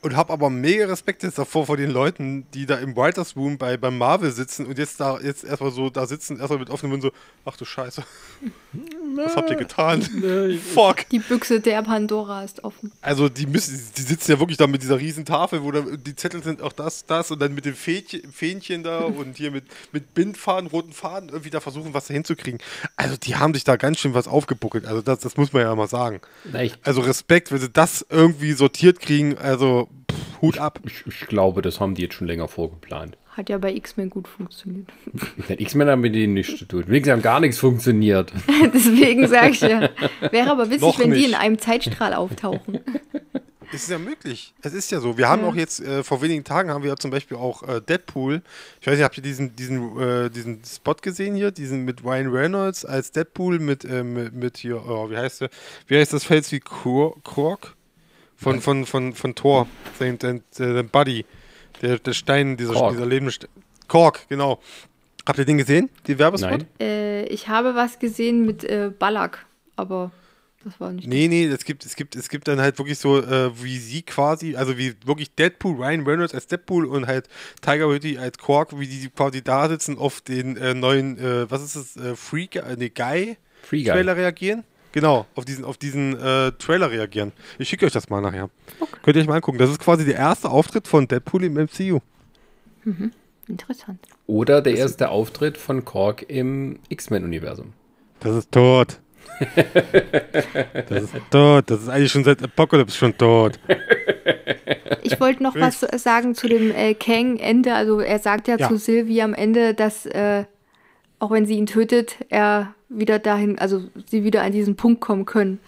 Und 0.00 0.14
habe 0.14 0.32
aber 0.32 0.48
mega 0.48 0.86
Respekt 0.86 1.24
jetzt 1.24 1.38
davor 1.38 1.66
vor 1.66 1.76
den 1.76 1.90
Leuten, 1.90 2.46
die 2.54 2.66
da 2.66 2.76
im 2.76 2.96
Writers 2.96 3.34
Room 3.34 3.58
bei, 3.58 3.76
beim 3.76 3.98
Marvel 3.98 4.30
sitzen 4.30 4.64
und 4.66 4.78
jetzt 4.78 5.00
da 5.00 5.18
jetzt 5.18 5.42
erstmal 5.42 5.72
so 5.72 5.90
da 5.90 6.06
sitzen, 6.06 6.38
erstmal 6.38 6.60
mit 6.60 6.70
offenem 6.70 6.92
Mund 6.92 7.02
so, 7.02 7.10
ach 7.44 7.56
du 7.56 7.64
Scheiße. 7.64 8.04
Was 9.16 9.34
habt 9.34 9.50
ihr 9.50 9.56
getan? 9.56 10.02
Fuck. 10.74 11.08
Die 11.10 11.18
Büchse 11.18 11.58
der 11.60 11.82
Pandora 11.82 12.44
ist 12.44 12.62
offen. 12.62 12.92
Also 13.00 13.28
die 13.28 13.46
müssen, 13.46 13.80
die 13.96 14.02
sitzen 14.02 14.30
ja 14.30 14.38
wirklich 14.38 14.56
da 14.56 14.68
mit 14.68 14.82
dieser 14.82 15.00
riesen 15.00 15.24
Tafel, 15.24 15.64
wo 15.64 15.72
da, 15.72 15.80
die 15.80 16.14
Zettel 16.14 16.44
sind 16.44 16.62
auch 16.62 16.72
das, 16.72 17.04
das 17.06 17.32
und 17.32 17.40
dann 17.40 17.52
mit 17.54 17.64
dem 17.64 17.74
Fähnchen, 17.74 18.30
Fähnchen 18.30 18.84
da 18.84 18.98
und 19.04 19.36
hier 19.36 19.50
mit, 19.50 19.64
mit 19.90 20.14
Bindfaden, 20.14 20.68
roten 20.68 20.92
Faden 20.92 21.30
irgendwie 21.30 21.50
da 21.50 21.58
versuchen, 21.58 21.92
was 21.92 22.06
da 22.06 22.14
hinzukriegen. 22.14 22.60
Also 22.94 23.16
die 23.16 23.34
haben 23.34 23.52
sich 23.52 23.64
da 23.64 23.74
ganz 23.74 23.98
schön 23.98 24.14
was 24.14 24.28
aufgebuckelt. 24.28 24.86
Also 24.86 25.02
das, 25.02 25.18
das 25.18 25.36
muss 25.36 25.52
man 25.52 25.62
ja 25.62 25.74
mal 25.74 25.88
sagen. 25.88 26.20
Na, 26.44 26.62
ich, 26.62 26.74
Also 26.84 27.00
Respekt, 27.00 27.50
wenn 27.50 27.58
sie 27.58 27.70
das 27.70 28.06
irgendwie 28.08 28.52
sortiert 28.52 29.00
kriegen, 29.00 29.36
also 29.38 29.87
pff, 30.10 30.42
Hut 30.42 30.58
ab. 30.58 30.80
ich, 30.86 31.04
ich 31.06 31.26
glaube, 31.26 31.62
das 31.62 31.80
haben 31.80 31.94
die 31.94 32.02
jetzt 32.02 32.14
schon 32.14 32.26
länger 32.26 32.48
vorgeplant. 32.48 33.16
Hat 33.30 33.48
ja 33.50 33.58
bei 33.58 33.72
X-Men 33.72 34.10
gut 34.10 34.26
funktioniert. 34.26 34.88
Denn 35.48 35.58
X-Men 35.60 35.88
haben 35.88 36.00
mit 36.00 36.14
denen 36.14 36.34
nichts 36.34 36.56
zu 36.58 36.64
tun. 36.64 36.84
Wenigstens 36.88 37.12
haben 37.12 37.22
gar 37.22 37.38
nichts 37.40 37.58
funktioniert. 37.58 38.32
Deswegen 38.74 39.28
sage 39.28 39.50
ich 39.50 39.60
ja. 39.60 39.90
Wäre 40.32 40.50
aber 40.50 40.66
witzig, 40.70 40.80
Noch 40.82 40.98
wenn 40.98 41.12
die 41.12 41.24
in 41.24 41.34
einem 41.34 41.58
Zeitstrahl 41.58 42.14
auftauchen. 42.14 42.80
Es 43.70 43.82
ist 43.82 43.90
ja 43.90 43.98
möglich. 43.98 44.54
Es 44.62 44.72
ist 44.72 44.90
ja 44.90 44.98
so. 44.98 45.18
Wir 45.18 45.28
haben 45.28 45.42
Ja. 45.42 45.48
auch 45.48 45.54
jetzt, 45.54 45.80
äh, 45.80 46.02
vor 46.02 46.22
wenigen 46.22 46.42
Tagen 46.42 46.70
haben 46.70 46.82
wir 46.82 46.88
ja 46.88 46.96
zum 46.96 47.10
Beispiel 47.10 47.36
auch 47.36 47.62
äh, 47.64 47.82
Deadpool. 47.82 48.40
Ich 48.80 48.86
weiß 48.86 48.94
nicht, 48.94 49.04
habt 49.04 49.18
ihr 49.18 49.22
diesen, 49.22 49.54
diesen, 49.56 50.00
äh, 50.00 50.30
diesen 50.30 50.62
Spot 50.64 50.94
gesehen 50.94 51.34
hier? 51.34 51.50
Diesen 51.50 51.84
mit 51.84 52.02
Ryan 52.02 52.28
Reynolds 52.28 52.86
als 52.86 53.12
Deadpool 53.12 53.58
mit, 53.58 53.84
äh, 53.84 54.02
mit, 54.04 54.32
mit 54.32 54.56
hier, 54.56 54.82
oh, 54.88 55.10
wie 55.10 55.18
heißt 55.18 55.42
der? 55.42 55.50
Wie 55.86 55.98
heißt 55.98 56.14
das 56.14 56.24
Fels 56.24 56.50
wie 56.50 56.60
Quark? 56.60 57.74
Von, 58.38 58.60
von, 58.60 58.86
von, 58.86 59.14
von 59.14 59.34
Thor. 59.34 59.66
Sein, 59.98 60.18
sein, 60.20 60.42
sein 60.50 60.88
Buddy. 60.88 61.26
Der, 61.82 61.98
der 61.98 62.12
Stein, 62.12 62.56
dieser, 62.56 62.72
Korg. 62.72 62.92
dieser 62.92 63.06
lebende 63.06 63.32
Stein. 63.32 63.50
Kork, 63.88 64.28
genau. 64.28 64.60
Habt 65.26 65.38
ihr 65.38 65.44
den 65.44 65.58
gesehen? 65.58 65.90
Den 66.06 66.18
Werbespot? 66.18 66.50
Nein. 66.60 66.66
Äh, 66.80 67.24
ich 67.24 67.48
habe 67.48 67.74
was 67.74 67.98
gesehen 67.98 68.46
mit 68.46 68.64
äh, 68.64 68.90
Ballack, 68.96 69.44
aber 69.76 70.12
das 70.64 70.78
war 70.80 70.92
nicht. 70.92 71.06
Nee, 71.08 71.28
nee, 71.28 71.46
es 71.46 71.64
gibt, 71.64 71.84
es 71.84 71.96
gibt, 71.96 72.16
es 72.16 72.28
gibt 72.28 72.48
dann 72.48 72.60
halt 72.60 72.78
wirklich 72.78 72.98
so, 72.98 73.18
äh, 73.18 73.50
wie 73.62 73.78
sie 73.78 74.02
quasi, 74.02 74.56
also 74.56 74.78
wie 74.78 74.94
wirklich 75.04 75.34
Deadpool, 75.34 75.76
Ryan 75.76 76.06
Reynolds 76.06 76.34
als 76.34 76.46
Deadpool 76.46 76.86
und 76.86 77.06
halt 77.06 77.28
Tiger 77.60 77.88
Woods 77.88 78.18
als 78.18 78.38
Quark, 78.38 78.78
wie 78.78 78.86
die 78.86 79.08
quasi 79.10 79.42
da 79.42 79.68
sitzen 79.68 79.98
auf 79.98 80.20
den 80.20 80.56
äh, 80.56 80.74
neuen, 80.74 81.18
äh, 81.18 81.50
was 81.50 81.62
ist 81.62 81.76
das, 81.76 81.96
äh, 81.96 82.16
Freak, 82.16 82.56
äh, 82.56 82.76
nee, 82.78 82.88
Guy 82.88 83.36
Free 83.62 83.82
Guy. 83.82 83.92
Trailer 83.92 84.16
reagieren. 84.16 84.64
Genau, 84.92 85.26
auf 85.34 85.44
diesen, 85.44 85.64
auf 85.64 85.76
diesen 85.76 86.18
äh, 86.18 86.52
Trailer 86.52 86.90
reagieren. 86.90 87.32
Ich 87.58 87.68
schicke 87.68 87.86
euch 87.86 87.92
das 87.92 88.08
mal 88.08 88.20
nachher. 88.20 88.48
Könnt 89.02 89.16
ihr 89.16 89.22
euch 89.22 89.28
mal 89.28 89.34
angucken. 89.36 89.58
Das 89.58 89.70
ist 89.70 89.78
quasi 89.80 90.04
der 90.04 90.16
erste 90.16 90.50
Auftritt 90.50 90.88
von 90.88 91.06
Deadpool 91.06 91.44
im 91.44 91.54
MCU. 91.54 92.00
Interessant. 93.48 93.98
Oder 94.26 94.62
der 94.62 94.74
erste 94.76 95.10
Auftritt 95.10 95.58
von 95.58 95.84
Korg 95.84 96.24
im 96.28 96.78
X-Men-Universum. 96.88 97.72
Das 98.20 98.34
ist 98.36 98.50
tot. 98.50 98.98
das 100.88 101.02
ist 101.02 101.12
tot. 101.30 101.70
Das 101.70 101.82
ist 101.82 101.88
eigentlich 101.88 102.10
schon 102.12 102.24
seit 102.24 102.42
Apocalypse 102.42 102.96
schon 102.96 103.16
tot. 103.16 103.58
Ich 105.02 105.20
wollte 105.20 105.42
noch 105.42 105.54
was 105.54 105.80
sagen 105.80 106.34
zu 106.34 106.48
dem 106.48 106.70
äh, 106.70 106.94
Kang-Ende. 106.94 107.74
Also 107.74 108.00
er 108.00 108.18
sagt 108.18 108.48
ja, 108.48 108.56
Ja. 108.56 108.68
zu 108.68 108.76
Sylvie 108.78 109.22
am 109.22 109.34
Ende, 109.34 109.74
dass 109.74 110.06
äh, 110.06 110.44
auch 111.18 111.30
wenn 111.30 111.46
sie 111.46 111.54
ihn 111.56 111.66
tötet, 111.66 112.16
er 112.28 112.74
wieder 112.88 113.18
dahin, 113.18 113.58
also 113.58 113.82
sie 114.06 114.24
wieder 114.24 114.42
an 114.42 114.52
diesen 114.52 114.76
Punkt 114.76 115.00
kommen 115.00 115.26
können 115.26 115.58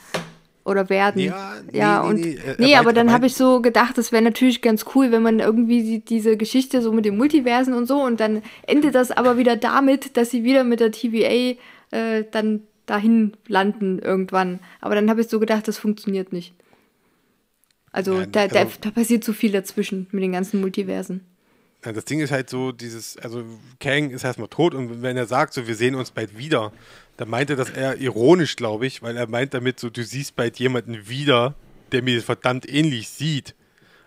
oder 0.64 0.88
werden. 0.88 1.20
Ja, 1.22 1.54
nee, 1.70 1.78
ja 1.78 2.02
nee, 2.02 2.08
und 2.08 2.20
nee, 2.20 2.38
nee, 2.58 2.66
meint- 2.66 2.78
aber 2.78 2.90
er 2.90 2.94
dann 2.94 3.12
habe 3.12 3.26
ich 3.26 3.34
so 3.34 3.60
gedacht, 3.60 3.98
das 3.98 4.12
wäre 4.12 4.22
natürlich 4.22 4.62
ganz 4.62 4.84
cool, 4.94 5.10
wenn 5.12 5.22
man 5.22 5.40
irgendwie 5.40 5.82
die, 5.82 6.00
diese 6.04 6.36
Geschichte 6.36 6.80
so 6.82 6.92
mit 6.92 7.04
den 7.04 7.16
Multiversen 7.16 7.74
und 7.74 7.86
so 7.86 8.02
und 8.02 8.20
dann 8.20 8.42
endet 8.66 8.94
das 8.94 9.10
aber 9.10 9.36
wieder 9.38 9.56
damit, 9.56 10.16
dass 10.16 10.30
sie 10.30 10.44
wieder 10.44 10.64
mit 10.64 10.80
der 10.80 10.92
TVA 10.92 11.56
äh, 11.90 12.24
dann 12.30 12.62
dahin 12.86 13.32
landen 13.46 13.98
irgendwann. 14.00 14.60
Aber 14.80 14.94
dann 14.94 15.08
habe 15.10 15.20
ich 15.20 15.28
so 15.28 15.38
gedacht, 15.40 15.68
das 15.68 15.78
funktioniert 15.78 16.32
nicht. 16.32 16.54
Also, 17.92 18.20
Ja, 18.20 18.26
da, 18.26 18.46
da, 18.48 18.60
also- 18.60 18.72
da 18.80 18.90
passiert 18.90 19.24
zu 19.24 19.32
viel 19.32 19.52
dazwischen 19.52 20.06
mit 20.12 20.22
den 20.22 20.32
ganzen 20.32 20.60
Multiversen. 20.60 21.22
Ja, 21.84 21.92
das 21.92 22.04
Ding 22.04 22.20
ist 22.20 22.30
halt 22.30 22.50
so, 22.50 22.72
dieses, 22.72 23.16
also 23.16 23.42
Kang 23.80 24.10
ist 24.10 24.22
erstmal 24.22 24.48
tot 24.48 24.74
und 24.74 25.00
wenn 25.02 25.16
er 25.16 25.26
sagt, 25.26 25.54
so 25.54 25.66
wir 25.66 25.74
sehen 25.74 25.94
uns 25.94 26.10
bald 26.10 26.36
wieder, 26.36 26.72
dann 27.20 27.28
meint 27.28 27.50
er 27.50 27.56
das 27.56 27.68
eher 27.68 28.00
ironisch, 28.00 28.56
glaube 28.56 28.86
ich, 28.86 29.02
weil 29.02 29.14
er 29.14 29.28
meint 29.28 29.52
damit 29.52 29.78
so, 29.78 29.90
du 29.90 30.02
siehst 30.02 30.36
bald 30.36 30.58
jemanden 30.58 31.06
wieder, 31.06 31.54
der 31.92 32.02
mir 32.02 32.22
verdammt 32.22 32.66
ähnlich 32.66 33.10
sieht. 33.10 33.54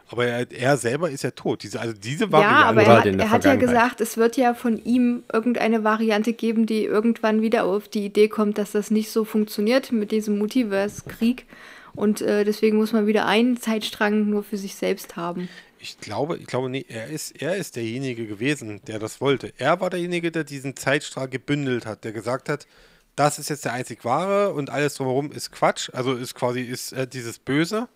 Aber 0.07 0.25
er, 0.25 0.51
er 0.51 0.77
selber 0.77 1.11
ist 1.11 1.23
ja 1.23 1.29
tot. 1.29 1.61
Diese, 1.61 1.79
also 1.79 1.93
diese 1.93 2.23
Ja, 2.23 2.31
Variante. 2.31 2.65
aber 2.65 2.81
Oder 2.81 3.05
er, 3.05 3.19
er 3.19 3.29
hat 3.29 3.45
ja 3.45 3.53
gesagt, 3.53 4.01
es 4.01 4.17
wird 4.17 4.35
ja 4.35 4.55
von 4.55 4.83
ihm 4.83 5.21
irgendeine 5.31 5.83
Variante 5.83 6.33
geben, 6.33 6.65
die 6.65 6.85
irgendwann 6.85 7.43
wieder 7.43 7.65
auf 7.65 7.87
die 7.87 8.03
Idee 8.03 8.29
kommt, 8.29 8.57
dass 8.57 8.71
das 8.71 8.89
nicht 8.89 9.11
so 9.11 9.25
funktioniert 9.25 9.91
mit 9.91 10.09
diesem 10.09 10.39
Multiverse-Krieg. 10.39 11.45
Und 11.93 12.23
äh, 12.23 12.43
deswegen 12.43 12.77
muss 12.77 12.93
man 12.93 13.05
wieder 13.05 13.27
einen 13.27 13.61
Zeitstrang 13.61 14.27
nur 14.27 14.41
für 14.41 14.57
sich 14.57 14.73
selbst 14.73 15.17
haben. 15.17 15.49
Ich 15.77 15.99
glaube, 15.99 16.37
ich 16.37 16.47
glaube, 16.47 16.67
nee, 16.67 16.83
er 16.89 17.09
ist, 17.09 17.39
er 17.39 17.57
ist 17.57 17.75
derjenige 17.75 18.25
gewesen, 18.25 18.81
der 18.87 18.97
das 18.97 19.21
wollte. 19.21 19.53
Er 19.59 19.79
war 19.81 19.91
derjenige, 19.91 20.31
der 20.31 20.45
diesen 20.45 20.75
Zeitstrahl 20.75 21.27
gebündelt 21.27 21.85
hat, 21.85 22.03
der 22.05 22.11
gesagt 22.11 22.49
hat, 22.49 22.65
das 23.15 23.39
ist 23.39 23.49
jetzt 23.49 23.65
der 23.65 23.73
einzig 23.73 24.03
wahre 24.05 24.53
und 24.53 24.69
alles 24.69 24.95
drumherum 24.95 25.31
ist 25.31 25.51
Quatsch, 25.51 25.89
also 25.93 26.13
ist 26.13 26.35
quasi 26.35 26.61
ist 26.61 26.93
äh, 26.93 27.07
dieses 27.07 27.39
Böse 27.39 27.87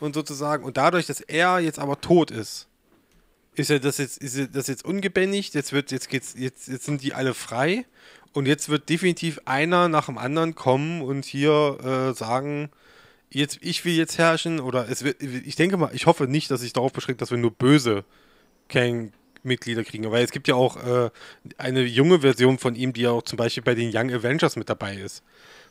und 0.00 0.14
sozusagen. 0.14 0.64
Und 0.64 0.76
dadurch, 0.76 1.06
dass 1.06 1.20
er 1.20 1.58
jetzt 1.58 1.78
aber 1.78 2.00
tot 2.00 2.30
ist, 2.30 2.66
ist 3.54 3.70
er 3.70 3.80
das 3.80 3.98
jetzt 3.98 4.18
ist 4.18 4.54
das 4.54 4.68
jetzt 4.68 4.84
ungebändigt, 4.84 5.54
jetzt 5.54 5.72
wird 5.72 5.90
jetzt 5.90 6.08
geht's 6.08 6.34
jetzt 6.36 6.68
jetzt 6.68 6.84
sind 6.84 7.02
die 7.02 7.14
alle 7.14 7.34
frei. 7.34 7.84
Und 8.34 8.46
jetzt 8.46 8.68
wird 8.68 8.88
definitiv 8.88 9.40
einer 9.46 9.88
nach 9.88 10.06
dem 10.06 10.18
anderen 10.18 10.54
kommen 10.54 11.02
und 11.02 11.24
hier 11.24 11.78
äh, 11.82 12.14
sagen, 12.14 12.70
jetzt, 13.30 13.58
ich 13.62 13.84
will 13.84 13.94
jetzt 13.94 14.18
herrschen 14.18 14.60
oder 14.60 14.88
es 14.88 15.02
wird, 15.02 15.22
ich 15.22 15.56
denke 15.56 15.76
mal, 15.76 15.90
ich 15.92 16.06
hoffe 16.06 16.26
nicht, 16.28 16.50
dass 16.50 16.60
sich 16.60 16.72
darauf 16.72 16.92
beschränkt, 16.92 17.22
dass 17.22 17.30
wir 17.30 17.38
nur 17.38 17.50
böse 17.50 18.04
Kang-Mitglieder 19.42 19.84
kriegen, 19.84 20.10
weil 20.10 20.24
es 20.24 20.30
gibt 20.30 20.48
ja 20.48 20.54
auch 20.54 20.76
äh, 20.76 21.10
eine 21.56 21.82
junge 21.82 22.20
Version 22.20 22.58
von 22.58 22.74
ihm, 22.74 22.92
die 22.92 23.02
ja 23.02 23.10
auch 23.10 23.22
zum 23.22 23.36
Beispiel 23.36 23.62
bei 23.62 23.74
den 23.74 23.90
Young 23.94 24.12
Avengers 24.12 24.56
mit 24.56 24.68
dabei 24.68 24.96
ist. 24.96 25.22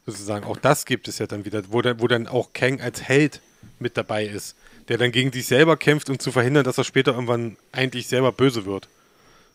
Sozusagen, 0.05 0.45
auch 0.45 0.57
das 0.57 0.85
gibt 0.85 1.07
es 1.07 1.19
ja 1.19 1.27
dann 1.27 1.45
wieder, 1.45 1.63
wo 1.69 1.81
dann, 1.81 1.99
wo 1.99 2.07
dann 2.07 2.27
auch 2.27 2.53
Kang 2.53 2.79
als 2.81 3.03
Held 3.03 3.41
mit 3.79 3.97
dabei 3.97 4.25
ist, 4.25 4.55
der 4.87 4.97
dann 4.97 5.11
gegen 5.11 5.31
sich 5.31 5.47
selber 5.47 5.75
kämpft, 5.75 6.09
um 6.09 6.17
zu 6.17 6.31
verhindern, 6.31 6.63
dass 6.63 6.77
er 6.77 6.85
später 6.85 7.11
irgendwann 7.11 7.57
eigentlich 7.71 8.07
selber 8.07 8.31
böse 8.31 8.65
wird. 8.65 8.87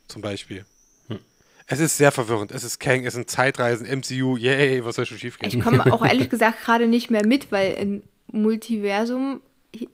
Zum 0.08 0.20
Beispiel. 0.20 0.66
Hm. 1.08 1.20
Es 1.66 1.80
ist 1.80 1.96
sehr 1.96 2.12
verwirrend. 2.12 2.52
Es 2.52 2.64
ist 2.64 2.80
Kang, 2.80 3.06
es 3.06 3.14
sind 3.14 3.30
Zeitreisen, 3.30 3.86
MCU, 3.86 4.36
yay, 4.36 4.84
was 4.84 4.96
soll 4.96 5.06
schon 5.06 5.18
schief 5.18 5.38
gehen? 5.38 5.48
Ich 5.48 5.60
komme 5.60 5.90
auch 5.90 6.04
ehrlich 6.04 6.28
gesagt 6.28 6.62
gerade 6.62 6.86
nicht 6.86 7.10
mehr 7.10 7.26
mit, 7.26 7.50
weil 7.50 7.74
ein 7.76 8.02
Multiversum, 8.30 9.40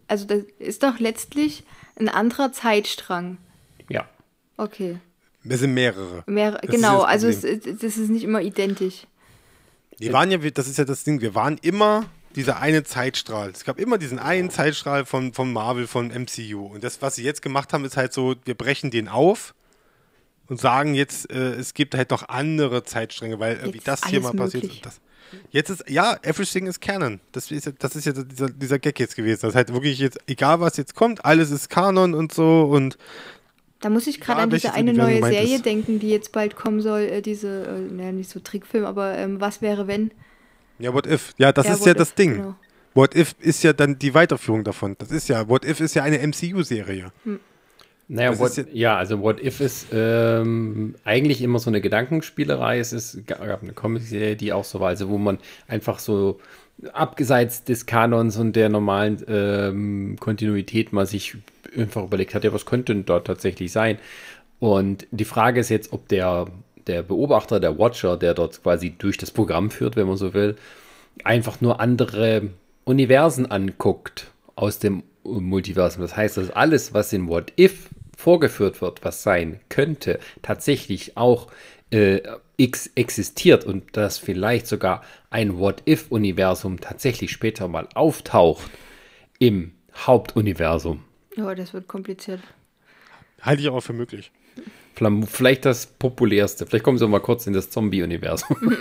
also 0.08 0.24
das 0.24 0.42
ist 0.58 0.82
doch 0.82 0.98
letztlich 0.98 1.62
ein 1.96 2.08
anderer 2.08 2.52
Zeitstrang. 2.52 3.38
Okay. 4.59 4.98
Es 5.48 5.61
sind 5.61 5.72
mehrere. 5.72 6.24
Mehr, 6.26 6.61
genau, 6.62 7.02
also 7.02 7.28
es, 7.28 7.40
das 7.40 7.96
ist 7.96 8.11
nicht 8.11 8.24
immer 8.24 8.42
identisch. 8.42 9.06
Wir 9.96 10.12
waren 10.12 10.30
ja, 10.30 10.38
das 10.38 10.68
ist 10.68 10.78
ja 10.78 10.84
das 10.84 11.04
Ding, 11.04 11.20
wir 11.20 11.34
waren 11.34 11.59
immer 11.62 12.04
dieser 12.34 12.61
eine 12.61 12.84
Zeitstrahl. 12.84 13.50
Es 13.50 13.64
gab 13.64 13.80
immer 13.80 13.98
diesen 13.98 14.18
einen 14.18 14.50
Zeitstrahl 14.50 15.06
von, 15.06 15.32
von 15.32 15.52
Marvel, 15.52 15.86
von 15.86 16.09
MCU. 16.09 16.66
Und 16.66 16.84
das, 16.84 17.00
was 17.00 17.16
sie 17.16 17.24
jetzt 17.24 17.40
gemacht 17.40 17.72
haben, 17.72 17.84
ist 17.84 17.96
halt 17.96 18.12
so, 18.12 18.34
wir 18.44 18.54
brechen 18.54 18.90
den 18.90 19.09
auf 19.09 19.54
und 20.48 20.61
sagen 20.61 20.94
jetzt, 20.94 21.30
äh, 21.30 21.54
es 21.54 21.74
gibt 21.74 21.94
halt 21.94 22.11
noch 22.11 22.28
andere 22.28 22.84
Zeitstränge, 22.84 23.40
weil 23.40 23.56
irgendwie 23.56 23.80
das 23.82 24.04
hier 24.04 24.20
mal 24.20 24.34
passiert 24.34 24.64
ist. 24.64 24.86
Das, 24.86 25.00
jetzt 25.50 25.70
ist, 25.70 25.88
ja, 25.88 26.16
everything 26.22 26.66
is 26.66 26.78
canon. 26.78 27.20
Das 27.32 27.50
ist, 27.50 27.72
das 27.78 27.96
ist 27.96 28.04
ja 28.04 28.12
dieser, 28.12 28.50
dieser 28.50 28.78
Gag 28.78 29.00
jetzt 29.00 29.16
gewesen. 29.16 29.40
Das 29.42 29.50
ist 29.50 29.56
halt 29.56 29.72
wirklich 29.72 29.98
jetzt, 29.98 30.18
egal 30.26 30.61
was 30.61 30.76
jetzt 30.76 30.94
kommt, 30.94 31.24
alles 31.24 31.50
ist 31.50 31.68
Kanon 31.70 32.14
und 32.14 32.32
so 32.32 32.62
und 32.64 32.98
da 33.81 33.91
muss 33.91 34.07
ich 34.07 34.20
gerade 34.20 34.43
an 34.43 34.51
diese 34.51 34.74
eine 34.74 34.93
neue 34.93 35.22
Serie 35.22 35.57
ist. 35.57 35.66
denken, 35.66 36.01
die 36.01 36.11
jetzt 36.11 36.33
bald 36.33 36.57
kommen 36.57 36.81
soll. 36.81 37.03
Äh, 37.03 37.22
diese, 37.22 37.64
äh, 37.66 37.93
naja, 37.93 38.12
nicht 38.12 38.31
so 38.31 38.41
Trickfilm, 38.41 38.85
aber 38.85 39.16
ähm, 39.16 39.41
was 39.41 39.62
wäre, 39.62 39.87
wenn? 39.87 40.11
Ja, 40.79 40.93
What 40.95 41.07
If. 41.07 41.35
Ja, 41.39 41.53
das 41.53 41.66
ja, 41.66 41.72
ist 41.74 41.87
ja 41.87 41.95
das 41.95 42.14
Ding. 42.14 42.35
Genau. 42.35 42.55
What 42.95 43.14
If 43.14 43.35
ist 43.41 43.62
ja 43.62 43.72
dann 43.72 43.99
die 43.99 44.14
Weiterführung 44.14 44.64
davon. 44.64 44.97
Das 44.99 45.11
ist 45.11 45.29
ja, 45.29 45.49
What 45.49 45.64
If 45.64 45.81
ist 45.81 45.95
ja 45.95 46.03
eine 46.03 46.18
MCU-Serie. 46.26 47.12
Hm. 47.24 47.41
Naja, 48.11 48.39
what, 48.39 48.57
ja, 48.57 48.64
ja, 48.72 48.97
also 48.97 49.20
What 49.20 49.43
If 49.45 49.61
ist 49.61 49.89
ähm, 49.93 50.95
eigentlich 51.05 51.43
immer 51.43 51.59
so 51.59 51.68
eine 51.68 51.83
Gedankenspielerei. 51.83 52.79
Es 52.79 52.93
ist, 52.93 53.26
gab 53.26 53.62
eine 53.62 53.74
Comic-Serie, 53.74 54.35
die 54.35 54.53
auch 54.53 54.64
so 54.64 54.81
war, 54.81 54.89
also 54.89 55.11
wo 55.11 55.18
man 55.18 55.39
einfach 55.68 55.99
so 55.99 56.41
abgeseits 56.93 57.64
des 57.64 57.87
Kanons 57.87 58.37
und 58.37 58.55
der 58.55 58.68
normalen 58.68 59.24
ähm, 59.29 60.16
Kontinuität 60.20 60.93
mal 60.93 61.07
sich 61.07 61.37
einfach 61.76 62.05
überlegt 62.05 62.35
hat, 62.35 62.45
ja, 62.45 62.53
was 62.53 62.66
könnte 62.66 62.95
denn 62.95 63.05
dort 63.05 63.26
tatsächlich 63.26 63.72
sein? 63.72 63.99
Und 64.61 65.07
die 65.11 65.24
Frage 65.24 65.61
ist 65.61 65.68
jetzt, 65.68 65.93
ob 65.93 66.09
der, 66.09 66.47
der 66.87 67.03
Beobachter, 67.03 67.61
der 67.61 67.79
Watcher, 67.79 68.16
der 68.16 68.35
dort 68.35 68.62
quasi 68.62 68.95
durch 68.97 69.16
das 69.18 69.31
Programm 69.31 69.70
führt, 69.70 69.97
wenn 69.97 70.07
man 70.07 70.16
so 70.16 70.35
will, 70.35 70.57
einfach 71.24 71.61
nur 71.61 71.81
andere 71.81 72.51
Universen 72.85 73.51
anguckt 73.51 74.31
aus 74.55 74.79
dem 74.79 75.03
Multiversum. 75.24 76.03
Das 76.03 76.16
heißt, 76.16 76.37
dass 76.37 76.51
alles, 76.51 76.95
was 76.95 77.12
in 77.12 77.29
What 77.29 77.53
If 77.59 77.91
vorgeführt 78.16 78.81
wird, 78.81 79.05
was 79.05 79.22
sein 79.22 79.61
könnte, 79.68 80.18
tatsächlich 80.43 81.16
auch 81.16 81.49
äh, 81.91 82.20
X 82.59 82.90
existiert 82.96 83.64
und 83.64 83.96
dass 83.96 84.18
vielleicht 84.18 84.66
sogar 84.66 85.02
ein 85.30 85.59
What-If-Universum 85.59 86.80
tatsächlich 86.80 87.30
später 87.30 87.68
mal 87.68 87.88
auftaucht 87.94 88.70
im 89.38 89.72
Hauptuniversum. 89.94 91.04
Ja, 91.36 91.54
das 91.54 91.72
wird 91.72 91.86
kompliziert. 91.86 92.40
Halte 93.40 93.62
ich 93.62 93.68
auch 93.68 93.80
für 93.80 93.92
möglich. 93.92 94.32
Vielleicht 95.26 95.64
das 95.64 95.86
populärste. 95.86 96.66
Vielleicht 96.66 96.84
kommen 96.84 96.99
Sie 96.99 97.07
mal 97.07 97.20
kurz 97.20 97.46
in 97.46 97.53
das 97.53 97.70
Zombie-Universum. 97.70 98.57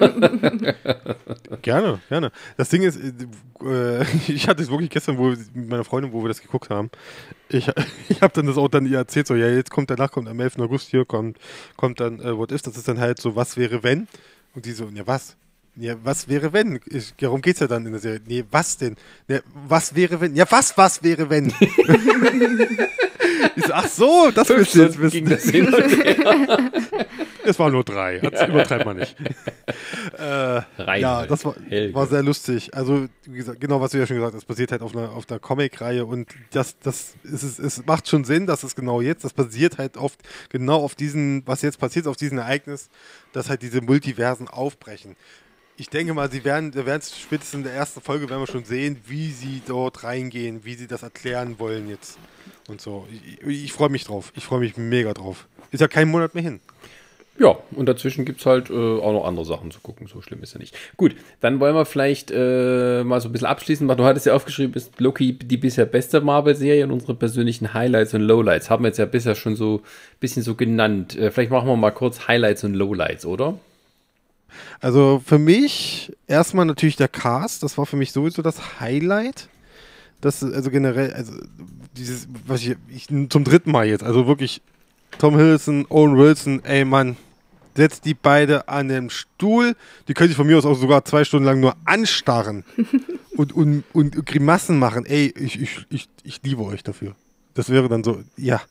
gerne, 1.61 1.99
gerne. 2.09 2.31
Das 2.57 2.69
Ding 2.69 2.83
ist, 2.83 2.97
äh, 2.97 4.01
ich 4.27 4.47
hatte 4.47 4.63
es 4.63 4.69
wirklich 4.69 4.89
gestern 4.89 5.17
wo, 5.17 5.29
mit 5.29 5.69
meiner 5.69 5.83
Freundin, 5.83 6.13
wo 6.13 6.23
wir 6.23 6.27
das 6.27 6.41
geguckt 6.41 6.69
haben. 6.69 6.89
Ich, 7.49 7.71
ich 8.09 8.21
habe 8.21 8.33
dann 8.33 8.47
das 8.47 8.57
auch 8.57 8.67
dann 8.67 8.85
ihr 8.85 8.97
erzählt, 8.97 9.27
so, 9.27 9.35
ja, 9.35 9.47
jetzt 9.47 9.71
kommt 9.71 9.89
danach, 9.89 10.11
kommt 10.11 10.27
am 10.27 10.39
11. 10.39 10.59
August 10.59 10.89
hier, 10.89 11.05
kommt, 11.05 11.37
kommt 11.75 11.99
dann 11.99 12.19
äh, 12.19 12.37
What 12.37 12.51
If, 12.51 12.61
das 12.61 12.77
ist 12.77 12.87
dann 12.87 12.99
halt 12.99 13.21
so, 13.21 13.35
was 13.35 13.57
wäre 13.57 13.83
wenn? 13.83 14.07
Und 14.55 14.65
die 14.65 14.71
so, 14.71 14.89
ja, 14.93 15.05
was? 15.05 15.35
Ja, 15.75 15.95
was 16.03 16.27
wäre 16.27 16.53
wenn? 16.53 16.79
Ich, 16.87 17.13
darum 17.17 17.41
geht 17.41 17.53
es 17.55 17.59
ja 17.59 17.67
dann 17.67 17.85
in 17.85 17.91
der 17.91 18.01
Serie. 18.01 18.19
Nee, 18.25 18.43
was 18.49 18.77
denn? 18.77 18.95
Ja, 19.27 19.39
was 19.67 19.93
wäre 19.93 20.19
wenn? 20.19 20.35
Ja, 20.35 20.45
was, 20.49 20.75
was 20.75 21.03
wäre 21.03 21.29
wenn? 21.29 21.53
Ich 23.55 23.65
so, 23.65 23.73
ach 23.73 23.87
so, 23.87 24.31
das 24.33 24.49
willst 24.49 24.75
du 24.75 24.83
jetzt 24.83 24.99
wissen. 24.99 25.29
Das 25.29 25.45
es 27.43 27.59
waren 27.59 27.71
nur 27.71 27.83
drei, 27.83 28.19
das 28.19 28.47
übertreibt 28.47 28.85
man 28.85 28.97
nicht. 28.97 29.15
äh, 30.19 30.61
ja, 30.99 31.25
das 31.25 31.45
war, 31.45 31.55
war, 31.55 32.07
sehr 32.07 32.23
lustig. 32.23 32.73
Also, 32.73 33.07
wie 33.25 33.37
gesagt, 33.37 33.59
genau, 33.59 33.81
was 33.81 33.91
du 33.91 33.97
ja 33.97 34.07
schon 34.07 34.17
gesagt 34.17 34.33
hast, 34.33 34.41
das 34.41 34.47
basiert 34.47 34.71
halt 34.71 34.81
auf 34.81 34.95
einer, 34.95 35.11
auf 35.11 35.29
einer 35.29 35.39
Comic-Reihe 35.39 36.05
und 36.05 36.27
das, 36.51 36.77
das 36.79 37.15
ist, 37.23 37.43
es, 37.43 37.59
es 37.59 37.85
macht 37.85 38.07
schon 38.07 38.23
Sinn, 38.23 38.47
dass 38.47 38.63
es 38.63 38.75
genau 38.75 39.01
jetzt, 39.01 39.23
das 39.23 39.33
basiert 39.33 39.77
halt 39.77 39.97
oft 39.97 40.19
genau 40.49 40.83
auf 40.83 40.95
diesen, 40.95 41.43
was 41.45 41.61
jetzt 41.61 41.79
passiert, 41.79 42.07
auf 42.07 42.17
diesem 42.17 42.37
Ereignis, 42.37 42.89
dass 43.33 43.49
halt 43.49 43.61
diese 43.61 43.81
Multiversen 43.81 44.47
aufbrechen. 44.47 45.15
Ich 45.79 45.89
denke 45.89 46.15
mal, 46.15 46.31
sie 46.31 46.43
werden, 46.43 46.73
werden 46.73 47.03
spätestens 47.03 47.53
in 47.59 47.63
der 47.63 47.73
ersten 47.73 48.01
Folge 48.01 48.27
werden 48.29 48.41
wir 48.41 48.47
schon 48.47 48.65
sehen, 48.65 48.97
wie 49.05 49.31
sie 49.31 49.61
dort 49.67 50.03
reingehen, 50.03 50.65
wie 50.65 50.73
sie 50.73 50.87
das 50.87 51.03
erklären 51.03 51.59
wollen 51.59 51.87
jetzt 51.87 52.17
und 52.67 52.81
so. 52.81 53.07
Ich, 53.41 53.63
ich 53.65 53.73
freue 53.73 53.89
mich 53.89 54.03
drauf. 54.03 54.31
Ich 54.35 54.43
freue 54.43 54.59
mich 54.59 54.77
mega 54.77 55.13
drauf. 55.13 55.47
Ist 55.71 55.79
ja 55.81 55.87
kein 55.87 56.09
Monat 56.09 56.33
mehr 56.35 56.43
hin. 56.43 56.59
Ja, 57.39 57.55
und 57.71 57.85
dazwischen 57.85 58.25
gibt 58.25 58.39
es 58.39 58.47
halt 58.47 58.71
äh, 58.71 58.73
auch 58.73 59.13
noch 59.13 59.25
andere 59.25 59.45
Sachen 59.45 59.69
zu 59.69 59.79
gucken. 59.79 60.07
So 60.07 60.21
schlimm 60.21 60.41
ist 60.41 60.53
ja 60.53 60.59
nicht. 60.59 60.75
Gut, 60.97 61.15
dann 61.39 61.59
wollen 61.59 61.75
wir 61.75 61.85
vielleicht 61.85 62.31
äh, 62.31 63.03
mal 63.03 63.21
so 63.21 63.29
ein 63.29 63.31
bisschen 63.31 63.47
abschließen. 63.47 63.87
Du 63.87 64.03
hattest 64.03 64.25
ja 64.25 64.33
aufgeschrieben, 64.33 64.73
ist 64.73 64.99
Loki 64.99 65.33
die 65.37 65.57
bisher 65.57 65.85
beste 65.85 66.19
Marvel-Serie 66.19 66.83
und 66.85 66.91
unsere 66.91 67.13
persönlichen 67.13 67.75
Highlights 67.75 68.15
und 68.15 68.21
Lowlights. 68.21 68.71
Haben 68.71 68.83
wir 68.83 68.87
jetzt 68.89 68.97
ja 68.97 69.05
bisher 69.05 69.35
schon 69.35 69.55
so 69.55 69.77
ein 69.77 70.19
bisschen 70.19 70.41
so 70.41 70.55
genannt. 70.55 71.15
Äh, 71.15 71.29
vielleicht 71.29 71.51
machen 71.51 71.67
wir 71.67 71.75
mal 71.75 71.91
kurz 71.91 72.27
Highlights 72.27 72.63
und 72.63 72.73
Lowlights, 72.73 73.25
oder? 73.25 73.59
Also 74.79 75.21
für 75.23 75.37
mich 75.37 76.11
erstmal 76.25 76.65
natürlich 76.65 76.95
der 76.95 77.07
Cast, 77.07 77.61
das 77.61 77.77
war 77.77 77.85
für 77.85 77.97
mich 77.97 78.13
sowieso 78.13 78.41
das 78.41 78.79
Highlight. 78.79 79.47
Das 80.21 80.43
also 80.43 80.71
generell, 80.71 81.13
also 81.13 81.33
dieses, 81.95 82.27
was 82.45 82.61
ich, 82.61 82.75
ich 82.89 83.07
zum 83.07 83.43
dritten 83.43 83.71
Mal 83.71 83.87
jetzt, 83.87 84.03
also 84.03 84.27
wirklich 84.27 84.61
Tom 85.19 85.37
Hiddleston, 85.37 85.85
Owen 85.89 86.17
Wilson, 86.17 86.63
ey 86.63 86.85
Mann, 86.85 87.17
setzt 87.75 88.05
die 88.05 88.13
beide 88.13 88.67
an 88.67 88.89
den 88.89 89.09
Stuhl. 89.09 89.75
Die 90.07 90.13
können 90.13 90.29
sich 90.29 90.35
von 90.35 90.47
mir 90.47 90.57
aus 90.57 90.65
auch 90.65 90.75
sogar 90.75 91.05
zwei 91.05 91.23
Stunden 91.23 91.45
lang 91.45 91.59
nur 91.59 91.75
anstarren 91.85 92.65
und, 93.37 93.53
und, 93.53 93.83
und 93.93 94.25
Grimassen 94.25 94.79
machen. 94.79 95.05
Ey, 95.05 95.33
ich, 95.37 95.61
ich, 95.61 95.85
ich, 95.89 96.09
ich 96.23 96.41
liebe 96.43 96.63
euch 96.63 96.83
dafür. 96.83 97.15
Das 97.53 97.69
wäre 97.69 97.87
dann 97.87 98.03
so, 98.03 98.23
ja. 98.35 98.61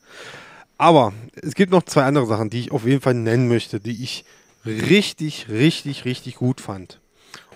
Aber 0.77 1.13
es 1.41 1.55
gibt 1.55 1.71
noch 1.71 1.83
zwei 1.83 2.03
andere 2.03 2.27
Sachen, 2.27 2.49
die 2.49 2.59
ich 2.59 2.71
auf 2.71 2.85
jeden 2.85 3.01
Fall 3.01 3.15
nennen 3.15 3.47
möchte, 3.47 3.79
die 3.79 4.03
ich 4.03 4.25
richtig, 4.65 5.47
richtig, 5.49 6.05
richtig 6.05 6.35
gut 6.35 6.61
fand. 6.61 6.99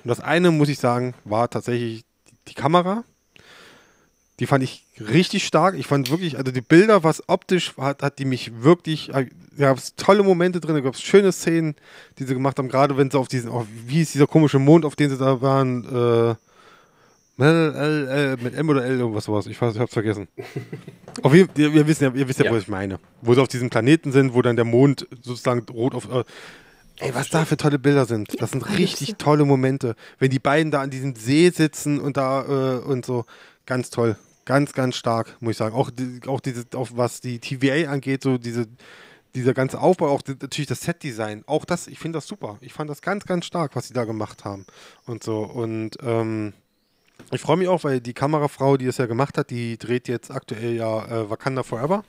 Und 0.04 0.10
das 0.10 0.20
eine, 0.20 0.52
muss 0.52 0.70
ich 0.70 0.80
sagen, 0.80 1.14
war 1.24 1.50
tatsächlich 1.50 2.04
die 2.48 2.54
Kamera. 2.54 3.04
Die 4.42 4.48
fand 4.48 4.64
ich 4.64 4.88
richtig 5.00 5.46
stark. 5.46 5.78
Ich 5.78 5.86
fand 5.86 6.10
wirklich, 6.10 6.40
also 6.40 6.52
die 6.52 6.62
Bilder, 6.62 7.04
was 7.04 7.30
optisch 7.30 7.78
hat, 7.78 8.02
hat 8.02 8.18
die 8.18 8.26
mich 8.26 8.64
wirklich, 8.64 9.12
da 9.14 9.24
gab 9.56 9.78
es 9.78 9.96
tolle 9.96 10.24
Momente 10.24 10.60
drin, 10.60 10.74
da 10.74 10.82
gab 10.82 10.96
es 10.96 11.02
schöne 11.04 11.32
Szenen, 11.32 11.76
die 12.18 12.24
sie 12.24 12.34
gemacht 12.34 12.58
haben, 12.58 12.68
gerade 12.68 12.98
wenn 12.98 13.12
sie 13.12 13.20
auf 13.20 13.28
diesen, 13.28 13.52
oh, 13.52 13.68
wie 13.86 14.02
ist 14.02 14.16
dieser 14.16 14.26
komische 14.26 14.58
Mond, 14.58 14.84
auf 14.84 14.96
den 14.96 15.12
sie 15.12 15.18
da 15.20 15.42
waren, 15.42 15.86
äh, 17.38 18.36
mit 18.44 18.56
M 18.56 18.68
oder 18.68 18.84
L, 18.84 18.98
irgendwas 18.98 19.26
sowas. 19.26 19.46
Ich, 19.46 19.62
weiß, 19.62 19.76
ich 19.76 19.80
hab's 19.80 19.94
vergessen. 19.94 20.28
auf 21.22 21.36
jeden, 21.36 21.52
ihr, 21.56 21.72
ihr 21.72 21.86
wisst 21.86 22.02
ja, 22.02 22.12
ihr 22.12 22.28
wisst 22.28 22.40
ja, 22.40 22.46
ja, 22.46 22.52
was 22.52 22.64
ich 22.64 22.68
meine. 22.68 22.98
Wo 23.22 23.36
sie 23.36 23.42
auf 23.44 23.48
diesem 23.48 23.70
Planeten 23.70 24.12
sind, 24.12 24.34
wo 24.34 24.42
dann 24.42 24.56
der 24.56 24.66
Mond 24.66 25.08
sozusagen 25.22 25.64
rot 25.70 25.94
auf. 25.94 26.12
Äh, 26.12 26.24
Ey, 26.98 27.14
was 27.14 27.30
da 27.30 27.46
für 27.46 27.58
tolle 27.58 27.78
Bilder 27.78 28.06
sind. 28.06 28.42
Das 28.42 28.52
sind 28.52 28.78
richtig 28.78 29.16
tolle 29.18 29.46
Momente. 29.46 29.96
Wenn 30.18 30.32
die 30.32 30.40
beiden 30.40 30.72
da 30.72 30.82
an 30.82 30.90
diesem 30.90 31.16
See 31.16 31.50
sitzen 31.50 32.00
und 32.00 32.18
da 32.18 32.80
äh, 32.80 32.80
und 32.80 33.06
so. 33.06 33.26
Ganz 33.66 33.90
toll. 33.92 34.18
Ganz, 34.52 34.74
ganz 34.74 34.98
stark, 34.98 35.38
muss 35.40 35.52
ich 35.52 35.58
sagen. 35.58 35.74
Auch, 35.74 35.92
auch, 36.28 36.42
diese, 36.42 36.66
auch 36.76 36.90
was 36.94 37.22
die 37.22 37.40
TVA 37.40 37.90
angeht, 37.90 38.22
so 38.22 38.38
diese, 38.38 38.68
dieser 39.34 39.54
ganze 39.54 39.80
Aufbau, 39.80 40.10
auch 40.10 40.22
die, 40.22 40.34
natürlich 40.34 40.68
das 40.68 40.82
Set-Design. 40.82 41.46
Auch 41.48 41.64
das, 41.64 41.88
ich 41.88 42.00
finde 42.00 42.18
das 42.18 42.28
super. 42.28 42.58
Ich 42.60 42.74
fand 42.74 42.90
das 42.90 43.02
ganz, 43.02 43.24
ganz 43.24 43.46
stark, 43.46 43.78
was 43.78 43.88
sie 43.88 43.94
da 43.94 44.04
gemacht 44.04 44.44
haben. 44.44 44.66
Und 45.06 45.24
so. 45.24 45.38
Und 45.38 45.92
ähm, 46.04 46.52
ich 47.32 47.40
freue 47.40 47.56
mich 47.56 47.70
auch, 47.70 47.86
weil 47.86 48.02
die 48.02 48.12
Kamerafrau, 48.12 48.76
die 48.76 48.88
es 48.88 48.98
ja 48.98 49.06
gemacht 49.06 49.38
hat, 49.38 49.52
die 49.52 49.78
dreht 49.78 50.10
jetzt 50.10 50.32
aktuell 50.32 50.76
ja 50.76 51.06
äh, 51.06 51.30
Wakanda 51.30 51.64
Forever 51.64 52.04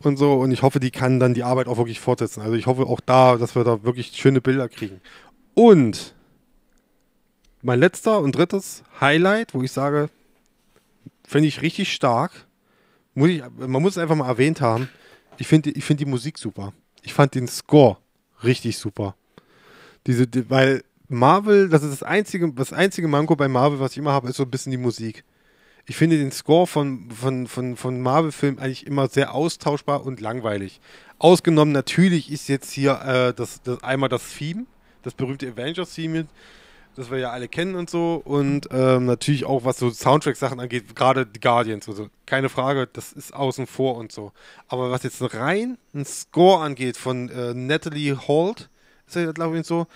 und 0.00 0.18
so. 0.18 0.34
Und 0.34 0.52
ich 0.52 0.60
hoffe, 0.60 0.78
die 0.78 0.90
kann 0.90 1.20
dann 1.20 1.32
die 1.32 1.42
Arbeit 1.42 1.68
auch 1.68 1.78
wirklich 1.78 2.00
fortsetzen. 2.00 2.42
Also 2.42 2.52
ich 2.52 2.66
hoffe 2.66 2.82
auch 2.82 3.00
da, 3.00 3.38
dass 3.38 3.54
wir 3.54 3.64
da 3.64 3.82
wirklich 3.82 4.08
schöne 4.08 4.42
Bilder 4.42 4.68
kriegen. 4.68 5.00
Und 5.54 6.14
mein 7.62 7.80
letzter 7.80 8.20
und 8.20 8.32
drittes 8.36 8.82
Highlight, 9.00 9.54
wo 9.54 9.62
ich 9.62 9.72
sage, 9.72 10.10
finde 11.30 11.48
ich 11.48 11.62
richtig 11.62 11.92
stark. 11.92 12.32
Muss 13.14 13.30
ich, 13.30 13.42
man 13.56 13.82
muss 13.82 13.92
es 13.92 13.98
einfach 13.98 14.16
mal 14.16 14.28
erwähnt 14.28 14.60
haben. 14.60 14.88
Ich 15.38 15.46
finde 15.46 15.70
ich 15.70 15.84
find 15.84 16.00
die 16.00 16.06
Musik 16.06 16.38
super. 16.38 16.72
Ich 17.02 17.14
fand 17.14 17.34
den 17.34 17.48
Score 17.48 17.98
richtig 18.42 18.78
super. 18.78 19.14
Diese, 20.06 20.26
die, 20.26 20.48
weil 20.50 20.82
Marvel, 21.08 21.68
das 21.68 21.82
ist 21.82 21.92
das 21.92 22.02
einzige, 22.02 22.52
das 22.52 22.72
einzige 22.72 23.08
Manko 23.08 23.36
bei 23.36 23.48
Marvel, 23.48 23.80
was 23.80 23.92
ich 23.92 23.98
immer 23.98 24.12
habe, 24.12 24.28
ist 24.28 24.36
so 24.36 24.42
ein 24.44 24.50
bisschen 24.50 24.70
die 24.70 24.78
Musik 24.78 25.24
Ich 25.86 25.96
finde 25.96 26.18
den 26.18 26.32
Score 26.32 26.66
von, 26.66 27.10
von, 27.10 27.46
von, 27.46 27.76
von 27.76 28.00
Marvel-Filmen 28.00 28.58
eigentlich 28.58 28.86
immer 28.86 29.08
sehr 29.08 29.34
austauschbar 29.34 30.04
und 30.04 30.20
langweilig. 30.20 30.80
Ausgenommen 31.18 31.72
natürlich 31.72 32.30
ist 32.30 32.48
jetzt 32.48 32.70
hier 32.72 33.00
äh, 33.02 33.34
das, 33.34 33.62
das 33.62 33.82
einmal 33.82 34.08
das 34.08 34.22
Theme, 34.36 34.66
das 35.02 35.14
berühmte 35.14 35.48
Avengers-Theme, 35.48 36.26
das 36.96 37.10
wir 37.10 37.18
ja 37.18 37.30
alle 37.30 37.48
kennen 37.48 37.74
und 37.74 37.88
so. 37.88 38.20
Und 38.24 38.68
ähm, 38.72 39.06
natürlich 39.06 39.44
auch, 39.44 39.64
was 39.64 39.78
so 39.78 39.90
Soundtrack-Sachen 39.90 40.60
angeht, 40.60 40.94
gerade 40.94 41.26
die 41.26 41.40
Guardians. 41.40 41.88
Also 41.88 42.08
keine 42.26 42.48
Frage, 42.48 42.88
das 42.92 43.12
ist 43.12 43.34
außen 43.34 43.66
vor 43.66 43.96
und 43.96 44.12
so. 44.12 44.32
Aber 44.68 44.90
was 44.90 45.02
jetzt 45.02 45.22
rein 45.34 45.78
ein 45.94 46.04
Score 46.04 46.62
angeht 46.62 46.96
von 46.96 47.28
äh, 47.28 47.54
Natalie 47.54 48.16
Holt, 48.16 48.68
ist 49.06 49.16
ja, 49.16 49.32
glaube 49.32 49.58
ich, 49.58 49.66
so, 49.66 49.86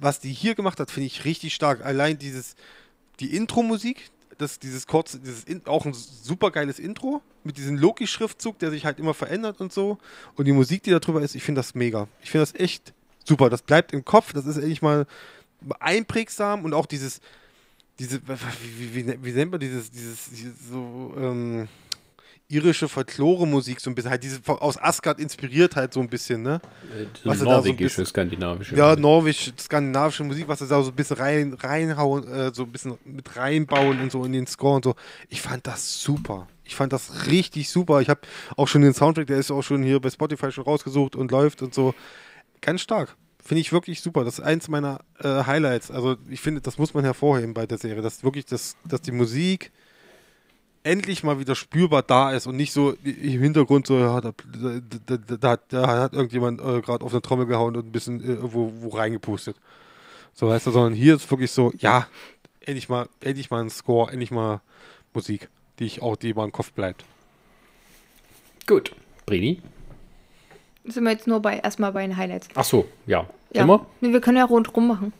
was 0.00 0.20
die 0.20 0.32
hier 0.32 0.54
gemacht 0.54 0.80
hat, 0.80 0.90
finde 0.90 1.06
ich 1.06 1.24
richtig 1.24 1.54
stark. 1.54 1.84
Allein 1.84 2.18
dieses, 2.18 2.56
die 3.20 3.34
Intro-Musik, 3.36 4.10
das, 4.38 4.58
dieses 4.58 4.86
kurze, 4.86 5.20
dieses 5.20 5.44
in, 5.44 5.64
auch 5.66 5.86
ein 5.86 5.94
super 5.94 6.50
geiles 6.50 6.78
Intro 6.78 7.22
mit 7.44 7.56
diesem 7.56 7.76
Loki-Schriftzug, 7.76 8.58
der 8.58 8.70
sich 8.70 8.84
halt 8.84 8.98
immer 8.98 9.14
verändert 9.14 9.60
und 9.60 9.72
so. 9.72 9.98
Und 10.36 10.46
die 10.46 10.52
Musik, 10.52 10.82
die 10.82 10.90
da 10.90 10.98
drüber 10.98 11.22
ist, 11.22 11.34
ich 11.34 11.42
finde 11.42 11.60
das 11.60 11.74
mega. 11.74 12.08
Ich 12.22 12.30
finde 12.30 12.46
das 12.46 12.58
echt 12.58 12.92
super. 13.24 13.50
Das 13.50 13.62
bleibt 13.62 13.92
im 13.92 14.04
Kopf. 14.04 14.32
Das 14.32 14.46
ist 14.46 14.56
endlich 14.56 14.82
mal 14.82 15.06
einprägsam 15.80 16.64
und 16.64 16.74
auch 16.74 16.86
dieses, 16.86 17.20
diese, 17.98 18.20
wie, 18.26 18.94
wie, 18.94 19.24
wie 19.24 19.32
nennt 19.32 19.50
man 19.50 19.60
dieses, 19.60 19.90
dieses, 19.90 20.30
dieses 20.30 20.68
so, 20.68 21.14
ähm, 21.16 21.68
irische 22.48 22.88
Folklore-Musik 22.88 23.80
so 23.80 23.90
ein 23.90 23.94
bisschen, 23.94 24.10
halt 24.10 24.22
diese 24.22 24.40
aus 24.46 24.80
Asgard 24.80 25.18
inspiriert 25.18 25.76
halt 25.76 25.92
so 25.92 26.00
ein 26.00 26.08
bisschen, 26.08 26.42
ne? 26.42 26.60
Äh, 26.94 27.06
was 27.24 27.40
norwegische, 27.40 27.72
so 27.72 28.02
bisschen, 28.02 28.06
skandinavische. 28.06 28.76
Ja, 28.76 28.96
norwegisch, 28.96 29.52
skandinavische 29.58 30.24
Musik, 30.24 30.46
was 30.46 30.58
sie 30.58 30.68
da 30.68 30.82
so 30.82 30.90
ein 30.90 30.94
bisschen 30.94 31.16
rein, 31.16 31.54
reinhauen, 31.54 32.28
äh, 32.28 32.52
so 32.54 32.64
ein 32.64 32.72
bisschen 32.72 32.98
mit 33.04 33.36
reinbauen 33.36 34.00
und 34.00 34.12
so 34.12 34.24
in 34.24 34.32
den 34.32 34.46
Score 34.46 34.76
und 34.76 34.84
so. 34.84 34.94
Ich 35.28 35.40
fand 35.40 35.66
das 35.66 36.02
super. 36.02 36.46
Ich 36.64 36.74
fand 36.74 36.92
das 36.92 37.26
richtig 37.26 37.70
super. 37.70 38.00
Ich 38.00 38.08
habe 38.08 38.20
auch 38.56 38.68
schon 38.68 38.82
den 38.82 38.94
Soundtrack, 38.94 39.26
der 39.26 39.38
ist 39.38 39.50
auch 39.50 39.62
schon 39.62 39.82
hier 39.82 40.00
bei 40.00 40.10
Spotify 40.10 40.52
schon 40.52 40.64
rausgesucht 40.64 41.16
und 41.16 41.30
läuft 41.30 41.62
und 41.62 41.74
so. 41.74 41.94
Ganz 42.60 42.82
stark. 42.82 43.16
Finde 43.44 43.60
ich 43.60 43.72
wirklich 43.72 44.00
super. 44.00 44.24
Das 44.24 44.38
ist 44.38 44.44
eins 44.44 44.68
meiner 44.68 45.00
äh, 45.18 45.44
Highlights. 45.44 45.90
Also 45.90 46.16
ich 46.30 46.40
finde, 46.40 46.62
das 46.62 46.78
muss 46.78 46.94
man 46.94 47.04
hervorheben 47.04 47.52
bei 47.52 47.66
der 47.66 47.76
Serie, 47.76 48.00
dass 48.00 48.24
wirklich 48.24 48.46
das, 48.46 48.76
dass 48.84 49.02
die 49.02 49.12
Musik 49.12 49.70
endlich 50.82 51.22
mal 51.22 51.38
wieder 51.38 51.54
spürbar 51.54 52.02
da 52.02 52.32
ist 52.32 52.46
und 52.46 52.56
nicht 52.56 52.72
so 52.72 52.92
im 53.04 53.40
Hintergrund 53.40 53.86
so, 53.86 53.98
ja, 53.98 54.20
da, 54.20 54.32
da, 55.06 55.16
da, 55.16 55.56
da 55.68 55.86
hat 55.86 56.12
irgendjemand 56.12 56.60
äh, 56.60 56.80
gerade 56.80 57.04
auf 57.04 57.12
eine 57.12 57.22
Trommel 57.22 57.46
gehauen 57.46 57.76
und 57.76 57.86
ein 57.86 57.92
bisschen 57.92 58.22
äh, 58.22 58.38
wo, 58.40 58.72
wo 58.80 58.88
reingepustet. 58.88 59.56
So 60.32 60.48
weißt 60.48 60.66
du, 60.66 60.70
sondern 60.70 60.94
hier 60.94 61.16
ist 61.16 61.30
wirklich 61.30 61.50
so, 61.50 61.72
ja, 61.78 62.06
endlich 62.60 62.88
mal, 62.88 63.08
endlich 63.20 63.50
mal 63.50 63.62
ein 63.62 63.70
Score, 63.70 64.10
endlich 64.10 64.30
mal 64.30 64.60
Musik, 65.12 65.48
die 65.78 65.84
ich 65.84 66.02
auch, 66.02 66.16
die 66.16 66.30
immer 66.30 66.44
im 66.44 66.52
Kopf 66.52 66.72
bleibt. 66.72 67.04
Gut. 68.66 68.94
Brini? 69.26 69.62
Sind 70.84 71.04
wir 71.04 71.12
jetzt 71.12 71.26
nur 71.26 71.40
bei 71.40 71.58
erstmal 71.58 71.92
bei 71.92 72.06
den 72.06 72.16
Highlights. 72.16 72.48
Ach 72.54 72.64
so, 72.64 72.86
ja. 73.06 73.26
ja. 73.52 73.62
Immer? 73.62 73.86
Nee, 74.00 74.12
wir 74.12 74.20
können 74.20 74.36
ja 74.36 74.44
rundrum 74.44 74.86
machen. 74.86 75.12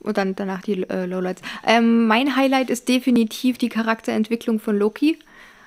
Und 0.00 0.18
dann 0.18 0.36
danach 0.36 0.62
die 0.62 0.88
äh, 0.88 1.06
Lowlights. 1.06 1.42
Ähm, 1.66 2.06
mein 2.06 2.36
Highlight 2.36 2.70
ist 2.70 2.88
definitiv 2.88 3.58
die 3.58 3.68
Charakterentwicklung 3.68 4.60
von 4.60 4.78
Loki. 4.78 5.18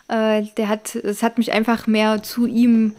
Äh, 0.08 0.44
der 0.58 0.68
hat, 0.68 0.96
es 0.96 1.24
hat 1.24 1.38
mich 1.38 1.52
einfach 1.54 1.88
mehr 1.88 2.24
zu 2.24 2.48
ihm, 2.48 2.94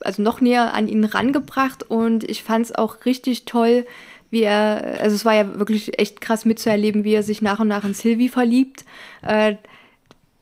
also 0.00 0.22
noch 0.22 0.40
näher 0.40 0.74
an 0.74 0.88
ihn 0.88 1.04
rangebracht 1.04 1.82
und 1.90 2.24
ich 2.24 2.42
fand 2.42 2.66
es 2.66 2.74
auch 2.74 3.04
richtig 3.04 3.44
toll, 3.44 3.86
wie 4.30 4.42
er, 4.42 4.98
also 5.00 5.16
es 5.16 5.24
war 5.24 5.34
ja 5.34 5.58
wirklich 5.58 5.98
echt 5.98 6.20
krass 6.20 6.44
mitzuerleben, 6.44 7.02
wie 7.04 7.14
er 7.14 7.22
sich 7.22 7.42
nach 7.42 7.60
und 7.60 7.68
nach 7.68 7.84
in 7.84 7.94
Sylvie 7.94 8.28
verliebt. 8.28 8.84
Äh, 9.22 9.56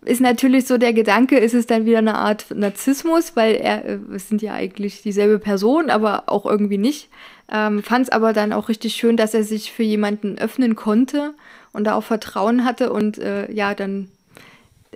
ist 0.07 0.21
natürlich 0.21 0.67
so 0.67 0.79
der 0.79 0.93
Gedanke, 0.93 1.39
ist 1.39 1.55
es 1.55 1.67
dann 1.67 1.85
wieder 1.85 1.99
eine 1.99 2.15
Art 2.15 2.47
Narzissmus, 2.55 3.35
weil 3.35 3.57
er, 3.57 3.85
äh, 3.85 3.99
es 4.15 4.29
sind 4.29 4.41
ja 4.41 4.55
eigentlich 4.55 5.03
dieselbe 5.03 5.39
Person, 5.39 5.91
aber 5.91 6.25
auch 6.27 6.47
irgendwie 6.47 6.79
nicht. 6.79 7.09
Ähm, 7.51 7.83
Fand 7.83 8.07
es 8.07 8.13
aber 8.13 8.33
dann 8.33 8.53
auch 8.53 8.69
richtig 8.69 8.95
schön, 8.95 9.17
dass 9.17 9.35
er 9.35 9.43
sich 9.43 9.73
für 9.73 9.83
jemanden 9.83 10.39
öffnen 10.39 10.77
konnte 10.77 11.35
und 11.73 11.85
da 11.85 11.95
auch 11.95 12.05
Vertrauen 12.05 12.65
hatte 12.65 12.93
und 12.93 13.19
äh, 13.19 13.51
ja, 13.53 13.75
dann 13.75 14.09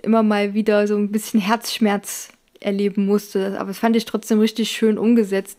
immer 0.01 0.23
mal 0.23 0.53
wieder 0.53 0.87
so 0.87 0.95
ein 0.95 1.11
bisschen 1.11 1.39
Herzschmerz 1.39 2.29
erleben 2.61 3.05
musste. 3.05 3.59
Aber 3.59 3.67
das 3.67 3.79
fand 3.79 3.95
ich 3.95 4.05
trotzdem 4.05 4.39
richtig 4.39 4.71
schön 4.71 4.97
umgesetzt. 4.97 5.57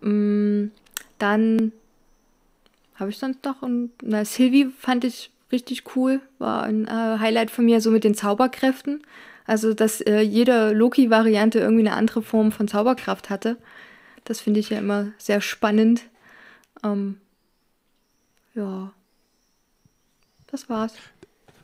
Mm, 0.00 0.66
dann 1.18 1.72
habe 2.94 3.10
ich 3.10 3.18
sonst 3.18 3.44
noch, 3.44 3.62
und, 3.62 3.90
na, 4.02 4.24
Sylvie 4.24 4.68
fand 4.78 5.04
ich 5.04 5.30
richtig 5.52 5.96
cool, 5.96 6.20
war 6.38 6.64
ein 6.64 6.86
äh, 6.86 7.18
Highlight 7.18 7.50
von 7.50 7.64
mir, 7.64 7.80
so 7.80 7.90
mit 7.90 8.04
den 8.04 8.14
Zauberkräften. 8.14 9.02
Also, 9.46 9.74
dass 9.74 10.00
äh, 10.00 10.20
jede 10.20 10.72
Loki-Variante 10.72 11.60
irgendwie 11.60 11.86
eine 11.86 11.96
andere 11.96 12.22
Form 12.22 12.50
von 12.50 12.66
Zauberkraft 12.66 13.30
hatte. 13.30 13.56
Das 14.24 14.40
finde 14.40 14.58
ich 14.58 14.70
ja 14.70 14.78
immer 14.78 15.12
sehr 15.18 15.40
spannend. 15.40 16.02
Ähm, 16.84 17.18
ja. 18.54 18.92
Das 20.48 20.68
war's. 20.68 20.94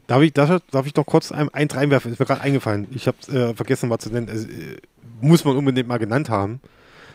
Darf 0.06 0.22
ich, 0.22 0.32
darf, 0.32 0.60
darf 0.70 0.86
ich 0.86 0.94
noch 0.94 1.06
kurz 1.06 1.32
ein, 1.32 1.48
eins 1.48 1.74
reinwerfen? 1.74 2.12
Ist 2.12 2.20
mir 2.20 2.26
gerade 2.26 2.40
eingefallen. 2.40 2.86
Ich 2.92 3.08
habe 3.08 3.16
äh, 3.32 3.54
vergessen 3.54 3.88
mal 3.88 3.98
zu 3.98 4.10
nennen. 4.10 4.28
Also, 4.28 4.46
äh, 4.46 4.76
muss 5.20 5.44
man 5.44 5.56
unbedingt 5.56 5.88
mal 5.88 5.98
genannt 5.98 6.28
haben. 6.28 6.60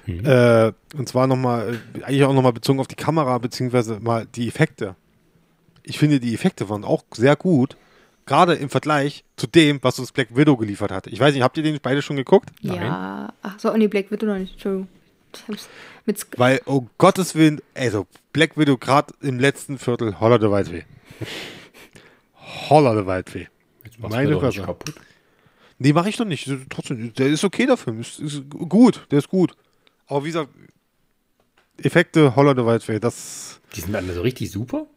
Mhm. 0.06 0.26
Äh, 0.26 0.74
und 0.98 1.08
zwar 1.08 1.28
nochmal, 1.28 1.80
äh, 1.94 2.04
eigentlich 2.04 2.24
auch 2.24 2.34
nochmal 2.34 2.54
bezogen 2.54 2.80
auf 2.80 2.88
die 2.88 2.96
Kamera, 2.96 3.38
beziehungsweise 3.38 4.00
mal 4.02 4.26
die 4.36 4.48
Effekte. 4.48 4.96
Ich 5.88 6.00
finde, 6.00 6.20
die 6.20 6.34
Effekte 6.34 6.68
waren 6.70 6.84
auch 6.84 7.04
sehr 7.16 7.36
gut. 7.38 7.78
Gerade 8.26 8.56
im 8.56 8.70
Vergleich 8.70 9.24
zu 9.38 9.48
dem, 9.48 9.80
was 9.82 10.00
uns 10.00 10.12
Black 10.12 10.36
Widow 10.36 10.58
geliefert 10.58 10.92
hat. 10.92 11.08
Ich 11.08 11.18
weiß 11.18 11.34
nicht, 11.34 11.44
habt 11.44 11.56
ihr 11.56 11.64
den 11.64 11.80
beide 11.82 12.02
schon 12.02 12.18
geguckt? 12.18 12.50
Ja. 12.60 12.76
Nein. 12.76 13.32
Ach 13.42 13.58
so, 13.58 13.76
nee, 13.78 13.88
Black 13.88 14.12
Widow 14.12 14.26
noch 14.26 14.38
nicht. 14.38 14.54
Entschuldigung. 14.54 14.90
Weil, 16.36 16.62
um 16.66 16.90
Gottes 16.98 17.36
Willen, 17.36 17.62
also 17.74 18.06
Black 18.34 18.58
Widow 18.58 18.78
gerade 18.78 19.14
im 19.22 19.40
letzten 19.40 19.78
Viertel, 19.78 20.20
holler 20.20 20.40
der 20.40 20.52
Waldfee. 20.52 20.84
holler 22.70 22.96
der 22.96 23.06
Waldfee. 23.06 23.48
Meine 23.98 24.38
Fresse. 24.40 24.64
kaputt. 24.64 24.94
Nee, 25.80 25.94
mache 25.94 26.10
ich 26.10 26.18
doch 26.18 26.26
nicht. 26.26 26.50
Trotzdem, 26.70 27.14
der 27.14 27.28
ist 27.28 27.46
okay 27.46 27.66
dafür. 27.66 27.98
Ist, 27.98 28.20
ist 28.20 28.44
gut, 28.50 29.08
der 29.10 29.20
ist 29.20 29.30
gut. 29.30 29.56
Aber 30.08 30.24
wie 30.24 30.30
gesagt, 30.30 30.50
Effekte, 31.82 32.36
holler 32.36 32.56
der 32.56 32.66
Waldfee, 32.66 33.00
das. 33.00 33.62
Die 33.76 33.82
sind 33.82 33.96
alle 33.96 34.14
so 34.14 34.22
richtig 34.22 34.52
super? 34.52 34.88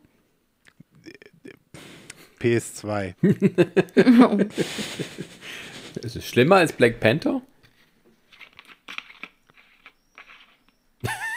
PS2. 2.41 3.15
ist 6.03 6.17
es 6.17 6.27
schlimmer 6.29 6.57
als 6.57 6.73
Black 6.73 7.01
Panther? 7.01 7.43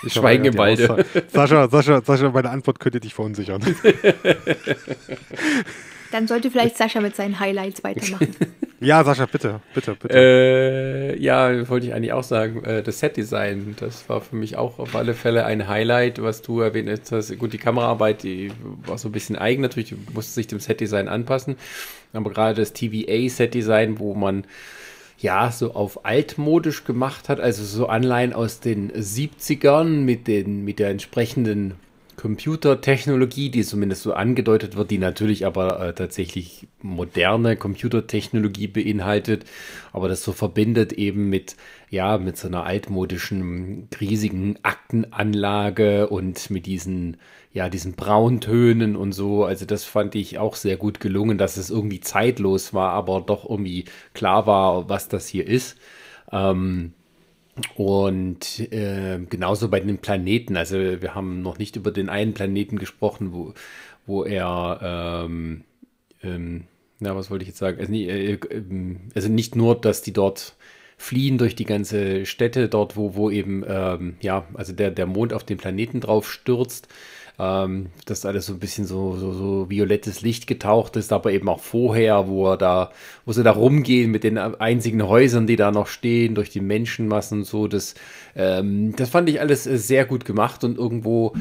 Ich 0.06 0.14
Schweigen 0.14 0.46
im 0.46 0.58
Walde. 0.58 1.06
Sascha, 1.32 1.70
Sascha, 1.70 2.02
Sascha, 2.04 2.30
meine 2.32 2.50
Antwort 2.50 2.80
könnte 2.80 3.00
dich 3.00 3.14
verunsichern. 3.14 3.62
Dann 6.12 6.28
sollte 6.28 6.52
vielleicht 6.52 6.78
Sascha 6.78 7.00
mit 7.00 7.16
seinen 7.16 7.40
Highlights 7.40 7.84
weitermachen. 7.84 8.36
Ja, 8.84 9.04
Sascha, 9.04 9.26
bitte, 9.26 9.62
bitte, 9.74 9.96
bitte. 9.96 10.14
Äh, 10.14 11.20
ja, 11.22 11.70
wollte 11.70 11.88
ich 11.88 11.94
eigentlich 11.94 12.12
auch 12.12 12.24
sagen. 12.24 12.64
Äh, 12.66 12.84
das 12.84 13.00
Setdesign, 13.00 13.76
das 13.80 14.10
war 14.10 14.22
für 14.22 14.36
mich 14.36 14.58
auch 14.58 14.78
auf 14.78 14.96
alle 14.96 15.14
Fälle 15.14 15.46
ein 15.46 15.68
Highlight, 15.68 16.22
was 16.22 16.42
du 16.42 16.60
erwähnt 16.60 16.90
hast. 17.12 17.38
Gut, 17.40 17.54
die 17.54 17.58
Kameraarbeit, 17.58 18.24
die 18.24 18.52
war 18.86 18.98
so 18.98 19.08
ein 19.08 19.14
bisschen 19.14 19.38
eigen 19.38 19.62
natürlich, 19.62 19.96
musste 20.14 20.34
sich 20.34 20.48
dem 20.48 20.60
Setdesign 20.60 21.08
anpassen. 21.08 21.56
Aber 22.12 22.30
gerade 22.30 22.56
das 22.56 22.74
TVA-Setdesign, 22.74 24.00
wo 24.00 24.14
man 24.14 24.46
ja, 25.18 25.52
so 25.52 25.74
auf 25.74 26.06
altmodisch 26.06 26.84
gemacht 26.84 27.30
hat, 27.30 27.40
also 27.40 27.64
so 27.64 27.88
Anleihen 27.88 28.34
aus 28.34 28.60
den 28.60 28.92
70ern 28.92 30.02
mit, 30.02 30.28
den, 30.28 30.66
mit 30.66 30.80
der 30.80 30.90
entsprechenden 30.90 31.76
Computertechnologie, 32.16 33.50
die 33.50 33.64
zumindest 33.64 34.04
so 34.04 34.14
angedeutet 34.14 34.76
wird, 34.76 34.92
die 34.92 34.98
natürlich 34.98 35.46
aber 35.46 35.80
äh, 35.80 35.94
tatsächlich 35.94 36.68
moderne 36.82 37.56
Computertechnologie 37.58 38.68
beinhaltet, 38.68 39.46
aber 39.92 40.08
das 40.08 40.24
so 40.24 40.32
verbindet 40.32 40.94
eben 40.94 41.30
mit, 41.30 41.56
ja, 41.90 42.18
mit 42.18 42.38
so 42.38 42.48
einer 42.48 42.66
altmodischen, 42.66 43.88
riesigen 44.00 44.58
Aktenanlage 44.64 46.08
und 46.08 46.50
mit 46.50 46.66
diesen, 46.66 47.18
ja, 47.52 47.70
diesen 47.70 47.94
Brauntönen 47.94 48.96
und 48.96 49.12
so. 49.12 49.46
Also 49.46 49.66
das 49.66 49.84
fand 49.84 50.16
ich 50.16 50.38
auch 50.38 50.56
sehr 50.56 50.78
gut 50.78 51.00
gelungen, 51.00 51.38
dass 51.38 51.58
es 51.58 51.70
irgendwie 51.70 52.00
zeitlos 52.00 52.74
war, 52.74 52.92
aber 52.92 53.22
doch 53.22 53.50
irgendwie 53.50 53.86
klar 54.14 54.48
war, 54.48 54.90
was 54.90 55.08
das 55.10 55.28
hier 55.28 55.48
ist. 55.48 55.78
Ähm, 56.32 56.94
und 57.76 58.60
äh, 58.72 59.20
genauso 59.30 59.70
bei 59.70 59.80
den 59.80 60.00
Planeten. 60.00 60.58
Also 60.58 60.78
wir 60.78 61.16
haben 61.16 61.42
noch 61.42 61.58
nicht 61.58 61.76
über 61.76 61.92
den 61.92 62.10
einen 62.10 62.34
Planeten 62.34 62.80
gesprochen, 62.80 63.34
wo, 63.34 63.54
wo 64.06 64.24
er, 64.24 65.26
ähm, 65.26 65.64
ähm, 66.24 66.64
na, 67.00 67.16
was 67.16 67.30
wollte 67.30 67.44
ich 67.44 67.50
jetzt 67.50 67.60
sagen? 67.60 67.80
Also, 67.80 67.94
äh, 67.94 68.34
äh, 68.34 68.40
also, 69.14 69.30
nicht 69.30 69.56
nur, 69.56 69.80
dass 69.80 70.02
die 70.02 70.14
dort 70.14 70.56
fliehen 70.98 71.38
durch 71.38 71.56
die 71.56 71.66
ganze 71.66 72.26
Städte, 72.26 72.70
dort, 72.70 72.96
wo, 72.96 73.16
wo 73.16 73.30
eben, 73.30 73.64
ähm, 73.68 74.16
ja, 74.22 74.48
also 74.54 74.74
der, 74.74 74.92
der 74.92 75.06
Mond 75.06 75.34
auf 75.34 75.44
den 75.44 75.58
Planeten 75.58 76.00
drauf 76.00 76.32
stürzt, 76.32 76.88
ähm, 77.40 77.88
dass 78.06 78.26
alles 78.26 78.46
so 78.46 78.54
ein 78.54 78.60
bisschen 78.60 78.86
so, 78.86 79.16
so, 79.18 79.34
so 79.34 79.70
violettes 79.70 80.22
Licht 80.22 80.46
getaucht 80.46 80.96
ist, 80.98 81.12
aber 81.12 81.32
eben 81.32 81.50
auch 81.50 81.60
vorher, 81.60 82.28
wo 82.28 82.52
er 82.52 82.58
da, 82.58 82.92
wo 83.26 83.34
sie 83.34 83.44
da 83.44 83.52
rumgehen 83.52 84.12
mit 84.12 84.24
den 84.24 84.38
einzigen 84.38 85.02
Häusern, 85.08 85.48
die 85.48 85.56
da 85.56 85.72
noch 85.72 85.88
stehen, 85.88 86.36
durch 86.36 86.52
die 86.52 86.62
Menschenmassen 86.62 87.40
und 87.40 87.46
so, 87.46 87.68
das, 87.68 87.96
ähm, 88.36 88.96
das 88.96 89.10
fand 89.10 89.30
ich 89.30 89.42
alles 89.42 89.66
äh, 89.66 89.78
sehr 89.78 90.06
gut 90.06 90.26
gemacht 90.26 90.64
und 90.64 90.78
irgendwo 90.78 91.34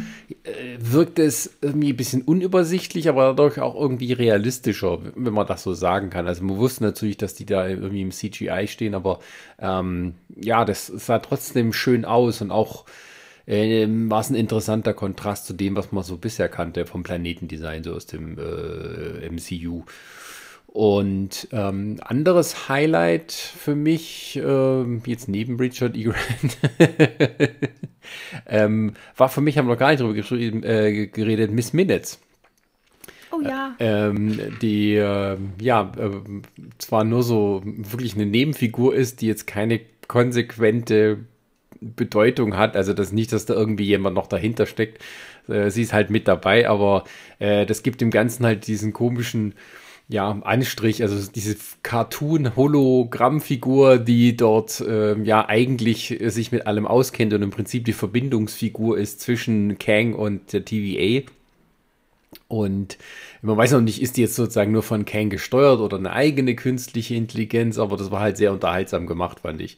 äh, 0.44 0.52
wirkt 0.78 1.19
es 1.19 1.59
irgendwie 1.60 1.93
ein 1.93 1.97
bisschen 1.97 2.23
unübersichtlich, 2.23 3.10
aber 3.10 3.35
dadurch 3.35 3.60
auch 3.60 3.74
irgendwie 3.74 4.14
realistischer, 4.14 4.98
wenn 5.14 5.35
man 5.35 5.47
das 5.47 5.62
so 5.62 5.74
sagen 5.74 6.09
kann. 6.09 6.27
Also 6.27 6.43
man 6.43 6.56
wusste 6.56 6.85
natürlich, 6.85 7.19
dass 7.19 7.35
die 7.35 7.44
da 7.44 7.69
irgendwie 7.69 8.01
im 8.01 8.12
CGI 8.12 8.66
stehen, 8.66 8.94
aber 8.94 9.19
ähm, 9.59 10.14
ja, 10.35 10.64
das 10.64 10.86
sah 10.86 11.19
trotzdem 11.19 11.74
schön 11.74 12.06
aus 12.06 12.40
und 12.40 12.51
auch 12.51 12.86
ähm, 13.47 14.10
war 14.10 14.20
es 14.20 14.31
ein 14.31 14.35
interessanter 14.35 14.94
Kontrast 14.94 15.47
zu 15.47 15.52
dem, 15.52 15.77
was 15.77 15.93
man 15.93 16.05
so 16.05 16.16
bisher 16.16 16.48
kannte 16.48 16.86
vom 16.86 17.02
Planetendesign, 17.02 17.85
so 17.85 17.94
aus 17.94 18.06
dem 18.06 18.39
äh, 18.39 19.28
MCU. 19.28 19.85
Und 20.66 21.48
ähm, 21.52 21.98
anderes 22.01 22.70
Highlight 22.70 23.32
für 23.32 23.74
mich, 23.74 24.40
äh, 24.43 24.85
jetzt 25.05 25.28
neben 25.28 25.59
Richard 25.59 25.94
E. 25.97 26.05
Grant, 26.05 26.59
ähm, 28.47 28.94
war 29.16 29.28
für 29.28 29.43
mich, 29.43 29.59
haben 29.59 29.66
wir 29.66 29.74
noch 29.74 29.78
gar 29.78 29.90
nicht 29.90 30.01
drüber 30.01 30.66
äh, 30.66 31.09
geredet, 31.09 31.51
Miss 31.51 31.74
Minutes. 31.74 32.20
Oh 33.32 33.40
ja. 33.40 33.74
Ähm, 33.78 34.39
die 34.60 34.94
äh, 34.94 35.36
ja 35.60 35.93
äh, 35.98 36.10
zwar 36.78 37.05
nur 37.05 37.23
so 37.23 37.62
wirklich 37.64 38.14
eine 38.14 38.27
Nebenfigur 38.27 38.94
ist, 38.94 39.20
die 39.20 39.27
jetzt 39.27 39.47
keine 39.47 39.81
konsequente 40.06 41.19
Bedeutung 41.82 42.56
hat. 42.56 42.76
Also 42.76 42.92
das 42.94 43.12
nicht, 43.12 43.32
dass 43.32 43.46
da 43.46 43.54
irgendwie 43.54 43.84
jemand 43.84 44.14
noch 44.14 44.26
dahinter 44.26 44.66
steckt. 44.66 45.02
Äh, 45.48 45.70
sie 45.70 45.82
ist 45.82 45.92
halt 45.92 46.10
mit 46.10 46.28
dabei, 46.28 46.68
aber 46.68 47.04
äh, 47.38 47.66
das 47.66 47.82
gibt 47.82 48.00
dem 48.00 48.10
Ganzen 48.10 48.46
halt 48.46 48.66
diesen 48.66 48.92
komischen 48.92 49.54
ja, 50.09 50.30
Anstrich, 50.42 51.02
also 51.02 51.30
diese 51.30 51.56
Cartoon-Hologramm-Figur, 51.82 53.98
die 53.98 54.36
dort 54.36 54.80
äh, 54.80 55.16
ja 55.22 55.48
eigentlich 55.48 56.18
sich 56.26 56.52
mit 56.52 56.66
allem 56.66 56.86
auskennt 56.86 57.32
und 57.32 57.40
im 57.42 57.50
Prinzip 57.50 57.86
die 57.86 57.94
Verbindungsfigur 57.94 58.98
ist 58.98 59.20
zwischen 59.20 59.78
Kang 59.78 60.14
und 60.14 60.52
der 60.52 60.64
TVA. 60.64 61.22
Und 62.48 62.98
man 63.40 63.56
weiß 63.56 63.72
noch 63.72 63.80
nicht, 63.80 64.02
ist 64.02 64.16
die 64.16 64.22
jetzt 64.22 64.36
sozusagen 64.36 64.72
nur 64.72 64.82
von 64.82 65.04
Kang 65.04 65.30
gesteuert 65.30 65.80
oder 65.80 65.96
eine 65.96 66.12
eigene 66.12 66.54
künstliche 66.54 67.14
Intelligenz, 67.14 67.78
aber 67.78 67.96
das 67.96 68.10
war 68.10 68.20
halt 68.20 68.36
sehr 68.36 68.52
unterhaltsam 68.52 69.06
gemacht, 69.06 69.40
fand 69.40 69.60
ich. 69.62 69.76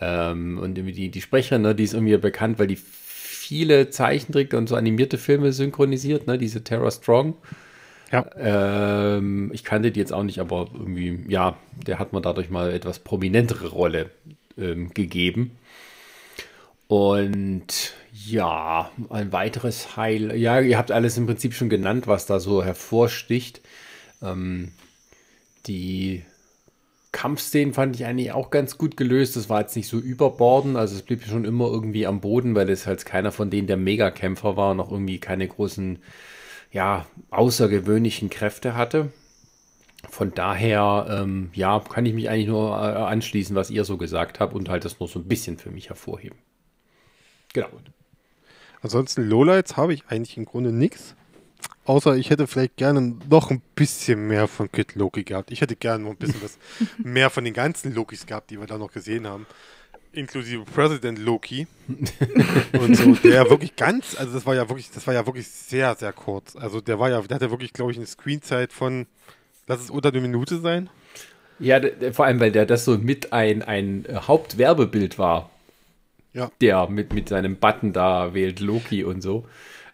Ähm, 0.00 0.58
und 0.58 0.74
die, 0.74 1.10
die 1.10 1.20
Sprecherin, 1.20 1.62
ne, 1.62 1.74
die 1.74 1.84
ist 1.84 1.94
irgendwie 1.94 2.16
bekannt, 2.16 2.58
weil 2.58 2.66
die 2.66 2.76
viele 2.76 3.90
Zeichentrick 3.90 4.52
und 4.54 4.68
so 4.68 4.76
animierte 4.76 5.18
Filme 5.18 5.52
synchronisiert, 5.52 6.26
ne, 6.26 6.38
diese 6.38 6.64
Terra 6.64 6.90
Strong. 6.90 7.34
Ja. 8.12 8.26
Ähm, 8.38 9.50
ich 9.52 9.64
kannte 9.64 9.90
die 9.90 10.00
jetzt 10.00 10.12
auch 10.12 10.22
nicht, 10.22 10.38
aber 10.38 10.68
irgendwie, 10.72 11.24
ja, 11.28 11.56
der 11.86 11.98
hat 11.98 12.12
man 12.12 12.22
dadurch 12.22 12.50
mal 12.50 12.72
etwas 12.72 12.98
prominentere 12.98 13.68
Rolle 13.68 14.10
ähm, 14.58 14.92
gegeben. 14.94 15.52
Und 16.88 17.94
ja, 18.12 18.90
ein 19.10 19.32
weiteres 19.32 19.96
Heil. 19.96 20.36
Ja, 20.36 20.60
ihr 20.60 20.78
habt 20.78 20.92
alles 20.92 21.16
im 21.16 21.26
Prinzip 21.26 21.52
schon 21.52 21.68
genannt, 21.68 22.06
was 22.06 22.26
da 22.26 22.38
so 22.38 22.62
hervorsticht. 22.64 23.60
Ähm, 24.22 24.72
die 25.66 26.22
Kampfszenen 27.16 27.72
fand 27.72 27.96
ich 27.96 28.04
eigentlich 28.04 28.32
auch 28.32 28.50
ganz 28.50 28.76
gut 28.76 28.98
gelöst. 28.98 29.36
Das 29.36 29.48
war 29.48 29.62
jetzt 29.62 29.74
nicht 29.74 29.88
so 29.88 29.98
überborden, 29.98 30.76
also 30.76 30.94
es 30.94 31.00
blieb 31.00 31.24
schon 31.24 31.46
immer 31.46 31.64
irgendwie 31.64 32.06
am 32.06 32.20
Boden, 32.20 32.54
weil 32.54 32.68
es 32.68 32.86
halt 32.86 33.06
keiner 33.06 33.32
von 33.32 33.48
denen 33.48 33.66
der 33.66 33.78
Megakämpfer 33.78 34.58
war, 34.58 34.74
noch 34.74 34.92
irgendwie 34.92 35.18
keine 35.18 35.48
großen, 35.48 35.98
ja, 36.72 37.06
außergewöhnlichen 37.30 38.28
Kräfte 38.28 38.76
hatte. 38.76 39.12
Von 40.10 40.34
daher, 40.34 41.06
ähm, 41.08 41.48
ja, 41.54 41.80
kann 41.80 42.04
ich 42.04 42.12
mich 42.12 42.28
eigentlich 42.28 42.48
nur 42.48 42.72
äh, 42.72 42.82
anschließen, 42.82 43.56
was 43.56 43.70
ihr 43.70 43.84
so 43.84 43.96
gesagt 43.96 44.38
habt 44.38 44.54
und 44.54 44.68
halt 44.68 44.84
das 44.84 45.00
nur 45.00 45.08
so 45.08 45.18
ein 45.18 45.26
bisschen 45.26 45.56
für 45.56 45.70
mich 45.70 45.88
hervorheben. 45.88 46.36
Genau. 47.54 47.70
Ansonsten 48.82 49.22
Lowlights 49.22 49.78
habe 49.78 49.94
ich 49.94 50.06
eigentlich 50.08 50.36
im 50.36 50.44
Grunde 50.44 50.70
nichts. 50.70 51.16
Außer 51.86 52.16
ich 52.16 52.30
hätte 52.30 52.48
vielleicht 52.48 52.76
gerne 52.76 53.14
noch 53.30 53.50
ein 53.52 53.62
bisschen 53.76 54.26
mehr 54.26 54.48
von 54.48 54.70
Kid 54.70 54.96
Loki 54.96 55.22
gehabt. 55.22 55.52
Ich 55.52 55.60
hätte 55.60 55.76
gerne 55.76 56.02
noch 56.02 56.10
ein 56.10 56.16
bisschen 56.16 56.42
was 56.42 56.58
mehr 56.98 57.30
von 57.30 57.44
den 57.44 57.54
ganzen 57.54 57.94
Lokis 57.94 58.26
gehabt, 58.26 58.50
die 58.50 58.58
wir 58.58 58.66
da 58.66 58.76
noch 58.76 58.92
gesehen 58.92 59.26
haben. 59.26 59.46
Inklusive 60.12 60.64
President 60.64 61.18
Loki. 61.20 61.68
und 62.80 62.96
so, 62.96 63.14
der 63.14 63.48
wirklich 63.50 63.76
ganz, 63.76 64.16
also 64.18 64.32
das 64.34 64.44
war 64.46 64.56
ja 64.56 64.68
wirklich, 64.68 64.90
das 64.90 65.06
war 65.06 65.14
ja 65.14 65.24
wirklich 65.26 65.46
sehr, 65.46 65.94
sehr 65.94 66.12
kurz. 66.12 66.56
Also 66.56 66.80
der 66.80 66.98
war 66.98 67.08
ja, 67.08 67.20
der 67.20 67.36
hatte 67.36 67.50
wirklich, 67.52 67.72
glaube 67.72 67.92
ich, 67.92 67.98
eine 67.98 68.06
Screenzeit 68.06 68.72
von, 68.72 69.06
lass 69.68 69.80
es 69.80 69.90
unter 69.90 70.08
eine 70.08 70.20
Minute 70.20 70.58
sein. 70.58 70.90
Ja, 71.60 71.80
vor 72.12 72.26
allem, 72.26 72.40
weil 72.40 72.50
der 72.50 72.66
das 72.66 72.84
so 72.84 72.98
mit 72.98 73.32
ein, 73.32 73.62
ein 73.62 74.06
Hauptwerbebild 74.10 75.18
war. 75.18 75.50
Ja. 76.32 76.50
Der 76.60 76.88
mit, 76.88 77.14
mit 77.14 77.28
seinem 77.28 77.56
Button 77.56 77.92
da 77.92 78.34
wählt 78.34 78.58
Loki 78.58 79.04
und 79.04 79.22
so. 79.22 79.46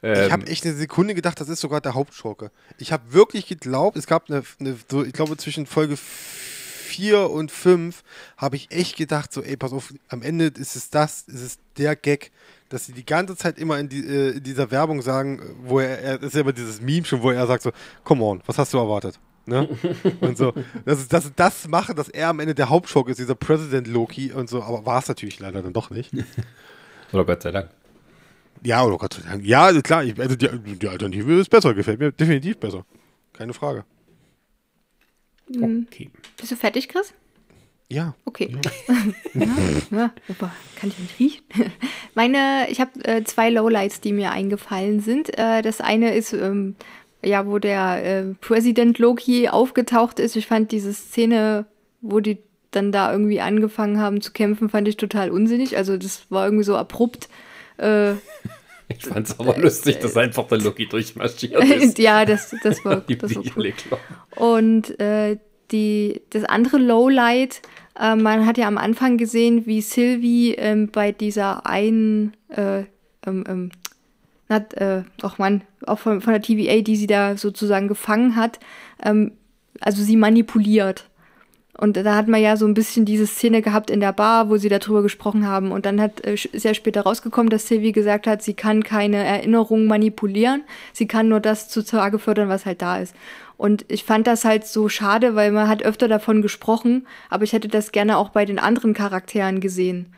Ähm, 0.02 0.26
ich 0.26 0.32
habe 0.32 0.46
echt 0.46 0.64
eine 0.64 0.74
Sekunde 0.74 1.14
gedacht, 1.14 1.40
das 1.40 1.48
ist 1.48 1.60
sogar 1.60 1.80
der 1.80 1.94
Hauptschurke. 1.94 2.50
Ich 2.78 2.92
habe 2.92 3.12
wirklich 3.12 3.46
geglaubt, 3.46 3.96
es 3.96 4.06
gab 4.06 4.28
eine, 4.28 4.42
eine 4.58 4.76
so, 4.90 5.04
ich 5.04 5.12
glaube 5.12 5.36
zwischen 5.36 5.66
Folge 5.66 5.96
4 5.96 7.30
und 7.30 7.50
5 7.50 8.02
habe 8.36 8.56
ich 8.56 8.70
echt 8.70 8.96
gedacht, 8.96 9.32
so, 9.32 9.42
ey, 9.42 9.56
pass 9.56 9.72
auf, 9.72 9.94
am 10.08 10.22
Ende 10.22 10.46
ist 10.46 10.76
es 10.76 10.90
das, 10.90 11.22
ist 11.22 11.42
es 11.42 11.58
der 11.78 11.96
Gag, 11.96 12.32
dass 12.68 12.86
sie 12.86 12.92
die 12.92 13.06
ganze 13.06 13.36
Zeit 13.36 13.58
immer 13.58 13.78
in, 13.78 13.88
die, 13.88 14.04
äh, 14.04 14.36
in 14.36 14.42
dieser 14.42 14.70
Werbung 14.70 15.02
sagen, 15.02 15.40
wo 15.62 15.80
er, 15.80 15.98
er, 16.00 16.18
das 16.18 16.28
ist 16.28 16.34
ja 16.34 16.40
immer 16.40 16.52
dieses 16.52 16.80
Meme 16.80 17.04
schon, 17.04 17.22
wo 17.22 17.30
er 17.30 17.46
sagt 17.46 17.62
so, 17.62 17.70
come 18.04 18.22
on, 18.22 18.42
was 18.46 18.58
hast 18.58 18.74
du 18.74 18.78
erwartet? 18.78 19.18
Ne? 19.46 19.68
und 20.20 20.36
so, 20.36 20.52
dass 20.84 21.00
sie 21.00 21.32
das, 21.34 21.68
machen, 21.68 21.96
dass 21.96 22.08
er 22.08 22.28
am 22.28 22.40
Ende 22.40 22.54
der 22.54 22.68
Hauptschock 22.68 23.08
ist, 23.08 23.18
dieser 23.18 23.34
President 23.34 23.86
Loki 23.86 24.32
und 24.32 24.48
so, 24.48 24.62
aber 24.62 24.84
war 24.84 24.98
es 24.98 25.08
natürlich 25.08 25.40
leider 25.40 25.62
dann 25.62 25.72
doch 25.72 25.90
nicht. 25.90 26.12
Oder 27.12 27.24
Gott 27.24 27.42
sei 27.42 27.50
Dank. 27.50 27.68
Ja, 28.64 28.84
oder 28.84 28.97
Gott 28.97 29.14
sei 29.14 29.22
Dank. 29.28 29.44
Ja, 29.44 29.64
also 29.64 29.82
klar, 29.82 30.05
ich, 30.05 30.18
also 30.20 30.36
die, 30.36 30.48
die 30.48 30.89
Alternative 30.89 31.40
ist 31.40 31.51
besser, 31.51 31.74
gefällt 31.74 31.98
mir 31.98 32.12
definitiv 32.12 32.59
besser. 32.59 32.84
Keine 33.32 33.52
Frage. 33.52 33.84
Mhm. 35.48 35.86
Okay. 35.90 36.10
Bist 36.36 36.52
du 36.52 36.56
fertig, 36.56 36.89
Chris? 36.89 37.12
Ja. 37.89 38.14
Okay. 38.24 38.56
Ja. 38.64 38.94
ja, 39.90 40.10
ja, 40.28 40.51
kann 40.76 40.89
ich 40.89 40.98
nicht 40.98 41.18
riechen. 41.18 41.44
Meine, 42.14 42.66
ich 42.70 42.80
habe 42.80 43.05
äh, 43.05 43.24
zwei 43.24 43.51
Lowlights, 43.51 44.01
die 44.01 44.12
mir 44.12 44.30
eingefallen 44.30 45.01
sind. 45.01 45.36
Äh, 45.39 45.60
das 45.62 45.80
eine 45.80 46.14
ist 46.14 46.32
ähm, 46.32 46.76
ja, 47.24 47.47
wo 47.47 47.59
der 47.59 48.05
äh, 48.05 48.34
Präsident 48.40 48.98
Loki 48.98 49.48
aufgetaucht 49.48 50.18
ist. 50.18 50.36
Ich 50.36 50.47
fand 50.47 50.72
diese 50.72 50.93
Szene, 50.93 51.66
wo 52.01 52.20
die 52.20 52.39
dann 52.70 52.90
da 52.90 53.12
irgendwie 53.12 53.40
angefangen 53.40 54.01
haben 54.01 54.20
zu 54.20 54.32
kämpfen, 54.32 54.70
fand 54.70 54.89
ich 54.89 54.97
total 54.97 55.30
unsinnig. 55.30 55.76
Also 55.76 55.97
das 55.97 56.24
war 56.30 56.47
irgendwie 56.47 56.64
so 56.64 56.76
abrupt. 56.76 57.28
Äh, 57.82 58.12
ich 58.88 59.04
fand 59.04 59.28
es 59.28 59.38
aber 59.38 59.56
lustig, 59.59 60.00
dass 60.00 60.16
einfach 60.16 60.46
der 60.46 60.59
Loki 60.59 60.88
durchmarschiert 60.88 61.64
ist. 61.64 61.98
ja, 61.98 62.24
das, 62.24 62.54
das 62.62 62.84
war, 62.84 62.96
das 63.18 63.34
war 63.34 63.42
cool. 63.56 63.72
Und 64.36 64.98
äh, 65.00 65.38
die, 65.70 66.22
das 66.30 66.44
andere 66.44 66.78
Lowlight, 66.78 67.62
äh, 67.98 68.14
man 68.14 68.46
hat 68.46 68.59
ja 68.59 68.68
am 68.68 68.78
Anfang 68.78 69.18
gesehen, 69.18 69.66
wie 69.66 69.80
Sylvie 69.80 70.54
ähm, 70.54 70.90
bei 70.90 71.12
dieser 71.12 71.66
einen 71.66 72.36
äh, 72.48 72.84
ähm, 73.26 73.44
ähm, 73.48 73.70
hat, 74.48 74.74
äh, 74.74 75.02
auch 75.22 75.38
man, 75.38 75.62
auch 75.86 75.98
von, 75.98 76.20
von 76.20 76.32
der 76.32 76.42
TVA, 76.42 76.82
die 76.82 76.96
sie 76.96 77.06
da 77.06 77.36
sozusagen 77.36 77.88
gefangen 77.88 78.36
hat, 78.36 78.60
ähm, 79.02 79.32
also 79.80 80.02
sie 80.02 80.16
manipuliert. 80.16 81.09
Und 81.82 81.96
da 81.96 82.14
hat 82.14 82.28
man 82.28 82.40
ja 82.40 82.56
so 82.56 82.64
ein 82.64 82.74
bisschen 82.74 83.04
diese 83.04 83.26
Szene 83.26 83.60
gehabt 83.60 83.90
in 83.90 83.98
der 83.98 84.12
Bar, 84.12 84.48
wo 84.48 84.56
sie 84.56 84.68
darüber 84.68 85.02
gesprochen 85.02 85.48
haben. 85.48 85.72
Und 85.72 85.84
dann 85.84 86.00
hat, 86.00 86.24
äh, 86.24 86.34
ist 86.34 86.64
ja 86.64 86.74
später 86.74 87.00
rausgekommen, 87.00 87.50
dass 87.50 87.66
Sylvie 87.66 87.90
gesagt 87.90 88.28
hat, 88.28 88.40
sie 88.40 88.54
kann 88.54 88.84
keine 88.84 89.16
Erinnerungen 89.16 89.86
manipulieren. 89.86 90.62
Sie 90.92 91.09
kann 91.09 91.26
nur 91.26 91.40
das 91.40 91.68
zutage 91.68 92.20
fördern, 92.20 92.48
was 92.48 92.66
halt 92.66 92.82
da 92.82 92.98
ist. 92.98 93.16
Und 93.56 93.84
ich 93.88 94.04
fand 94.04 94.28
das 94.28 94.44
halt 94.44 94.64
so 94.64 94.88
schade, 94.88 95.34
weil 95.34 95.50
man 95.50 95.66
hat 95.66 95.82
öfter 95.82 96.06
davon 96.06 96.40
gesprochen, 96.40 97.04
aber 97.30 97.42
ich 97.42 97.52
hätte 97.52 97.66
das 97.66 97.90
gerne 97.90 98.16
auch 98.16 98.28
bei 98.28 98.44
den 98.44 98.60
anderen 98.60 98.94
Charakteren 98.94 99.59
gesehen 99.59 100.14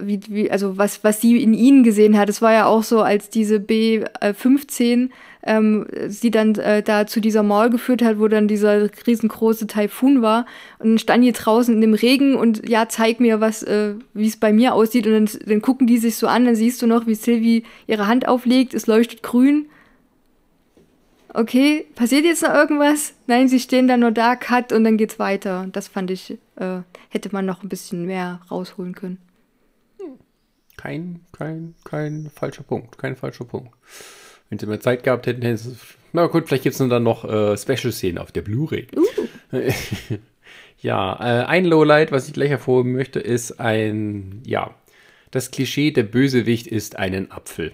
wie, 0.00 0.20
wie, 0.28 0.50
also 0.50 0.78
was, 0.78 1.04
was 1.04 1.20
sie 1.20 1.42
in 1.42 1.54
ihnen 1.54 1.82
gesehen 1.82 2.18
hat. 2.18 2.28
Es 2.28 2.42
war 2.42 2.52
ja 2.52 2.66
auch 2.66 2.82
so, 2.82 3.02
als 3.02 3.30
diese 3.30 3.56
B15 3.56 5.10
ähm, 5.42 5.86
sie 6.08 6.30
dann 6.30 6.54
äh, 6.56 6.82
da 6.82 7.06
zu 7.06 7.20
dieser 7.20 7.42
Mall 7.42 7.70
geführt 7.70 8.02
hat, 8.02 8.18
wo 8.18 8.28
dann 8.28 8.48
dieser 8.48 8.90
riesengroße 9.06 9.66
Taifun 9.66 10.22
war. 10.22 10.46
Und 10.78 10.90
dann 10.90 10.98
stand 10.98 11.24
die 11.24 11.32
draußen 11.32 11.74
in 11.74 11.80
dem 11.80 11.94
Regen 11.94 12.34
und 12.34 12.68
ja, 12.68 12.88
zeig 12.88 13.20
mir, 13.20 13.40
was, 13.40 13.62
äh, 13.62 13.94
wie 14.12 14.26
es 14.26 14.36
bei 14.36 14.52
mir 14.52 14.74
aussieht. 14.74 15.06
Und 15.06 15.12
dann, 15.12 15.40
dann 15.46 15.62
gucken 15.62 15.86
die 15.86 15.98
sich 15.98 16.16
so 16.16 16.26
an, 16.26 16.44
dann 16.44 16.56
siehst 16.56 16.82
du 16.82 16.86
noch, 16.86 17.06
wie 17.06 17.14
Sylvie 17.14 17.64
ihre 17.86 18.06
Hand 18.06 18.28
auflegt, 18.28 18.74
es 18.74 18.86
leuchtet 18.86 19.22
grün. 19.22 19.66
Okay, 21.32 21.86
passiert 21.94 22.24
jetzt 22.24 22.42
noch 22.42 22.52
irgendwas? 22.52 23.14
Nein, 23.28 23.46
sie 23.48 23.60
stehen 23.60 23.86
dann 23.86 24.00
nur 24.00 24.10
da, 24.10 24.34
cut 24.34 24.72
und 24.72 24.82
dann 24.82 24.96
geht's 24.96 25.20
weiter. 25.20 25.68
Das 25.70 25.86
fand 25.86 26.10
ich, 26.10 26.38
äh, 26.56 26.80
hätte 27.08 27.28
man 27.32 27.46
noch 27.46 27.62
ein 27.62 27.68
bisschen 27.68 28.04
mehr 28.04 28.40
rausholen 28.50 28.94
können. 28.94 29.18
kein, 30.76 31.20
kein, 31.30 31.74
kein 31.84 32.30
falscher 32.34 32.64
Punkt. 32.64 32.98
Kein 32.98 33.14
falscher 33.14 33.44
Punkt. 33.44 33.70
Wenn 34.50 34.58
sie 34.58 34.66
mehr 34.66 34.80
Zeit 34.80 35.04
gehabt 35.04 35.26
hätten, 35.26 35.42
hätten 35.42 35.56
sie. 35.56 35.76
Na 36.12 36.26
gut, 36.26 36.48
vielleicht 36.48 36.64
gibt 36.64 36.78
es 36.78 36.88
dann 36.88 37.02
noch 37.02 37.24
äh, 37.24 37.56
Special-Szenen 37.56 38.18
auf 38.18 38.32
der 38.32 38.42
Blu-ray. 38.42 38.88
ja, 40.80 41.14
äh, 41.14 41.44
ein 41.46 41.64
Lowlight, 41.64 42.10
was 42.10 42.26
ich 42.26 42.34
gleich 42.34 42.50
hervorheben 42.50 42.92
möchte, 42.92 43.20
ist 43.20 43.60
ein, 43.60 44.42
ja, 44.44 44.74
das 45.30 45.52
Klischee, 45.52 45.92
der 45.92 46.02
Bösewicht 46.02 46.66
ist 46.66 46.96
einen 46.96 47.30
Apfel. 47.30 47.72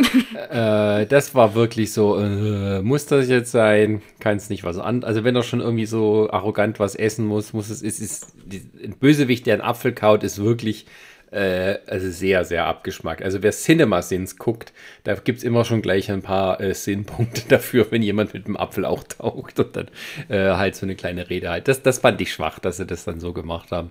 äh, 0.50 1.06
das 1.06 1.34
war 1.36 1.54
wirklich 1.54 1.92
so, 1.92 2.18
äh, 2.18 2.82
muss 2.82 3.06
das 3.06 3.28
jetzt 3.28 3.52
sein? 3.52 4.02
Kann 4.18 4.36
es 4.36 4.50
nicht 4.50 4.64
was 4.64 4.78
an. 4.78 5.04
Also 5.04 5.22
wenn 5.22 5.36
er 5.36 5.44
schon 5.44 5.60
irgendwie 5.60 5.86
so 5.86 6.28
arrogant 6.30 6.80
was 6.80 6.94
essen 6.96 7.26
muss, 7.26 7.52
muss 7.52 7.70
es, 7.70 7.82
ist, 7.82 8.00
ist, 8.00 8.34
ein 8.82 8.96
Bösewicht, 8.98 9.46
der 9.46 9.54
einen 9.54 9.62
Apfel 9.62 9.92
kaut, 9.92 10.24
ist 10.24 10.42
wirklich 10.42 10.86
äh, 11.30 11.78
also 11.86 12.10
sehr, 12.10 12.44
sehr 12.44 12.66
abgeschmackt. 12.66 13.22
Also 13.22 13.42
wer 13.42 13.52
Cinema-Sins 13.52 14.36
guckt, 14.36 14.72
da 15.04 15.14
gibt 15.14 15.38
es 15.38 15.44
immer 15.44 15.64
schon 15.64 15.82
gleich 15.82 16.10
ein 16.10 16.22
paar 16.22 16.60
äh, 16.60 16.74
Sinnpunkte 16.74 17.42
dafür, 17.48 17.86
wenn 17.90 18.02
jemand 18.02 18.34
mit 18.34 18.46
dem 18.46 18.56
Apfel 18.56 18.84
auch 18.84 19.04
taucht 19.04 19.58
und 19.60 19.76
dann 19.76 19.88
äh, 20.28 20.56
halt 20.56 20.74
so 20.76 20.86
eine 20.86 20.96
kleine 20.96 21.30
Rede 21.30 21.50
halt. 21.50 21.68
Das, 21.68 21.82
das 21.82 21.98
fand 21.98 22.20
ich 22.20 22.32
schwach, 22.32 22.58
dass 22.58 22.78
sie 22.78 22.86
das 22.86 23.04
dann 23.04 23.20
so 23.20 23.32
gemacht 23.32 23.70
haben. 23.70 23.90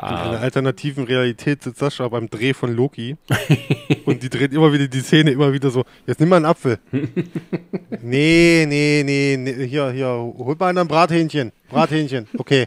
In 0.00 0.04
ah. 0.04 0.30
einer 0.30 0.40
alternativen 0.40 1.04
Realität 1.04 1.62
sitzt 1.62 1.80
Sascha 1.80 2.08
beim 2.08 2.30
Dreh 2.30 2.54
von 2.54 2.74
Loki 2.74 3.16
und 4.04 4.22
die 4.22 4.30
dreht 4.30 4.52
immer 4.52 4.72
wieder 4.72 4.86
die 4.88 5.00
Szene 5.00 5.30
immer 5.30 5.52
wieder 5.52 5.70
so, 5.70 5.84
jetzt 6.06 6.20
nimm 6.20 6.28
mal 6.28 6.36
einen 6.36 6.46
Apfel. 6.46 6.78
nee, 8.02 8.64
nee, 8.68 9.02
nee, 9.04 9.36
nee, 9.36 9.66
hier, 9.66 9.90
hier, 9.90 10.08
hol 10.08 10.56
mal 10.58 10.68
einen 10.68 10.88
Brathähnchen. 10.88 11.52
Brathähnchen, 11.68 12.28
okay. 12.38 12.66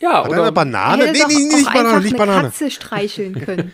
Ja, 0.00 0.24
Hat 0.24 0.30
oder 0.30 0.42
eine 0.42 0.52
Banane? 0.52 1.12
Nee, 1.12 1.18
nee, 1.26 1.44
nicht 1.56 1.72
Banane, 1.72 2.04
nicht 2.04 2.16
Banane. 2.16 2.48
Katze 2.48 2.70
streicheln 2.70 3.34
können. 3.40 3.72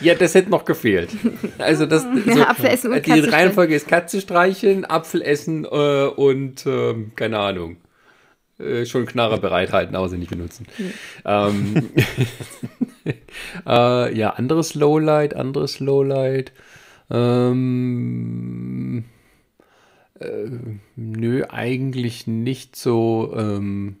ja, 0.00 0.14
das 0.14 0.34
hätte 0.34 0.50
noch 0.50 0.64
gefehlt. 0.64 1.10
Also 1.58 1.86
das 1.86 2.06
ja, 2.26 2.34
so, 2.34 2.42
Apfel 2.42 2.66
essen 2.66 2.92
und 2.92 3.06
Die 3.06 3.10
Katze 3.10 3.32
Reihenfolge 3.32 3.74
ist 3.74 3.88
Katze 3.88 4.20
streicheln, 4.20 4.84
Apfel 4.84 5.22
essen 5.22 5.64
äh, 5.64 6.06
und 6.06 6.64
äh, 6.66 6.94
keine 7.14 7.38
Ahnung. 7.38 7.76
Äh, 8.58 8.86
schon 8.86 9.04
Knarre 9.04 9.38
bereithalten, 9.38 9.96
aber 9.96 10.08
sie 10.08 10.16
nicht 10.16 10.30
benutzen. 10.30 10.66
Ja. 11.24 11.48
Ähm, 11.48 11.90
äh, 13.66 14.16
ja, 14.16 14.30
anderes 14.30 14.74
Lowlight, 14.74 15.34
anderes 15.34 15.80
Lowlight. 15.80 16.52
Ähm, 17.10 19.04
äh, 20.20 20.50
nö, 20.96 21.44
eigentlich 21.48 22.26
nicht 22.26 22.76
so. 22.76 23.34
Ähm, 23.36 23.96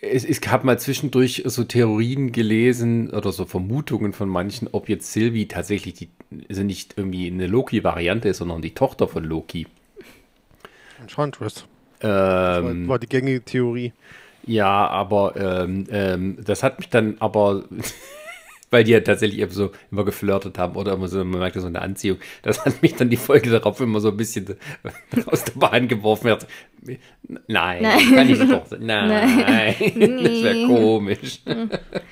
es, 0.00 0.24
es 0.24 0.40
gab 0.40 0.64
mal 0.64 0.78
zwischendurch 0.78 1.42
so 1.46 1.64
Theorien 1.64 2.30
gelesen 2.30 3.10
oder 3.10 3.32
so 3.32 3.44
Vermutungen 3.44 4.12
von 4.12 4.28
manchen, 4.28 4.68
ob 4.70 4.88
jetzt 4.88 5.12
Sylvie 5.12 5.48
tatsächlich 5.48 5.94
die, 5.94 6.08
also 6.48 6.62
nicht 6.62 6.94
irgendwie 6.96 7.26
eine 7.26 7.46
Loki-Variante 7.46 8.28
ist, 8.28 8.38
sondern 8.38 8.62
die 8.62 8.74
Tochter 8.74 9.08
von 9.08 9.24
Loki. 9.24 9.66
Enchantress. 11.00 11.64
Ähm, 12.00 12.06
das 12.08 12.62
war, 12.62 12.88
war 12.88 12.98
die 12.98 13.08
gängige 13.08 13.42
Theorie. 13.42 13.92
Ja, 14.46 14.86
aber 14.88 15.36
ähm, 15.36 15.86
ähm, 15.90 16.38
das 16.44 16.62
hat 16.62 16.78
mich 16.78 16.88
dann 16.88 17.16
aber 17.18 17.64
weil 18.70 18.84
die 18.84 18.92
ja 18.92 19.00
tatsächlich 19.00 19.40
eben 19.40 19.52
so 19.52 19.70
immer 19.90 20.04
geflirtet 20.04 20.58
haben 20.58 20.76
oder 20.76 20.92
immer 20.92 21.08
so, 21.08 21.18
man 21.24 21.40
merkt 21.40 21.60
so 21.60 21.66
eine 21.66 21.80
Anziehung. 21.80 22.18
Das 22.42 22.64
hat 22.64 22.82
mich 22.82 22.94
dann 22.94 23.10
die 23.10 23.16
Folge 23.16 23.50
darauf 23.50 23.80
immer 23.80 24.00
so 24.00 24.10
ein 24.10 24.16
bisschen 24.16 24.56
aus 25.26 25.44
der 25.44 25.52
Bahn 25.52 25.88
geworfen. 25.88 26.36
Nein, 27.46 27.82
Nein. 27.82 28.14
kann 28.14 28.30
ich 28.30 28.38
doch. 28.38 28.66
Nein, 28.78 29.08
Nein. 29.08 29.74
das 29.98 30.42
wäre 30.42 30.66
komisch. 30.66 31.40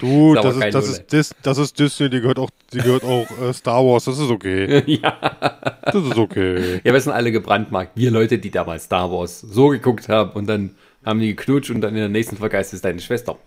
Du, 0.01 0.35
das, 0.35 0.57
ist, 0.57 0.75
das, 0.75 0.89
ist, 0.89 1.13
das, 1.13 1.35
das 1.43 1.59
ist 1.59 1.79
Disney, 1.79 2.11
die 2.11 2.21
gehört 2.21 2.39
auch, 2.39 2.51
die 2.73 2.79
gehört 2.79 3.05
auch 3.05 3.27
äh, 3.41 3.53
Star 3.53 3.85
Wars, 3.85 4.05
das 4.05 4.19
ist 4.19 4.31
okay. 4.31 4.83
ja. 4.87 5.17
Das 5.85 5.95
ist 5.95 6.19
okay. 6.19 6.81
Ja, 6.83 6.93
wir 6.93 7.01
sind 7.01 7.13
alle 7.13 7.31
gebrandmarkt. 7.31 7.93
Wir 7.95 8.11
Leute, 8.11 8.39
die 8.39 8.51
damals 8.51 8.85
Star 8.85 9.11
Wars 9.11 9.41
so 9.41 9.69
geguckt 9.69 10.09
haben 10.09 10.33
und 10.33 10.47
dann 10.47 10.75
haben 11.05 11.21
die 11.21 11.35
geknutscht 11.37 11.71
und 11.71 11.81
dann 11.81 11.91
in 11.91 12.01
der 12.01 12.09
nächsten 12.09 12.37
Folge 12.37 12.59
ist 12.59 12.85
deine 12.85 13.01
Schwester. 13.01 13.39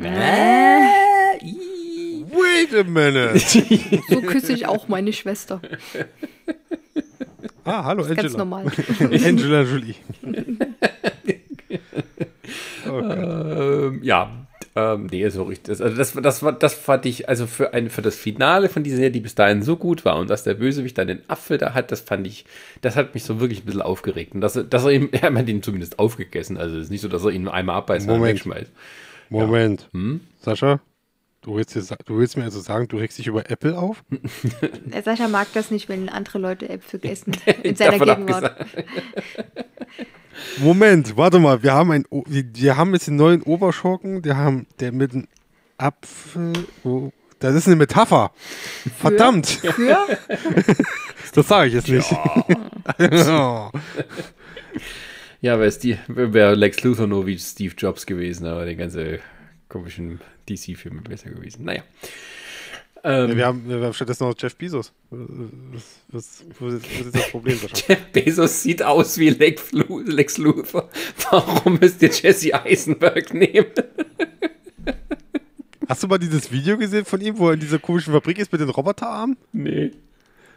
Äh, 0.00 1.40
Wait 2.30 2.74
a 2.74 2.84
minute. 2.84 3.38
so 4.08 4.20
küsse 4.20 4.52
ich 4.52 4.66
auch 4.66 4.88
meine 4.88 5.12
Schwester. 5.12 5.60
Ah, 7.64 7.84
hallo 7.84 8.02
Angela. 8.02 8.22
Ganz 8.22 8.36
normal. 8.36 8.66
Angela 9.00 9.62
Jolie. 9.62 9.94
ähm, 12.86 14.00
ja, 14.02 14.46
ähm, 14.76 15.08
nee, 15.10 15.28
so 15.28 15.44
richtig. 15.44 15.80
Also 15.80 15.96
das, 15.96 16.12
das, 16.14 16.42
war, 16.42 16.52
das 16.52 16.74
fand 16.74 17.06
ich, 17.06 17.28
also 17.28 17.46
für, 17.46 17.74
ein, 17.74 17.90
für 17.90 18.02
das 18.02 18.16
Finale 18.16 18.68
von 18.68 18.82
dieser 18.82 18.96
Serie, 18.96 19.10
die 19.10 19.20
bis 19.20 19.34
dahin 19.34 19.62
so 19.62 19.76
gut 19.76 20.04
war 20.04 20.16
und 20.16 20.30
dass 20.30 20.44
der 20.44 20.54
Bösewicht 20.54 20.96
dann 20.96 21.08
den 21.08 21.28
Apfel 21.28 21.58
da 21.58 21.74
hat, 21.74 21.92
das 21.92 22.00
fand 22.00 22.26
ich, 22.26 22.44
das 22.80 22.96
hat 22.96 23.14
mich 23.14 23.24
so 23.24 23.40
wirklich 23.40 23.62
ein 23.62 23.66
bisschen 23.66 23.82
aufgeregt. 23.82 24.34
Und 24.34 24.40
dass, 24.40 24.54
dass 24.54 24.84
er 24.84 24.92
ihm, 24.92 25.08
er 25.12 25.32
hat 25.32 25.48
ihn 25.48 25.62
zumindest 25.62 25.98
aufgegessen. 25.98 26.56
Also 26.56 26.76
es 26.76 26.84
ist 26.84 26.90
nicht 26.90 27.00
so, 27.00 27.08
dass 27.08 27.24
er 27.24 27.30
ihn 27.30 27.48
einmal 27.48 27.76
abbeißt 27.76 28.08
und 28.08 28.22
wegschmeißt. 28.22 28.70
Moment. 29.28 29.82
Ja. 29.82 30.00
Hm? 30.00 30.20
Sascha? 30.40 30.80
Du 31.42 31.56
willst, 31.56 31.74
dir, 31.74 31.82
du 32.04 32.18
willst 32.18 32.36
mir 32.36 32.44
also 32.44 32.60
sagen, 32.60 32.86
du 32.88 32.98
regst 32.98 33.18
dich 33.18 33.26
über 33.26 33.50
Apple 33.50 33.78
auf? 33.78 34.04
Der 34.84 35.02
Sascha 35.02 35.26
mag 35.26 35.48
das 35.54 35.70
nicht, 35.70 35.88
wenn 35.88 36.10
andere 36.10 36.38
Leute 36.38 36.68
Äpfel 36.68 37.00
essen 37.02 37.34
in 37.62 37.74
seiner 37.76 37.98
Gegenwart. 37.98 38.66
Moment, 40.58 41.16
warte 41.16 41.38
mal, 41.38 41.62
wir 41.62 41.72
haben 41.72 41.92
ein, 41.92 42.04
wir 42.10 42.76
haben 42.76 42.92
jetzt 42.92 43.06
den 43.06 43.16
neuen 43.16 43.42
Oberschurken, 43.42 44.20
der 44.20 44.36
haben, 44.36 44.66
der 44.80 44.92
mit 44.92 45.14
einem 45.14 45.28
Apfel, 45.78 46.52
oh, 46.84 47.10
das 47.38 47.54
ist 47.54 47.66
eine 47.66 47.76
Metapher. 47.76 48.32
Für? 48.34 48.90
Verdammt. 48.90 49.46
Für? 49.46 49.96
das 51.34 51.48
sage 51.48 51.68
ich 51.68 51.74
jetzt 51.74 51.88
nicht. 51.88 52.10
Ja, 52.98 53.70
ja 55.40 55.58
wäre 55.58 56.34
wär 56.34 56.54
Lex 56.54 56.82
Luthor 56.82 57.06
nur 57.06 57.26
wie 57.26 57.38
Steve 57.38 57.74
Jobs 57.76 58.04
gewesen, 58.04 58.46
aber 58.46 58.66
den 58.66 58.76
ganzen 58.76 59.20
komischen 59.70 60.20
DC-Filme 60.48 61.00
besser 61.00 61.30
gewesen. 61.30 61.64
Naja. 61.64 61.82
Ähm, 63.02 63.30
ja, 63.30 63.36
wir, 63.36 63.46
haben, 63.46 63.68
wir 63.68 63.80
haben 63.80 63.94
stattdessen 63.94 64.28
noch 64.28 64.34
Jeff 64.38 64.54
Bezos. 64.56 64.92
Was, 65.08 65.82
was, 66.08 66.44
was, 66.58 66.74
ist 66.74 67.14
das 67.14 67.30
Problem? 67.30 67.58
Jeff 67.88 68.12
Bezos 68.12 68.62
sieht 68.62 68.82
aus 68.82 69.16
wie 69.16 69.30
Lex, 69.30 69.72
Lex 69.72 70.36
Luthor. 70.36 70.90
Warum 71.30 71.78
müsst 71.78 72.02
ihr 72.02 72.10
Jesse 72.10 72.52
Eisenberg 72.62 73.32
nehmen? 73.32 73.70
Hast 75.88 76.02
du 76.02 76.08
mal 76.08 76.18
dieses 76.18 76.52
Video 76.52 76.76
gesehen 76.76 77.06
von 77.06 77.20
ihm, 77.20 77.38
wo 77.38 77.48
er 77.48 77.54
in 77.54 77.60
dieser 77.60 77.78
komischen 77.78 78.12
Fabrik 78.12 78.38
ist 78.38 78.52
mit 78.52 78.60
den 78.60 78.68
Roboterarmen? 78.68 79.36
Nee. 79.52 79.92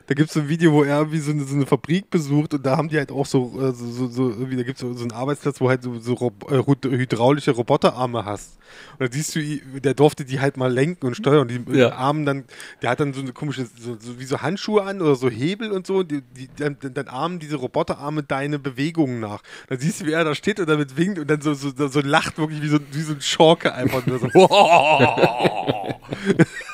Da 0.07 0.15
gibt 0.15 0.29
es 0.29 0.33
so 0.33 0.41
ein 0.41 0.49
Video, 0.49 0.73
wo 0.73 0.83
er 0.83 0.97
irgendwie 0.97 1.19
so 1.19 1.31
eine, 1.31 1.45
so 1.45 1.55
eine, 1.55 1.65
Fabrik 1.65 2.09
besucht 2.09 2.53
und 2.53 2.65
da 2.65 2.75
haben 2.75 2.89
die 2.89 2.97
halt 2.97 3.11
auch 3.11 3.25
so, 3.25 3.57
äh, 3.59 3.71
so, 3.71 3.85
so, 3.85 4.07
so 4.07 4.29
irgendwie, 4.31 4.57
da 4.57 4.63
gibt 4.63 4.75
es 4.75 4.81
so, 4.81 4.93
so 4.93 5.03
einen 5.03 5.13
Arbeitsplatz, 5.13 5.61
wo 5.61 5.69
halt 5.69 5.83
so, 5.83 5.97
so 5.99 6.33
äh, 6.49 6.61
hydraulische 6.89 7.51
Roboterarme 7.51 8.25
hast. 8.25 8.57
Und 8.93 9.01
da 9.01 9.13
siehst 9.13 9.35
du, 9.35 9.39
der 9.79 9.93
durfte 9.93 10.25
die 10.25 10.39
halt 10.39 10.57
mal 10.57 10.71
lenken 10.71 11.05
und 11.05 11.15
steuern. 11.15 11.41
Und 11.41 11.49
die 11.49 11.77
ja. 11.77 11.93
Armen 11.93 12.25
dann, 12.25 12.43
der 12.81 12.89
hat 12.89 12.99
dann 12.99 13.13
so 13.13 13.21
eine 13.21 13.31
komische, 13.31 13.67
so, 13.79 13.97
wie 14.19 14.25
so 14.25 14.41
Handschuhe 14.41 14.83
an 14.83 15.01
oder 15.01 15.15
so 15.15 15.29
Hebel 15.29 15.71
und 15.71 15.87
so. 15.87 15.97
Und 15.97 16.11
die, 16.11 16.21
die, 16.21 16.49
dann, 16.57 16.77
dann 16.79 17.07
ahmen 17.07 17.39
diese 17.39 17.57
Roboterarme 17.57 18.23
deine 18.23 18.59
Bewegungen 18.59 19.19
nach. 19.19 19.41
Dann 19.69 19.79
siehst 19.79 20.01
du, 20.01 20.05
wie 20.05 20.11
er 20.11 20.23
da 20.23 20.35
steht 20.35 20.59
und 20.59 20.67
damit 20.67 20.97
winkt 20.97 21.19
und 21.19 21.29
dann 21.29 21.41
so, 21.41 21.53
so, 21.53 21.71
so 21.71 22.01
lacht 22.01 22.37
wirklich 22.37 22.61
wie 22.61 22.67
so, 22.67 22.79
wie 22.91 23.01
so 23.01 23.13
ein 23.13 23.21
Schorke 23.21 23.73
einfach. 23.73 24.05
Nur 24.05 24.19
so. 24.19 24.27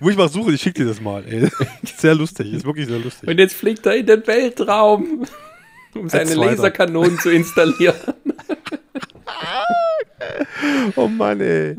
Muss 0.00 0.12
ich 0.12 0.18
mal 0.18 0.28
suchen, 0.28 0.54
ich 0.54 0.60
schicke 0.60 0.82
dir 0.82 0.88
das 0.88 1.00
mal. 1.00 1.24
Ey. 1.26 1.48
Sehr 1.96 2.14
lustig, 2.14 2.52
ist 2.52 2.64
wirklich 2.64 2.86
sehr 2.86 2.98
lustig. 2.98 3.28
Und 3.28 3.38
jetzt 3.38 3.54
fliegt 3.54 3.86
er 3.86 3.96
in 3.96 4.06
den 4.06 4.26
Weltraum, 4.26 5.26
um 5.94 6.08
seine 6.08 6.34
Laserkanonen 6.34 7.18
zu 7.18 7.30
installieren. 7.30 7.96
oh 10.96 11.08
Mann, 11.08 11.40
ey. 11.40 11.76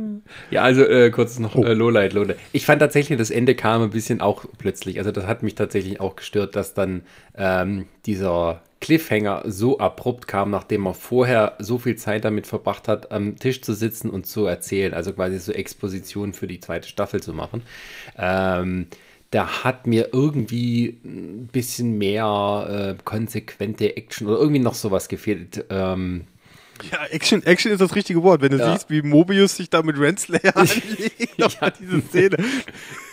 Ja, 0.50 0.64
also 0.64 0.84
äh, 0.84 1.10
kurz 1.12 1.40
noch 1.40 1.56
oh. 1.56 1.64
äh, 1.64 1.74
Lowlight, 1.74 2.14
Lowlight. 2.14 2.38
Ich 2.52 2.66
fand 2.66 2.80
tatsächlich, 2.80 3.18
das 3.18 3.32
Ende 3.32 3.56
kam 3.56 3.84
ein 3.84 3.92
bisschen 3.92 4.22
auch 4.22 4.46
plötzlich. 4.58 5.00
Also 5.00 5.12
das 5.12 5.26
hat 5.26 5.44
mich 5.44 5.56
tatsächlich 5.56 6.00
auch 6.00 6.16
gestört, 6.16 6.56
dass 6.56 6.74
dann 6.74 7.04
ähm, 7.36 7.86
dieser 8.06 8.62
Cliffhanger 8.82 9.44
so 9.46 9.80
abrupt 9.80 10.28
kam, 10.28 10.50
nachdem 10.50 10.88
er 10.88 10.96
vorher 10.96 11.56
so 11.60 11.78
viel 11.78 11.96
Zeit 11.96 12.26
damit 12.26 12.48
verbracht 12.48 12.88
hat, 12.88 13.12
am 13.12 13.38
Tisch 13.38 13.62
zu 13.62 13.74
sitzen 13.74 14.10
und 14.10 14.26
zu 14.26 14.46
erzählen, 14.46 14.94
also 14.94 15.14
quasi 15.14 15.40
so 15.40 15.54
Exposition 15.54 16.34
für 16.34 16.48
die 16.48 16.60
zweite 16.60 16.90
Staffel 16.90 17.22
zu 17.22 17.34
machen. 17.34 17.62
Ähm, 18.18 18.88
da 19.30 19.64
hat 19.64 19.88
mir 19.88 20.10
irgendwie 20.12 20.98
ein 21.06 21.48
bisschen 21.52 21.98
mehr 21.98 22.96
äh, 22.98 23.04
konsequente 23.04 23.96
Action 23.96 24.28
oder 24.28 24.40
irgendwie 24.40 24.60
noch 24.60 24.74
sowas 24.74 25.08
gefehlt. 25.08 25.64
Ähm, 25.70 26.26
ja, 26.92 27.06
Action, 27.12 27.44
Action 27.46 27.72
ist 27.72 27.80
das 27.80 27.96
richtige 27.96 28.24
Wort. 28.24 28.42
Wenn 28.42 28.52
du 28.52 28.58
ja. 28.58 28.74
siehst, 28.74 28.90
wie 28.90 29.04
Mobius 29.04 29.56
sich 29.56 29.70
da 29.70 29.84
mit 29.84 30.00
Renslayer 30.00 30.58
anlegt, 30.58 31.38
ja. 31.38 31.70
diese 31.80 32.02
Szene. 32.02 32.38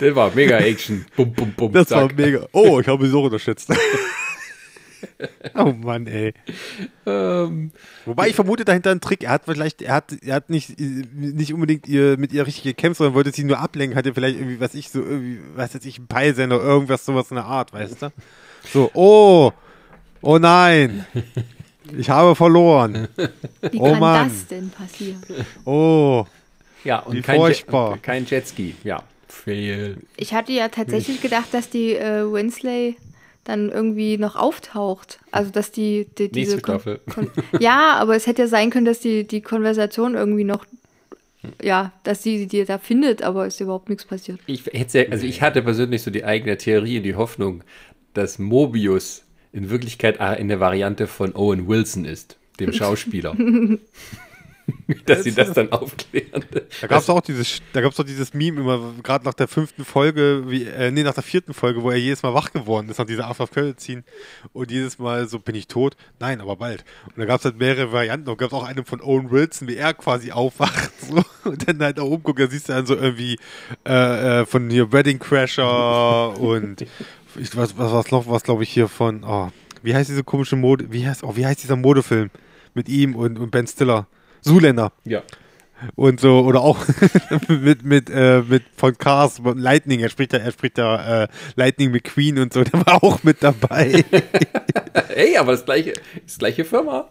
Das 0.00 0.14
war 0.14 0.34
mega 0.34 0.56
Action. 0.58 1.04
Bum, 1.14 1.32
bum, 1.32 1.52
bum, 1.52 1.72
das 1.72 1.88
zack. 1.88 2.00
war 2.00 2.12
mega. 2.14 2.46
Oh, 2.52 2.80
ich 2.80 2.88
habe 2.88 3.06
es 3.06 3.12
auch 3.12 3.24
unterschätzt. 3.24 3.70
oh 5.54 5.72
Mann, 5.72 6.06
ey. 6.06 6.34
Ähm, 7.06 7.72
Wobei 8.04 8.28
ich 8.28 8.34
vermute 8.34 8.64
dahinter 8.64 8.90
einen 8.90 9.00
Trick. 9.00 9.24
Er 9.24 9.30
hat 9.30 9.42
vielleicht, 9.44 9.82
er 9.82 9.94
hat, 9.94 10.12
er 10.22 10.34
hat 10.36 10.50
nicht, 10.50 10.78
nicht 10.78 11.52
unbedingt 11.54 11.86
ihr, 11.88 12.16
mit 12.18 12.32
ihr 12.32 12.46
richtig 12.46 12.64
gekämpft, 12.64 12.98
sondern 12.98 13.14
wollte 13.14 13.32
sie 13.32 13.44
nur 13.44 13.58
ablenken, 13.58 13.96
hatte 13.96 14.14
vielleicht 14.14 14.38
irgendwie, 14.38 14.60
was 14.60 14.74
ich 14.74 14.90
so, 14.90 15.00
irgendwie, 15.00 15.40
was 15.54 15.74
jetzt 15.74 15.86
ich, 15.86 15.98
ein 15.98 16.06
Peilsender, 16.06 16.60
irgendwas, 16.60 17.04
sowas 17.04 17.30
in 17.30 17.36
der 17.36 17.44
Art, 17.44 17.72
weißt 17.72 18.02
du? 18.02 18.12
So, 18.72 18.90
oh, 18.94 19.52
oh 20.20 20.38
nein. 20.38 21.06
Ich 21.96 22.10
habe 22.10 22.34
verloren. 22.34 23.08
Wie 23.70 23.78
Oh 23.78 23.92
kann 23.92 24.00
Mann. 24.00 24.28
das 24.28 24.46
denn 24.46 24.70
passieren? 24.70 25.22
Oh. 25.64 26.26
ja, 26.84 26.98
und 27.00 27.16
Wie 27.16 27.22
kein, 27.22 27.36
furchtbar. 27.36 27.94
Jet, 27.94 28.02
kein 28.02 28.26
Jetski. 28.26 28.74
Ja. 28.84 29.02
Fail. 29.28 29.98
Ich 30.16 30.34
hatte 30.34 30.52
ja 30.52 30.68
tatsächlich 30.68 31.20
gedacht, 31.20 31.48
dass 31.52 31.70
die 31.70 31.94
äh, 31.94 32.30
Winsley 32.30 32.96
dann 33.48 33.70
irgendwie 33.70 34.18
noch 34.18 34.36
auftaucht. 34.36 35.20
Also, 35.32 35.50
dass 35.50 35.72
die, 35.72 36.06
die 36.18 36.30
diese. 36.30 36.56
Nächste 36.56 36.58
Staffel. 36.58 37.00
Kon 37.12 37.30
ja, 37.58 37.94
aber 37.94 38.14
es 38.14 38.26
hätte 38.26 38.42
ja 38.42 38.48
sein 38.48 38.70
können, 38.70 38.84
dass 38.84 39.00
die, 39.00 39.26
die 39.26 39.40
Konversation 39.40 40.14
irgendwie 40.14 40.44
noch. 40.44 40.66
Ja, 41.62 41.92
dass 42.02 42.22
sie 42.22 42.46
die 42.46 42.64
da 42.64 42.78
findet, 42.78 43.22
aber 43.22 43.46
ist 43.46 43.60
überhaupt 43.60 43.88
nichts 43.88 44.04
passiert. 44.04 44.40
Ich, 44.46 44.66
hätte, 44.66 45.06
also 45.10 45.24
ich 45.24 45.40
hatte 45.40 45.62
persönlich 45.62 46.02
so 46.02 46.10
die 46.10 46.24
eigene 46.24 46.58
Theorie 46.58 46.98
und 46.98 47.04
die 47.04 47.14
Hoffnung, 47.14 47.62
dass 48.12 48.38
Mobius 48.38 49.24
in 49.52 49.70
Wirklichkeit 49.70 50.20
eine 50.20 50.60
Variante 50.60 51.06
von 51.06 51.34
Owen 51.34 51.68
Wilson 51.68 52.04
ist, 52.04 52.36
dem 52.60 52.72
Schauspieler. 52.74 53.34
dass 55.06 55.24
sie 55.24 55.32
das 55.32 55.52
dann 55.52 55.72
aufklären. 55.72 56.44
Da 56.80 56.86
gab 56.86 57.00
es 57.00 57.10
auch 57.10 57.20
dieses, 57.20 57.60
da 57.72 57.80
gab's 57.80 57.96
doch 57.96 58.04
dieses 58.04 58.34
Meme 58.34 58.60
immer, 58.60 58.94
gerade 59.02 59.24
nach 59.24 59.34
der 59.34 59.48
fünften 59.48 59.84
Folge, 59.84 60.44
wie, 60.46 60.64
äh, 60.64 60.90
nee, 60.90 61.02
nach 61.02 61.14
der 61.14 61.22
vierten 61.22 61.54
Folge, 61.54 61.82
wo 61.82 61.90
er 61.90 61.96
jedes 61.96 62.22
Mal 62.22 62.34
wach 62.34 62.52
geworden 62.52 62.88
ist 62.88 62.98
nach 62.98 63.06
dieser 63.06 63.28
After 63.28 63.46
Credit 63.46 63.78
ziehen 63.78 64.04
und 64.52 64.70
jedes 64.70 64.98
Mal 64.98 65.28
so, 65.28 65.38
bin 65.38 65.54
ich 65.54 65.68
tot? 65.68 65.96
Nein, 66.18 66.40
aber 66.40 66.56
bald. 66.56 66.84
Und 67.06 67.18
da 67.18 67.24
gab 67.24 67.40
es 67.40 67.44
halt 67.44 67.58
mehrere 67.58 67.92
Varianten. 67.92 68.28
Und 68.28 68.38
gab 68.38 68.48
es 68.48 68.54
auch 68.54 68.64
eine 68.64 68.84
von 68.84 69.00
Owen 69.00 69.30
Wilson, 69.30 69.68
wie 69.68 69.76
er 69.76 69.94
quasi 69.94 70.32
aufwacht 70.32 70.90
so, 71.08 71.22
und 71.44 71.68
dann 71.68 71.80
halt 71.80 71.98
da 71.98 72.02
oben 72.02 72.22
guckt, 72.22 72.40
da 72.40 72.48
siehst 72.48 72.68
du 72.68 72.72
dann 72.72 72.86
so 72.86 72.94
irgendwie 72.94 73.38
äh, 73.86 74.40
äh, 74.40 74.46
von 74.46 74.70
hier 74.70 74.92
Wedding 74.92 75.18
Crasher 75.18 76.38
und 76.38 76.82
ich, 77.36 77.56
was, 77.56 77.76
was, 77.76 77.92
was 77.92 78.10
noch, 78.10 78.28
was 78.28 78.42
glaube 78.42 78.62
ich 78.62 78.70
hier 78.70 78.88
von, 78.88 79.24
oh, 79.24 79.50
wie 79.82 79.94
heißt 79.94 80.10
diese 80.10 80.24
komische 80.24 80.56
Mode, 80.56 80.86
wie 80.90 81.06
heißt, 81.06 81.24
oh, 81.24 81.36
wie 81.36 81.46
heißt 81.46 81.62
dieser 81.62 81.76
Modefilm 81.76 82.30
mit 82.74 82.88
ihm 82.88 83.14
und, 83.14 83.38
und 83.38 83.50
Ben 83.50 83.66
Stiller? 83.66 84.06
Zuländer 84.42 84.92
Ja. 85.04 85.22
und 85.94 86.20
so 86.20 86.40
oder 86.40 86.60
auch 86.60 86.78
mit 87.48 87.84
mit 87.84 88.10
äh, 88.10 88.42
mit 88.42 88.64
von 88.76 88.96
Cars 88.98 89.40
Lightning 89.54 90.00
er 90.00 90.08
spricht 90.08 90.32
da 90.32 90.38
er 90.38 90.52
spricht 90.52 90.78
da 90.78 91.24
äh, 91.24 91.28
Lightning 91.56 91.90
McQueen 91.92 92.38
und 92.38 92.52
so 92.52 92.64
der 92.64 92.84
war 92.86 93.02
auch 93.04 93.22
mit 93.22 93.42
dabei 93.42 94.04
Ey, 95.14 95.36
aber 95.36 95.52
das 95.52 95.64
gleiche, 95.64 95.92
das 96.24 96.38
gleiche 96.38 96.64
Firma. 96.64 97.08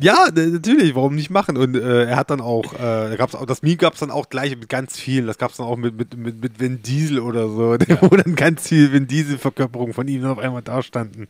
Ja 0.00 0.28
natürlich 0.34 0.94
warum 0.94 1.14
nicht 1.14 1.30
machen 1.30 1.56
und 1.56 1.76
äh, 1.76 2.04
er 2.04 2.16
hat 2.16 2.30
dann 2.30 2.40
auch 2.40 2.74
äh, 2.74 3.16
gab's 3.16 3.34
auch 3.34 3.46
das 3.46 3.62
Meme 3.62 3.76
gab's 3.76 4.00
dann 4.00 4.10
auch 4.10 4.28
gleich 4.28 4.56
mit 4.56 4.68
ganz 4.68 4.98
vielen 4.98 5.26
das 5.26 5.38
gab's 5.38 5.56
dann 5.58 5.66
auch 5.66 5.76
mit 5.76 5.96
mit 5.96 6.16
mit, 6.16 6.42
mit 6.42 6.60
Vin 6.60 6.82
Diesel 6.82 7.20
oder 7.20 7.48
so 7.48 7.72
wo 8.00 8.16
dann 8.16 8.34
ganz 8.34 8.68
viel 8.68 8.92
Vin 8.92 9.06
Diesel 9.06 9.38
Verkörperung 9.38 9.92
von 9.92 10.08
ihm 10.08 10.24
auf 10.24 10.38
einmal 10.38 10.62
da 10.62 10.82
standen 10.82 11.26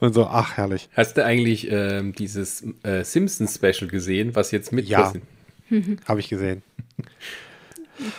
und 0.00 0.14
so 0.14 0.26
ach 0.26 0.56
herrlich 0.56 0.88
Hast 0.94 1.16
du 1.16 1.24
eigentlich 1.24 1.68
ähm, 1.70 2.12
dieses 2.12 2.64
äh, 2.82 3.02
Simpsons-Special 3.04 3.88
gesehen, 3.88 4.34
was 4.34 4.50
jetzt 4.50 4.72
mit 4.72 4.88
Ja. 4.88 5.12
habe 6.06 6.20
ich 6.20 6.28
gesehen 6.28 6.62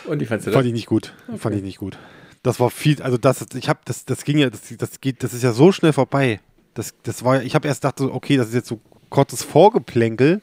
Und 0.06 0.20
wie 0.20 0.26
fandst 0.26 0.46
du 0.46 0.52
Fand 0.52 0.64
das? 0.64 0.66
ich 0.66 0.72
nicht 0.72 0.86
gut. 0.86 1.14
Fand 1.36 1.56
ich 1.56 1.62
nicht 1.62 1.78
gut. 1.78 1.98
Das 2.42 2.60
war 2.60 2.70
viel, 2.70 3.00
also 3.02 3.16
das, 3.16 3.46
ich 3.54 3.68
habe, 3.68 3.80
das, 3.84 4.04
das 4.04 4.24
ging 4.24 4.38
ja, 4.38 4.50
das, 4.50 4.60
das 4.76 5.00
geht, 5.00 5.22
das 5.22 5.32
ist 5.32 5.42
ja 5.42 5.52
so 5.52 5.72
schnell 5.72 5.92
vorbei. 5.92 6.40
Das, 6.74 6.94
das 7.02 7.24
war, 7.24 7.42
ich 7.42 7.54
habe 7.54 7.68
erst 7.68 7.82
gedacht, 7.82 7.98
so, 7.98 8.12
okay, 8.12 8.36
das 8.36 8.48
ist 8.48 8.54
jetzt 8.54 8.68
so 8.68 8.80
kurzes 9.14 9.44
Vorgeplänkel, 9.44 10.42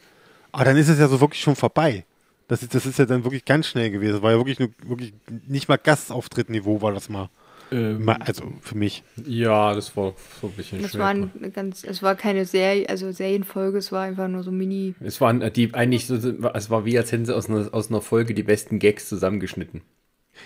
aber 0.53 0.63
dann 0.65 0.77
ist 0.77 0.87
es 0.87 0.97
ja 0.97 1.09
so 1.09 1.19
wirklich 1.19 1.41
schon 1.41 1.57
vorbei. 1.57 2.05
Das 2.47 2.63
ist, 2.63 2.73
das 2.73 2.85
ist 2.85 2.99
ja 2.99 3.05
dann 3.05 3.23
wirklich 3.25 3.43
ganz 3.43 3.67
schnell 3.67 3.91
gewesen. 3.91 4.13
Das 4.13 4.21
war 4.21 4.31
ja 4.31 4.37
wirklich, 4.37 4.59
nur, 4.59 4.69
wirklich 4.85 5.13
nicht 5.47 5.67
mal 5.67 5.77
Gastauftrittniveau 5.77 6.81
war 6.81 6.93
das 6.93 7.09
mal. 7.09 7.29
Ähm, 7.69 8.03
mal 8.03 8.17
also 8.17 8.43
für 8.61 8.77
mich. 8.77 9.03
ja, 9.25 9.73
das 9.73 9.95
war 9.95 10.13
so 10.41 10.47
ein 10.47 10.53
bisschen 10.53 10.81
Das 10.81 10.91
schwer. 10.91 11.01
war 11.01 11.09
eine 11.09 11.29
ganz, 11.53 11.83
es 11.83 12.01
war 12.01 12.15
keine 12.15 12.45
Serie, 12.45 12.87
also 12.89 13.11
Serienfolge, 13.11 13.77
es 13.77 13.91
war 13.91 14.03
einfach 14.03 14.27
nur 14.27 14.43
so 14.43 14.51
Mini. 14.51 14.95
Es 15.01 15.19
waren 15.21 15.41
äh, 15.41 15.51
die 15.51 15.73
eigentlich 15.73 16.07
so, 16.07 16.15
es 16.15 16.69
war 16.69 16.85
wie 16.85 16.97
als 16.97 17.11
hätten 17.11 17.25
sie 17.25 17.35
aus 17.35 17.49
einer, 17.49 17.73
aus 17.73 17.89
einer 17.89 18.01
Folge 18.01 18.33
die 18.33 18.43
besten 18.43 18.79
Gags 18.79 19.07
zusammengeschnitten. 19.09 19.81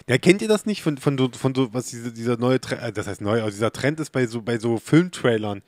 Ja, 0.10 0.18
kennt 0.18 0.42
ihr 0.42 0.48
das 0.48 0.66
nicht 0.66 0.82
von, 0.82 0.98
von, 0.98 1.18
so, 1.18 1.30
von 1.32 1.56
so, 1.56 1.74
was 1.74 1.88
diese, 1.88 2.12
dieser 2.12 2.38
neue 2.38 2.60
Trend, 2.60 2.82
äh, 2.82 2.92
das 2.92 3.08
heißt 3.08 3.22
neu, 3.22 3.42
also 3.42 3.56
dieser 3.56 3.72
Trend 3.72 4.00
ist 4.00 4.12
bei 4.12 4.26
so, 4.28 4.42
bei 4.42 4.58
so 4.58 4.78
Filmtrailern. 4.78 5.62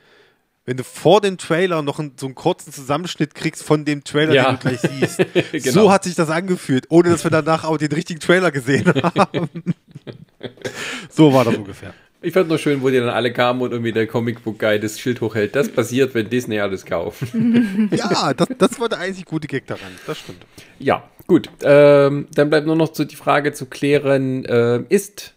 Wenn 0.68 0.76
du 0.76 0.84
vor 0.84 1.22
dem 1.22 1.38
Trailer 1.38 1.82
noch 1.82 1.98
einen, 1.98 2.12
so 2.20 2.26
einen 2.26 2.36
kurzen 2.36 2.74
Zusammenschnitt 2.74 3.34
kriegst 3.34 3.64
von 3.64 3.86
dem 3.86 4.04
Trailer, 4.04 4.34
Ja. 4.34 4.52
den 4.52 4.56
du 4.60 4.62
gleich 4.68 4.82
siehst. 4.82 5.26
Genau. 5.54 5.72
So 5.72 5.92
hat 5.92 6.04
sich 6.04 6.14
das 6.14 6.30
angefühlt, 6.30 6.88
ohne 6.90 7.10
dass 7.10 7.24
wir 7.24 7.32
danach 7.32 7.64
auch 7.64 7.78
den 7.78 7.92
richtigen 7.94 8.20
Trailer 8.20 8.52
gesehen 8.52 8.86
haben. 9.02 9.50
so 11.10 11.34
war 11.34 11.46
das 11.46 11.56
ungefähr. 11.56 11.94
Ich 12.22 12.34
fand 12.34 12.50
nur 12.50 12.58
schön, 12.58 12.82
wo 12.82 12.90
die 12.90 12.98
dann 12.98 13.08
alle 13.10 13.32
kamen 13.32 13.62
und 13.62 13.72
irgendwie 13.72 13.94
der 13.94 14.08
Comicbook-Guy 14.08 14.80
das 14.82 15.00
Schild 15.00 15.22
hochhält. 15.22 15.56
Das 15.56 15.70
passiert, 15.70 16.14
wenn 16.16 16.30
Disney 16.30 16.60
alles 16.60 16.86
kauft. 16.86 17.24
Ja, 17.92 18.34
das, 18.34 18.48
das 18.58 18.78
war 18.80 18.90
der 18.90 19.00
einzig 19.00 19.24
gute 19.26 19.48
Gag 19.48 19.68
daran. 19.68 19.92
Das 20.06 20.20
stimmt. 20.20 20.46
ja, 20.80 21.10
gut. 21.28 21.50
Ähm, 21.62 22.28
dann 22.34 22.50
bleibt 22.50 22.68
nur 22.68 22.76
noch 22.76 22.94
so 22.94 23.06
die 23.06 23.16
Frage 23.16 23.54
zu 23.54 23.68
klären, 23.68 24.46
ähm, 24.50 24.86
ist 24.90 25.34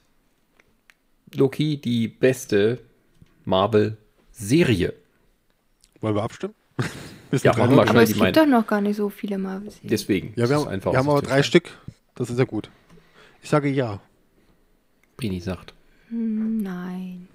Loki 1.35 1.77
die 1.81 2.09
beste 2.09 2.78
Marvel-Serie? 3.44 4.94
Wollen 6.01 6.14
wir 6.14 6.22
abstimmen? 6.22 6.55
Ja, 7.44 7.56
machen 7.56 7.77
wir. 7.77 7.89
Aber 7.89 8.02
es 8.02 8.12
gibt 8.12 8.36
doch 8.36 8.44
noch 8.44 8.66
gar 8.66 8.81
nicht 8.81 8.97
so 8.97 9.09
viele 9.09 9.39
Marvel. 9.39 9.72
Deswegen. 9.85 10.32
Ja, 10.35 10.48
wir 10.48 10.56
haben, 10.56 10.66
einfach 10.66 10.90
wir 10.90 10.98
haben 10.98 11.09
aber 11.09 11.22
drei. 11.22 11.44
Stück. 11.44 11.70
Das 12.16 12.28
ist 12.28 12.40
ja 12.40 12.44
gut. 12.44 12.68
Ich 13.40 13.48
sage 13.48 13.68
ja. 13.68 14.01
Brini 15.16 15.39
sagt. 15.39 15.72
Nein. 16.10 17.28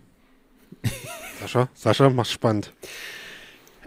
Sascha, 1.40 1.70
Sascha, 1.74 2.10
mach's 2.10 2.34
spannend. 2.34 2.74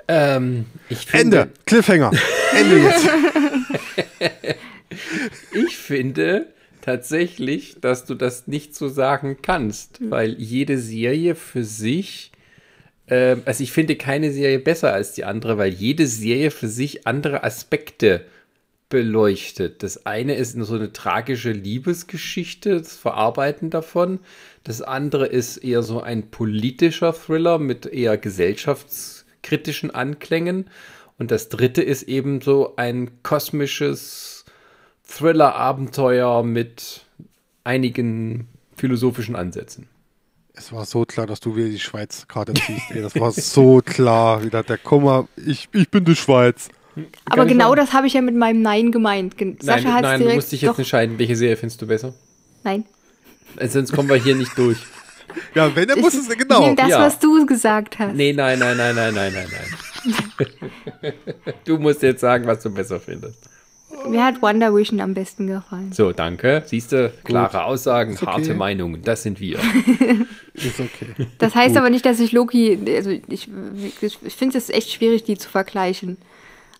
Ähm, 0.08 0.64
ich 0.88 1.04
finde, 1.04 1.40
Ende. 1.40 1.52
Cliffhanger. 1.66 2.12
Ende 2.56 2.78
jetzt. 2.78 3.08
Ich 5.52 5.76
finde 5.76 6.46
tatsächlich, 6.80 7.76
dass 7.80 8.06
du 8.06 8.14
das 8.14 8.46
nicht 8.46 8.74
so 8.74 8.88
sagen 8.88 9.38
kannst, 9.42 9.98
weil 10.00 10.34
jede 10.40 10.78
Serie 10.78 11.34
für 11.34 11.64
sich, 11.64 12.32
ähm, 13.08 13.42
also 13.44 13.62
ich 13.62 13.72
finde 13.72 13.96
keine 13.96 14.32
Serie 14.32 14.58
besser 14.58 14.92
als 14.92 15.12
die 15.12 15.24
andere, 15.24 15.58
weil 15.58 15.72
jede 15.72 16.06
Serie 16.06 16.50
für 16.50 16.68
sich 16.68 17.06
andere 17.06 17.44
Aspekte 17.44 18.24
beleuchtet. 18.88 19.82
Das 19.82 20.06
eine 20.06 20.34
ist 20.34 20.52
so 20.52 20.74
eine 20.74 20.92
tragische 20.92 21.52
Liebesgeschichte, 21.52 22.78
das 22.78 22.96
Verarbeiten 22.96 23.70
davon. 23.70 24.20
Das 24.64 24.82
andere 24.82 25.26
ist 25.26 25.58
eher 25.58 25.82
so 25.82 26.00
ein 26.00 26.30
politischer 26.30 27.12
Thriller 27.12 27.58
mit 27.58 27.86
eher 27.86 28.16
gesellschaftskritischen 28.16 29.90
Anklängen. 29.90 30.70
Und 31.18 31.30
das 31.30 31.48
dritte 31.48 31.82
ist 31.82 32.04
eben 32.04 32.40
so 32.40 32.76
ein 32.76 33.22
kosmisches 33.22 34.44
Thriller-Abenteuer 35.04 36.42
mit 36.42 37.02
einigen 37.64 38.48
philosophischen 38.76 39.36
Ansätzen. 39.36 39.88
Es 40.58 40.72
war 40.72 40.84
so 40.84 41.04
klar, 41.04 41.26
dass 41.26 41.38
du 41.38 41.54
wieder 41.54 41.68
die 41.68 41.78
Schweiz-Karte 41.78 42.52
ziehst. 42.54 42.90
Ey, 42.90 43.00
das 43.00 43.14
war 43.18 43.30
so 43.30 43.80
klar. 43.84 44.42
Wieder 44.42 44.64
der 44.64 44.76
Kummer. 44.76 45.28
Ich, 45.36 45.68
ich 45.72 45.88
bin 45.88 46.04
die 46.04 46.16
Schweiz. 46.16 46.68
Aber 47.26 47.44
ich 47.44 47.48
genau 47.50 47.76
das 47.76 47.92
habe 47.92 48.08
ich 48.08 48.14
ja 48.14 48.20
mit 48.22 48.34
meinem 48.34 48.60
Nein 48.60 48.90
gemeint. 48.90 49.40
Nein, 49.40 49.56
Sascha 49.60 49.92
hat 49.92 50.02
nein 50.02 50.20
du 50.20 50.34
musst 50.34 50.50
dich 50.50 50.62
jetzt 50.62 50.70
doch, 50.70 50.78
entscheiden, 50.78 51.16
welche 51.16 51.36
Serie 51.36 51.56
findest 51.56 51.80
du 51.80 51.86
besser? 51.86 52.12
Nein. 52.64 52.84
Äh, 53.56 53.68
Sonst 53.68 53.92
kommen 53.92 54.08
wir 54.08 54.16
hier 54.16 54.34
nicht 54.34 54.58
durch. 54.58 54.78
Ja, 55.54 55.74
wenn, 55.76 55.86
dann 55.86 55.98
Ich, 55.98 56.04
muss 56.04 56.14
es 56.14 56.28
ich 56.28 56.36
genau. 56.36 56.60
nehme 56.60 56.74
das, 56.74 56.88
ja. 56.88 57.00
was 57.00 57.20
du 57.20 57.46
gesagt 57.46 58.00
hast. 58.00 58.14
Nee, 58.14 58.32
nein, 58.32 58.58
nein, 58.58 58.76
nein, 58.76 58.96
nein, 58.96 59.14
nein, 59.14 59.32
nein, 59.32 59.46
nein. 59.52 61.12
du 61.64 61.78
musst 61.78 62.02
jetzt 62.02 62.20
sagen, 62.20 62.46
was 62.46 62.62
du 62.62 62.70
besser 62.70 62.98
findest. 62.98 63.48
Mir 64.06 64.24
hat 64.24 64.40
Wonder 64.42 64.74
Vision 64.74 65.00
am 65.00 65.14
besten 65.14 65.46
gefallen. 65.46 65.92
So, 65.92 66.12
danke. 66.12 66.62
Siehst 66.66 66.92
du, 66.92 67.12
klare 67.24 67.64
Aussagen, 67.64 68.14
okay. 68.14 68.26
harte 68.26 68.54
Meinungen, 68.54 69.02
das 69.02 69.22
sind 69.22 69.40
wir. 69.40 69.58
Ist 70.54 70.80
okay. 70.80 71.26
Das 71.38 71.54
heißt 71.54 71.76
aber 71.76 71.90
nicht, 71.90 72.04
dass 72.04 72.20
ich 72.20 72.32
Loki, 72.32 72.78
also 72.96 73.10
ich, 73.10 73.48
ich, 74.00 74.34
finde 74.34 74.58
es 74.58 74.70
echt 74.70 74.90
schwierig, 74.90 75.24
die 75.24 75.36
zu 75.36 75.48
vergleichen. 75.48 76.16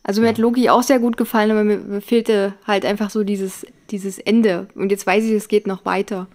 Also 0.02 0.22
mir 0.22 0.28
hat 0.28 0.38
Loki 0.38 0.70
auch 0.70 0.82
sehr 0.82 0.98
gut 0.98 1.16
gefallen, 1.16 1.50
aber 1.50 1.64
mir, 1.64 1.78
mir 1.78 2.00
fehlte 2.00 2.54
halt 2.66 2.84
einfach 2.84 3.10
so 3.10 3.24
dieses, 3.24 3.66
dieses 3.90 4.18
Ende. 4.18 4.68
Und 4.74 4.90
jetzt 4.90 5.06
weiß 5.06 5.24
ich, 5.24 5.32
es 5.32 5.48
geht 5.48 5.66
noch 5.66 5.84
weiter. 5.84 6.28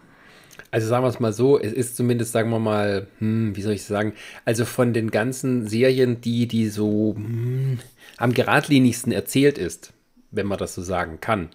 Also 0.73 0.87
sagen 0.87 1.03
wir 1.03 1.09
es 1.09 1.19
mal 1.19 1.33
so, 1.33 1.59
es 1.59 1.71
ist 1.71 1.95
zumindest, 1.95 2.31
sagen 2.31 2.49
wir 2.49 2.59
mal, 2.59 3.07
hm, 3.19 3.55
wie 3.55 3.61
soll 3.61 3.73
ich 3.73 3.83
sagen, 3.83 4.13
also 4.45 4.65
von 4.65 4.93
den 4.93 5.11
ganzen 5.11 5.67
Serien, 5.67 6.21
die, 6.21 6.47
die 6.47 6.67
so 6.69 7.13
hm, 7.15 7.79
am 8.17 8.33
geradlinigsten 8.33 9.11
erzählt 9.11 9.57
ist, 9.57 9.93
wenn 10.33 10.47
man 10.47 10.57
das 10.57 10.75
so 10.75 10.81
sagen 10.81 11.19
kann. 11.21 11.49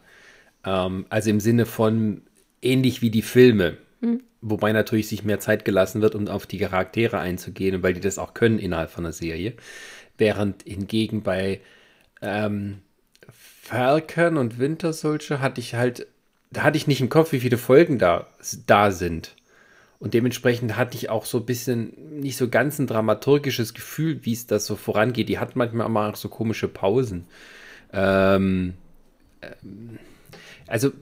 Ähm, 0.64 1.06
also 1.10 1.30
im 1.30 1.40
Sinne 1.40 1.66
von 1.66 2.22
ähnlich 2.62 3.02
wie 3.02 3.10
die 3.10 3.22
Filme. 3.22 3.76
Wobei 4.40 4.72
natürlich 4.72 5.08
sich 5.08 5.24
mehr 5.24 5.40
Zeit 5.40 5.64
gelassen 5.64 6.00
wird, 6.00 6.14
um 6.14 6.28
auf 6.28 6.46
die 6.46 6.58
Charaktere 6.58 7.18
einzugehen, 7.18 7.82
weil 7.82 7.94
die 7.94 8.00
das 8.00 8.18
auch 8.18 8.34
können 8.34 8.58
innerhalb 8.58 8.90
von 8.90 9.04
der 9.04 9.12
Serie. 9.12 9.54
Während 10.16 10.62
hingegen 10.62 11.22
bei 11.22 11.60
ähm, 12.22 12.78
Falcon 13.30 14.36
und 14.36 14.58
Winter 14.58 14.92
Soldier 14.92 15.40
hatte 15.40 15.60
ich 15.60 15.74
halt, 15.74 16.06
da 16.50 16.62
hatte 16.62 16.76
ich 16.76 16.86
nicht 16.86 17.00
im 17.00 17.08
Kopf, 17.08 17.32
wie 17.32 17.40
viele 17.40 17.58
Folgen 17.58 17.98
da, 17.98 18.28
da 18.66 18.92
sind. 18.92 19.34
Und 19.98 20.14
dementsprechend 20.14 20.76
hatte 20.76 20.96
ich 20.96 21.10
auch 21.10 21.24
so 21.24 21.38
ein 21.38 21.46
bisschen 21.46 22.20
nicht 22.20 22.36
so 22.36 22.48
ganz 22.48 22.78
ein 22.78 22.86
dramaturgisches 22.86 23.74
Gefühl, 23.74 24.24
wie 24.24 24.32
es 24.32 24.46
das 24.46 24.66
so 24.66 24.76
vorangeht. 24.76 25.28
Die 25.28 25.40
hat 25.40 25.56
manchmal 25.56 26.10
auch 26.10 26.16
so 26.16 26.28
komische 26.28 26.68
Pausen. 26.68 27.26
Ähm, 27.92 28.74
ähm, 29.42 29.98
also 30.66 30.92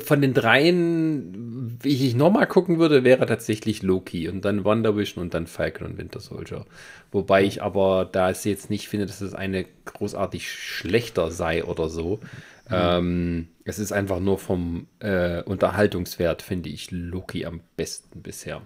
von 0.00 0.20
den 0.20 0.34
dreien, 0.34 1.78
wie 1.82 2.06
ich 2.06 2.14
nochmal 2.14 2.46
gucken 2.46 2.78
würde, 2.78 3.02
wäre 3.02 3.26
tatsächlich 3.26 3.82
Loki 3.82 4.28
und 4.28 4.44
dann 4.44 4.64
Wonder 4.64 4.96
Vision 4.96 5.22
und 5.22 5.34
dann 5.34 5.46
Falcon 5.46 5.86
und 5.86 5.98
Winter 5.98 6.20
Soldier. 6.20 6.64
Wobei 7.10 7.44
ich 7.44 7.62
aber 7.62 8.08
da 8.10 8.30
es 8.30 8.44
jetzt 8.44 8.70
nicht 8.70 8.88
finde, 8.88 9.06
dass 9.06 9.20
es 9.20 9.34
eine 9.34 9.66
großartig 9.84 10.50
schlechter 10.50 11.30
sei 11.30 11.64
oder 11.64 11.88
so. 11.88 12.20
Mhm. 12.68 12.70
Ähm, 12.70 13.48
es 13.64 13.78
ist 13.78 13.92
einfach 13.92 14.20
nur 14.20 14.38
vom 14.38 14.86
äh, 15.00 15.42
Unterhaltungswert, 15.42 16.42
finde 16.42 16.68
ich 16.68 16.90
Loki 16.90 17.46
am 17.46 17.60
besten 17.76 18.22
bisher. 18.22 18.62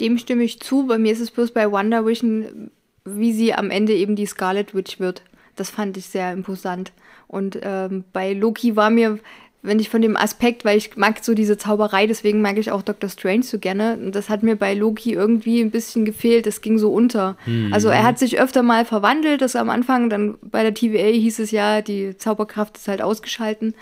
Dem 0.00 0.18
stimme 0.18 0.44
ich 0.44 0.60
zu. 0.60 0.86
Bei 0.86 0.98
mir 0.98 1.12
ist 1.12 1.20
es 1.20 1.30
bloß 1.30 1.52
bei 1.52 1.70
Wonder 1.70 2.06
Vision, 2.06 2.70
wie 3.04 3.32
sie 3.32 3.54
am 3.54 3.70
Ende 3.70 3.94
eben 3.94 4.16
die 4.16 4.26
Scarlet 4.26 4.74
Witch 4.74 4.98
wird. 4.98 5.22
Das 5.60 5.68
fand 5.68 5.98
ich 5.98 6.06
sehr 6.06 6.32
imposant. 6.32 6.90
Und 7.28 7.58
ähm, 7.62 8.04
bei 8.14 8.32
Loki 8.32 8.76
war 8.76 8.88
mir, 8.88 9.18
wenn 9.60 9.78
ich 9.78 9.90
von 9.90 10.00
dem 10.00 10.16
Aspekt, 10.16 10.64
weil 10.64 10.78
ich 10.78 10.96
mag 10.96 11.22
so 11.22 11.34
diese 11.34 11.58
Zauberei, 11.58 12.06
deswegen 12.06 12.40
mag 12.40 12.56
ich 12.56 12.72
auch 12.72 12.80
Doctor 12.80 13.10
Strange 13.10 13.42
so 13.42 13.58
gerne. 13.58 13.98
Und 13.98 14.14
das 14.14 14.30
hat 14.30 14.42
mir 14.42 14.56
bei 14.56 14.72
Loki 14.72 15.12
irgendwie 15.12 15.60
ein 15.60 15.70
bisschen 15.70 16.06
gefehlt. 16.06 16.46
Das 16.46 16.62
ging 16.62 16.78
so 16.78 16.90
unter. 16.90 17.36
Mhm. 17.44 17.74
Also 17.74 17.90
er 17.90 18.04
hat 18.04 18.18
sich 18.18 18.40
öfter 18.40 18.62
mal 18.62 18.86
verwandelt. 18.86 19.42
Das 19.42 19.54
am 19.54 19.68
Anfang, 19.68 20.08
dann 20.08 20.38
bei 20.40 20.62
der 20.62 20.72
TVA 20.72 21.12
hieß 21.12 21.40
es 21.40 21.50
ja, 21.50 21.82
die 21.82 22.16
Zauberkraft 22.16 22.78
ist 22.78 22.88
halt 22.88 23.02
ausgeschalten. 23.02 23.74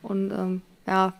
Und 0.00 0.30
ähm, 0.30 0.62
ja, 0.86 1.12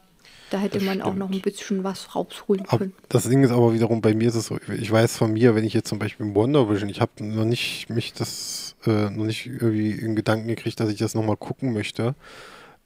da 0.51 0.59
hätte 0.59 0.78
das 0.78 0.86
man 0.86 0.94
stimmt. 0.94 1.06
auch 1.06 1.14
noch 1.14 1.31
ein 1.31 1.40
bisschen 1.40 1.85
was 1.85 2.14
rausholen 2.14 2.66
können. 2.66 2.93
Ab, 2.97 3.05
das 3.09 3.28
Ding 3.28 3.43
ist 3.43 3.51
aber 3.51 3.74
wiederum, 3.74 4.01
bei 4.01 4.14
mir 4.14 4.28
ist 4.28 4.35
es 4.36 4.47
so, 4.47 4.59
ich 4.78 4.90
weiß 4.90 5.16
von 5.16 5.32
mir, 5.32 5.55
wenn 5.55 5.64
ich 5.64 5.74
jetzt 5.74 5.89
zum 5.89 5.98
Beispiel 5.98 6.35
Wonder 6.35 6.68
Vision, 6.70 6.89
ich 6.89 7.01
habe 7.01 7.24
noch 7.24 7.44
nicht 7.44 7.90
mich 7.90 8.12
das, 8.12 8.77
äh, 8.86 9.10
noch 9.10 9.24
nicht 9.24 9.47
irgendwie 9.47 9.90
in 9.90 10.14
Gedanken 10.14 10.48
gekriegt, 10.48 10.78
dass 10.81 10.90
ich 10.90 10.98
das 10.98 11.14
nochmal 11.14 11.36
gucken 11.36 11.73
möchte. 11.73 12.14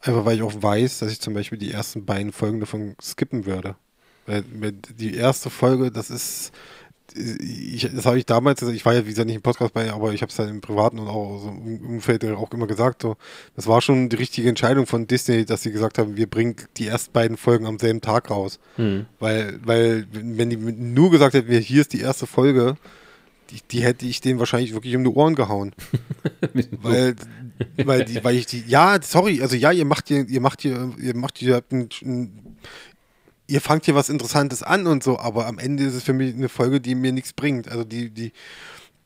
Einfach 0.00 0.24
weil 0.24 0.36
ich 0.36 0.42
auch 0.42 0.54
weiß, 0.54 1.00
dass 1.00 1.12
ich 1.12 1.20
zum 1.20 1.34
Beispiel 1.34 1.58
die 1.58 1.70
ersten 1.72 2.06
beiden 2.06 2.32
Folgen 2.32 2.60
davon 2.60 2.96
skippen 3.02 3.44
würde. 3.44 3.76
Weil 4.26 4.72
die 4.72 5.14
erste 5.14 5.50
Folge, 5.50 5.90
das 5.90 6.08
ist, 6.08 6.52
ich, 7.14 7.88
das 7.92 8.06
habe 8.06 8.18
ich 8.18 8.26
damals, 8.26 8.62
also 8.62 8.72
ich 8.72 8.84
war 8.84 8.94
ja 8.94 9.04
wie 9.04 9.10
gesagt 9.10 9.26
nicht 9.26 9.36
im 9.36 9.42
Podcast 9.42 9.72
bei, 9.72 9.92
aber 9.92 10.12
ich 10.12 10.22
habe 10.22 10.30
es 10.30 10.36
dann 10.36 10.48
im 10.48 10.60
Privaten 10.60 10.98
und 10.98 11.08
auch 11.08 11.40
so 11.40 11.48
im 11.48 11.94
Umfeld 11.94 12.24
auch 12.24 12.52
immer 12.52 12.66
gesagt, 12.66 13.02
so, 13.02 13.16
das 13.56 13.66
war 13.66 13.80
schon 13.80 14.08
die 14.08 14.16
richtige 14.16 14.48
Entscheidung 14.48 14.86
von 14.86 15.06
Disney, 15.06 15.44
dass 15.44 15.62
sie 15.62 15.72
gesagt 15.72 15.98
haben, 15.98 16.16
wir 16.16 16.28
bringen 16.28 16.56
die 16.76 16.86
ersten 16.86 17.12
beiden 17.12 17.36
Folgen 17.36 17.66
am 17.66 17.78
selben 17.78 18.00
Tag 18.00 18.30
raus. 18.30 18.58
Hm. 18.76 19.06
Weil, 19.18 19.58
weil, 19.64 20.06
wenn 20.12 20.50
die 20.50 20.56
nur 20.56 21.10
gesagt 21.10 21.34
hätten, 21.34 21.52
hier 21.52 21.80
ist 21.80 21.92
die 21.92 22.00
erste 22.00 22.26
Folge, 22.26 22.76
die, 23.50 23.60
die 23.70 23.82
hätte 23.82 24.06
ich 24.06 24.20
denen 24.20 24.38
wahrscheinlich 24.38 24.72
wirklich 24.72 24.94
um 24.96 25.04
die 25.04 25.10
Ohren 25.10 25.34
gehauen. 25.34 25.72
weil, 26.82 27.16
weil, 27.76 28.04
die, 28.04 28.22
weil 28.22 28.36
ich 28.36 28.46
die, 28.46 28.64
ja, 28.66 28.98
sorry, 29.02 29.42
also 29.42 29.56
ja, 29.56 29.72
ihr 29.72 29.84
macht 29.84 30.08
hier, 30.08 30.28
ihr 30.28 30.40
macht 30.40 30.62
hier, 30.62 30.92
ihr 31.00 31.16
macht 31.16 31.38
hier 31.38 31.62
ein, 31.70 31.88
ein 32.02 32.49
ihr 33.50 33.60
fangt 33.60 33.84
hier 33.84 33.94
was 33.94 34.08
Interessantes 34.08 34.62
an 34.62 34.86
und 34.86 35.02
so, 35.02 35.18
aber 35.18 35.46
am 35.46 35.58
Ende 35.58 35.84
ist 35.84 35.94
es 35.94 36.04
für 36.04 36.12
mich 36.12 36.34
eine 36.34 36.48
Folge, 36.48 36.80
die 36.80 36.94
mir 36.94 37.12
nichts 37.12 37.32
bringt. 37.32 37.68
Also 37.68 37.84
die, 37.84 38.10
die, 38.10 38.32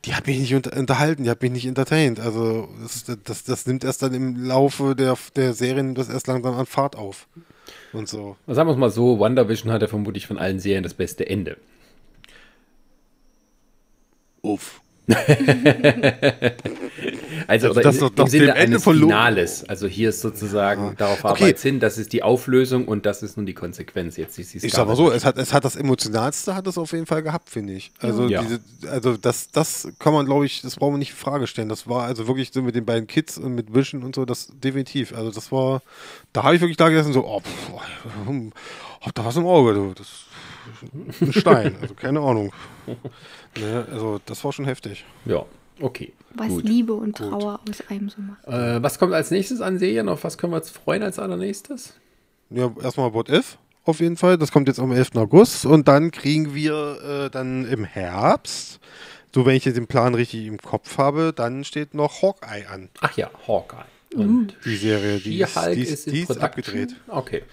die 0.05 0.13
hat 0.13 0.27
mich 0.27 0.37
nicht 0.37 0.53
unter, 0.53 0.77
unterhalten, 0.77 1.23
die 1.23 1.29
hat 1.29 1.41
mich 1.41 1.51
nicht 1.51 1.65
entertained. 1.65 2.19
Also 2.19 2.69
das, 2.81 3.05
das, 3.23 3.43
das 3.43 3.65
nimmt 3.65 3.83
erst 3.83 4.03
dann 4.03 4.13
im 4.13 4.45
Laufe 4.45 4.95
der, 4.95 5.17
der 5.35 5.53
Serien 5.53 5.95
das 5.95 6.09
erst 6.09 6.27
langsam 6.27 6.55
an 6.55 6.67
Fahrt 6.67 6.95
auf. 6.95 7.27
Und 7.91 8.07
so. 8.07 8.37
Sagen 8.45 8.69
wir 8.69 8.73
es 8.73 8.77
mal 8.77 8.91
so, 8.91 9.19
WandaVision 9.19 9.71
hat 9.71 9.81
ja 9.81 9.87
vermutlich 9.87 10.27
von 10.27 10.37
allen 10.37 10.59
Serien 10.59 10.83
das 10.83 10.93
beste 10.93 11.27
Ende. 11.27 11.57
Uff. 14.41 14.81
also, 17.47 17.67
also 17.67 17.81
das, 17.81 17.97
im, 17.97 18.09
im 18.15 18.27
Sinne 18.27 18.53
eines 18.55 18.83
Finales. 18.83 19.69
Also 19.69 19.87
hier 19.87 20.09
ist 20.09 20.21
sozusagen, 20.21 20.89
ah. 20.89 20.93
darauf 20.97 21.19
okay. 21.19 21.27
arbeitet 21.27 21.59
hin, 21.59 21.79
das 21.79 21.99
ist 21.99 22.13
die 22.13 22.23
Auflösung 22.23 22.87
und 22.87 23.05
das 23.05 23.21
ist 23.21 23.37
nun 23.37 23.45
die 23.45 23.53
Konsequenz. 23.53 24.17
Jetzt 24.17 24.39
ist 24.39 24.55
ich 24.55 24.73
sag 24.73 24.87
mal 24.87 24.95
so, 24.95 25.11
es 25.11 25.25
hat, 25.25 25.37
es 25.37 25.53
hat 25.53 25.63
das 25.63 25.75
Emotionalste 25.75 26.55
hat 26.55 26.65
es 26.65 26.77
auf 26.77 26.91
jeden 26.91 27.05
Fall 27.05 27.21
gehabt, 27.21 27.49
finde 27.49 27.73
ich. 27.73 27.91
Also, 27.99 28.27
ja. 28.27 28.41
diese, 28.41 28.61
also 28.89 29.17
das, 29.17 29.51
das 29.51 29.89
kann 29.99 30.13
man, 30.13 30.25
glaube 30.25 30.45
ich, 30.45 30.61
das 30.61 30.77
brauchen 30.77 30.95
wir 30.95 30.99
nicht 30.99 31.11
in 31.11 31.17
Frage 31.17 31.45
stellen. 31.45 31.69
Das 31.69 31.87
war 31.87 32.05
also 32.05 32.27
wirklich 32.27 32.51
so 32.51 32.63
mit 32.63 32.75
den 32.75 32.85
beiden 32.85 33.05
Kids 33.05 33.37
und 33.37 33.53
mit 33.53 33.75
Vision 33.75 34.03
und 34.03 34.15
so, 34.15 34.25
das 34.25 34.47
definitiv. 34.63 35.15
Also 35.15 35.31
das 35.31 35.51
war, 35.51 35.83
da 36.33 36.43
habe 36.43 36.55
ich 36.55 36.61
wirklich 36.61 36.77
da 36.77 36.89
gesessen 36.89 37.13
so, 37.13 37.25
oh, 37.25 37.41
pff, 37.41 37.73
hab 39.01 39.13
da 39.13 39.23
was 39.23 39.35
im 39.35 39.45
Auge, 39.45 39.75
du. 39.75 39.93
Das 39.93 40.24
ein 41.21 41.33
Stein, 41.33 41.75
also 41.81 41.93
keine 41.93 42.21
Ahnung. 42.21 42.51
Ne, 43.57 43.87
also 43.89 44.19
das 44.25 44.43
war 44.43 44.51
schon 44.51 44.65
heftig. 44.65 45.05
Ja, 45.23 45.45
okay. 45.79 46.11
Was 46.33 46.49
gut. 46.49 46.65
Liebe 46.65 46.93
und 46.93 47.15
Trauer 47.15 47.61
gut. 47.65 47.69
aus 47.69 47.89
einem 47.89 48.09
so 48.09 48.21
macht. 48.21 48.45
Äh, 48.45 48.83
was 48.83 48.99
kommt 48.99 49.13
als 49.13 49.31
nächstes 49.31 49.61
an 49.61 49.79
Serien? 49.79 50.09
Auf 50.09 50.25
was 50.25 50.37
können 50.37 50.51
wir 50.51 50.57
uns 50.57 50.69
freuen 50.69 51.01
als 51.03 51.19
allernächstes? 51.19 51.93
Ja, 52.49 52.69
erstmal 52.81 53.13
What 53.13 53.29
If 53.29 53.57
auf 53.85 53.99
jeden 53.99 54.17
Fall. 54.17 54.37
Das 54.37 54.51
kommt 54.51 54.67
jetzt 54.67 54.79
am 54.79 54.91
11. 54.91 55.15
August 55.15 55.65
und 55.65 55.87
dann 55.87 56.11
kriegen 56.11 56.53
wir 56.53 57.25
äh, 57.25 57.29
dann 57.29 57.65
im 57.65 57.85
Herbst, 57.85 58.79
so 59.33 59.45
wenn 59.45 59.55
ich 59.55 59.65
jetzt 59.65 59.77
den 59.77 59.87
Plan 59.87 60.15
richtig 60.15 60.47
im 60.47 60.57
Kopf 60.57 60.97
habe, 60.97 61.33
dann 61.35 61.63
steht 61.63 61.93
noch 61.93 62.21
Hawkeye 62.21 62.65
an. 62.67 62.89
Ach 63.01 63.15
ja, 63.15 63.29
Hawkeye. 63.47 63.85
Und 64.15 64.55
die 64.63 64.75
Serie, 64.77 65.19
die 65.19 65.41
ist, 65.41 65.57
die 65.73 65.81
ist, 65.81 66.05
die 66.07 66.21
ist 66.21 66.37
abgedreht. 66.39 66.95
Okay. 67.07 67.43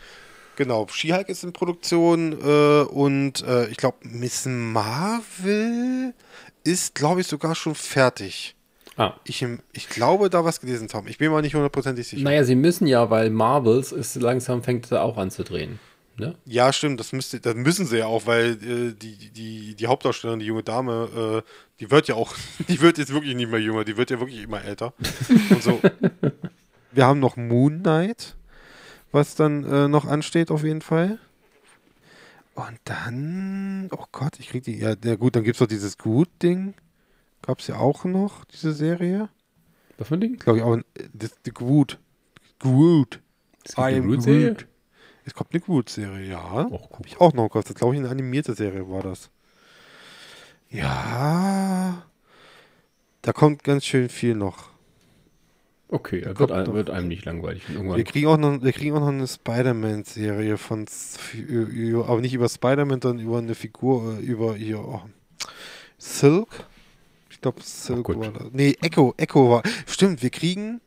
Genau, 0.57 0.87
She-Hulk 0.89 1.29
ist 1.29 1.45
in 1.45 1.53
Produktion 1.53 2.33
äh, 2.33 2.83
und 2.83 3.43
äh, 3.43 3.69
ich 3.69 3.77
glaube, 3.79 3.99
Miss 4.03 4.47
Marvel 4.47 6.15
ist, 6.65 6.95
glaube 6.95 7.23
ich, 7.23 7.27
sogar 7.27 7.55
schon 7.55 7.74
fertig. 7.74 8.55
Ah. 8.97 9.15
Ich, 9.24 9.45
ich 9.73 9.89
glaube, 9.89 10.29
da 10.29 10.45
was 10.45 10.61
gelesen 10.61 10.89
zu 10.89 10.99
haben. 10.99 11.09
Ich 11.09 11.16
bin 11.16 11.33
mir 11.33 11.41
nicht 11.41 11.55
hundertprozentig 11.55 12.07
sicher. 12.07 12.23
Naja, 12.23 12.45
sie 12.45 12.55
müssen 12.55 12.87
ja, 12.87 13.09
weil 13.09 13.31
Marvels 13.31 13.93
ist 13.93 14.16
langsam 14.16 14.62
fängt 14.62 14.87
sie 14.87 15.01
auch 15.01 15.16
an 15.16 15.31
zu 15.31 15.45
drehen. 15.45 15.79
Ne? 16.19 16.35
Ja, 16.45 16.73
stimmt, 16.74 17.01
das, 17.01 17.12
müsste, 17.12 17.41
das 17.41 17.55
müssen 17.55 17.87
sie 17.87 17.99
ja 17.99 18.07
auch, 18.07 18.27
weil 18.27 18.53
äh, 18.62 18.95
die, 18.95 19.31
die, 19.31 19.74
die 19.74 19.87
Hauptdarstellerin, 19.87 20.41
die 20.41 20.47
junge 20.47 20.62
Dame, 20.62 21.43
äh, 21.43 21.51
die 21.81 21.91
wird 21.91 22.09
ja 22.09 22.16
auch, 22.16 22.35
die 22.69 22.83
wird 22.83 22.99
jetzt 22.99 23.15
wirklich 23.15 23.35
nicht 23.35 23.51
mehr 23.51 23.61
jünger, 23.61 23.85
die 23.85 23.97
wird 23.97 24.11
ja 24.11 24.20
wirklich 24.20 24.43
immer 24.43 24.62
älter. 24.62 24.93
und 25.51 25.62
so. 25.62 25.81
Wir 26.93 27.07
haben 27.07 27.20
noch 27.20 27.37
Moon 27.37 27.81
Knight 27.81 28.37
was 29.12 29.34
dann 29.34 29.64
äh, 29.64 29.89
noch 29.89 30.06
ansteht 30.06 30.51
auf 30.51 30.64
jeden 30.64 30.80
Fall. 30.80 31.18
Und 32.55 32.78
dann, 32.84 33.89
oh 33.93 34.05
Gott, 34.12 34.39
ich 34.39 34.48
krieg 34.48 34.64
die, 34.64 34.78
ja, 34.78 34.94
ja 35.05 35.16
gut, 35.16 35.36
dann 35.36 35.44
gibt 35.44 35.56
es 35.56 35.60
noch 35.60 35.68
dieses 35.68 35.97
Gut-Ding. 35.97 36.74
Gab 37.43 37.60
es 37.60 37.66
ja 37.66 37.76
auch 37.76 38.05
noch, 38.05 38.44
diese 38.44 38.72
Serie. 38.72 39.28
Was 39.98 40.09
für 40.09 40.14
ein 40.14 40.20
Ding? 40.20 40.39
Glaube 40.39 40.59
ich 40.59 40.64
auch, 40.64 40.78
das, 41.12 41.32
die 41.47 41.52
Groot. 41.52 41.98
Groot. 42.59 43.20
Es 43.64 43.74
gibt 43.74 43.86
eine 43.86 44.02
Groot-Serie? 44.02 44.56
Es 45.24 45.34
kommt 45.34 45.52
eine 45.52 45.60
Groot-Serie, 45.60 46.28
ja. 46.28 46.66
Oh, 46.70 46.89
Habe 46.93 47.06
ich 47.06 47.20
auch 47.20 47.32
noch 47.32 47.48
gehört. 47.48 47.68
Das 47.68 47.76
glaube 47.76 47.94
ich 47.94 48.01
eine 48.01 48.10
animierte 48.10 48.55
Serie 48.55 48.89
war 48.89 49.02
das. 49.02 49.30
Ja. 50.68 52.02
Da 53.22 53.32
kommt 53.32 53.62
ganz 53.62 53.84
schön 53.84 54.09
viel 54.09 54.34
noch. 54.34 54.72
Okay, 55.93 56.20
er 56.20 56.39
wird, 56.39 56.51
ein, 56.51 56.73
wird, 56.73 56.89
einem 56.89 57.09
nicht 57.09 57.27
langweilig. 57.27 57.64
Irgendwann. 57.69 57.98
Wir 57.98 58.05
kriegen 58.05 58.27
auch 58.27 58.39
noch, 58.39 58.62
wir 58.62 58.73
kriegen 58.73 58.97
auch 58.97 59.01
noch 59.01 59.09
eine 59.09 59.27
Spider-Man-Serie 59.27 60.56
von, 60.56 60.86
aber 62.06 62.20
nicht 62.23 62.32
über 62.32 62.48
Spider-Man, 62.48 63.02
sondern 63.02 63.27
über 63.27 63.36
eine 63.36 63.55
Figur, 63.55 64.19
äh, 64.19 64.23
über 64.23 64.55
hier, 64.55 64.81
oh, 64.81 65.02
Silk. 65.98 66.48
Ich 67.28 67.43
glaube, 67.43 67.60
Silk 67.62 68.09
war 68.09 68.32
das. 68.32 68.48
Nee, 68.52 68.74
Echo, 68.81 69.12
Echo 69.19 69.51
war. 69.51 69.62
Stimmt, 69.86 70.23
wir 70.23 70.31
kriegen 70.31 70.81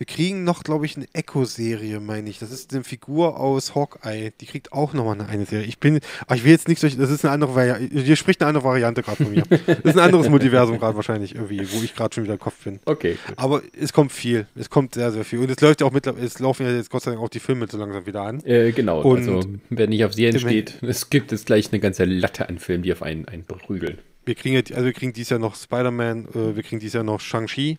wir 0.00 0.06
kriegen 0.06 0.44
noch, 0.44 0.64
glaube 0.64 0.86
ich, 0.86 0.96
eine 0.96 1.04
Echo-Serie, 1.12 2.00
meine 2.00 2.30
ich. 2.30 2.38
Das 2.38 2.50
ist 2.50 2.72
eine 2.72 2.84
Figur 2.84 3.38
aus 3.38 3.74
Hawkeye. 3.74 4.32
Die 4.40 4.46
kriegt 4.46 4.72
auch 4.72 4.94
nochmal 4.94 5.20
eine, 5.20 5.28
eine 5.28 5.44
Serie. 5.44 5.66
Ich 5.66 5.78
bin, 5.78 6.00
aber 6.22 6.36
ich 6.36 6.44
will 6.44 6.52
jetzt 6.52 6.68
nicht 6.68 6.82
durch, 6.82 6.96
das 6.96 7.10
ist 7.10 7.22
eine 7.22 7.34
andere 7.34 7.54
Variante. 7.54 8.00
Hier 8.00 8.16
spricht 8.16 8.40
eine 8.40 8.48
andere 8.48 8.64
Variante 8.64 9.02
gerade 9.02 9.22
von 9.22 9.30
mir. 9.30 9.42
Das 9.50 9.78
ist 9.84 9.98
ein 9.98 9.98
anderes 9.98 10.30
Multiversum 10.30 10.78
gerade 10.78 10.96
wahrscheinlich 10.96 11.34
irgendwie, 11.34 11.70
wo 11.70 11.82
ich 11.82 11.94
gerade 11.94 12.14
schon 12.14 12.24
wieder 12.24 12.32
im 12.32 12.40
Kopf 12.40 12.64
bin. 12.64 12.80
Okay. 12.86 13.18
Gut. 13.26 13.38
Aber 13.38 13.60
es 13.78 13.92
kommt 13.92 14.12
viel. 14.12 14.46
Es 14.54 14.70
kommt 14.70 14.94
sehr, 14.94 15.12
sehr 15.12 15.26
viel. 15.26 15.40
Und 15.40 15.50
es 15.50 15.60
läuft 15.60 15.82
ja 15.82 15.86
auch 15.86 15.92
mittlerweile, 15.92 16.24
es 16.24 16.38
laufen 16.38 16.64
ja 16.64 16.72
jetzt 16.72 16.88
Gott 16.88 17.02
sei 17.02 17.10
Dank 17.10 17.22
auch 17.22 17.28
die 17.28 17.40
Filme 17.40 17.66
so 17.70 17.76
langsam 17.76 18.06
wieder 18.06 18.22
an. 18.22 18.42
Äh, 18.46 18.72
genau. 18.72 19.02
Und 19.02 19.18
also, 19.18 19.42
wenn 19.68 19.90
nicht 19.90 20.06
auf 20.06 20.14
Serien 20.14 20.38
steht, 20.38 20.82
es 20.82 21.10
gibt 21.10 21.30
es 21.30 21.44
gleich 21.44 21.72
eine 21.72 21.78
ganze 21.80 22.06
Latte 22.06 22.48
an 22.48 22.58
Filmen, 22.58 22.84
die 22.84 22.92
auf 22.94 23.02
einen, 23.02 23.28
einen 23.28 23.44
prügeln. 23.44 23.98
Wir 24.24 24.34
kriegen, 24.34 24.56
also 24.56 24.86
wir 24.86 24.94
kriegen 24.94 25.12
dieses 25.12 25.28
Jahr 25.28 25.40
noch 25.40 25.56
Spider-Man, 25.56 26.28
äh, 26.28 26.56
wir 26.56 26.62
kriegen 26.62 26.80
dieses 26.80 26.94
Jahr 26.94 27.04
noch 27.04 27.20
Shang-Chi. 27.20 27.76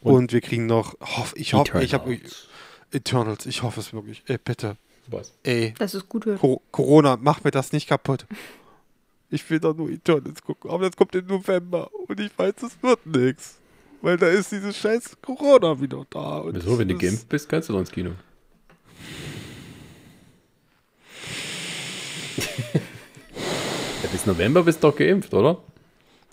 Und, 0.00 0.14
und 0.14 0.32
wir 0.32 0.40
kriegen 0.40 0.66
noch, 0.66 0.94
hoff, 1.00 1.34
ich 1.36 1.52
hoffe, 1.54 1.82
ich 1.82 1.92
habe 1.94 2.18
Eternals, 2.90 3.46
ich 3.46 3.62
hoffe 3.62 3.80
es 3.80 3.92
wirklich. 3.92 4.22
Ey, 4.26 4.38
bitte, 4.42 4.76
Was? 5.08 5.32
Ey, 5.42 5.74
Dass 5.78 5.94
es 5.94 6.08
gut. 6.08 6.26
Co 6.38 6.62
Corona, 6.70 7.16
mach 7.20 7.44
mir 7.44 7.50
das 7.50 7.72
nicht 7.72 7.88
kaputt. 7.88 8.26
Ich 9.28 9.48
will 9.50 9.60
doch 9.60 9.76
nur 9.76 9.90
Eternals 9.90 10.42
gucken, 10.42 10.70
aber 10.70 10.86
das 10.86 10.96
kommt 10.96 11.14
im 11.14 11.26
November 11.26 11.88
und 12.08 12.18
ich 12.18 12.36
weiß, 12.36 12.54
es 12.62 12.82
wird 12.82 13.06
nichts. 13.06 13.58
Weil 14.02 14.16
da 14.16 14.28
ist 14.28 14.50
dieses 14.50 14.76
scheiß 14.78 15.18
Corona 15.20 15.78
wieder 15.80 16.04
da. 16.08 16.38
Und 16.38 16.54
Wieso, 16.56 16.78
wenn 16.78 16.88
du 16.88 16.94
das- 16.94 17.02
geimpft 17.02 17.28
bist, 17.28 17.48
kannst 17.48 17.68
du 17.68 17.74
doch 17.74 17.80
ins 17.80 17.90
Kino. 17.92 18.10
ja, 24.02 24.08
bis 24.10 24.26
November 24.26 24.62
bist 24.62 24.82
du 24.82 24.88
doch 24.88 24.96
geimpft, 24.96 25.32
oder? 25.34 25.58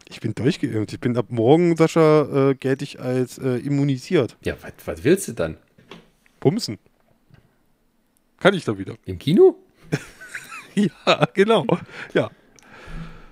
Ich 0.09 0.21
bin 0.21 0.33
durchgeimpft. 0.33 0.93
Ich 0.93 0.99
bin 0.99 1.17
ab 1.17 1.27
morgen, 1.29 1.75
Sascha, 1.75 2.49
äh, 2.51 2.55
gelte 2.55 2.83
ich 2.83 2.99
als 2.99 3.37
äh, 3.37 3.57
immunisiert. 3.57 4.37
Ja, 4.43 4.55
was, 4.85 5.03
willst 5.03 5.27
du 5.27 5.33
dann? 5.33 5.57
Pumsen. 6.39 6.77
Kann 8.39 8.53
ich 8.53 8.65
da 8.65 8.77
wieder. 8.77 8.95
Im 9.05 9.19
Kino? 9.19 9.55
Ja, 10.75 11.27
genau. 11.33 11.65
Ja. 12.13 12.29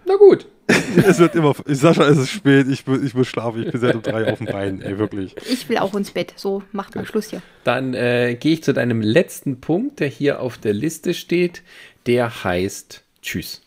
Na 0.04 0.16
gut. 0.16 0.48
Es 0.68 1.20
wird 1.20 1.36
immer. 1.36 1.54
Sascha, 1.68 2.08
es 2.08 2.18
ist 2.18 2.32
spät. 2.32 2.68
Ich, 2.68 2.88
ich 2.88 3.14
muss 3.14 3.28
schlafen. 3.28 3.62
Ich 3.62 3.72
bin 3.72 3.80
seit 3.80 3.94
um 3.94 4.02
drei 4.02 4.32
auf 4.32 4.40
dem 4.40 4.48
Bein. 4.48 4.82
Ey, 4.82 4.98
wirklich. 4.98 5.36
Ich 5.48 5.70
will 5.70 5.78
auch 5.78 5.94
ins 5.94 6.10
Bett. 6.10 6.34
So, 6.38 6.64
macht 6.72 6.96
mal 6.96 7.06
Schluss 7.06 7.30
hier. 7.30 7.44
Dann 7.64 7.94
äh, 7.94 8.36
gehe 8.40 8.54
ich 8.54 8.64
zu 8.64 8.74
deinem 8.74 9.00
letzten 9.00 9.62
Punkt, 9.62 10.00
der 10.00 10.08
hier 10.08 10.42
auf 10.42 10.58
der 10.58 10.74
Liste 10.74 11.14
steht. 11.14 11.62
Der 12.08 12.44
heißt 12.44 13.04
Tschüss. 13.22 13.62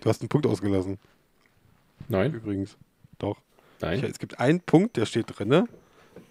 Du 0.00 0.08
hast 0.08 0.20
einen 0.20 0.28
Punkt 0.28 0.46
ausgelassen. 0.46 0.98
Nein, 2.08 2.34
Übrigens. 2.34 2.76
Doch. 3.18 3.38
nein. 3.80 4.00
Ja, 4.00 4.08
es 4.08 4.18
gibt 4.18 4.40
einen 4.40 4.60
Punkt, 4.60 4.96
der 4.96 5.06
steht 5.06 5.26
drinne. 5.38 5.66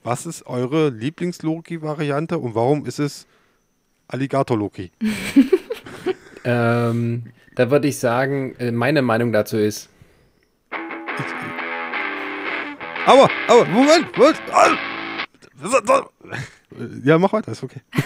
Was 0.04 0.26
ist 0.26 0.46
eure 0.46 0.90
Lieblings-Loki-Variante 0.90 2.38
und 2.38 2.56
warum 2.56 2.86
ist 2.86 3.00
es 3.00 3.28
Alligator-Loki? 4.08 4.92
Ähm, 6.46 7.32
da 7.56 7.72
würde 7.72 7.88
ich 7.88 8.00
sagen, 8.00 8.54
äh, 8.58 8.70
meine 8.70 9.02
Meinung 9.02 9.32
dazu 9.32 9.56
ist, 9.56 9.88
Aber, 13.06 13.30
aber, 13.48 13.66
Moment, 13.66 14.18
Moment. 14.18 14.42
ah! 14.52 14.76
Ja, 17.04 17.18
mach 17.18 17.32
weiter, 17.34 17.52
ist 17.52 17.64
okay. 17.64 17.82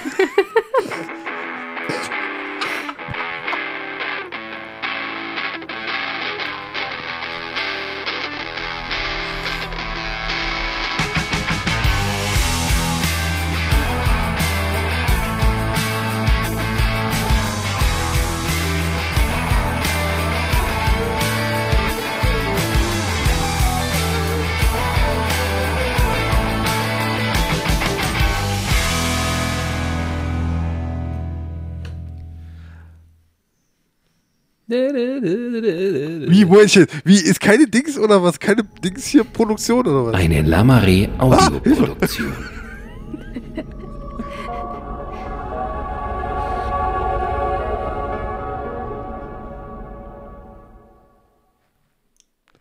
Wie, 34.70 36.44
Momentchen, 36.44 36.88
wie, 37.06 37.16
ist 37.16 37.40
keine 37.40 37.68
Dings 37.68 37.98
oder 37.98 38.22
was? 38.22 38.38
Keine 38.38 38.64
Dings 38.84 39.06
hier 39.06 39.24
Produktion 39.24 39.88
oder 39.88 40.08
was? 40.08 40.14
eine 40.14 40.42
Lamare 40.42 41.08
Audioproduktion. 41.18 42.34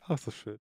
Ach, 0.08 0.14
ist 0.14 0.28
das 0.28 0.34
schön. 0.36 0.54